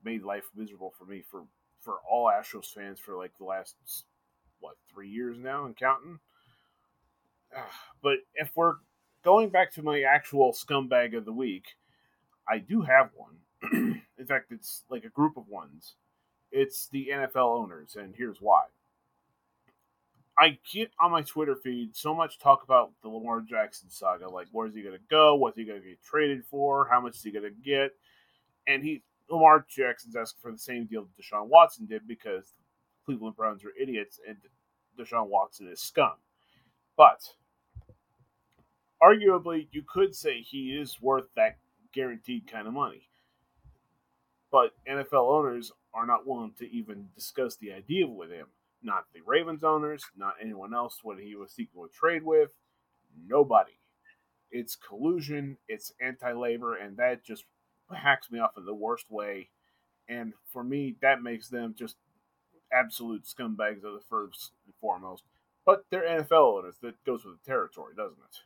made 0.04 0.24
life 0.24 0.50
miserable 0.56 0.94
for 0.98 1.06
me 1.06 1.22
for 1.22 1.44
for 1.80 1.96
all 2.10 2.28
Astros 2.28 2.74
fans 2.74 3.00
for 3.00 3.18
like 3.18 3.38
the 3.38 3.46
last 3.46 3.76
what 4.60 4.76
three 4.92 5.10
years 5.10 5.38
now 5.40 5.66
and 5.66 5.76
counting. 5.76 6.20
But 8.02 8.20
if 8.36 8.52
we're 8.56 8.76
going 9.26 9.50
back 9.50 9.74
to 9.74 9.84
my 9.84 10.04
actual 10.04 10.54
scumbag 10.54 11.18
of 11.18 11.26
the 11.26 11.34
week, 11.34 11.76
I 12.48 12.60
do 12.60 12.84
have 12.84 13.10
one. 13.14 14.02
In 14.18 14.26
fact, 14.26 14.52
it's 14.52 14.84
like 14.90 15.04
a 15.04 15.10
group 15.10 15.36
of 15.36 15.50
ones. 15.50 15.96
It's 16.52 16.88
the 16.88 17.10
NFL 17.12 17.60
owners, 17.60 17.98
and 18.00 18.16
here's 18.16 18.38
why. 18.40 18.64
I 20.40 20.58
get 20.72 20.92
on 21.00 21.12
my 21.12 21.22
Twitter 21.22 21.56
feed 21.56 21.96
so 21.96 22.14
much 22.16 22.40
talk 22.40 22.64
about 22.64 22.92
the 23.02 23.10
Lamar 23.10 23.42
Jackson 23.42 23.90
saga, 23.90 24.30
like 24.30 24.48
where's 24.52 24.74
he 24.74 24.82
gonna 24.82 24.98
go, 25.10 25.36
what's 25.36 25.58
he 25.58 25.66
gonna 25.66 25.80
get 25.80 26.02
traded 26.02 26.46
for, 26.46 26.88
how 26.90 27.02
much 27.02 27.16
is 27.16 27.24
he 27.24 27.32
gonna 27.32 27.50
get, 27.50 27.92
and 28.68 28.84
he 28.84 29.04
Lamar 29.30 29.66
Jackson's 29.70 30.16
asking 30.16 30.40
for 30.42 30.52
the 30.52 30.58
same 30.58 30.86
deal 30.86 31.04
that 31.04 31.22
Deshaun 31.22 31.48
Watson 31.48 31.86
did 31.86 32.08
because 32.08 32.54
Cleveland 33.06 33.36
Browns 33.36 33.64
are 33.66 33.74
idiots 33.80 34.20
and 34.28 34.38
Deshaun 34.98 35.28
Watson 35.28 35.68
is 35.68 35.82
scum. 35.82 36.14
But 36.96 37.22
arguably, 39.02 39.68
you 39.72 39.84
could 39.88 40.16
say 40.16 40.42
he 40.42 40.76
is 40.76 41.02
worth 41.02 41.26
that 41.36 41.58
guaranteed 41.94 42.48
kind 42.52 42.68
of 42.68 42.74
money. 42.74 43.10
But 44.52 44.72
NFL 44.88 45.30
owners 45.30 45.72
are 45.94 46.06
not 46.06 46.26
willing 46.26 46.54
to 46.60 46.70
even 46.72 47.08
discuss 47.16 47.56
the 47.58 47.74
idea 47.74 48.08
with 48.08 48.32
him. 48.32 48.48
Not 48.82 49.06
the 49.14 49.22
Ravens 49.26 49.64
owners, 49.64 50.04
not 50.16 50.36
anyone 50.42 50.74
else 50.74 51.00
what 51.04 51.20
he 51.20 51.36
was 51.36 51.52
seeking 51.52 51.82
a 51.84 51.88
trade 51.90 52.24
with. 52.24 52.50
Nobody. 53.28 53.74
It's 54.52 54.76
collusion, 54.76 55.58
it's 55.68 55.92
anti 56.02 56.32
labor, 56.32 56.76
and 56.76 56.98
that 56.98 57.24
just 57.24 57.44
hacks 57.94 58.32
me 58.32 58.40
off 58.40 58.58
in 58.58 58.66
the 58.66 58.74
worst 58.74 59.06
way. 59.10 59.50
And 60.08 60.34
for 60.52 60.64
me, 60.64 60.96
that 61.02 61.22
makes 61.22 61.50
them 61.50 61.76
just 61.78 61.98
absolute 62.72 63.26
scumbags 63.26 63.84
of 63.84 63.94
the 63.94 64.04
first 64.10 64.52
and 64.66 64.74
foremost. 64.82 65.24
But 65.66 65.86
they're 65.92 66.04
NFL 66.04 66.60
owners. 66.60 66.76
That 66.82 67.04
goes 67.06 67.26
with 67.26 67.36
the 67.44 67.48
territory, 67.48 67.94
doesn't 67.96 68.18
it? 68.18 68.38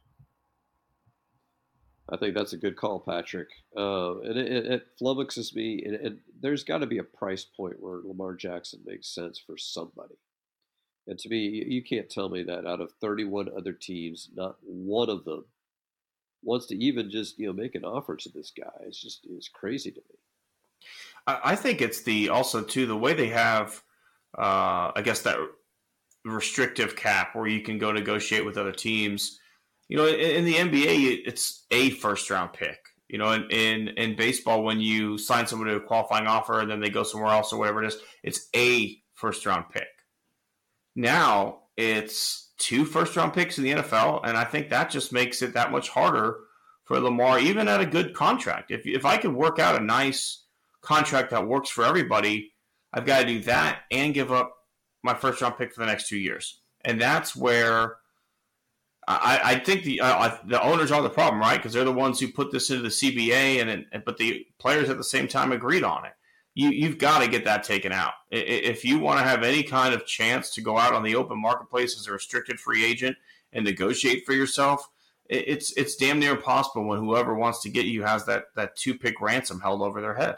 I 2.09 2.17
think 2.17 2.35
that's 2.35 2.53
a 2.53 2.57
good 2.57 2.75
call, 2.75 2.99
Patrick. 2.99 3.47
Uh, 3.77 4.19
and 4.21 4.37
it, 4.37 4.51
it, 4.51 4.65
it 4.65 4.87
flummoxes 5.01 5.55
me. 5.55 5.83
And 5.85 6.19
there's 6.41 6.63
got 6.63 6.79
to 6.79 6.87
be 6.87 6.97
a 6.97 7.03
price 7.03 7.45
point 7.45 7.77
where 7.79 8.01
Lamar 8.03 8.35
Jackson 8.35 8.81
makes 8.85 9.13
sense 9.13 9.39
for 9.39 9.57
somebody. 9.57 10.15
And 11.07 11.19
to 11.19 11.29
me, 11.29 11.65
you, 11.67 11.83
can't 11.83 12.09
tell 12.09 12.29
me 12.29 12.43
that 12.43 12.65
out 12.65 12.79
of 12.79 12.93
31 13.01 13.49
other 13.57 13.73
teams, 13.73 14.29
not 14.33 14.55
one 14.63 15.09
of 15.09 15.25
them 15.25 15.45
wants 16.41 16.67
to 16.67 16.75
even 16.75 17.09
just 17.09 17.39
you 17.39 17.47
know 17.47 17.53
make 17.53 17.75
an 17.75 17.85
offer 17.85 18.15
to 18.15 18.29
this 18.29 18.51
guy. 18.55 18.71
It's 18.81 19.01
just 19.01 19.25
it's 19.29 19.49
crazy 19.49 19.91
to 19.91 19.99
me. 19.99 20.15
I, 21.27 21.39
I 21.43 21.55
think 21.55 21.81
it's 21.81 22.03
the 22.03 22.29
also 22.29 22.61
too 22.61 22.85
the 22.85 22.97
way 22.97 23.13
they 23.13 23.29
have, 23.29 23.81
uh, 24.37 24.91
I 24.95 25.01
guess 25.03 25.21
that 25.23 25.37
restrictive 26.25 26.95
cap 26.95 27.35
where 27.35 27.47
you 27.47 27.61
can 27.61 27.77
go 27.77 27.91
negotiate 27.91 28.45
with 28.45 28.57
other 28.57 28.71
teams. 28.71 29.39
You 29.89 29.97
know, 29.97 30.07
in, 30.07 30.15
in 30.15 30.45
the 30.45 30.55
NBA, 30.55 31.23
it's 31.25 31.65
a 31.71 31.89
first 31.91 32.29
round 32.29 32.53
pick. 32.53 32.79
You 33.09 33.17
know, 33.17 33.31
in, 33.31 33.43
in 33.51 33.87
in 33.89 34.15
baseball, 34.15 34.63
when 34.63 34.79
you 34.79 35.17
sign 35.17 35.47
someone 35.47 35.67
to 35.67 35.75
a 35.75 35.81
qualifying 35.81 36.27
offer 36.27 36.61
and 36.61 36.71
then 36.71 36.79
they 36.79 36.89
go 36.89 37.03
somewhere 37.03 37.33
else 37.33 37.51
or 37.51 37.59
whatever 37.59 37.83
it 37.83 37.87
is, 37.87 37.97
it's 38.23 38.47
a 38.55 38.97
first 39.13 39.45
round 39.45 39.65
pick. 39.69 39.87
Now 40.95 41.59
it's 41.77 42.51
two 42.57 42.85
first 42.85 43.15
round 43.15 43.33
picks 43.33 43.57
in 43.57 43.63
the 43.63 43.71
NFL, 43.73 44.21
and 44.23 44.37
I 44.37 44.43
think 44.43 44.69
that 44.69 44.89
just 44.89 45.11
makes 45.11 45.41
it 45.41 45.53
that 45.53 45.71
much 45.71 45.89
harder 45.89 46.37
for 46.85 46.99
Lamar, 46.99 47.39
even 47.39 47.67
at 47.67 47.81
a 47.81 47.85
good 47.85 48.13
contract. 48.13 48.71
If 48.71 48.85
if 48.85 49.05
I 49.05 49.17
could 49.17 49.33
work 49.33 49.59
out 49.59 49.79
a 49.79 49.83
nice 49.83 50.43
contract 50.81 51.31
that 51.31 51.47
works 51.47 51.69
for 51.69 51.83
everybody, 51.83 52.53
I've 52.93 53.05
got 53.05 53.21
to 53.21 53.27
do 53.27 53.41
that 53.41 53.81
and 53.91 54.13
give 54.13 54.31
up 54.31 54.55
my 55.03 55.13
first 55.13 55.41
round 55.41 55.57
pick 55.57 55.73
for 55.73 55.81
the 55.81 55.87
next 55.87 56.07
two 56.07 56.17
years, 56.17 56.61
and 56.83 56.99
that's 56.99 57.35
where. 57.35 57.97
I, 59.05 59.41
I 59.43 59.59
think 59.59 59.83
the 59.83 59.99
uh, 59.99 60.37
the 60.47 60.63
owners 60.63 60.89
are 60.89 61.01
the 61.01 61.09
problem, 61.09 61.41
right? 61.41 61.57
Because 61.57 61.73
they're 61.73 61.83
the 61.83 61.91
ones 61.91 62.21
who 62.21 62.29
put 62.29 62.53
this 62.53 62.69
into 62.69 62.83
the 62.83 62.87
CBA, 62.87 63.61
and, 63.61 63.85
and 63.91 64.05
but 64.05 64.15
the 64.15 64.47
players 64.59 64.89
at 64.89 64.95
the 64.95 65.03
same 65.03 65.27
time 65.27 65.51
agreed 65.51 65.83
on 65.83 66.05
it 66.05 66.13
you, 66.55 66.69
you've 66.69 66.97
got 66.97 67.19
to 67.19 67.27
get 67.27 67.45
that 67.45 67.63
taken 67.63 67.91
out. 67.91 68.13
If 68.29 68.85
you 68.85 68.99
want 68.99 69.19
to 69.19 69.25
have 69.25 69.43
any 69.43 69.63
kind 69.63 69.93
of 69.93 70.05
chance 70.05 70.51
to 70.51 70.61
go 70.61 70.77
out 70.77 70.93
on 70.93 71.03
the 71.03 71.15
open 71.15 71.41
marketplace 71.41 71.97
as 71.99 72.07
a 72.07 72.11
restricted 72.11 72.59
free 72.59 72.85
agent 72.85 73.17
and 73.51 73.65
negotiate 73.65 74.25
for 74.25 74.33
yourself, 74.33 74.89
it's 75.29 75.71
it's 75.77 75.95
damn 75.95 76.19
near 76.19 76.31
impossible 76.31 76.85
when 76.85 76.99
whoever 76.99 77.33
wants 77.33 77.61
to 77.61 77.69
get 77.69 77.85
you 77.85 78.03
has 78.03 78.25
that, 78.25 78.45
that 78.55 78.75
two 78.75 78.97
pick 78.97 79.19
ransom 79.21 79.61
held 79.61 79.81
over 79.81 80.01
their 80.01 80.15
head. 80.15 80.35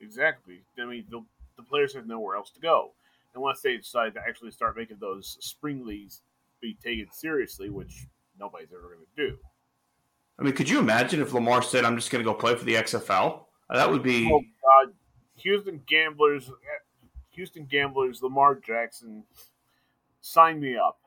Exactly. 0.00 0.62
I 0.78 0.84
mean, 0.84 1.04
the, 1.10 1.24
the 1.56 1.62
players 1.62 1.94
have 1.94 2.06
nowhere 2.06 2.36
else 2.36 2.50
to 2.50 2.60
go 2.60 2.92
unless 3.34 3.60
they 3.60 3.76
decide 3.76 4.14
to 4.14 4.20
actually 4.20 4.50
start 4.50 4.76
making 4.76 4.98
those 5.00 5.36
spring 5.40 5.86
leagues 5.86 6.22
be 6.60 6.76
taken 6.82 7.06
seriously, 7.12 7.70
which 7.70 8.06
nobody's 8.38 8.72
ever 8.72 8.94
going 8.94 9.06
to 9.16 9.28
do. 9.28 9.38
I 10.40 10.42
mean, 10.42 10.54
could 10.54 10.70
you 10.70 10.78
imagine 10.78 11.20
if 11.20 11.34
Lamar 11.34 11.62
said, 11.62 11.84
"I'm 11.84 11.96
just 11.96 12.10
going 12.10 12.24
to 12.24 12.30
go 12.30 12.34
play 12.34 12.56
for 12.56 12.64
the 12.64 12.74
XFL"? 12.74 13.44
Uh, 13.68 13.76
that 13.76 13.90
would 13.90 14.02
be. 14.02 14.30
Oh 14.32 14.40
God, 14.40 14.94
Houston 15.36 15.82
Gamblers, 15.86 16.48
uh, 16.48 16.54
Houston 17.32 17.66
Gamblers, 17.66 18.22
Lamar 18.22 18.54
Jackson, 18.54 19.24
sign 20.22 20.60
me 20.60 20.76
up. 20.76 20.98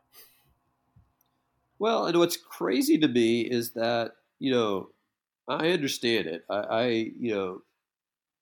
Well, 1.80 2.06
and 2.06 2.18
what's 2.20 2.38
crazy 2.38 3.00
to 3.00 3.08
me 3.08 3.42
is 3.42 3.74
that 3.74 4.12
you 4.38 4.52
know, 4.52 4.90
I 5.48 5.72
understand 5.72 6.28
it. 6.28 6.46
I, 6.48 6.56
I 6.56 6.86
you 7.20 7.34
know, 7.34 7.62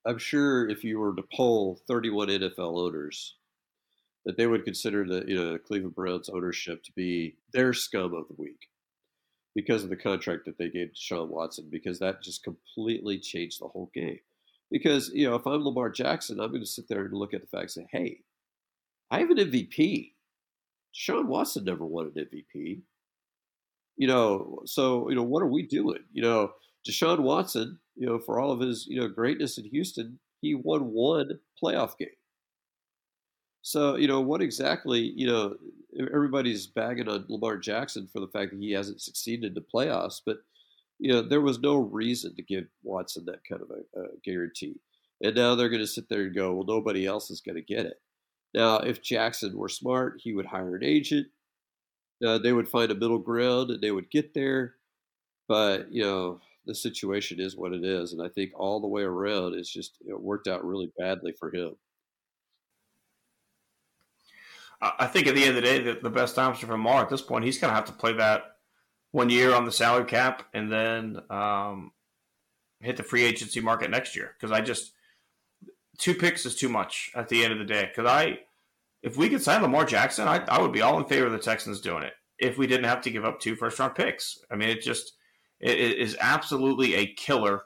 I'm 0.05 0.18
sure 0.18 0.68
if 0.68 0.84
you 0.84 0.99
were 0.99 1.15
to 1.15 1.23
poll 1.34 1.80
31 1.88 2.27
NFL 2.27 2.77
owners, 2.77 3.38
that 4.26 4.35
they 4.35 4.45
would 4.45 4.65
consider 4.65 5.05
the 5.05 5.23
you 5.26 5.35
know 5.35 5.53
the 5.53 5.59
Cleveland 5.59 5.95
Browns 5.95 6.27
ownership 6.27 6.84
to 6.84 6.91
be 6.91 7.38
their 7.53 7.72
scum 7.72 8.13
of 8.13 8.27
the 8.27 8.35
week 8.38 8.68
because 9.56 9.84
of 9.84 9.90
the 9.90 9.95
contract 9.95 10.45
that 10.45 10.57
they 10.57 10.69
gave 10.69 10.94
to 10.94 10.99
Sean 10.99 11.30
Watson, 11.30 11.68
because 11.69 11.99
that 11.99 12.22
just 12.22 12.44
completely 12.44 13.19
changed 13.19 13.61
the 13.61 13.68
whole 13.68 13.91
game. 13.94 14.19
Because, 14.69 15.11
you 15.14 15.28
know, 15.28 15.36
if 15.36 15.45
I'm 15.45 15.64
Lamar 15.64 15.90
Jackson, 15.90 16.40
I'm 16.40 16.49
going 16.49 16.61
to 16.61 16.68
sit 16.68 16.88
there 16.88 17.03
and 17.03 17.14
look 17.14 17.34
at 17.34 17.41
the 17.41 17.48
fact 17.48 17.64
and 17.64 17.72
say, 17.72 17.88
hey, 17.91 18.19
I 19.10 19.19
have 19.19 19.30
an 19.30 19.38
MVP. 19.38 20.14
Sean 20.94 21.28
Watson 21.28 21.65
never 21.65 21.86
won 21.86 22.11
an 22.15 22.26
MVP. 22.26 22.82
You 23.98 24.07
know, 24.07 24.61
so, 24.65 25.10
you 25.10 25.15
know, 25.15 25.23
what 25.23 25.44
are 25.44 25.48
we 25.48 25.64
doing? 25.64 25.99
You 26.14 26.22
know, 26.22 26.53
Deshaun 26.88 27.19
Watson, 27.19 27.80
you 27.95 28.07
know, 28.07 28.19
for 28.19 28.40
all 28.40 28.52
of 28.52 28.61
his, 28.61 28.88
you 28.88 28.99
know, 28.99 29.10
greatness 29.10 29.57
in 29.57 29.65
Houston, 29.65 30.19
he 30.40 30.56
won 30.56 30.91
one 30.94 31.40
playoff 31.61 31.98
game. 31.98 32.10
So, 33.61 33.95
you 33.95 34.07
know, 34.07 34.22
what 34.22 34.41
exactly, 34.41 35.02
you 35.15 35.28
know, 35.28 35.56
everybody's 35.99 36.68
bagging 36.68 37.07
on 37.07 37.26
Lamar 37.30 37.57
Jackson 37.57 38.07
for 38.11 38.19
the 38.19 38.27
fact 38.27 38.51
that 38.51 38.59
he 38.59 38.72
hasn't 38.72 39.01
succeeded 39.01 39.45
in 39.45 39.53
the 39.53 39.65
playoffs, 39.73 40.22
but, 40.26 40.38
you 40.99 41.11
know, 41.11 41.22
there 41.22 41.41
was 41.41 41.59
no 41.59 41.77
reason 41.77 42.35
to 42.35 42.43
give 42.43 42.65
Watson 42.84 43.26
that 43.26 43.43
kind 43.47 43.61
of 43.61 43.69
a, 43.72 43.99
a 43.99 44.05
guarantee. 44.23 44.80
And 45.22 45.35
now 45.35 45.55
they're 45.55 45.69
going 45.69 45.81
to 45.81 45.88
sit 45.88 46.09
there 46.09 46.22
and 46.23 46.35
go, 46.35 46.53
well, 46.53 46.65
nobody 46.65 47.05
else 47.05 47.30
is 47.30 47.41
going 47.41 47.55
to 47.55 47.61
get 47.61 47.85
it. 47.85 48.01
Now, 48.53 48.77
if 48.77 49.01
Jackson 49.01 49.57
were 49.57 49.69
smart, 49.69 50.19
he 50.23 50.34
would 50.34 50.45
hire 50.45 50.76
an 50.76 50.84
agent. 50.84 51.27
Uh, 52.26 52.38
they 52.38 52.53
would 52.53 52.69
find 52.69 52.91
a 52.91 52.95
middle 52.95 53.19
ground 53.19 53.72
and 53.72 53.81
they 53.81 53.91
would 53.91 54.11
get 54.11 54.34
there. 54.34 54.76
But, 55.47 55.91
you 55.91 56.03
know, 56.03 56.39
the 56.65 56.76
situation 56.76 57.39
is 57.39 57.57
what 57.57 57.73
it 57.73 57.84
is. 57.84 58.13
And 58.13 58.22
I 58.22 58.30
think 58.30 58.51
all 58.55 58.80
the 58.80 58.88
way 58.88 59.03
around, 59.03 59.55
it's 59.55 59.72
just 59.72 59.97
it 60.01 60.19
worked 60.19 60.47
out 60.47 60.65
really 60.65 60.91
badly 60.97 61.34
for 61.39 61.53
him. 61.53 61.76
I 64.81 65.05
think 65.05 65.27
at 65.27 65.35
the 65.35 65.43
end 65.43 65.49
of 65.49 65.55
the 65.55 65.61
day, 65.61 65.79
the, 65.79 65.99
the 66.01 66.09
best 66.09 66.39
option 66.39 66.67
for 66.67 66.73
Lamar 66.73 67.03
at 67.03 67.09
this 67.09 67.21
point, 67.21 67.45
he's 67.45 67.59
going 67.59 67.69
to 67.69 67.75
have 67.75 67.85
to 67.85 67.91
play 67.91 68.13
that 68.13 68.55
one 69.11 69.29
year 69.29 69.53
on 69.53 69.65
the 69.65 69.71
salary 69.71 70.05
cap 70.05 70.43
and 70.53 70.71
then 70.71 71.21
um, 71.29 71.91
hit 72.79 72.97
the 72.97 73.03
free 73.03 73.23
agency 73.23 73.59
market 73.59 73.91
next 73.91 74.15
year. 74.15 74.31
Because 74.39 74.51
I 74.51 74.61
just 74.61 74.93
two 75.99 76.15
picks 76.15 76.45
is 76.45 76.55
too 76.55 76.69
much 76.69 77.11
at 77.15 77.29
the 77.29 77.43
end 77.43 77.53
of 77.53 77.59
the 77.59 77.65
day. 77.65 77.91
Because 77.93 78.09
I, 78.09 78.39
if 79.03 79.17
we 79.17 79.29
could 79.29 79.43
sign 79.43 79.61
Lamar 79.61 79.85
Jackson, 79.85 80.27
I, 80.27 80.43
I 80.47 80.59
would 80.59 80.71
be 80.71 80.81
all 80.81 80.97
in 80.97 81.05
favor 81.05 81.27
of 81.27 81.31
the 81.31 81.37
Texans 81.37 81.79
doing 81.79 82.03
it. 82.03 82.13
If 82.39 82.57
we 82.57 82.65
didn't 82.65 82.85
have 82.85 83.01
to 83.01 83.11
give 83.11 83.23
up 83.23 83.39
two 83.39 83.55
first 83.55 83.77
round 83.77 83.93
picks, 83.93 84.39
I 84.49 84.55
mean, 84.55 84.69
it 84.69 84.81
just 84.81 85.13
it, 85.59 85.79
it 85.79 85.99
is 85.99 86.17
absolutely 86.19 86.95
a 86.95 87.13
killer. 87.13 87.61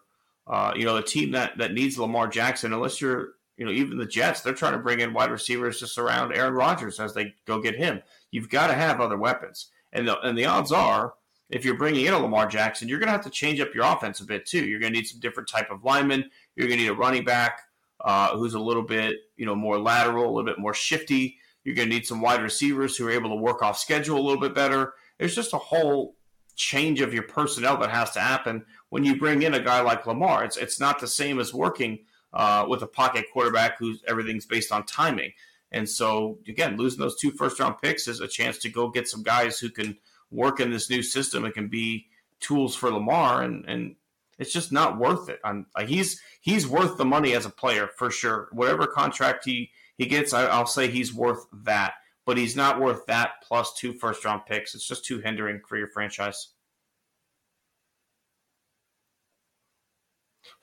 Uh, 0.46 0.74
you 0.76 0.84
know, 0.84 0.96
the 0.96 1.02
team 1.02 1.32
that 1.32 1.58
that 1.60 1.74
needs 1.74 1.98
Lamar 1.98 2.28
Jackson, 2.28 2.74
unless 2.74 3.00
you're 3.00 3.35
you 3.58 3.66
know, 3.66 3.72
even 3.72 3.98
the 3.98 4.06
Jets, 4.06 4.42
they're 4.42 4.54
trying 4.54 4.74
to 4.74 4.80
bring 4.80 5.00
in 5.00 5.14
wide 5.14 5.32
receivers 5.32 5.80
to 5.80 5.88
surround 5.88 6.34
Aaron 6.34 6.54
Rodgers 6.54 7.00
as 7.00 7.14
they 7.14 7.34
go 7.46 7.62
get 7.62 7.76
him. 7.76 8.02
You've 8.32 8.50
got 8.50 8.68
to 8.68 8.74
have 8.74 9.00
other 9.00 9.18
weapons. 9.18 9.68
And 9.94 10.08
the 10.08 10.20
and 10.22 10.38
the 10.38 10.46
odds 10.46 10.72
are, 10.72 11.14
if 11.50 11.64
you're 11.64 11.78
bringing 11.78 12.06
in 12.06 12.14
a 12.14 12.20
Lamar 12.20 12.48
Jackson, 12.48 12.90
you're 12.90 13.00
going 13.00 13.08
to 13.08 13.14
have 13.14 13.24
to 13.24 13.30
change 13.30 13.62
up 13.62 13.74
your 13.74 13.86
offense 13.86 14.20
a 14.20 14.26
bit 14.26 14.46
too. 14.46 14.66
You're 14.66 14.80
going 14.80 14.92
to 14.92 15.00
need 15.00 15.08
some 15.08 15.22
different 15.22 15.48
type 15.48 15.72
of 15.72 15.84
linemen. 15.84 16.30
You're 16.56 16.68
going 16.68 16.80
to 16.80 16.84
need 16.84 16.92
a 16.92 16.96
running 16.96 17.24
back 17.24 17.62
uh, 18.02 18.36
who's 18.36 18.56
a 18.56 18.60
little 18.60 18.84
bit 18.84 19.18
you 19.38 19.46
know 19.46 19.56
more 19.56 19.80
lateral, 19.80 20.26
a 20.26 20.32
little 20.32 20.44
bit 20.44 20.60
more 20.60 20.74
shifty. 20.74 21.38
You're 21.64 21.76
going 21.76 21.90
to 21.90 21.96
need 21.96 22.06
some 22.06 22.22
wide 22.22 22.42
receivers 22.42 22.98
who 22.98 23.08
are 23.08 23.12
able 23.12 23.30
to 23.30 23.36
work 23.36 23.64
off 23.64 23.80
schedule 23.80 24.20
a 24.20 24.22
little 24.22 24.42
bit 24.42 24.54
better. 24.54 24.94
There's 25.18 25.36
just 25.36 25.54
a 25.54 25.58
whole 25.58 26.16
change 26.56 27.02
of 27.02 27.14
your 27.14 27.24
personnel 27.24 27.78
that 27.78 27.90
has 27.90 28.12
to 28.12 28.20
happen 28.20 28.66
when 28.90 29.04
you 29.04 29.18
bring 29.18 29.42
in 29.42 29.54
a 29.54 29.60
guy 29.60 29.82
like 29.82 30.06
Lamar. 30.06 30.44
It's 30.44 30.58
it's 30.58 30.80
not 30.80 31.00
the 31.00 31.08
same 31.08 31.40
as 31.40 31.54
working 31.54 32.00
uh, 32.36 32.66
with 32.68 32.82
a 32.82 32.88
pocket 32.88 33.26
quarterback 33.32 33.80
who's 33.80 34.04
everything's 34.08 34.46
based 34.46 34.72
on 34.72 34.86
timing. 34.86 35.32
And 35.72 35.90
so 35.90 36.40
again, 36.48 36.78
losing 36.78 37.00
those 37.00 37.20
two 37.20 37.32
first 37.32 37.60
round 37.60 37.76
picks 37.82 38.08
is 38.08 38.20
a 38.20 38.28
chance 38.28 38.58
to 38.60 38.70
go 38.70 38.90
get 38.90 39.08
some 39.08 39.24
guys 39.24 39.60
who 39.60 39.70
can 39.70 39.98
work 40.32 40.60
in 40.60 40.70
this 40.70 40.90
new 40.90 41.02
system 41.02 41.46
and 41.46 41.54
can 41.54 41.68
be 41.68 42.08
tools 42.40 42.76
for 42.76 42.92
Lamar. 42.92 43.42
And 43.42 43.66
and 43.68 43.96
it's 44.38 44.54
just 44.54 44.72
not 44.72 44.98
worth 44.98 45.30
it. 45.30 45.40
I'm 45.44 45.68
he's 45.86 46.22
he's 46.42 46.68
worth 46.68 46.98
the 46.98 47.06
money 47.06 47.34
as 47.34 47.46
a 47.46 47.50
player 47.50 47.90
for 47.98 48.12
sure. 48.12 48.50
Whatever 48.52 48.86
contract 48.86 49.46
he 49.46 49.72
he 49.98 50.06
gets, 50.06 50.34
I, 50.34 50.46
I'll 50.46 50.66
say 50.66 50.88
he's 50.88 51.14
worth 51.14 51.46
that. 51.64 51.94
But 52.26 52.38
he's 52.38 52.56
not 52.56 52.82
worth 52.82 53.06
that 53.06 53.34
plus 53.44 53.74
two 53.76 53.94
first 53.94 54.26
round 54.26 54.42
picks. 54.48 54.74
It's 54.74 54.88
just 54.88 55.06
too 55.06 55.20
hindering 55.20 55.62
for 55.68 55.78
your 55.78 55.88
franchise. 55.88 56.50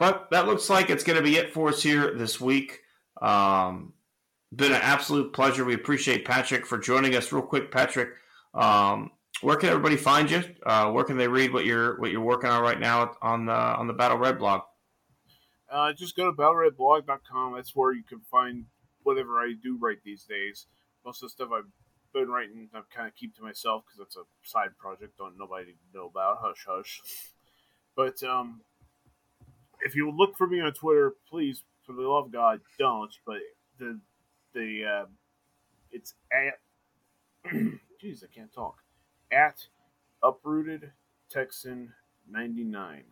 But 0.02 0.30
that 0.32 0.48
looks 0.48 0.68
like 0.68 0.90
it's 0.90 1.04
going 1.04 1.16
to 1.16 1.22
be 1.22 1.36
it 1.36 1.52
for 1.52 1.68
us 1.68 1.80
here 1.80 2.12
this 2.12 2.40
week. 2.40 2.80
Um, 3.20 3.92
been 4.52 4.72
an 4.72 4.80
absolute 4.82 5.32
pleasure. 5.32 5.64
We 5.64 5.74
appreciate 5.74 6.24
Patrick 6.24 6.66
for 6.66 6.76
joining 6.76 7.14
us. 7.14 7.30
Real 7.30 7.44
quick, 7.44 7.70
Patrick, 7.70 8.08
um, 8.52 9.12
where 9.42 9.54
can 9.54 9.68
everybody 9.68 9.96
find 9.96 10.28
you? 10.28 10.42
Uh, 10.66 10.90
where 10.90 11.04
can 11.04 11.18
they 11.18 11.28
read 11.28 11.52
what 11.52 11.64
you're 11.66 12.00
what 12.00 12.10
you're 12.10 12.20
working 12.20 12.50
on 12.50 12.62
right 12.62 12.80
now 12.80 13.14
on 13.22 13.46
the 13.46 13.52
on 13.52 13.86
the 13.86 13.92
Battle 13.92 14.18
Red 14.18 14.40
blog? 14.40 14.62
Uh, 15.70 15.92
just 15.92 16.16
go 16.16 16.24
to 16.24 16.32
battleredblog.com. 16.32 17.54
That's 17.54 17.76
where 17.76 17.92
you 17.92 18.02
can 18.02 18.22
find 18.28 18.64
whatever 19.04 19.38
I 19.38 19.52
do 19.62 19.78
write 19.80 20.02
these 20.04 20.24
days. 20.24 20.66
Most 21.06 21.22
of 21.22 21.28
the 21.28 21.30
stuff 21.30 21.50
I've 21.56 21.70
been 22.12 22.28
writing, 22.28 22.70
I've 22.74 22.90
kind 22.90 23.06
of 23.06 23.14
keep 23.14 23.36
to 23.36 23.42
myself 23.44 23.84
because 23.86 24.04
it's 24.04 24.16
a 24.16 24.24
side 24.42 24.76
project. 24.80 25.16
Don't 25.16 25.38
nobody 25.38 25.76
know 25.94 26.06
about. 26.06 26.38
Hush, 26.40 26.66
hush. 26.66 27.00
But 27.94 28.20
um, 28.24 28.62
if 29.84 29.94
you 29.94 30.10
look 30.10 30.36
for 30.36 30.46
me 30.46 30.60
on 30.60 30.72
Twitter, 30.72 31.14
please, 31.28 31.62
for 31.84 31.92
the 31.92 32.02
love 32.02 32.26
of 32.26 32.32
God, 32.32 32.60
don't. 32.78 33.12
But 33.26 33.38
the 33.78 33.98
the 34.54 34.84
uh, 34.84 35.06
it's 35.90 36.14
at 36.32 37.52
jeez, 38.02 38.24
I 38.24 38.28
can't 38.34 38.52
talk 38.52 38.76
at 39.32 39.66
uprooted 40.22 40.92
Texan 41.30 41.92
ninety 42.30 42.64
nine. 42.64 43.04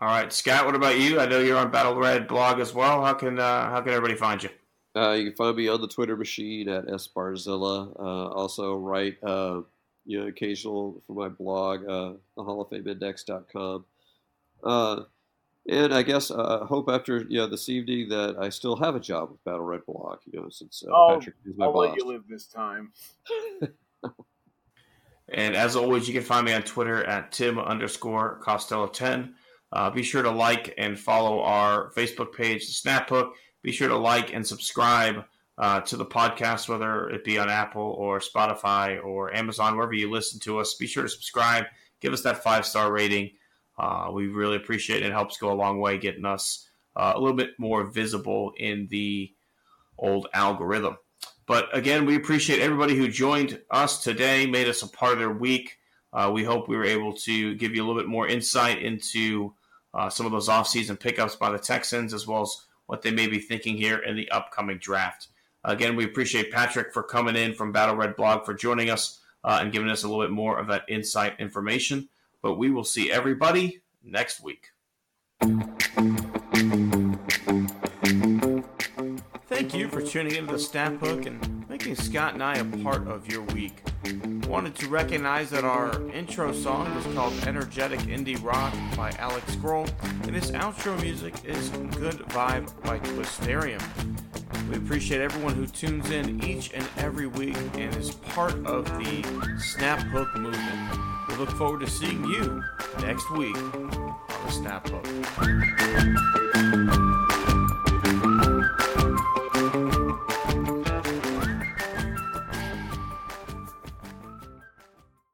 All 0.00 0.08
right, 0.08 0.30
Scott. 0.30 0.66
What 0.66 0.74
about 0.74 0.98
you? 0.98 1.18
I 1.18 1.26
know 1.26 1.38
you're 1.38 1.56
on 1.56 1.70
Battle 1.70 1.94
Red 1.94 2.28
blog 2.28 2.60
as 2.60 2.74
well. 2.74 3.02
How 3.02 3.14
can 3.14 3.38
uh, 3.38 3.70
how 3.70 3.80
can 3.80 3.92
everybody 3.92 4.14
find 4.14 4.42
you? 4.42 4.50
Uh, 4.94 5.12
you 5.12 5.24
can 5.24 5.36
find 5.36 5.56
me 5.56 5.68
on 5.68 5.80
the 5.80 5.88
Twitter 5.88 6.16
machine 6.16 6.68
at 6.68 6.86
sbarzilla. 6.86 7.98
Uh, 7.98 8.28
also, 8.28 8.76
write 8.76 9.16
uh, 9.22 9.62
you 10.04 10.20
know 10.20 10.26
occasional 10.26 11.02
for 11.06 11.14
my 11.14 11.28
blog, 11.28 11.82
uh, 11.86 12.12
the 12.36 12.42
Hall 12.42 12.60
of 12.60 12.68
Fame 12.68 12.86
Index.com. 12.86 13.84
Uh, 14.66 15.04
and 15.68 15.94
I 15.94 16.02
guess 16.02 16.30
uh, 16.30 16.64
hope 16.64 16.88
after 16.88 17.24
you 17.28 17.38
know 17.38 17.46
this 17.46 17.68
evening 17.68 18.08
that 18.10 18.36
I 18.38 18.50
still 18.50 18.76
have 18.76 18.94
a 18.94 19.00
job 19.00 19.30
with 19.30 19.42
Battle 19.44 19.62
Red 19.62 19.86
Blog. 19.86 20.18
You 20.26 20.40
know, 20.40 20.48
since 20.48 20.82
uh, 20.86 20.90
oh, 20.92 21.16
Patrick 21.16 21.36
is 21.44 21.56
my 21.56 21.66
I'll 21.66 21.72
boss. 21.72 21.88
let 21.88 21.96
you 21.96 22.06
live 22.06 22.22
this 22.28 22.46
time. 22.46 22.92
And 25.32 25.56
as 25.56 25.74
always, 25.76 26.06
you 26.06 26.14
can 26.14 26.22
find 26.22 26.46
me 26.46 26.52
on 26.52 26.62
Twitter 26.62 27.04
at 27.04 27.32
Tim 27.32 27.58
underscore 27.58 28.38
Costello 28.42 28.86
10. 28.86 29.34
Uh, 29.72 29.90
be 29.90 30.02
sure 30.02 30.22
to 30.22 30.30
like 30.30 30.72
and 30.78 30.98
follow 30.98 31.40
our 31.40 31.90
Facebook 31.92 32.32
page, 32.32 32.66
the 32.66 32.88
SnapHook. 32.88 33.32
Be 33.62 33.72
sure 33.72 33.88
to 33.88 33.96
like 33.96 34.32
and 34.32 34.46
subscribe 34.46 35.24
uh, 35.58 35.80
to 35.80 35.96
the 35.96 36.06
podcast, 36.06 36.68
whether 36.68 37.08
it 37.10 37.24
be 37.24 37.38
on 37.38 37.50
Apple 37.50 37.96
or 37.98 38.20
Spotify 38.20 39.02
or 39.02 39.34
Amazon, 39.34 39.74
wherever 39.74 39.94
you 39.94 40.10
listen 40.10 40.38
to 40.40 40.60
us. 40.60 40.74
Be 40.74 40.86
sure 40.86 41.02
to 41.02 41.08
subscribe. 41.08 41.64
Give 42.00 42.12
us 42.12 42.22
that 42.22 42.44
five 42.44 42.64
star 42.64 42.92
rating. 42.92 43.30
Uh, 43.78 44.10
we 44.12 44.28
really 44.28 44.56
appreciate 44.56 45.02
it. 45.02 45.06
It 45.06 45.12
helps 45.12 45.36
go 45.36 45.52
a 45.52 45.54
long 45.54 45.80
way 45.80 45.98
getting 45.98 46.24
us 46.24 46.68
uh, 46.94 47.12
a 47.14 47.20
little 47.20 47.36
bit 47.36 47.50
more 47.58 47.84
visible 47.84 48.52
in 48.56 48.88
the 48.90 49.32
old 49.98 50.28
algorithm. 50.32 50.96
But 51.46 51.68
again, 51.76 52.06
we 52.06 52.16
appreciate 52.16 52.60
everybody 52.60 52.96
who 52.96 53.08
joined 53.08 53.60
us 53.70 54.02
today, 54.02 54.46
made 54.46 54.68
us 54.68 54.82
a 54.82 54.88
part 54.88 55.12
of 55.12 55.18
their 55.18 55.30
week. 55.30 55.78
Uh, 56.12 56.30
we 56.32 56.42
hope 56.42 56.68
we 56.68 56.76
were 56.76 56.84
able 56.84 57.12
to 57.12 57.54
give 57.54 57.74
you 57.74 57.84
a 57.84 57.86
little 57.86 58.00
bit 58.00 58.08
more 58.08 58.26
insight 58.26 58.82
into 58.82 59.54
uh, 59.94 60.08
some 60.08 60.26
of 60.26 60.32
those 60.32 60.48
offseason 60.48 60.98
pickups 60.98 61.36
by 61.36 61.50
the 61.50 61.58
Texans, 61.58 62.12
as 62.12 62.26
well 62.26 62.42
as 62.42 62.66
what 62.86 63.02
they 63.02 63.10
may 63.10 63.26
be 63.26 63.38
thinking 63.38 63.76
here 63.76 63.98
in 63.98 64.16
the 64.16 64.30
upcoming 64.30 64.78
draft. 64.78 65.28
Again, 65.64 65.96
we 65.96 66.04
appreciate 66.04 66.52
Patrick 66.52 66.92
for 66.92 67.02
coming 67.02 67.36
in 67.36 67.54
from 67.54 67.72
Battle 67.72 67.96
Red 67.96 68.16
Blog 68.16 68.44
for 68.44 68.54
joining 68.54 68.90
us 68.90 69.20
uh, 69.44 69.58
and 69.60 69.72
giving 69.72 69.88
us 69.88 70.04
a 70.04 70.08
little 70.08 70.22
bit 70.22 70.30
more 70.30 70.58
of 70.58 70.68
that 70.68 70.84
insight 70.88 71.38
information. 71.38 72.08
But 72.42 72.54
we 72.54 72.70
will 72.70 72.84
see 72.84 73.10
everybody 73.10 73.80
next 74.02 74.42
week. 74.42 74.68
Thank 79.48 79.74
you 79.74 79.88
for 79.88 80.02
tuning 80.02 80.34
into 80.36 80.52
the 80.52 80.58
Snap 80.58 81.00
Hook 81.00 81.26
and 81.26 81.68
making 81.68 81.96
Scott 81.96 82.34
and 82.34 82.42
I 82.42 82.56
a 82.56 82.64
part 82.82 83.08
of 83.08 83.30
your 83.30 83.42
week. 83.42 83.82
Wanted 84.48 84.74
to 84.76 84.88
recognize 84.88 85.50
that 85.50 85.64
our 85.64 86.00
intro 86.10 86.52
song 86.52 86.86
is 86.98 87.14
called 87.14 87.32
Energetic 87.46 88.00
Indie 88.00 88.42
Rock 88.42 88.72
by 88.96 89.10
Alex 89.18 89.52
Scroll, 89.54 89.86
and 90.22 90.34
his 90.34 90.52
outro 90.52 91.00
music 91.02 91.34
is 91.44 91.70
Good 91.70 92.16
Vibe 92.28 92.70
by 92.82 92.98
Twisterium. 93.00 93.82
We 94.70 94.76
appreciate 94.76 95.20
everyone 95.20 95.54
who 95.54 95.66
tunes 95.66 96.10
in 96.10 96.42
each 96.44 96.72
and 96.72 96.86
every 96.98 97.26
week 97.26 97.56
and 97.74 97.94
is 97.96 98.12
part 98.14 98.54
of 98.66 98.84
the 98.98 99.58
Snap 99.58 100.00
Hook 100.00 100.34
movement. 100.36 101.15
We 101.36 101.44
look 101.44 101.50
forward 101.50 101.80
to 101.80 101.86
seeing 101.86 102.24
you 102.24 102.64
next 103.02 103.30
week 103.32 103.58
on 103.74 104.16
the 104.46 104.50
Snap 104.50 104.88
Hook. 104.88 107.15